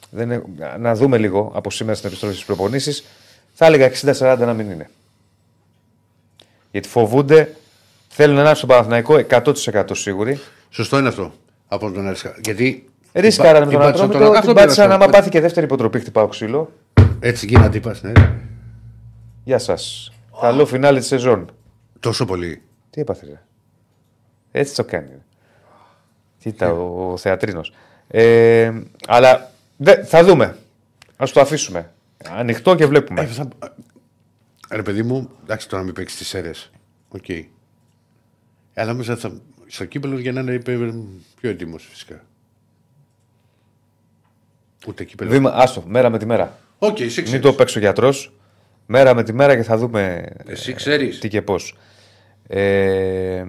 [0.10, 0.44] Δεν είναι-
[0.80, 3.04] να δούμε λίγο από σήμερα στην επιστροφή στις προπονήσεις.
[3.54, 4.90] Θα έλεγα 60-40 να μην είναι.
[6.72, 7.56] Γιατί φοβούνται,
[8.08, 10.40] θέλουν να είναι στον Παναθηναϊκό 100% σίγουροι.
[10.70, 11.34] Σωστό είναι αυτό.
[11.68, 12.36] Από τον Αρισκα.
[12.44, 12.90] Γιατί.
[13.14, 14.92] Ρίσκαραν με την τον πάτησαν Ατρόμητο, Αυτό την πήρα πάτησαν.
[14.92, 15.04] αυτό.
[15.04, 16.72] Άμα πάθει και δεύτερη υποτροπή, χτυπάω ξύλο.
[17.20, 17.96] Έτσι γίνεται, είπα.
[18.02, 18.12] Ναι.
[19.44, 20.12] Γεια σας.
[20.42, 21.52] Καλό φινάλε της σεζόν.
[22.00, 22.62] Τόσο πολύ.
[22.90, 23.42] Τι έπαθε, ρε.
[24.52, 25.22] Έτσι το κάνει.
[26.38, 27.74] Κοίτα, ο, ο θεατρίνος.
[28.08, 28.72] Ε,
[29.08, 30.58] αλλά δε, θα δούμε.
[31.18, 31.92] Α το αφήσουμε.
[32.30, 33.22] Ανοιχτό και βλέπουμε.
[33.22, 33.48] Ε, θα...
[34.72, 36.52] Ρε παιδί μου, εντάξει τώρα να μην παίξεις τις Σέρρες.
[37.10, 37.26] Οκ.
[38.74, 39.32] Αλλά μέσα θα...
[39.68, 40.94] στο κύπελλο για να είναι υπε-
[41.42, 42.22] πιο έτοιμος φυσικά.
[44.88, 45.34] Ούτε κύπελλο.
[45.34, 46.58] Βήμα, άστο, μέρα με τη μέρα.
[46.80, 47.46] Οκ, εσύ Μην ξέρεις.
[47.46, 48.32] το παίξει ο γιατρός.
[48.86, 51.20] Μέρα με τη μέρα και θα δούμε Εσύ ξέρεις.
[51.20, 51.78] τι και πώς.
[52.48, 52.82] Ε,
[53.38, 53.46] ε,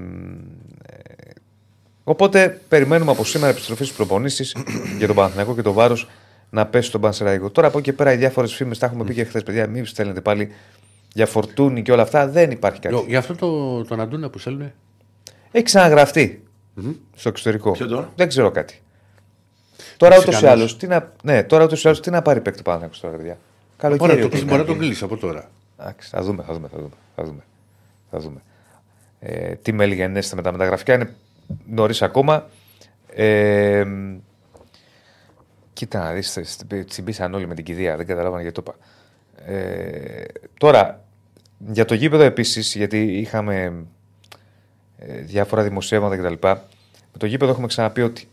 [2.05, 4.57] οπότε περιμένουμε από σήμερα επιστροφή στις προπονήσεις
[4.99, 6.09] για τον Παναθηναϊκό και το βάρος
[6.51, 7.51] να πέσει στον Πανσεραϊκό.
[7.51, 9.67] Τώρα από εκεί και πέρα οι διάφορες φήμες τα έχουμε πει και χθες, παιδιά.
[9.67, 10.49] Μην στέλνετε πάλι
[11.15, 12.29] για Φορτούνη και όλα αυτά.
[12.29, 12.95] Δεν υπάρχει κάτι.
[12.95, 14.73] Λο- Για αυτό το, τον Αντούνα που στέλνουν.
[15.51, 16.43] Έχει ξαναγραφτεί
[17.17, 17.71] στο εξωτερικό.
[17.73, 18.81] Ποιο τώρα; Δεν ξέρω κάτι.
[19.97, 20.59] Τώρα ούτως ή Μεξικανός.
[20.59, 21.13] άλλως τι, να...
[21.23, 23.39] ναι, τώρα ούτως ή άλλως τι να πάρει παίκτη πάνω τώρα, παιδιά.
[23.81, 24.09] Μπορεί Καλοκαίρι.
[24.13, 24.73] να το όπως κλείσει- μπορεί να είναι.
[24.79, 25.51] τον κλείσει από τώρα.
[25.81, 26.91] Εντάξει, θα δούμε, θα δούμε, θα δούμε.
[27.17, 27.43] Θα δούμε.
[28.11, 28.41] Θα δούμε.
[29.21, 31.15] Ε, τι με έλεγε ενέστε με τα μεταγραφικά είναι
[31.67, 32.49] νωρίς ακόμα.
[33.15, 34.17] Ε, μ,
[35.73, 38.87] κοίτα να δεις, τσι- τσιμπήσαν όλοι με την κηδεία, δεν καταλάβανε γιατί το είπα.
[39.53, 40.25] Ε,
[40.59, 41.05] τώρα,
[41.59, 43.85] για το γήπεδο επίσης, γιατί είχαμε
[44.99, 46.47] ε, διάφορα δημοσιεύματα κτλ.
[47.13, 48.29] Με το γήπεδο έχουμε ξαναπεί ότι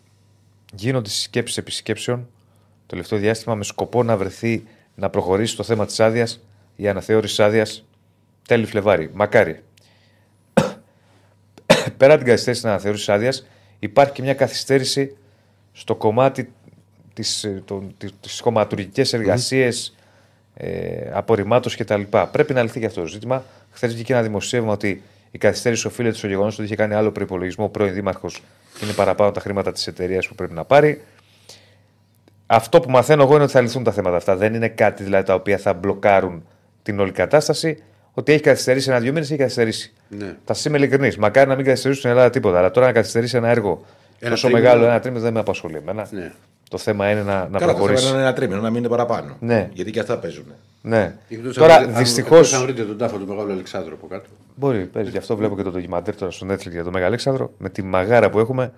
[0.73, 4.63] γίνονται συσκέψεις επισκέψεων το τελευταίο διάστημα με σκοπό να βρεθεί
[4.95, 6.39] να προχωρήσει το θέμα της άδειας,
[6.75, 7.85] η αναθεώρηση άδειας
[8.47, 9.09] τέλη Φλεβάρι.
[9.13, 9.63] Μακάρι.
[11.97, 13.45] Πέρα από την καθυστέρηση της αναθεώρησης άδειας,
[13.79, 15.17] υπάρχει και μια καθυστέρηση
[15.71, 16.51] στο κομμάτι
[17.13, 19.95] της, ε, των- της, τις κομματουργικές εργασίες,
[20.53, 22.01] ε, απορριμμάτωσης κτλ.
[22.31, 23.45] Πρέπει να λυθεί και αυτό το ζήτημα.
[23.71, 25.03] Χθες βγήκε ένα δημοσίευμα ότι
[25.36, 28.44] η καθυστέρηση οφείλεται στο γεγονός ότι είχε κάνει άλλο προπολογισμό ο πρώην Δήμαρχος
[28.80, 31.02] και είναι παραπάνω τα χρήματα της εταιρείας που πρέπει να πάρει.
[32.45, 34.36] Αυτό που μαθαίνω εγώ είναι ότι θα λυθούν τα θέματα αυτά.
[34.36, 36.48] Δεν είναι κάτι δηλαδή τα οποία θα μπλοκάρουν
[36.84, 37.84] την όλη κατάσταση.
[38.14, 39.94] Ότι έχει καθυστερήσει ένα-δύο μήνες, έχει καθυστερήσει.
[40.10, 40.36] Ναι.
[40.45, 41.18] Θα σα είμαι ειλικρινής.
[41.18, 42.57] Μακάρι να μην καθυστερήσουν στην Ελλάδα τίποτα.
[42.57, 43.86] Αλλά τώρα να καθυστερήσει ένα έργο
[44.20, 44.68] Ένα τόσο τρίμηνο.
[44.68, 46.07] μεγάλο, ένα τρίμηνο δεν με απασχολεί εμένα.
[46.12, 46.32] Ναι.
[46.69, 48.09] Το θέμα είναι να, να Καλά, το θέμα προχωρήσει.
[48.09, 49.35] είναι ένα τρίμηνο, να μην είναι παραπάνω.
[49.39, 49.69] Ναι.
[49.73, 50.45] Γιατί και αυτά παίζουν.
[50.81, 51.15] Ναι.
[51.29, 52.35] Εκτός Τώρα αν- αν- δυστυχώ.
[52.35, 54.25] εκτός Αν βρείτε τον τάφο του μεγάλου Αλεξάνδρου από κάτω.
[54.55, 55.09] Μπορεί, παίζει.
[55.09, 57.51] Γι' αυτό βλέπω και το ντοκιμαντέρ τώρα στο Netflix για τον Μέγα Αλέξανδρο.
[57.57, 58.71] Με τη μαγάρα που έχουμε,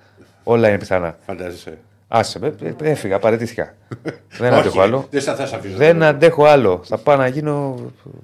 [0.44, 1.18] όλα είναι πιθανά.
[1.26, 1.78] Φαντάζεσαι.
[2.08, 3.74] Άσε, με, ε, έφυγα, παρετήθηκα.
[4.40, 5.08] δεν Όχι, αντέχω άλλο.
[5.10, 5.78] Δεν θα θα σε αφήσω.
[5.78, 6.82] Δεν αντέχω άλλο.
[6.84, 7.76] Θα πάω να γίνω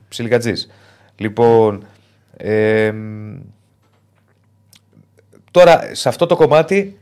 [0.09, 0.69] ψιλικατζής.
[1.15, 1.85] Λοιπόν.
[2.37, 2.93] ε,
[5.51, 6.97] τώρα, σε αυτό το κομμάτι.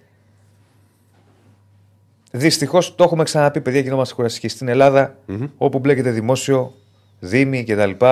[2.31, 5.17] Δυστυχώς το έχουμε ξαναπεί, παιδιά, γινόμαστε κουραστικοί στην ελλαδα
[5.57, 6.73] όπου μπλέκεται δημόσιο,
[7.19, 8.05] δήμοι κτλ.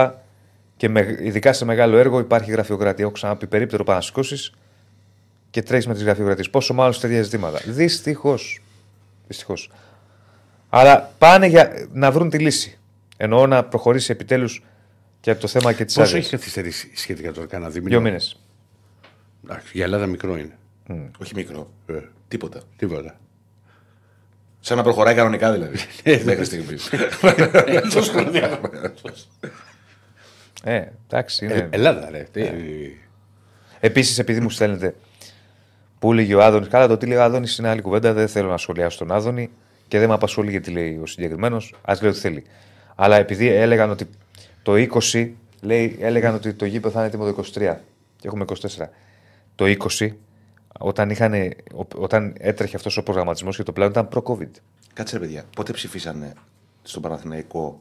[0.78, 3.04] Και με, ειδικά σε μεγάλο έργο υπάρχει γραφειοκρατία.
[3.04, 4.52] Έχω ξαναπεί περίπτερο πάνω να σηκώσει
[5.50, 6.50] και τρέχεις με τις γραφειοκρατίες.
[6.50, 7.62] Πόσο μάλλον σε τέτοια ζητήματα.
[7.66, 8.62] Δυστυχώς.
[9.28, 9.72] Δυστυχώς.
[10.70, 12.78] Αλλά πάνε για να βρουν τη λύση.
[13.18, 14.64] Εννοώ να προχωρήσει επιτέλους
[15.20, 16.26] και το θέμα και της Πόσο άδειας.
[16.26, 18.40] έχει καθυστερήσει σχετικά τώρα, κανένα δίμηνο; Δύο μήνες.
[19.44, 20.58] Εντάξει, Για Ελλάδα μικρό είναι.
[21.20, 21.70] Όχι μικρό.
[21.86, 21.94] Ε,
[22.28, 22.62] Τίποτα.
[22.78, 23.20] τίποτα.
[24.60, 25.78] Σαν να προχωράει κανονικά δηλαδή.
[26.26, 26.90] Μέχρι στιγμής.
[30.64, 31.46] Ε, εντάξει.
[31.50, 31.68] Ε, Είναι.
[31.72, 32.28] Ελλάδα, ρε.
[32.32, 32.50] Τι-
[33.80, 34.96] Επίσης, επειδή μου στέλνετε
[36.00, 36.68] που έλεγε ο Άδωνης.
[36.68, 38.14] Καλά, το τι λέει ο Άδωνης είναι άλλη κουβέντα.
[38.14, 39.50] Δεν θέλω να σχολιάσω τον Άδωνη
[39.88, 41.74] και δεν με απασχολεί γιατί λέει ο συγκεκριμένος.
[41.82, 42.44] Α λέει ό,τι θέλει.
[42.96, 44.10] Αλλά επειδή έλεγαν ότι
[44.64, 44.74] το
[45.12, 45.30] 20,
[45.62, 47.76] λέει, έλεγαν ότι το γήπεδο θα είναι έτοιμο το 23
[48.18, 48.56] και έχουμε 24.
[49.56, 49.66] Το
[50.00, 50.10] 20,
[50.80, 51.34] όταν, είχαν,
[51.96, 54.50] όταν έτρεχε αυτός ο προγραμματισμός και το πλάνο ήταν προ-COVID.
[54.94, 56.34] Κάτσε ρε παιδιά, πότε ψηφίσανε
[56.82, 57.80] στον Παναθηναϊκό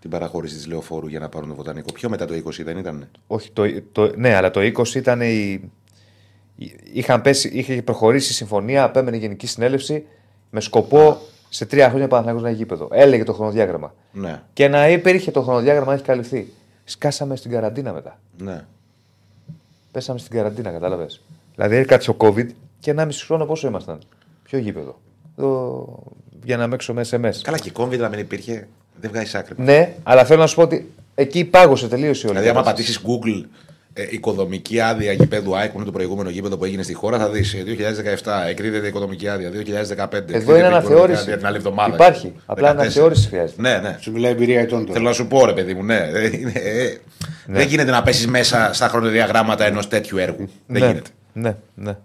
[0.00, 3.08] την παραχώρηση της Λεωφόρου για να πάρουν το βοτανικό; Πιο μετά το 20 δεν ήταν.
[3.26, 3.62] Όχι, το,
[3.92, 5.60] το, ναι, αλλά το 20 ήταν η.
[6.56, 10.06] η- Είχαν πέσει, είχε προχωρήσει η συμφωνία, απέμενε η Γενική Συνέλευση
[10.50, 11.18] με σκοπό
[11.48, 12.88] σε τρία χρόνια Παναθηναϊκός να έχει γήπεδο.
[12.92, 13.94] Έλεγε το χρονοδιάγραμμα.
[14.12, 14.42] Ναι.
[14.52, 16.52] Και να υπήρχε το χρονοδιάγραμμα να έχει καλυφθεί.
[16.84, 18.20] Σκάσαμε στην καραντίνα μετά.
[18.38, 18.64] ναι.
[19.92, 21.22] Πέσαμε στην καραντίνα, κατάλαβες.
[21.54, 22.46] Δηλαδή έκατσε ο COVID
[22.78, 23.98] και 1,5 χρόνο πόσο ήμασταν;
[24.42, 25.00] Ποιο γήπεδο;
[25.38, 25.86] Εδώ,
[26.44, 27.34] για να μέξω με SMS.
[27.42, 28.68] Καλά, και η κόμβιδα να μην υπήρχε,
[29.00, 29.54] δεν βγάζει άκρη.
[29.56, 33.00] Ναι, αλλά θέλω να σου πω ότι εκεί πάγωσε τελείωσε η όλη Δηλαδή, άμα κατάσταση.
[33.00, 33.48] πατήσεις Google
[33.96, 37.28] ε, οικοδομική άδεια γηπέδου ΑΕΚ, που είναι το προηγούμενο γήπεδο που έγινε στη χώρα, θα
[37.28, 37.56] δεις
[38.22, 39.52] 2017 εκδίδεται οικοδομική άδεια, 2015.
[39.52, 41.20] εκδίδεται Εδώ είναι οικοδομική αναθεώρηση.
[41.20, 41.94] άδεια την άλλη εβδομάδα.
[41.94, 42.32] Υπάρχει.
[42.46, 42.70] Απλά 14.
[42.70, 43.62] αναθεώρηση χρειάζεται.
[43.62, 43.96] Ναι, ναι.
[44.00, 44.92] Σου μιλάει εμπειρία ετών τώρα.
[44.92, 46.10] Θέλω να σου πω, ρε παιδί μου, ναι.
[46.12, 46.96] Ε, είναι, ε,
[47.46, 50.48] Δεν γίνεται να πέσεις μέσα στα χρονοδιαγράμματα ενός τέτοιου έργου.
[50.66, 51.10] Δεν ναι, γίνεται.
[51.34, 51.96] Ναι, ναι.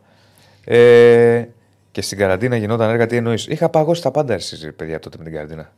[0.63, 1.47] Ε,
[1.91, 5.23] και στην καραντίνα γινόταν έργα, τι εννοείς; Είχα παγώσει τα πάντα εσεί, παιδιά, τότε με
[5.23, 5.71] την καραντίνα.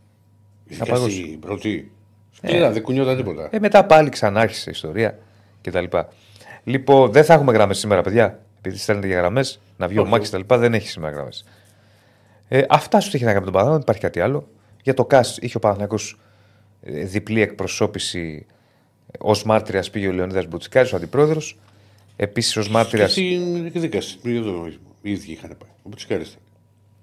[0.66, 1.18] Είχα Και παγώσει.
[1.18, 1.92] στην πρώτη.
[2.32, 3.50] Σκληρά, δεν κουνιόταν τίποτα.
[3.52, 5.18] Ε, μετά πάλι ξανά άρχισε η ιστορία
[5.62, 5.86] κτλ.
[6.64, 8.40] Λοιπόν, δεν θα έχουμε γραμμές σήμερα, παιδιά.
[8.60, 10.12] Επειδή στέλνετε για γραμμές, να βγει ο Όχι.
[10.12, 10.56] Μάκης κτλ.
[10.56, 11.46] Δεν έχει σήμερα γραμμές.
[12.48, 14.48] Ε, αυτά σου είχε να κάνει με τον Παναθηναϊκό, δεν υπάρχει κάτι άλλο.
[14.84, 16.20] Για το ΚΑΣ είχε ο Παναθηναϊκός
[16.84, 18.46] ε, διπλή εκπροσώπηση.
[19.20, 21.60] Ω μάρτυρας πήγε ο Λεωνίδας Μπουτσικάρης, ο αντιπρόεδρος.
[22.16, 23.08] Επίσης ως Και μάρτυρα.
[23.08, 24.18] στην εκδίκαση.
[24.26, 24.68] Εδώ
[25.02, 25.70] οι ίδιοι είχαν πάει.
[25.84, 26.42] Ο Μπουτσικάρης ήταν.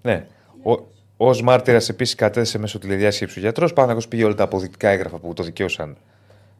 [0.03, 0.27] Ναι.
[1.17, 3.73] Ω μάρτυρας επίσης κατέθεσε μέσω τηλεδιάσκεψης ο γιατρός.
[3.73, 5.97] Πάνω πήγε όλα τα αποδεικτικά έγγραφα που το δικαίωσαν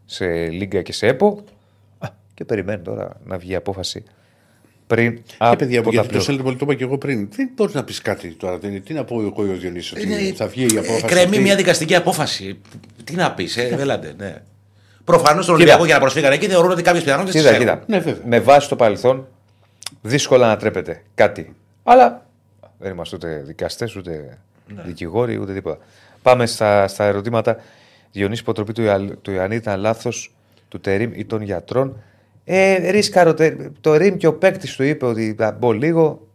[0.05, 1.45] σε Λίγκα και σε ΕΠΟ.
[1.99, 4.05] Α, και περιμένει τώρα να βγει η απόφαση
[4.87, 6.25] πριν Ε, από παιδιά, τα γιατί το πλέον.
[6.25, 7.29] θέλετε πολύ, το είπα και εγώ πριν.
[7.31, 8.59] Δεν μπορείς να πεις κάτι τώρα.
[8.59, 8.81] δεν είναι.
[8.81, 11.05] Τι να πω εγώ ή ο Διονύσης, ότι Είναι- θα βγει η απόφαση.
[11.05, 11.41] Ε, Κρεμεί αυτή.
[11.41, 12.59] μια δικαστική απόφαση.
[13.05, 14.43] Τι να πεις, ε, βέλατε, ναι.
[15.17, 17.43] Προφανώς στον Ολυμπιακό για να προσφύγανε εκεί θεωρούν ότι κάποιε πιθανότητες.
[17.43, 17.83] Κοίτα, κοίτα.
[17.87, 18.23] Ναι, βέβαια.
[18.27, 19.27] με βάση το παρελθόν,
[20.03, 21.55] δύσκολα να τρέπεται κάτι.
[21.83, 22.27] Αλλά
[22.79, 24.39] δεν είμαστε ούτε δικαστές, ούτε
[24.75, 24.83] Ναι.
[24.87, 25.79] δικηγόροι, ούτε τίποτα.
[26.23, 27.57] Πάμε στα, στα ερωτήματα.
[28.13, 30.35] Διονύση υποτροπή του, Ια- του Ιωαννίδη ήταν λάθος
[30.69, 32.03] του Τερήμ ή των γιατρών.
[32.45, 36.27] Ε, ρίσκαρο, τε- το Ρήμ και ο παίκτης του είπε ότι θα μπω λίγο.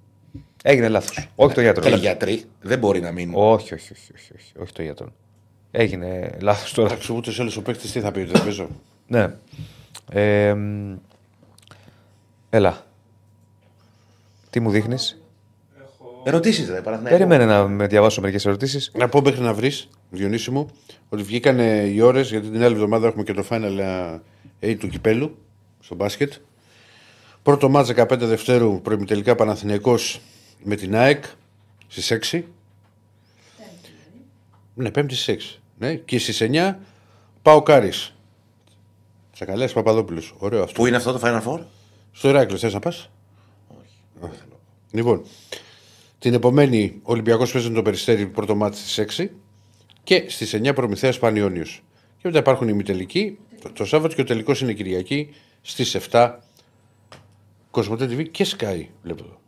[0.64, 1.30] Έγινε λάθος.
[1.36, 1.90] Όχι το γιατρό.
[1.90, 3.34] Οι γιατροί δεν μπορεί να μείνουν.
[3.38, 5.08] Όχι, όχι, όχι, όχι, όχι, όχι το γιατρό.
[5.76, 6.92] Έγινε λάθος τώρα.
[6.92, 8.68] Εντάξει, ούτε σε όλους ο παίκτη τι θα πει, ότι δεν παίζω.
[9.08, 9.36] Ναι.
[10.12, 10.96] Ε, μ,
[12.50, 12.86] έλα.
[14.50, 15.22] Τι μου δείχνεις;
[16.24, 17.18] Ερωτήσεις, δεν Παναθηναϊκό.
[17.18, 18.92] Περίμενε να με διαβάσω μερικές ερωτήσεις.
[18.96, 20.70] Να πω μέχρι να βρεις, Διονύση μου,
[21.10, 23.80] ότι βγήκαν οι ώρες γιατί την άλλη εβδομάδα έχουμε και το Final
[24.62, 25.38] A του κυπέλου
[25.80, 26.34] στο μπάσκετ.
[27.44, 30.22] Πρώτο μάτς 15 Δευτέρου προημιτελικά Παναθηναϊκός
[30.64, 31.24] με την ΑΕΚ
[31.88, 32.44] στις 6.
[34.74, 35.63] Ναι, 5η στις 6.
[35.84, 35.96] Ναι.
[35.96, 36.76] Και στις 9
[37.42, 38.16] πάω Κάρις.
[39.34, 40.34] Τσακαλέα Παπαδόπουλος.
[40.38, 40.82] Ωραίο αυτό.
[40.82, 41.60] Πού είναι αυτό το Final Four?
[42.12, 43.10] Στο Ηράκλειο θες να πας;
[44.20, 44.34] Όχι.
[44.92, 45.26] Λοιπόν,
[46.20, 49.30] την επομένη ο Ολυμπιακός παίζει με το περιστέρι πρώτο μάτι στις 6
[50.04, 51.84] και στις 9 προμηθέας Πανιόνιος.
[52.18, 56.34] Και μετά υπάρχουν οι ημιτελικοί το, το Σάββατο και ο τελικός είναι Κυριακή στις 7
[57.72, 58.86] Κοσμοτέ TV και Sky.
[59.04, 59.40] Βλέπω εδώ.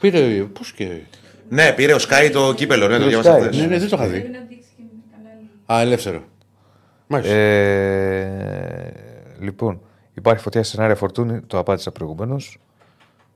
[0.00, 0.42] Πήρε.
[0.42, 1.00] Πώς και.
[1.48, 2.88] Ναι, πήρε ο Sky το κύπελο.
[2.88, 3.56] Ναι, το Sky, διάβασα Ναι, χθες.
[3.66, 4.20] ναι, δεν το είχα δει.
[4.20, 4.82] Πρέπει να δείξει και
[5.12, 5.48] κανάλι.
[5.72, 6.22] Α, ελεύθερο.
[7.06, 7.34] Μάλιστα.
[7.34, 8.92] Ε,
[9.38, 9.80] λοιπόν,
[10.14, 11.40] υπάρχει φωτιά σε σενάρια φορτούνη.
[11.40, 12.58] Το απάντησα προηγουμένως.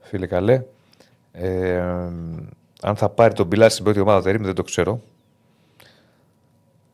[0.01, 0.63] Φίλε καλέ.
[1.31, 1.79] Ε,
[2.81, 5.01] αν θα πάρει τον Μπιλά στην πρώτη ομάδα του Τερήμ, δεν το ξέρω.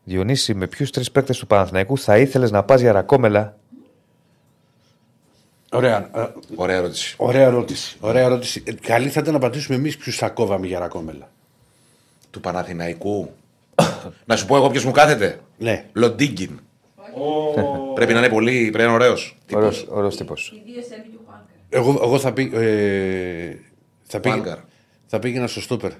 [0.03, 3.57] Διονύση, με ποιους τρεις παίκτες του Παναθηναϊκού θα ήθελες να πας για ρακόμελα;
[5.71, 6.09] Ωραία.
[6.15, 7.15] ε, Ωραία ερώτηση.
[7.17, 7.97] Ωραία ερώτηση.
[7.99, 8.63] Ωραία ερώτηση.
[8.65, 11.29] Ε, Καλή θα ήταν να απαντήσουμε εμείς ποιους θα κόβαμε για ρακόμελα.
[12.31, 13.31] Του Παναθηναϊκού.
[14.25, 15.39] Να σου πω εγώ ποιος μου κάθεται.
[15.57, 15.85] Ναι.
[15.93, 16.59] Λοντίγκιν.
[17.95, 19.37] Πρέπει να είναι πολύ, πρέπει να είναι ωραίος.
[19.89, 20.53] Ωραίος τύπος.
[20.55, 21.55] Οι δύο Σέρβοι και ο Χουάνκαρ.
[21.69, 23.55] Εγώ, εγώ θα, πει, ε,
[24.03, 24.57] θα, πήγα, Μάγκαρ.
[25.05, 25.91] θα πήγαινα στο στόπερ.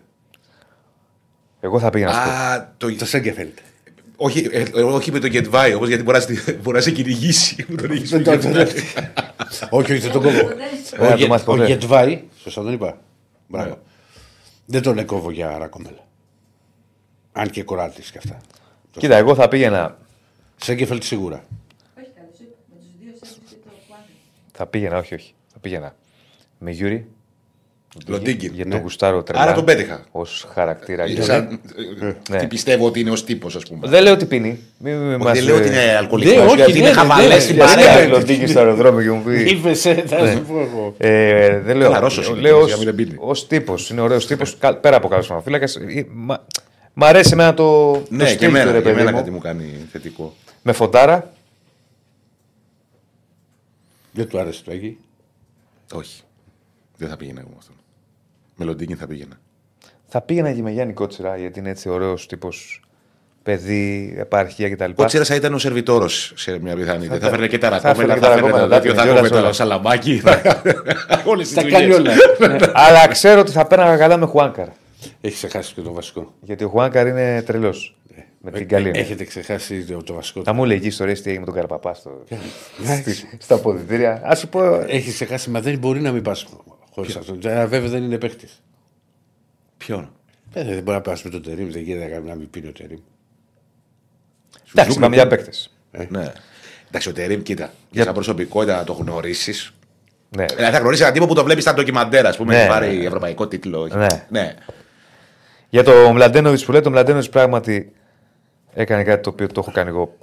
[1.59, 2.19] Εγώ θα πήγαινα στο.
[2.29, 2.95] Α, το.
[2.95, 3.57] Το Σέγκεφελτ.
[4.15, 7.01] Όχι, ε, εγώ όχι με τον Γετβάη όμως γιατί μπορείς να, στη- μπορείς να σε
[7.01, 7.65] κυνηγήσει.
[7.69, 8.23] Μου τον έχεις Δεν πει.
[8.25, 9.67] το άκουσα.
[9.69, 10.39] όχι, όχι, δεν τον κόβω.
[10.39, 11.65] Ε, να το μάθεις Ο ποτέ.
[11.65, 12.97] Γετβάη, σωστά τον είπα.
[13.47, 13.77] Μπράβο.
[14.65, 16.07] Δεν τον εκόβω για ρακόμελα.
[17.39, 18.37] Αν και κοράτης και αυτά.
[18.97, 19.97] Κοίτα, εγώ θα πήγαινα.
[20.57, 21.43] Σέγκεφελτ σίγουρα.
[21.97, 22.55] Όχι καλά, σου είπα.
[22.69, 24.07] Με τους δύο Σέρβοι και το Χουάνκαρ.
[24.51, 25.33] Θα πήγαινα, όχι, όχι.
[25.53, 25.95] Θα πήγαινα.
[26.59, 27.07] Με Γιούρι.
[28.07, 28.53] Λοντίγκιν.
[28.53, 28.75] Γιατί Ναι.
[28.75, 29.41] τον γουστάρω τρελά.
[29.43, 30.05] Άρα τον πέτυχα.
[30.11, 30.21] Ω
[30.53, 31.03] χαρακτήρα.
[31.03, 31.59] Ε, σαν-
[32.29, 32.37] Ναι.
[32.39, 33.87] Τι πιστεύω ότι είναι ως τύπος, ας πούμε.
[33.87, 34.59] Δεν λέω ότι πίνει.
[34.77, 36.33] Μην μην Όχι, μας, Δεν λέω ε, ότι είναι αλκοολικός.
[36.35, 37.95] Ναι, όχι, γιατί ναι, είναι ναι, χαβαλές ναι, στην ναι, Γιατί παρέα.
[37.99, 39.49] κάνει λοντίκι στο αεροδρόμιο και μου πει.
[39.49, 40.93] Είπε, θα σου πω εγώ.
[40.97, 41.87] Ε, δεν λέω.
[41.87, 43.15] Καλά, Ρώσος είναι, λέω για να μην πίνει.
[43.17, 43.89] ως τύπος.
[43.89, 44.55] Είναι ωραίος τύπος.
[44.81, 45.65] Πέρα από καλό φύλακα.
[47.01, 47.91] Μ' αρέσει εμένα το.
[47.91, 49.17] το Ναι, στυλ και του, εμένα, ρε και παιδί εμένα μου.
[49.17, 50.35] κάτι μου κάνει θετικό.
[50.61, 51.31] Με φωτάρα.
[54.11, 54.97] Δεν του άρεσε το Άγι.
[55.93, 56.21] Όχι.
[56.97, 57.75] Δεν θα πήγαινα εγώ με αυτόν.
[58.55, 59.39] Με Λοντίγκιν θα πήγαινα.
[60.07, 62.81] Θα πήγαινα και με Γιάννη Κότσιρα γιατί είναι έτσι ωραίος τύπος.
[63.43, 64.91] Παιδί, επαρχία κτλ.
[64.95, 67.09] Ο Τσίρα θα ήταν ο σερβιτόρος σε μια πιθανότητα.
[67.11, 68.93] Θα ήταν- φέρνε και τα θα έφερνε ρακόμελα, και θα τα φέρνε ρακόμελα, το τέτοιο,
[68.93, 69.47] τα θα έφερνε έχουμε όλα.
[69.47, 70.21] το σαλαμπάκι.
[71.25, 72.11] Όλες τις Τα κάνει όλα.
[72.73, 74.67] Αλλά ξέρω ότι θα πέραγα καλά με Χουάνκαρ.
[75.21, 76.33] Έχει ξεχάσει και το βασικό.
[76.41, 77.93] Γιατί ο Χουάνκαρ είναι τρελός.
[78.41, 78.91] Με την καλή.
[78.93, 80.41] Έχετε ξεχάσει το, το βασικό.
[80.43, 82.23] Θα μου λέει ιστορίες τι έγινε με τον Καρπαπά στο...
[82.81, 83.13] Εντάξει.
[83.13, 84.21] στη- στα αποδητήρια.
[84.31, 84.73] Α σου πω.
[84.73, 86.47] Έχεις ξεχάσει, μα δεν μπορεί να μην πας
[86.91, 87.37] χωρίς αυτό.
[87.43, 88.47] Ε, Βέβαια δεν είναι παίχτη.
[89.77, 90.11] Ποιον;
[90.53, 92.99] Ε, δεν μπορεί να πας με το τερίμ, δεν γίνεται να μην πίνει ο τερίμ.
[94.73, 95.73] Εντάξει, είπαμε για παίκτες.
[96.09, 96.31] Ναι.
[96.87, 97.73] Εντάξει, ο Τερήμ, κοίτα.
[97.91, 99.73] Για σαν προσωπικότητα να το γνωρίσεις.
[100.37, 100.45] Ναι.
[100.55, 102.87] Δηλαδή θα γνωρίσεις έναν τύπο που το βλέπεις στα ντοκιμαντέρ, ας πούμε, Ναι, έχει πάρει
[102.87, 103.05] ναι, ναι.
[103.05, 103.87] ευρωπαϊκό τίτλο.
[103.87, 104.07] Ναι.
[104.29, 104.55] ναι.
[105.69, 107.91] Για το Μλαντένοβιτ που λέει, το Μλαντένοβιτ πράγματι
[108.73, 110.17] έκανε κάτι το οποίο το έχω κάνει εγώ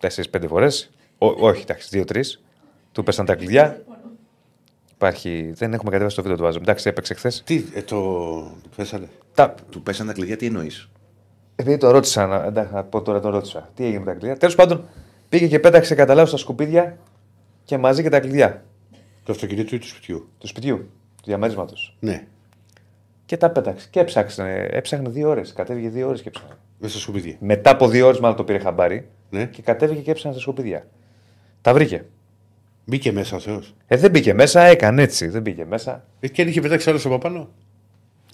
[0.00, 0.90] 4-5 φορές.
[1.18, 2.20] Όχι, εντάξει, 2-3.
[2.92, 3.82] Του πέσαν τα κλειδιά.
[4.94, 6.58] Υπάρχει, δεν έχουμε κατέβαση το βίντεο του βάζω.
[6.60, 7.42] Εντάξει, έπαιξε χθες.
[7.44, 7.98] Τι, ε, το
[8.76, 9.08] πέσανε.
[9.34, 9.54] Τα...
[9.70, 10.88] Του πέσαν τα κλειδιά, τι εννοείς;
[11.56, 13.70] Επειδή το ρώτησα, να, εντάξει, να πω τώρα τον ρώτησα.
[13.74, 14.36] Τι έγινε με τα κλειδιά.
[14.36, 14.88] Τέλος πάντων,
[15.28, 16.98] πήγε και πέταξε κατά λάθος τα σκουπίδια
[17.64, 18.64] και μαζί και τα κλειδιά
[19.24, 20.76] Το αυτοκίνητο ή του σπιτιού; του σπιτιού,
[21.16, 21.96] του διαμέρισματος.
[22.00, 22.26] Ναι,
[23.30, 23.86] Και τα πέταξε.
[23.90, 24.68] Και έψαξε.
[24.70, 25.52] Έψαχνε δύο ώρες.
[25.52, 26.54] Κατέβηκε δύο ώρες και έψαχνε.
[26.78, 27.36] μέσα στα σκουπίδια.
[27.40, 29.08] Μετά από δύο ώρες, μάλλον το πήρε χαμπάρι.
[29.30, 29.44] Ναι.
[29.44, 30.86] Και κατέβηκε και έψαχνε στα σκουπίδια.
[31.60, 32.04] Τα βρήκε.
[32.84, 33.74] Μπήκε μέσα ο Θεός.
[33.86, 35.28] Ε, δεν μπήκε μέσα, έκανε έτσι.
[35.28, 36.04] Δεν μπήκε μέσα.
[36.20, 37.48] Ε, και αν είχε πετάξει άλλο από πάνω.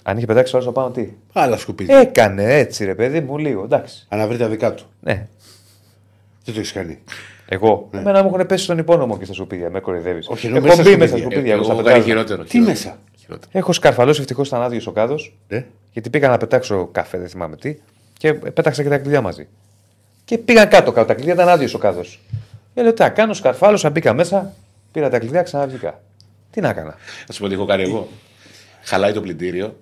[0.03, 1.97] Αν είχε πετάξει όλο πάνω, τι; Άλλα σκουπίδια.
[1.97, 3.63] Έκανε έτσι, ρε παιδί μου, λίγο.
[3.63, 4.05] Εντάξει.
[4.09, 4.83] Αν βρει τα δικά του.
[4.99, 5.13] Ναι.
[6.45, 6.99] Δεν το έχεις κάνει.
[7.49, 7.89] Εγώ.
[7.91, 9.69] Εμένα μου έχουν πέσει στον υπόνομο και στα σκουπίδια.
[9.69, 10.27] Με κοροϊδεύεις.
[10.29, 11.31] Όχι, ενώ Έχω μέσα μπει στα μέσα στα σκουπίδια.
[11.31, 11.53] σκουπίδια.
[11.53, 12.03] εγώ στα Εγώ πετράλαια.
[12.03, 12.43] κάνει χειρότερο.
[12.43, 12.73] Τι χειρότερο.
[12.73, 13.51] μέσα; Χειρότερο.
[13.53, 15.15] Έχω σκαρφαλώσει ευτυχώς ήταν άδειο ο κάδο.
[15.47, 15.65] Ναι.
[15.91, 17.75] Γιατί πήγα να πετάξω καφέ, δεν θυμάμαι τι.
[18.17, 19.47] Και πέταξα και τα κλειδιά μαζί.
[20.25, 21.07] Και πήγαν κάτω κάτω.
[21.07, 22.01] Τα κλειδιά ήταν άδειος ο κάδο.
[22.73, 24.53] Και λέω τι να κάνω, σκαρφάλωσα, μπήκα μέσα,
[24.91, 26.01] πήρα τα κλειδιά, ξαναβγήκα.
[26.51, 26.95] Τι να έκανα.
[27.25, 28.07] Θα σου πω τι έχω κάνει εγώ.
[28.83, 29.75] Χαλάει το πλυντήριο,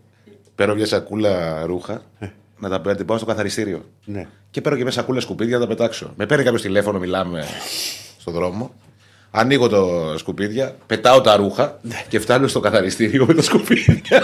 [0.55, 2.01] παίρνω μια σακούλα ρούχα,
[2.59, 3.85] να τα πέ- την πάω στο καθαριστήριο.
[4.05, 4.27] Ναι.
[4.51, 6.13] Και παίρνω και μια σακούλα σκουπίδια να τα πετάξω.
[6.15, 7.45] Με παίρνει κάποιος τηλέφωνο, μιλάμε
[8.17, 8.73] στον δρόμο.
[9.38, 14.02] Ανοίγω το σκουπίδια, πετάω τα ρούχα και φτάνω στο καθαριστήριο με τα σκουπίδια.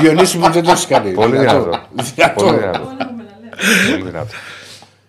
[0.00, 1.12] Διονύση μου δεν το έχεις κάνει.
[1.12, 1.80] Πολύ δυνατό.
[2.14, 2.42] Δυνατό.
[2.44, 2.82] Πολύ δυνατό.
[2.82, 3.50] Όλα μου να λέω.
[3.90, 4.34] Πολύ δυνατό.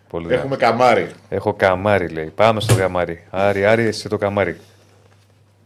[0.09, 0.43] Πολύ δυνατό.
[0.43, 1.11] Έχουμε καμάρι.
[1.29, 2.31] Έχω καμάρι, λέει.
[2.35, 3.23] Πάμε στο καμάρι.
[3.29, 4.59] Άρη, Άρη, εσύ το καμάρι.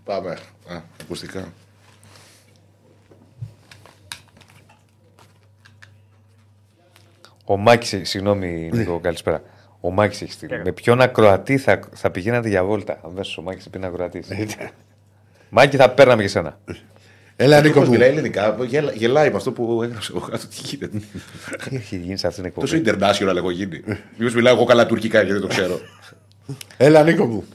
[0.03, 0.37] Πάμε.
[0.67, 1.47] Α, ακουστικά.
[7.45, 9.41] Ο Μάκης, συγγνώμη, Νίκο, καλησπέρα.
[9.81, 10.61] Ο Μάκης έχει στείλει.
[10.63, 14.27] Με ποιον ακροατή θα, θα πηγαίνατε για βόλτα; Αμέσω ο Μάκης πει ακροατής.
[15.49, 16.59] Μάκη, θα παίρναμε και σένα.
[17.35, 17.91] Έλα, Νίκο Νίκος μου.
[17.93, 20.47] μιλάει ελληνικά, γελά- γελάει με αυτό που έγραψε εγώ κάτω.
[20.47, 20.97] Τι γίνεται;
[21.69, 22.97] Τι έχει γίνει σε αυτήν την Τόσο εκπομπή.
[22.99, 23.81] international έχω γίνει.
[24.17, 25.79] Μήπως μιλάω εγώ καλά τουρκικά και δεν το ξέρω.
[26.77, 27.45] Έλα, Νίκο μου.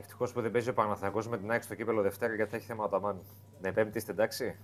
[0.00, 2.66] Ευτυχώς που δεν παίζει ο Παναθηναϊκός με την άκρη στο κύπελο Δευτέρα γιατί θα έχει
[2.66, 3.16] θέμα ο Αταμάν.
[3.62, 4.54] Με πέμπτη είστε εντάξει.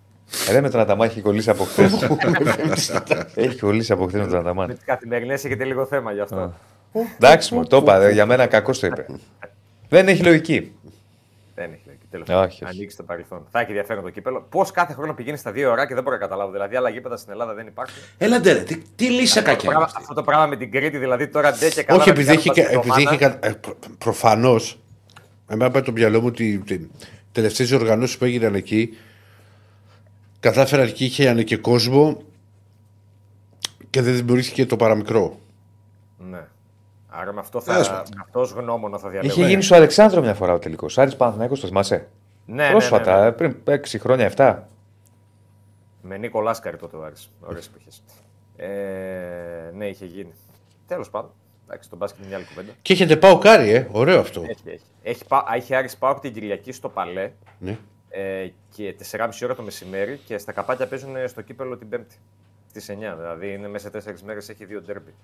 [0.50, 1.92] Ρε με τον Αταμά έχει κολλήσει από χθες.
[3.34, 4.66] έχει κολλήσει από χθες με τον Αταμά.
[4.66, 6.54] Με τι καθημερινέ έχετε λίγο θέμα γι' αυτό.
[7.16, 7.98] Εντάξει, μου το είπα.
[7.98, 9.06] ρε, Για μένα κακός το είπε.
[9.88, 10.72] Δεν έχει λογική.
[11.54, 12.04] Δεν έχει λογική.
[12.10, 12.50] Τέλος Όχι, πάντων.
[12.50, 12.64] όχι.
[12.64, 13.46] Ανοίξει το παρελθόν.
[13.50, 14.46] Θα έχει ενδιαφέρον το κύπελο.
[14.50, 16.52] Πώς κάθε χρόνο πηγαίνει στα δύο ώρα και δεν μπορώ να καταλάβω.
[16.52, 17.96] Δηλαδή, άλλα γήπεδα στην Ελλάδα δεν υπάρχουν.
[18.18, 19.68] Έλα ντε, ρε, τι, τι λύση Αυτό το κακιά.
[19.70, 21.98] πράγμα- Αυτό το πράγμα με την Κρήτη, δηλαδή τώρα ντε και καλά.
[22.00, 23.38] Όχι, να επειδή την έχει, κάνουμε κα- επειδή έχει εβδομάδα.
[23.40, 24.78] κα- ε, προ- προφανώς,
[25.48, 26.78] εμένα πάει το μυαλό μου ότι τι
[27.32, 28.96] τελευταίες οργανώσεις που έγιναν εκεί
[30.44, 32.22] κατάφεραν και είχαν και κόσμο
[33.90, 35.38] και δεν δημιουργήθηκε το παραμικρό.
[36.18, 36.46] Ναι.
[37.08, 37.94] Άρα με αυτό Τέλος θα.
[37.94, 38.20] πάντων.
[38.20, 39.32] Αυτός γνώμονα θα διαλέγω.
[39.32, 40.98] Είχε γίνει στο Αλεξάνδρο μια φορά ο τελικός.
[40.98, 42.08] Άρης Παναθηναϊκός, το θυμάσαι;
[42.46, 43.26] Ναι, ναι, Πρόσφατα, ναι, ναι.
[43.26, 44.58] ε, πριν 6 χρόνια, 7.
[46.02, 47.30] Με Νίκο Λάσκαρη τότε ο Άρης.
[47.40, 47.90] Ωραίε εποχέ.
[48.56, 50.32] Ε, ναι, είχε γίνει.
[50.86, 51.30] Τέλος πάντων.
[51.66, 52.72] Εντάξει, το μπάσκετ είναι μια άλλη κουβέντα.
[52.82, 53.88] Και έχετε πάω κάρι, ε.
[53.92, 54.42] Ωραίο αυτό.
[54.42, 54.84] Έχει, έχει.
[55.02, 57.78] Έχει, πά, έχει Άρης Πάοκ την Κυριακή στο Παλέ Ναι.
[58.14, 62.16] Ε, και 4,5 ώρα το μεσημέρι και στα καπάκια παίζουν στο κύπελο την Πέμπτη.
[62.74, 63.14] Στι 9.
[63.16, 65.14] Δηλαδή είναι μέσα σε 4 μέρες έχει δύο ντέρμπι.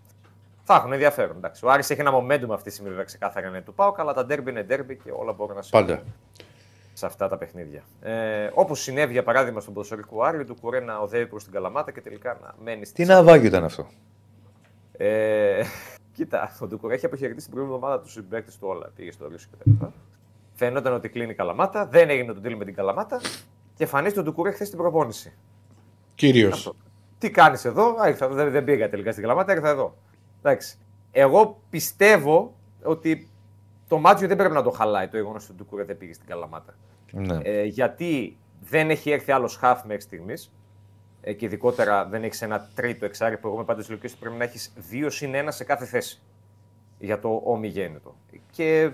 [0.63, 1.37] Θα έχουν ενδιαφέρον.
[1.37, 1.67] Εντάξει.
[1.67, 4.25] Ο Άρης έχει ένα momentum αυτή τη στιγμή βέβαια ξεκάθαρα είναι του Πάοκ, αλλά τα
[4.25, 6.03] ντέρμπι είναι ντέρμπι και όλα μπορούν να συμβούν Πάντα.
[6.93, 7.83] σε αυτά τα παιχνίδια.
[8.01, 11.91] Ε, Όπως συνέβη για παράδειγμα στον ποδοσφαιρικό Άρη, του Κουρέ να οδεύει προ την Καλαμάτα
[11.91, 13.87] και τελικά να μένει στη Τι ναυάγιο ήταν αυτό;
[14.93, 15.63] ε,
[16.17, 18.91] κοίτα, ο Ντουκουρέ έχει αποχαιρετήσει την προηγούμενη εβδομάδα τους συμπαίκτες του όλα.
[18.97, 19.85] Πήγε στο Ρήσο κτλ.
[20.61, 23.21] Φαίνονταν ότι κλείνει η Καλαμάτα, δεν έγινε το deal με την Καλαμάτα
[23.75, 25.33] και εμφανίστηκε ο Ντουκουρέ χθες στην προπόνηση.
[26.15, 26.75] Κυρίως.
[27.19, 29.97] Τι κάνεις εδώ, Α, ήρθα, δεν, δεν πήγα τελικά στην Καλαμάτα, ήρθα εδώ.
[30.39, 30.79] Εντάξει.
[31.11, 33.29] Εγώ πιστεύω ότι
[33.89, 36.27] το Μάτζιο δεν πρέπει να το χαλάει το γεγονός ότι ο Ντουκουρέ δεν πήγε στην
[36.27, 36.75] Καλαμάτα.
[37.13, 37.39] Ναι.
[37.43, 40.53] Ε, γιατί δεν έχει έρθει άλλος χαφ μέχρι στιγμής.
[41.21, 44.37] Ε, και ειδικότερα δεν έχεις ένα τρίτο εξάρι που εγώ είμαι πάντω λογική ότι πρέπει
[44.37, 46.21] να έχεις δύο συν ένα σε κάθε θέση
[46.99, 48.17] για το ομιγέννητο.
[48.51, 48.91] Και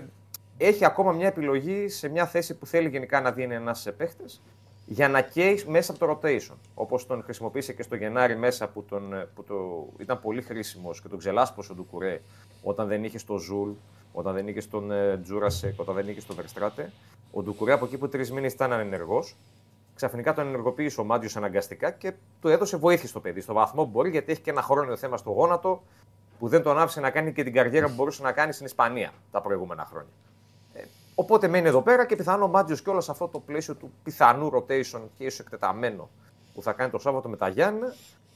[0.57, 4.41] έχει ακόμα μια επιλογή σε μια θέση που θέλει γενικά να δίνει ένας παίχτες
[4.89, 6.55] για να καίει μέσα από το rotation.
[6.73, 11.01] Όπως τον χρησιμοποίησε και στο Γενάρη μέσα που, τον, ε, που το, ήταν πολύ χρήσιμος
[11.01, 12.21] και τον ξελάσπωσε ο Ντουκουρέ
[12.63, 13.69] όταν δεν είχε στο Ζουλ,
[14.11, 16.91] όταν δεν είχε στον ε, Τζούρασεκ, όταν δεν είχε στον Βερστράτε.
[17.31, 19.35] Ο Ντουκουρέ από εκεί που τρεις μήνες ήταν ανενεργός,
[19.95, 23.89] ξαφνικά τον ενεργοποίησε ο Μάντζιος αναγκαστικά και του έδωσε βοήθεια στο παιδί, στο βαθμό που
[23.89, 25.83] μπορεί, γιατί έχει και ένα χρόνιο θέμα στο γόνατο
[26.39, 29.11] που δεν τον άφησε να κάνει και την καριέρα που μπορούσε να κάνει στην Ισπανία
[29.31, 30.11] τα προηγούμενα χρόνια.
[31.17, 33.75] Ε, οπότε μένει εδώ πέρα και πιθανόν ο Μάτζιο και όλος σε αυτό το πλαίσιο
[33.75, 36.09] του πιθανού rotation και ίσως εκτεταμένο
[36.53, 37.87] που θα κάνει το Σάββατο με τα Γιάννη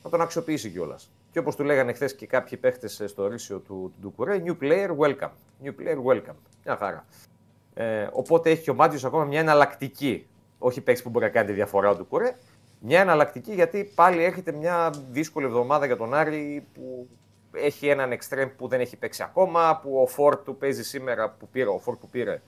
[0.03, 1.11] να τον αξιοποιήσει κιόλας.
[1.31, 4.89] Και όπως του λέγανε χθες και κάποιοι παίχτες στο ρίσιο του, του Ντουκουρέ, new player
[4.97, 5.31] welcome.
[5.63, 6.35] New player welcome.
[6.65, 7.05] Μια χαρά.
[7.73, 10.27] Ε, οπότε έχει και ο Μάτζιο ακόμα μια εναλλακτική.
[10.57, 12.37] Όχι παίξει που μπορεί να κάνει τη διαφορά ο Ντουκουρέ.
[12.79, 17.07] Μια εναλλακτική γιατί πάλι έρχεται μια δύσκολη εβδομάδα για τον Άρη που
[17.53, 19.79] έχει έναν εξτρέμ που δεν έχει παίξει ακόμα.
[19.83, 22.41] Που ο φορ του παίζει σήμερα που πήρε, ο φορ που πήρε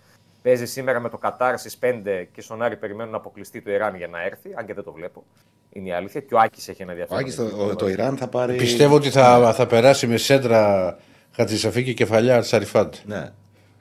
[0.44, 3.96] παίζει σήμερα με το Κατάρ στις 5 και στον Άρη περιμένουν να αποκλειστεί το Ιράν
[3.96, 4.50] για να έρθει.
[4.56, 5.24] Αν και δεν το βλέπω.
[5.70, 6.22] Είναι η αλήθεια.
[6.22, 7.24] Και ο Άκης έχει ένα Ο ενδιαφέρον.
[7.24, 8.56] Άκης το, ο- το Ιράν θα πάρει.
[8.56, 10.96] Πιστεύω ότι θα, θα περάσει με σέντρα
[11.36, 12.94] Χατζησαφή και κεφαλιά Ανσαριφάρντ.
[13.06, 13.30] Ναι.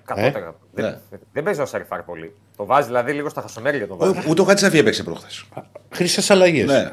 [0.04, 0.54] Κατώτερα.
[0.72, 0.82] Ναι.
[1.10, 2.34] Δεν, δεν παίζει ο Ανσαριφάρντ πολύ.
[2.56, 4.18] Το βάζει δηλαδή λίγο στα χασομέρια τον βάζει.
[4.18, 5.44] Ο- Ούτε ο Χατζησαφή έπαιξε προχθές.
[5.90, 6.66] Χρυσές αλλαγές.
[6.66, 6.92] Ναι.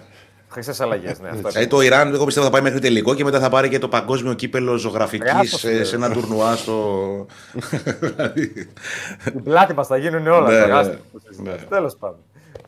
[0.50, 1.20] Χρυσέ αλλαγές.
[1.20, 3.70] Ναι, αυτό Δηλαδή το Ιράν, εγώ πιστεύω θα πάει μέχρι τελικό και μετά θα πάρει
[3.70, 7.26] και το παγκόσμιο κύπελο ζωγραφικής Μπράβο, σε, σε ένα τουρνουά στο.
[8.00, 8.68] δηλαδή.
[9.24, 10.50] Την πλάτη μας θα γίνουν όλα.
[10.50, 11.00] Ναι, τεράστια.
[11.44, 11.58] ναι, ναι.
[11.58, 12.20] Τέλος πάντων.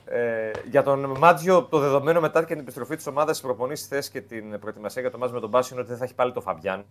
[0.06, 4.10] Ε, για τον Μάτζιο, το δεδομένο μετά και την επιστροφή της ομάδας στι προπονήσει θες
[4.10, 6.32] και την προετοιμασία για το μάτζ με τον Μπάσιο είναι ότι δεν θα έχει πάλι
[6.32, 6.84] το Φαμπιάνο.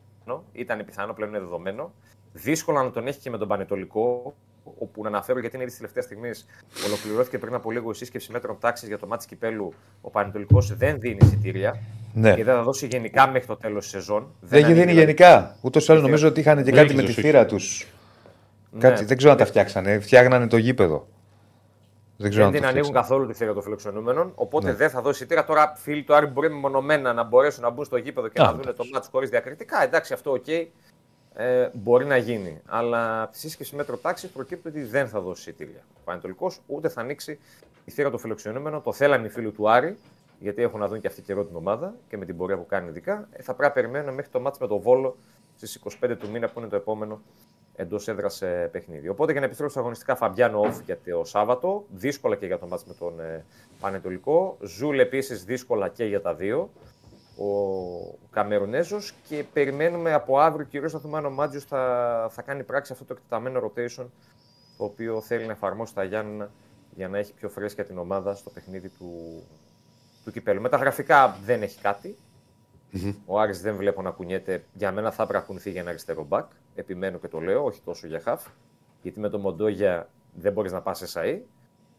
[0.52, 1.92] Ήταν πιθανό, πλέον είναι δεδομένο.
[2.32, 4.34] Δύσκολο να τον έχει και με τον Πανετολικό,
[4.78, 6.30] όπου να αναφέρω γιατί είναι ήδη τη τελευταία στιγμή
[6.86, 9.72] ολοκληρώθηκε πριν από λίγο η σύσκεψη μέτρων τάξης για το ματς κυπέλλου.
[10.00, 11.76] Ο Παναιτωλικός δεν δίνει εισιτήρια
[12.14, 12.34] Ναι.
[12.34, 14.34] και δεν θα δώσει γενικά μέχρι το τέλος της σεζόν.
[14.40, 15.56] Δεν έχει ανοίγει δίνει δηλαδή- γενικά.
[15.60, 17.20] Ούτως ή άλλως νομίζω ότι είχαν και Δεν κάτι έχει με τη δώσει.
[17.20, 17.86] θύρα τους.
[18.70, 18.80] Ναι.
[18.80, 19.98] Κάτι, δεν ξέρω αν τα φτιάξανε.
[19.98, 21.06] Φτιάγνανε το γήπεδο.
[22.16, 23.08] Δεν ξέρω Δεν αν την το ανοίγουν φτιάξανε.
[23.08, 24.32] καθόλου τη θύρα των φιλοξενούμενων.
[24.34, 24.74] Οπότε Ναι.
[24.74, 25.44] δεν θα δώσει εισιτήρια.
[25.44, 28.52] Τώρα, φίλοι του Άρη μπορεί μεμονωμένα να μπορέσουν να μπουν στο γήπεδο και Α, να
[28.52, 29.82] δουν το ματς χωρίς διακριτικά.
[29.82, 30.44] Εντάξει, αυτό οκ.
[31.40, 32.60] Ε, μπορεί να γίνει.
[32.66, 35.80] Αλλά από τη σύσκεψη μέτρων τάξης προκύπτει ότι δεν θα δώσει εισιτήρια.
[35.94, 37.38] Ο Παναιτωλικός ούτε θα ανοίξει
[37.84, 38.82] η θύρα των φιλοξενούμενων.
[38.82, 39.96] Το θέλανε οι φίλοι του Άρη,
[40.38, 42.88] γιατί έχουν να δουν και αυτή καιρό την ομάδα και με την πορεία που κάνει
[42.88, 43.28] ειδικά.
[43.32, 45.16] Ε, θα πρέπει να περιμένουμε μέχρι το μάτι με το Βόλο
[45.56, 47.20] στις 25 του μήνα που είναι το επόμενο
[47.76, 49.08] εντός έδρας παιχνίδι.
[49.08, 52.66] Οπότε για να επιστρέψω στα αγωνιστικά Φαμπιάνο Off για το Σάββατο, δύσκολα και για το
[52.66, 53.44] μάτς με τον ε,
[53.80, 54.56] Πανετολικό.
[54.60, 56.70] Ζούλ επίσης δύσκολα και για τα δύο.
[57.36, 62.62] Ο Καμερουνέζος και περιμένουμε από αύριο κυρίως να δούμε αν ο Μάτζιος θα, θα κάνει
[62.62, 64.06] πράξη αυτό το εκτεταμένο rotation
[64.76, 66.50] το οποίο θέλει να εφαρμόσει τα Γιάννενα
[66.94, 69.42] για να έχει πιο φρέσκια την ομάδα στο παιχνίδι του,
[70.24, 70.60] του κυπέλου.
[70.60, 72.16] Μεταγραφικά δεν έχει κάτι.
[73.26, 74.64] Ο Άρης δεν βλέπω να κουνιέται.
[74.72, 76.50] Για μένα θα έπρεπε να κουνηθεί για ένα αριστερό μπακ.
[76.74, 78.46] Επιμένω και το λέω, όχι τόσο για χαφ.
[79.02, 81.42] Γιατί με το Μοντόγια δεν μπορείς να πας σε ΣΑΗ.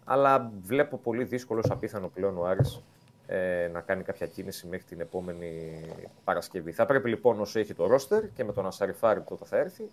[0.04, 2.82] Αλλά βλέπω πολύ δύσκολο, απίθανο πλέον ο Άρης
[3.32, 5.82] ε, να κάνει κάποια κίνηση μέχρι την επόμενη
[6.24, 6.72] Παρασκευή.
[6.72, 9.90] Θα πρέπει λοιπόν όσο έχει το ρόστερ και με τον Ασαριφάρη που τότε θα έρθει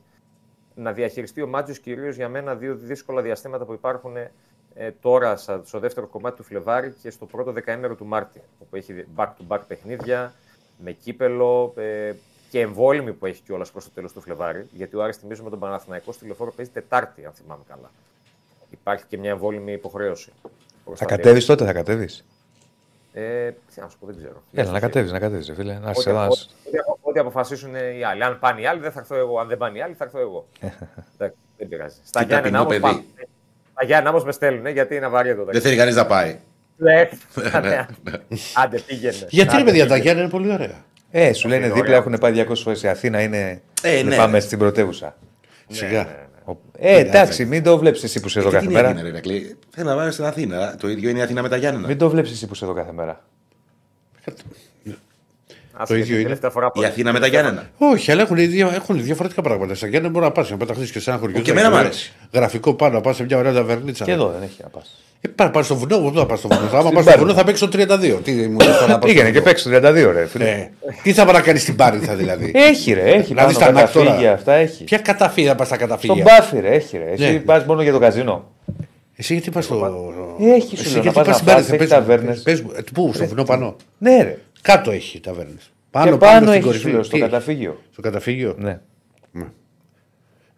[0.75, 4.17] να διαχειριστεί ο Μάτζιος κυρίως για μένα δύο δύσκολα διαστήματα που υπάρχουν
[4.75, 8.41] ε, τώρα σα- στο δεύτερο κομμάτι του Φλεβάρι και στο πρώτο δεκαήμερο του Μάρτη.
[8.59, 10.33] Όπου έχει back-to-back παιχνίδια
[10.79, 12.13] με κύπελο ε,
[12.51, 14.67] και εμβόλυμη που έχει κιόλας προς το τέλος του Φλεβάρι.
[14.73, 17.91] Γιατί ο Άρης θυμίζω με τον Παναθηναϊκό στη λεωφόρο παίζει Τετάρτη, αν θυμάμαι καλά.
[18.71, 20.33] Υπάρχει και μια εμβόλυμη υποχρέωση.
[20.85, 22.25] προς Θα τα κατέβεις τότε, θα κατέβεις.
[23.13, 24.43] Ε, τι να σου πω, δεν ξέρω.
[24.53, 25.79] Έλα, να κατέβεις, να κατέβεις, φίλε.
[25.79, 28.25] Να Ό,τι, σε δω, να σε- ό,τι, ό,τι αποφασίσουν οι άλλοι.
[28.25, 29.39] Αν πάνε οι άλλοι, δεν θα έρθω εγώ.
[29.39, 30.47] Αν δεν πάνε οι άλλοι, θα έρθω εγώ.
[31.19, 31.97] Εντάξει, δεν πειράζει.
[32.05, 32.83] Στα Τι Γιάννενα ταπεινό όμως παιδί.
[32.83, 33.29] πάμε.
[33.73, 35.45] Στα Γιάννενα όμως με στέλνουν, γιατί είναι βαρύ εδώ.
[35.45, 36.39] Δεν θέλει κανείς να πάει.
[36.81, 37.09] Ναι,
[37.63, 37.87] ναι.
[38.55, 39.27] Άντε, πήγαινε.
[39.29, 40.03] Γιατί ρε Άντε, παιδιά, τα πήγαινε.
[40.03, 40.85] Γιάννη είναι πολύ ωραία.
[41.11, 41.97] Ε, σου λένε Είναι δίπλα ωραία.
[41.99, 42.83] έχουν πάει 200 φορές.
[42.83, 43.63] Η Αθήνα είναι.
[43.83, 44.17] Ε, είναι ναι.
[44.17, 45.17] Πάμε στην πρωτεύουσα.
[45.69, 46.28] Σιγά.
[46.49, 48.83] Ο- Ε, εντάξει, μην το βλέπεις εσύ που είσαι εδώ Και τι κάθε είναι η
[48.83, 48.89] μέρα.
[48.95, 49.57] Αθήνα, ρε Ηρακλή.
[49.71, 50.77] Θέλω να πάμε στην Αθήνα.
[50.81, 51.87] Το ίδιο είναι η Αθήνα με τα Γιάννενα.
[51.87, 53.25] Μην το βλέπεις εσύ που είσαι εδώ κάθε μέρα.
[55.73, 56.23] Άσε, Το γιατί ίδιο είναι.
[56.23, 57.71] τελευταία φορά που- Η Αθήνα με τα Γιάννενα.
[57.79, 59.75] Όχι, αλλά έχουν, δια- έχουν διαφορετικά πράγματα.
[59.75, 61.41] Στα Γιάννη μπορεί να πας να πεταχθείς και σε ένα χωριό.
[61.41, 62.13] Και εμένα μ' αρέσει.
[62.33, 64.05] Γραφικό πάνω, να πας σε μια ωραία ταβερνίτσα.
[64.05, 65.03] Και εδώ δεν έχει να πας.
[65.21, 66.61] Ε, πά, πας στο βουνό, πού θα πα στο βουνό.
[66.73, 67.19] Άμα πα στο Πάρη.
[67.21, 68.21] βουνό θα παίξει το 32.
[68.25, 69.43] Τι μου λες τώρα να πας Πήγαινε στο και βουνό.
[69.43, 69.77] παίξει το
[70.11, 70.27] 32, ρε.
[70.27, 70.45] φίλε.
[70.45, 70.71] Ε,
[71.03, 73.35] τι θα πάει να κάνεις στην Πάρνηθα δηλαδή; Έχει, ρε, έχει.
[73.35, 74.05] Να δεις πάνω τα νακ τώρα.
[74.05, 74.85] καταφύγια, αυτά έχει.
[74.85, 76.23] Ποια καταφύγια πας στα Στον καταφύγια.
[76.25, 77.11] μπάφι, ρε, έχει, ρε.
[77.11, 77.39] Εσύ Ναι.
[77.39, 78.51] πας μόνο για το καζίνο.
[79.17, 79.75] Εσύ γιατί πας στο.
[80.41, 81.55] Έχει, σου Εσύ λέω, να γιατί πας πας να στην Πάρνηθα.
[81.55, 82.43] φας, έχει πες μου, ταβέρνες.
[82.43, 84.39] πες μου, ε, Πού, στο βουνό πάνω; Ναι, ρε.
[84.63, 85.73] Κάτω έχει ταβέρνες.
[86.03, 86.83] και πάνω στην έχεις, κορυφή.
[86.83, 87.81] σου λέω, στο Τι; καταφύγιο.
[87.93, 88.79] Στο καταφύγιο; Ναι.
[89.33, 89.51] Μέχρι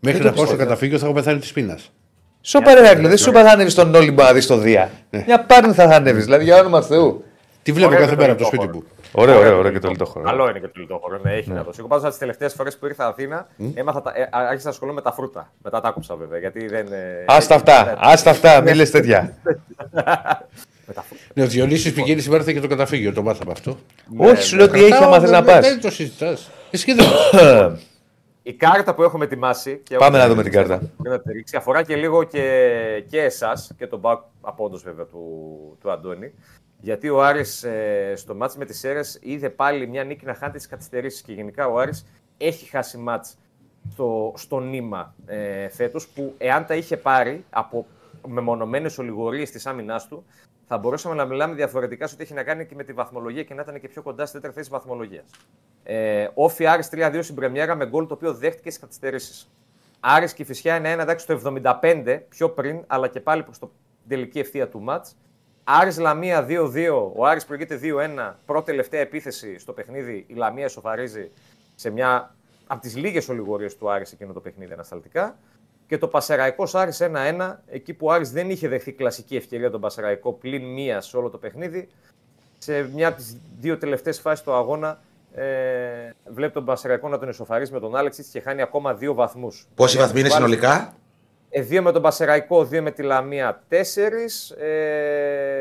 [0.01, 0.57] Δεν να το πάω στο πιστεύω.
[0.62, 1.93] καταφύγιο θα έχω πεθάνει της πείνας.
[2.41, 4.91] Σοπα ρε Ράκλο, δεν σου είπα θα ανέβεις στον Όλυμπο να δεις το Δία.
[5.27, 7.25] Μια πάρνη θα ανέβεις, δηλαδή για όνομα Θεού.
[7.62, 8.87] Τι βλέπω Ωραίο κάθε και μέρα το από το σπίτι λιτόχωρο.
[8.87, 8.99] μου.
[9.12, 10.25] Ωραίο, ωραίο, ωραίο και το λιτόχωρο.
[10.25, 11.77] Καλό είναι και το λιτόχωρο, ναι, έχει να δώσει.
[11.79, 15.01] Εγώ πάντως από τις τελευταίες φορές που ήρθα Αθήνα, έμαθα, τα- ε, άρχισα να ασχολούμαι
[15.05, 15.53] με τα φρούτα.
[15.62, 16.39] Μετά τα άκουψα βέβαια.
[16.39, 16.87] Γιατί δεν.
[16.93, 19.33] ε, Άστα αυτά, άστα αυτά, μη λες τέτοια.
[20.87, 21.23] με τα φρούτα.
[21.35, 23.79] Ναι, ο Διονύσης πηγαίνει σήμερα θα και το καταφύγιο, το μάθαμε αυτό.
[24.17, 25.69] Όχι, σου λέω ότι έχει άμα θες να πας.
[25.69, 26.51] Δεν το συζητάς.
[26.71, 27.07] Εσύ δεν.
[28.51, 29.81] Η κάρτα που έχουμε ετοιμάσει.
[29.85, 30.78] Και Πάμε έχω- να δούμε την κάρτα.
[30.78, 31.56] Πρέπει να τη ρίξει.
[31.56, 36.32] Αφορά και λίγο και, και εσάς και τον back απόντο βέβαια του, του Αντώνη.
[36.81, 40.52] Γιατί ο Άρης ε, στο μάτς με τις Σέρες είδε πάλι μια νίκη να χάνει
[40.52, 42.06] τις καθυστερήσεις και γενικά ο Άρης
[42.36, 43.36] έχει χάσει μάτς
[43.93, 47.86] στο, στο νήμα ε, φέτος που εάν τα είχε πάρει από
[48.28, 50.24] μεμονωμένες ολιγορίες της άμυνάς του
[50.73, 53.55] θα μπορούσαμε να μιλάμε διαφορετικά σε ό,τι έχει να κάνει και με τη βαθμολογία και
[53.55, 55.31] να ήταν και πιο κοντά στη δεύτερη θέση βαθμολογίας.
[55.83, 59.51] Ε, Όφι Άρης 3-2 στην Πρεμιέρα με γκολ το οποίο δέχτηκε στις καθυστερήσεις.
[60.01, 61.41] Άρης και η Φυσιά είναι ένα εντάξει το
[61.73, 63.73] 75 πιο πριν, αλλά και πάλι προς το
[64.09, 65.17] τελική ευθεία του μάτς.
[65.65, 71.31] Άρης Λαμία 2-2, ο Άρης προηγείται 2-1, πρώτη τελευταία επίθεση στο παιχνίδι, η Λαμία ισοφαρίζει
[71.75, 72.35] σε μια
[72.67, 75.39] από τις λίγες ολιγορίες του Άρης εκείνο το παιχνίδι ανασταλτικά.
[75.91, 79.81] Και το Πασεραϊκό Άρης 1-1, εκεί που ο Άρης δεν είχε δεχθεί κλασική ευκαιρία τον
[79.81, 81.89] Πασεραϊκό πλην μία σε όλο το παιχνίδι.
[82.59, 85.01] Σε μια από τις δύο τελευταίες φάσεις του αγώνα
[85.35, 85.45] ε,
[86.27, 89.67] βλέπει τον Πασεραϊκό να τον ισοφαρίζει με τον Άλεξιτ και χάνει ακόμα δύο βαθμούς.
[89.75, 90.95] Πόσοι βαθμοί είναι Βάλει- συνολικά;
[91.51, 94.51] ε, δύο με τον Πασεραϊκό, δύο με τη Λαμία, τέσσερις.
[94.51, 95.61] Ε,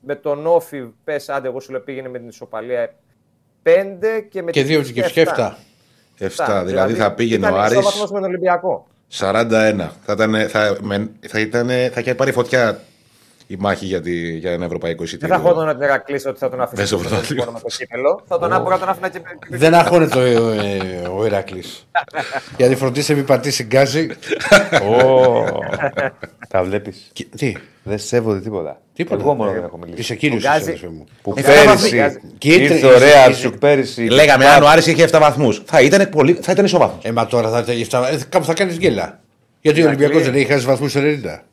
[0.00, 2.94] με τον Όφη, πες, άντε, εγώ σου λέω πήγαινε με την ισοπαλία
[3.62, 5.56] πέντε και με Και την δύο και Κηφισιά
[6.18, 6.58] 7.
[6.60, 6.62] 7.
[6.66, 8.86] Δηλαδή θα πήγαινε ήταν ο Άρης ισόβαθμος με τον Ολυμπιακό.
[9.12, 9.88] 41.
[10.04, 12.80] Θα, ήταν, θα, με, θα, ήταν, θα είχε πάρει φωτιά
[13.52, 15.34] η μάχη για, τη, για ένα ευρωπαϊκό Δεν εισιτήριο.
[15.38, 17.44] θα έχω να την Ερακλή ότι θα τον Μέσα αφήσει στο να πρωτάθλημα.
[17.52, 18.20] με το κύπελο.
[18.26, 21.62] Θα τον άπογα τον άφηνα και με Δεν αγχώνεται ο, ε, ο Ηρακλή.
[22.56, 24.08] Γιατί φροντίσε μην πατήσει γκάζι.
[24.88, 25.44] Ω,
[26.48, 27.10] Τα βλέπεις.
[27.12, 27.52] Και- Τι,
[27.82, 28.80] Δεν σέβονται τίποτα.
[28.92, 29.22] τίποτα.
[29.22, 30.00] Εγώ μόνο δεν έχω μιλήσει.
[30.00, 30.62] Είσαι κύριος, Γκάζι.
[30.62, 31.04] αδερφέ μου.
[31.22, 32.30] Που Ε, πέρυσι βαθμοί.
[32.38, 34.02] Κοίτα, ήρθε είσαι- ωραία είσαι- σου πέρυσι.
[34.02, 35.62] Λέγαμε αν ο Άρης είχε 7 βαθμούς.
[35.64, 37.04] Θα ήταν, πολύ, θα ήταν ισοβάθμος.
[37.04, 39.20] Ε, μα τώρα θα, θα, θα, κάπου θα κάνεις γκέλα.
[39.60, 40.04] Γιατί ο Ηρακλή.
[40.04, 41.44] Ολυμπιακός δεν έχει χάσει βαθμούς 90.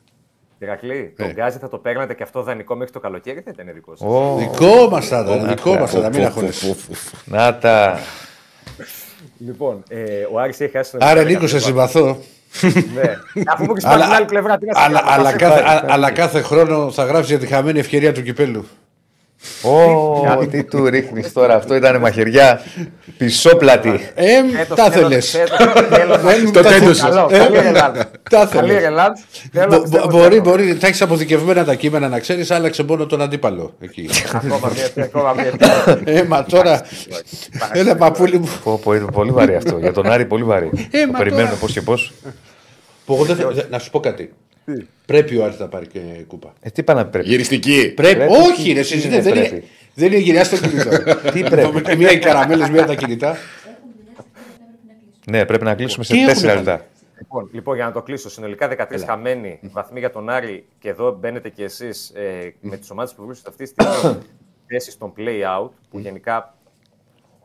[0.58, 1.22] Ηρακλή, Ε.
[1.22, 4.06] τον Γκάζι θα το παίρνατε και αυτό δανεικό μέχρι το καλοκαίρι, θα ήταν δικό σα.
[4.06, 5.48] Ω, Δικό μας θα ήταν.
[5.48, 6.10] Δικό μας θα ήταν.
[6.14, 6.76] Μην αγχώνεσαι.
[7.24, 7.98] Να τα.
[9.38, 12.18] Λοιπόν, ε, ο Άρης έχει χάσει τον Άρα Ολυμπιακό Νίκος, σε 13 συμπαθώ.
[12.94, 13.16] Ναι.
[13.52, 15.36] Αφού μου έχεις πάρει την άλλη πλευρά, τι να σου αλλά, κάνω, αλλά, θα σε
[15.36, 15.76] κάθε, πάρει.
[15.76, 18.64] α- αλλά κάθε χρόνο θα γράψει για τη χαμένη ευκαιρία του κυπέλου.
[19.62, 21.54] Ω, τι του ρίχνεις τώρα.
[21.54, 22.60] Αυτό ήταν μαχαιριά
[23.18, 24.00] πισόπλατη.
[24.14, 25.30] Ε, Φέτος τα θέλω- θέλες.
[25.30, 27.02] φέτος θέλω να- Το τέντωσε.
[27.08, 28.10] Καλό, Ε, καλή Ελλάδα.
[28.30, 28.86] Τα Καλή θέλε.
[28.86, 29.18] Ελλάδα.
[29.52, 30.44] Θέλω να πιστεύω ότι Μπορεί, έχω.
[30.44, 30.76] μπορεί.
[30.76, 33.74] Τα έχεις αποθηκευμένα τα κείμενα να ξέρεις, άλλαξε μόνο τον αντίπαλο.
[33.80, 34.08] Εκεί.
[34.34, 35.52] Ακόμα μία, ακόμα μία.
[36.04, 36.82] ε, μα τώρα.
[37.72, 38.48] Έλα, παππούλη μου.
[38.64, 39.78] Πω, πω, είναι πολύ βαρύ αυτό.
[39.78, 40.70] Για τον Άρη πολύ βαρύ.
[40.90, 41.60] Ε, Το μα περιμένουμε τώρα.
[41.60, 42.12] πώς και πώς.
[43.04, 44.32] Που εγώ δεν θα- δεν- Να σου πω κάτι.
[45.06, 46.52] Πρέπει ο Άρης να πάρει και κούπα.
[46.60, 47.28] Ε, τι πάνε να πρέπει.
[47.28, 47.92] Γυριστική.
[47.96, 48.16] Πρέπει.
[48.16, 48.32] Πρέπει.
[48.32, 49.48] Όχι, ρε, εσείς Τι δεν είναι δεν είναι.
[49.48, 49.66] πρέπει.
[49.94, 50.90] Δεν είναι γυριάσει το κινητό.
[51.32, 51.82] Τι πρέπει.
[51.82, 53.36] Και μία οι καραμέλε, μία τα κινητά.
[55.30, 56.86] Ναι, πρέπει να κλείσουμε σε Τι έχουν 4 βάλει; λεπτά.
[57.18, 61.16] Λοιπόν, λοιπόν, για να το κλείσω, συνολικά 13 χαμένοι βαθμοί για τον Άρη και εδώ
[61.20, 64.18] μπαίνετε κι εσείς ε, με τις ομάδες που βρίσκονται αυτή τη στιγμή
[64.68, 66.54] θέση στον play out, που γενικά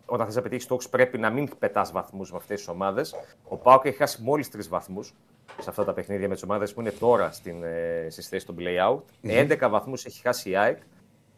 [0.05, 3.15] όταν θες να πετύχεις στόχους πρέπει να μην πετάς βαθμούς με αυτές τις ομάδες.
[3.43, 5.13] Ο Πάοκ έχει χάσει μόλις τρεις βαθμούς
[5.59, 8.55] σε αυτά τα παιχνίδια με τις ομάδες που είναι τώρα στην, ε, στις θέσεις των
[8.59, 8.99] play out.
[9.21, 10.77] 11 βαθμούς έχει χάσει η ΑΕΚ,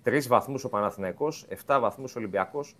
[0.03, 2.75] 3 βαθμούς ο Παναθηναϊκός, 7 βαθμούς ο Ολυμπιακός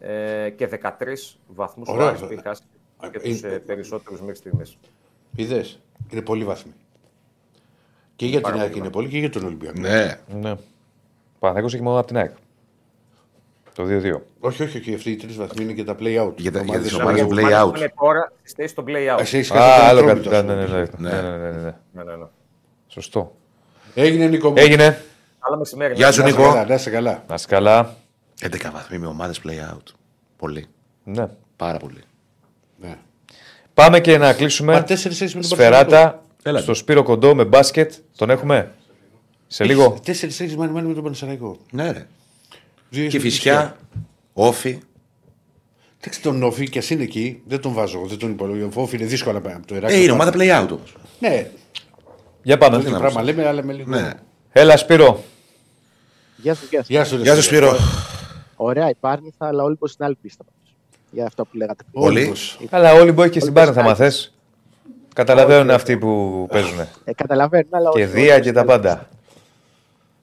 [0.00, 2.08] ε, και 13 βαθμούς ο Ωραία.
[2.08, 2.62] Άρης που έχει χάσει
[3.10, 4.78] και τους Ε, ε, περισσότερους μέχρι στιγμής.
[5.36, 5.80] Είδες.
[6.10, 6.72] Είναι πολύ βάθμι.
[8.16, 9.80] Και για την Πάρα ΑΕΚ πολύ είναι πολύ και για τον Ολυμπιακό.
[9.80, 10.18] Ναι.
[10.28, 10.54] Ναι.
[11.38, 12.34] Παναθηναϊκός έχει μόνο από την ΑΕΚ.
[13.74, 14.20] Το 2-2.
[14.40, 14.94] Όχι, όχι, όχι.
[14.94, 16.32] Αυτοί οι τρεις βαθμοί είναι και τα play out.
[16.36, 17.76] Για τα- για Ομάδες τις που ομάδες έχουν- play Πλay out.
[17.76, 19.20] Είναι τώρα στη θέση των play out.
[19.20, 20.50] Εσύ έχεις Α, κάτι άλλο Ατρόμητο, κάτι.
[20.50, 21.10] ας Ναι, ναι, πούμε.
[21.10, 21.74] ναι, ναι, ναι, ναι, ναι, ναι.
[21.92, 22.24] Ναι, ναι, ναι.
[22.86, 23.34] Σωστό.
[23.94, 24.48] Έγινε Νίκο.
[24.48, 24.54] μου.
[24.58, 25.02] Έγινε.
[25.40, 25.94] Καλό μεσημέρι.
[25.94, 26.48] Γεια σου, Να είσαι Νίκο.
[26.52, 27.24] καλά, Να είσαι καλά.
[27.28, 27.94] Να είσαι καλά.
[28.40, 29.82] 11 βαθμοί με ομάδες play out.
[30.36, 30.66] Πολύ.
[31.04, 31.26] Ναι.
[31.56, 32.00] Πάρα πολύ.
[32.80, 32.96] Ναι.
[33.74, 34.72] Πάμε και να κλείσουμε.
[34.72, 36.58] Μα τέσσερις έχεις με τον Σφεράτα Έλα.
[36.60, 37.92] στο Σπύρο Κοντό με μπάσκετ.
[38.16, 38.72] Τον έχουμε.
[39.46, 39.98] Σε λίγο.
[40.04, 41.56] Τέσσερι έχει μάνι μάνι με τον Πανεσαιραϊκό.
[41.70, 42.06] Ναι, ρε.
[42.94, 43.76] Δύο Και έχεις με τη φυσιά,
[44.32, 44.78] όφη.
[46.00, 47.42] Εντάξει, τον Όφη και εσύ είναι εκεί.
[47.46, 48.68] Δεν τον βάζω εγώ, δεν τον υπολογίζω.
[48.76, 50.00] Ο Όφη είναι δύσκολα πάει από το Ηράκλειο.
[50.00, 50.96] Ε, είναι ομάδα play out όμως.
[51.18, 51.50] Ναι,
[52.42, 52.82] Για πάμε.
[52.82, 53.90] το πράγμα λέμε, αλλά με λίγο.
[53.90, 54.10] Ναι.
[54.52, 55.22] Έλα Σπύρο.
[56.36, 56.92] Γεια σου, γεια σου.
[56.92, 57.76] Γεια σου, ρε Γεια σου, Σπύρο.
[58.56, 60.44] Ωραία η Πάρνηθα, αλλά όλοι είναι άλλη πίστα.
[60.44, 60.74] πάντως.
[61.10, 61.84] Για αυτό που λέγατε.
[61.90, 62.04] πριν.
[62.04, 62.18] Όλοι.
[62.18, 62.58] Όλυμπος.
[62.70, 64.34] Καλά, όλοι μπορεί και στην Πάρνη θα μαθες.
[65.14, 66.80] Καταλαβαίνουν αυτοί που παίζουν.
[67.04, 69.08] Ε, καταλαβαίνω, αλλά Και όχι, Δία όλοι και στην τα άλλη πάντα.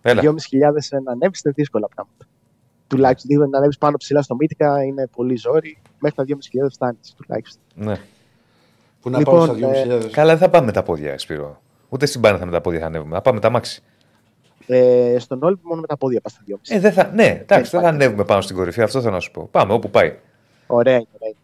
[0.02, 0.22] Έλα.
[0.22, 0.30] 2.500
[1.04, 2.26] να ανέβει είναι δύσκολα πράγματα.
[2.92, 5.82] Τουλάχιστον λίγο να ανέβεις πάνω ψηλά στο Μύτικα είναι πολύ ζόρι.
[6.00, 7.62] Μέχρι τα 2.500 φτάνεις τουλάχιστον.
[7.76, 7.96] Ναι.
[9.02, 10.10] Πού να Λοιπόν, πάω στα ε, 2.500.
[10.12, 11.62] Καλά, δεν θα πάμε με τα πόδια, Σπύρο.
[11.90, 13.16] Ούτε στην Πάρνη θα με τα πόδια θα ανέβουμε.
[13.16, 13.84] Θα πάμε με τα μάξι.
[14.68, 16.56] Ε, στον Όλυμπο μόνο με τα πόδια πας στα 2.500.
[16.68, 17.12] Ε, δεν θα...
[17.14, 18.82] Ναι, εντάξει, δεν θα ανέβουμε πάνω στην κορυφή.
[18.82, 19.48] Αυτό θέλω να σου πω.
[19.52, 20.18] Πάμε όπου πάει.
[20.68, 21.08] Ωραία είναι.
[21.14, 21.30] Ωραία.
[21.30, 21.36] είναι.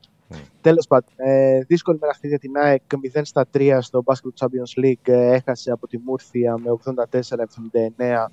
[0.62, 2.82] Τέλος πάντων, ε, δύσκολη μέρα για την ΑΕΚ
[3.14, 5.14] 0 στα 3 στο Basket Champions League.
[5.14, 8.28] Ε, έχασε από τη Μούρθια με 84-79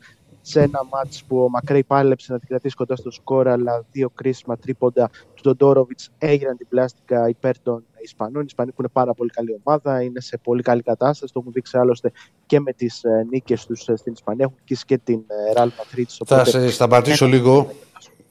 [0.47, 4.11] σε ένα μάτς που ο Μακρέι πάλεψε να την κρατήσει κοντά στο σκορ, αλλά δύο
[4.15, 8.43] κρίσιμα τρίποντα του Ντοντόροβιτς έγιναν την πλάστικα υπέρ των Ισπανών.
[8.43, 11.33] Οι Ισπανοί που είναι πάρα πολύ καλή ομάδα, είναι σε πολύ καλή κατάσταση.
[11.33, 12.13] Το έχουν δείξει άλλωστε
[12.47, 14.45] και με τις νίκες τους στην Ισπανία.
[14.45, 15.21] Έχουν νικήσει και την
[15.57, 16.05] Real Madrid.
[16.27, 17.71] Θα σε σταματήσω λίγο,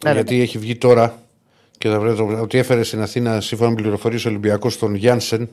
[0.04, 1.18] ναι, γιατί έχει βγει τώρα
[1.78, 5.50] και θα βρείτε ότι έφερε στην Αθήνα σύμφωνα με πληροφορίε ο Ολυμπιακός τον Γιάνσεν,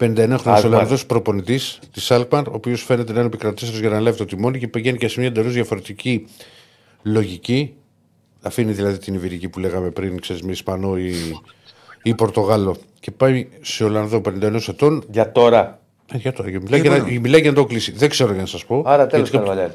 [0.00, 0.64] 59χρονο Αλκμαρ.
[0.64, 4.58] Ολλανδός προπονητής της Αλκμαρ, ο οποίος φαίνεται να είναι επικρατήσεω για να λάβει το τιμόνι
[4.58, 6.26] και πηγαίνει και σε μια εντελώς διαφορετική
[7.02, 7.74] λογική.
[8.42, 11.14] Αφήνει δηλαδή την Ιβηρική που λέγαμε πριν, ξέρεις, με Ισπανό ή,
[12.02, 15.04] ή Πορτογάλο και πάει σε Ολλανδό 51 ετών.
[15.10, 15.80] Για τώρα.
[16.12, 17.92] Ε, για τώρα, μιλάει, για να, μιλάει για να το κλείσει.
[17.92, 18.82] Δεν ξέρω για να σας πω.
[18.86, 19.74] Άρα τέλος Γιατί Καρβαλιάρη.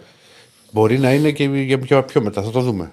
[0.71, 2.91] Μπορεί να είναι και για πιο, πιο μετά, θα το δούμε.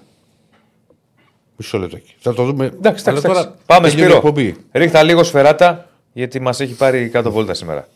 [1.57, 2.15] Μισό λεπτάκι.
[2.17, 2.65] Θα το δούμε.
[2.65, 3.59] Εντάξει, Αλλά εντάξει, τώρα εντάξει.
[3.65, 4.27] Πάμε τελειώνει η Σπύρο.
[4.27, 4.55] εκπομπή.
[4.71, 7.87] Ρίχτα λίγο σφεράτα γιατί μας έχει πάρει κάτω βόλτα σήμερα.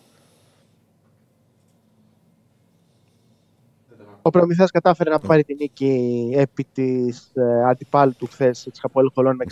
[4.21, 9.11] Ο Προμηθέας κατάφερε να πάρει την νίκη επί της ε, αντιπάλου του χθες της Χαπόλου
[9.13, 9.45] Χολών με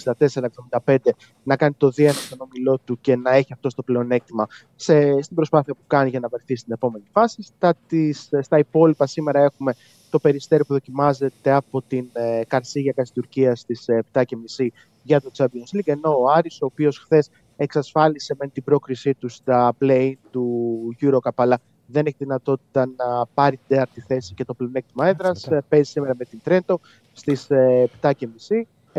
[0.86, 0.98] 64-75,
[1.44, 5.36] να κάνει το 2-1 στον ομιλό του και να έχει αυτό το πλεονέκτημα σε, στην
[5.36, 7.42] προσπάθεια που κάνει για να βρεθεί στην επόμενη φάση.
[7.42, 9.76] Στα, τις, στα υπόλοιπα σήμερα έχουμε
[10.10, 14.24] το περιστέρι που δοκιμάζεται από την ε, Καρσίγια της Τουρκία στις 7.30
[15.04, 19.30] για το Champions League, ενώ ο Άρης, ο οποίος χθες εξασφάλισε με την πρόκρισή του
[19.30, 24.46] στα play του Euro Cup, αλλά δεν έχει δυνατότητα να πάρει την τέταρτη θέση και
[24.46, 25.48] το πλεονέκτημα έδρας.
[25.70, 26.80] Παίζει σήμερα με την Τρέντο
[27.14, 27.48] στις
[28.02, 28.12] 7.30.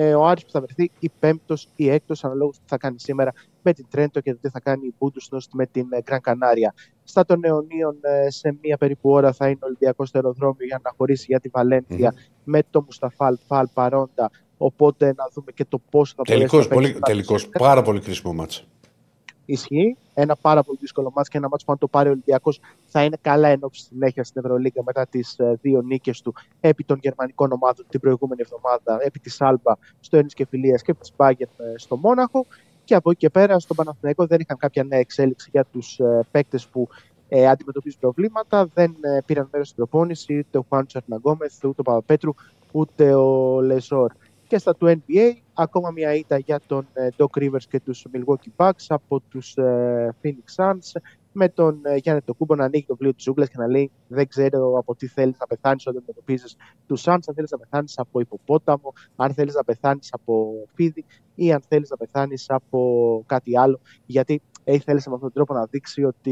[0.01, 3.33] Ε, ο Άρης που θα βρεθεί ή πέμπτος ή έκτος, αναλόγως τι θα κάνει σήμερα
[3.63, 6.75] με την Τρέντο και το τι θα κάνει η Μπούντουσνος με την ε, Γκραν Κανάρια.
[7.05, 10.81] Στα των Νεωνίων, ε, σε μία περίπου ώρα θα είναι ο Ολυμπιακός στο αεροδρόμιο για
[10.85, 12.15] να χωρίσει για τη βαλενθια
[12.45, 14.31] με το Μουσταφάλ Φαλ παρόντα.
[14.59, 17.69] Οπότε να δούμε και το πώς θα μπορέσει Τελικός, να παίξει πολύ, τα τελικός, παιχνίδια.
[17.69, 18.67] πάρα πολύ κρίσιμο μάτς.
[19.45, 19.97] Ισχύει.
[20.15, 23.05] Ένα πάρα πολύ δύσκολο μάτς και ένα μάτς που αν το πάρει ο Ολυμπιακός θα
[23.05, 26.99] είναι καλά εν ώψη συνέχεια στην Ευρωλίγκα μετά τις ε, δύο νίκες του επί των
[27.03, 31.13] γερμανικών ομάδων την προηγούμενη εβδομάδα, επί της Άλμπα στο Ένις και Φιλίας και επί της
[31.17, 32.47] Μπάγκερ στο Μόναχο.
[32.85, 36.27] Και από εκεί και πέρα στον Παναθηναϊκό δεν είχαν κάποια νέα εξέλιξη για τους ε,
[36.31, 36.89] παίκτες που
[37.29, 38.69] ε, αντιμετωπίζουν προβλήματα.
[38.75, 42.35] Δεν ε, πήραν μέρος στην προπόνηση ούτε ο Χουάντσο Αρναγκόμεθ, ούτε ο Παπαπέτρου,
[42.73, 44.13] ούτε ο Λεζόρ.
[44.49, 48.51] Και στα του NBA, ακόμα μια ήττα για τον ε, Doc Rivers και τους Milwaukee
[48.57, 51.01] Bucks από τους ε, Phoenix Suns.
[51.33, 54.29] Με τον ε, Γιάννη Τοκούμπο να ανοίγει το βιβλίο της ζούγκλας και να λέει δεν
[54.29, 56.57] ξέρω από τι θέλεις να πεθάνεις όταν αντιμετωπίζεις
[56.87, 61.05] τους Suns, αν θέλεις να πεθάνεις από υποπόταμο, αν θέλεις να πεθάνεις από φίδι
[61.35, 65.61] ή αν θέλεις να πεθάνεις από κάτι άλλο γιατί έχει θέλεις με αυτόν τον τρόπο
[65.61, 66.31] να δείξει ότι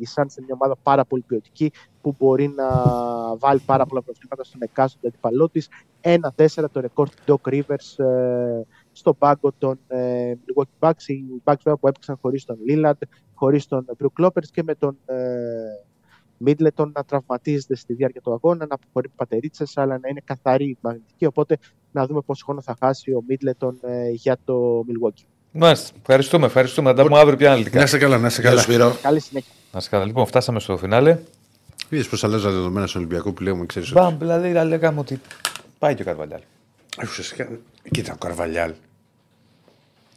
[0.00, 2.66] η Suns είναι μια ομάδα πάρα πολύ ποιοτική που μπορεί να
[3.36, 5.68] βάλει πάρα πολλά προβλήματα στον εκάστοτε αντιπαλό της.
[6.00, 8.62] 1-4 το ρεκόρ του Doc Rivers ε,
[8.92, 11.06] στον πάγκο των ε, Milwaukee Bucks.
[11.06, 14.98] Οι Bucks βέβαια που έπαιξαν χωρίς τον Lillard, χωρίς τον Brook Lopez και με τον
[15.06, 15.16] ε,
[16.44, 20.78] Middleton να τραυματίζεται στη διάρκεια του αγώνα, να αποχωρεί πατερίτσες, αλλά να είναι καθαρή η
[20.80, 21.26] μαγνητική.
[21.26, 21.58] Οπότε
[21.92, 25.39] να δούμε πόσο χρόνο θα χάσει ο Middleton ε, για το Milwaukee.
[25.52, 25.90] Μάλιστα.
[26.00, 26.90] Ευχαριστούμε, ευχαριστούμε.
[26.90, 27.78] Να τα πούμε αύριο πια αναλυτικά.
[27.78, 28.62] Να είστε καλά, να είστε Γεια καλά.
[28.62, 28.96] σου, Σπύρο.
[29.02, 29.50] Καλή συνέχεια.
[29.72, 30.04] Να είστε καλά.
[30.04, 31.18] Λοιπόν, φτάσαμε στο φινάλε.
[31.88, 35.20] Είδες πώς αλλάζα δεδομένα στον Ολυμπιακό που λέμε, ξέρεις Μπαμ, δηλαδή να λέγαμε ότι
[35.78, 36.40] πάει και ο Καρβαλιάλ.
[36.96, 37.06] ότι...
[37.06, 37.48] Ουσιαστικά,
[37.90, 38.72] κοίτα, ο Καρβαλιάλ.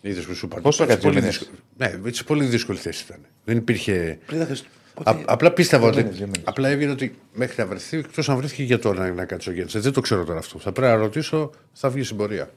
[0.02, 0.62] Είδες που σου είπα.
[0.62, 1.62] Πόσο έτσι έκανε, δύο πολύ μήνες; δύσκολη-
[2.02, 3.18] Ναι, έτσι πολύ δύσκολη θέση ήταν.
[3.46, 4.20] Δεν υπήρχε...
[4.26, 4.66] Πριν θα θες-
[5.04, 6.02] Α, απλά πίστευα Δύο ότι.
[6.04, 6.42] μήνες, δύο μήνες.
[6.44, 9.54] Απλά έβγαινε ότι μέχρι να βρεθεί, εκτός αν βρέθηκε για τώρα να, να κάτσει ο
[9.54, 9.74] Γέννης.
[9.74, 10.60] Δεν το ξέρω τώρα αυτό.
[10.60, 12.50] Θα πρέπει να ρωτήσω, θα βγει στην πορεία.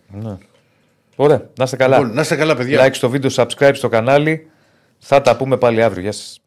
[1.17, 1.99] Ωραία, να είστε καλά.
[1.99, 2.87] Λοιπόν, να είστε καλά, παιδιά.
[2.87, 4.51] Like στο βίντεο, subscribe στο κανάλι.
[4.99, 6.03] Θα τα πούμε πάλι αύριο.
[6.03, 6.41] Γεια σας.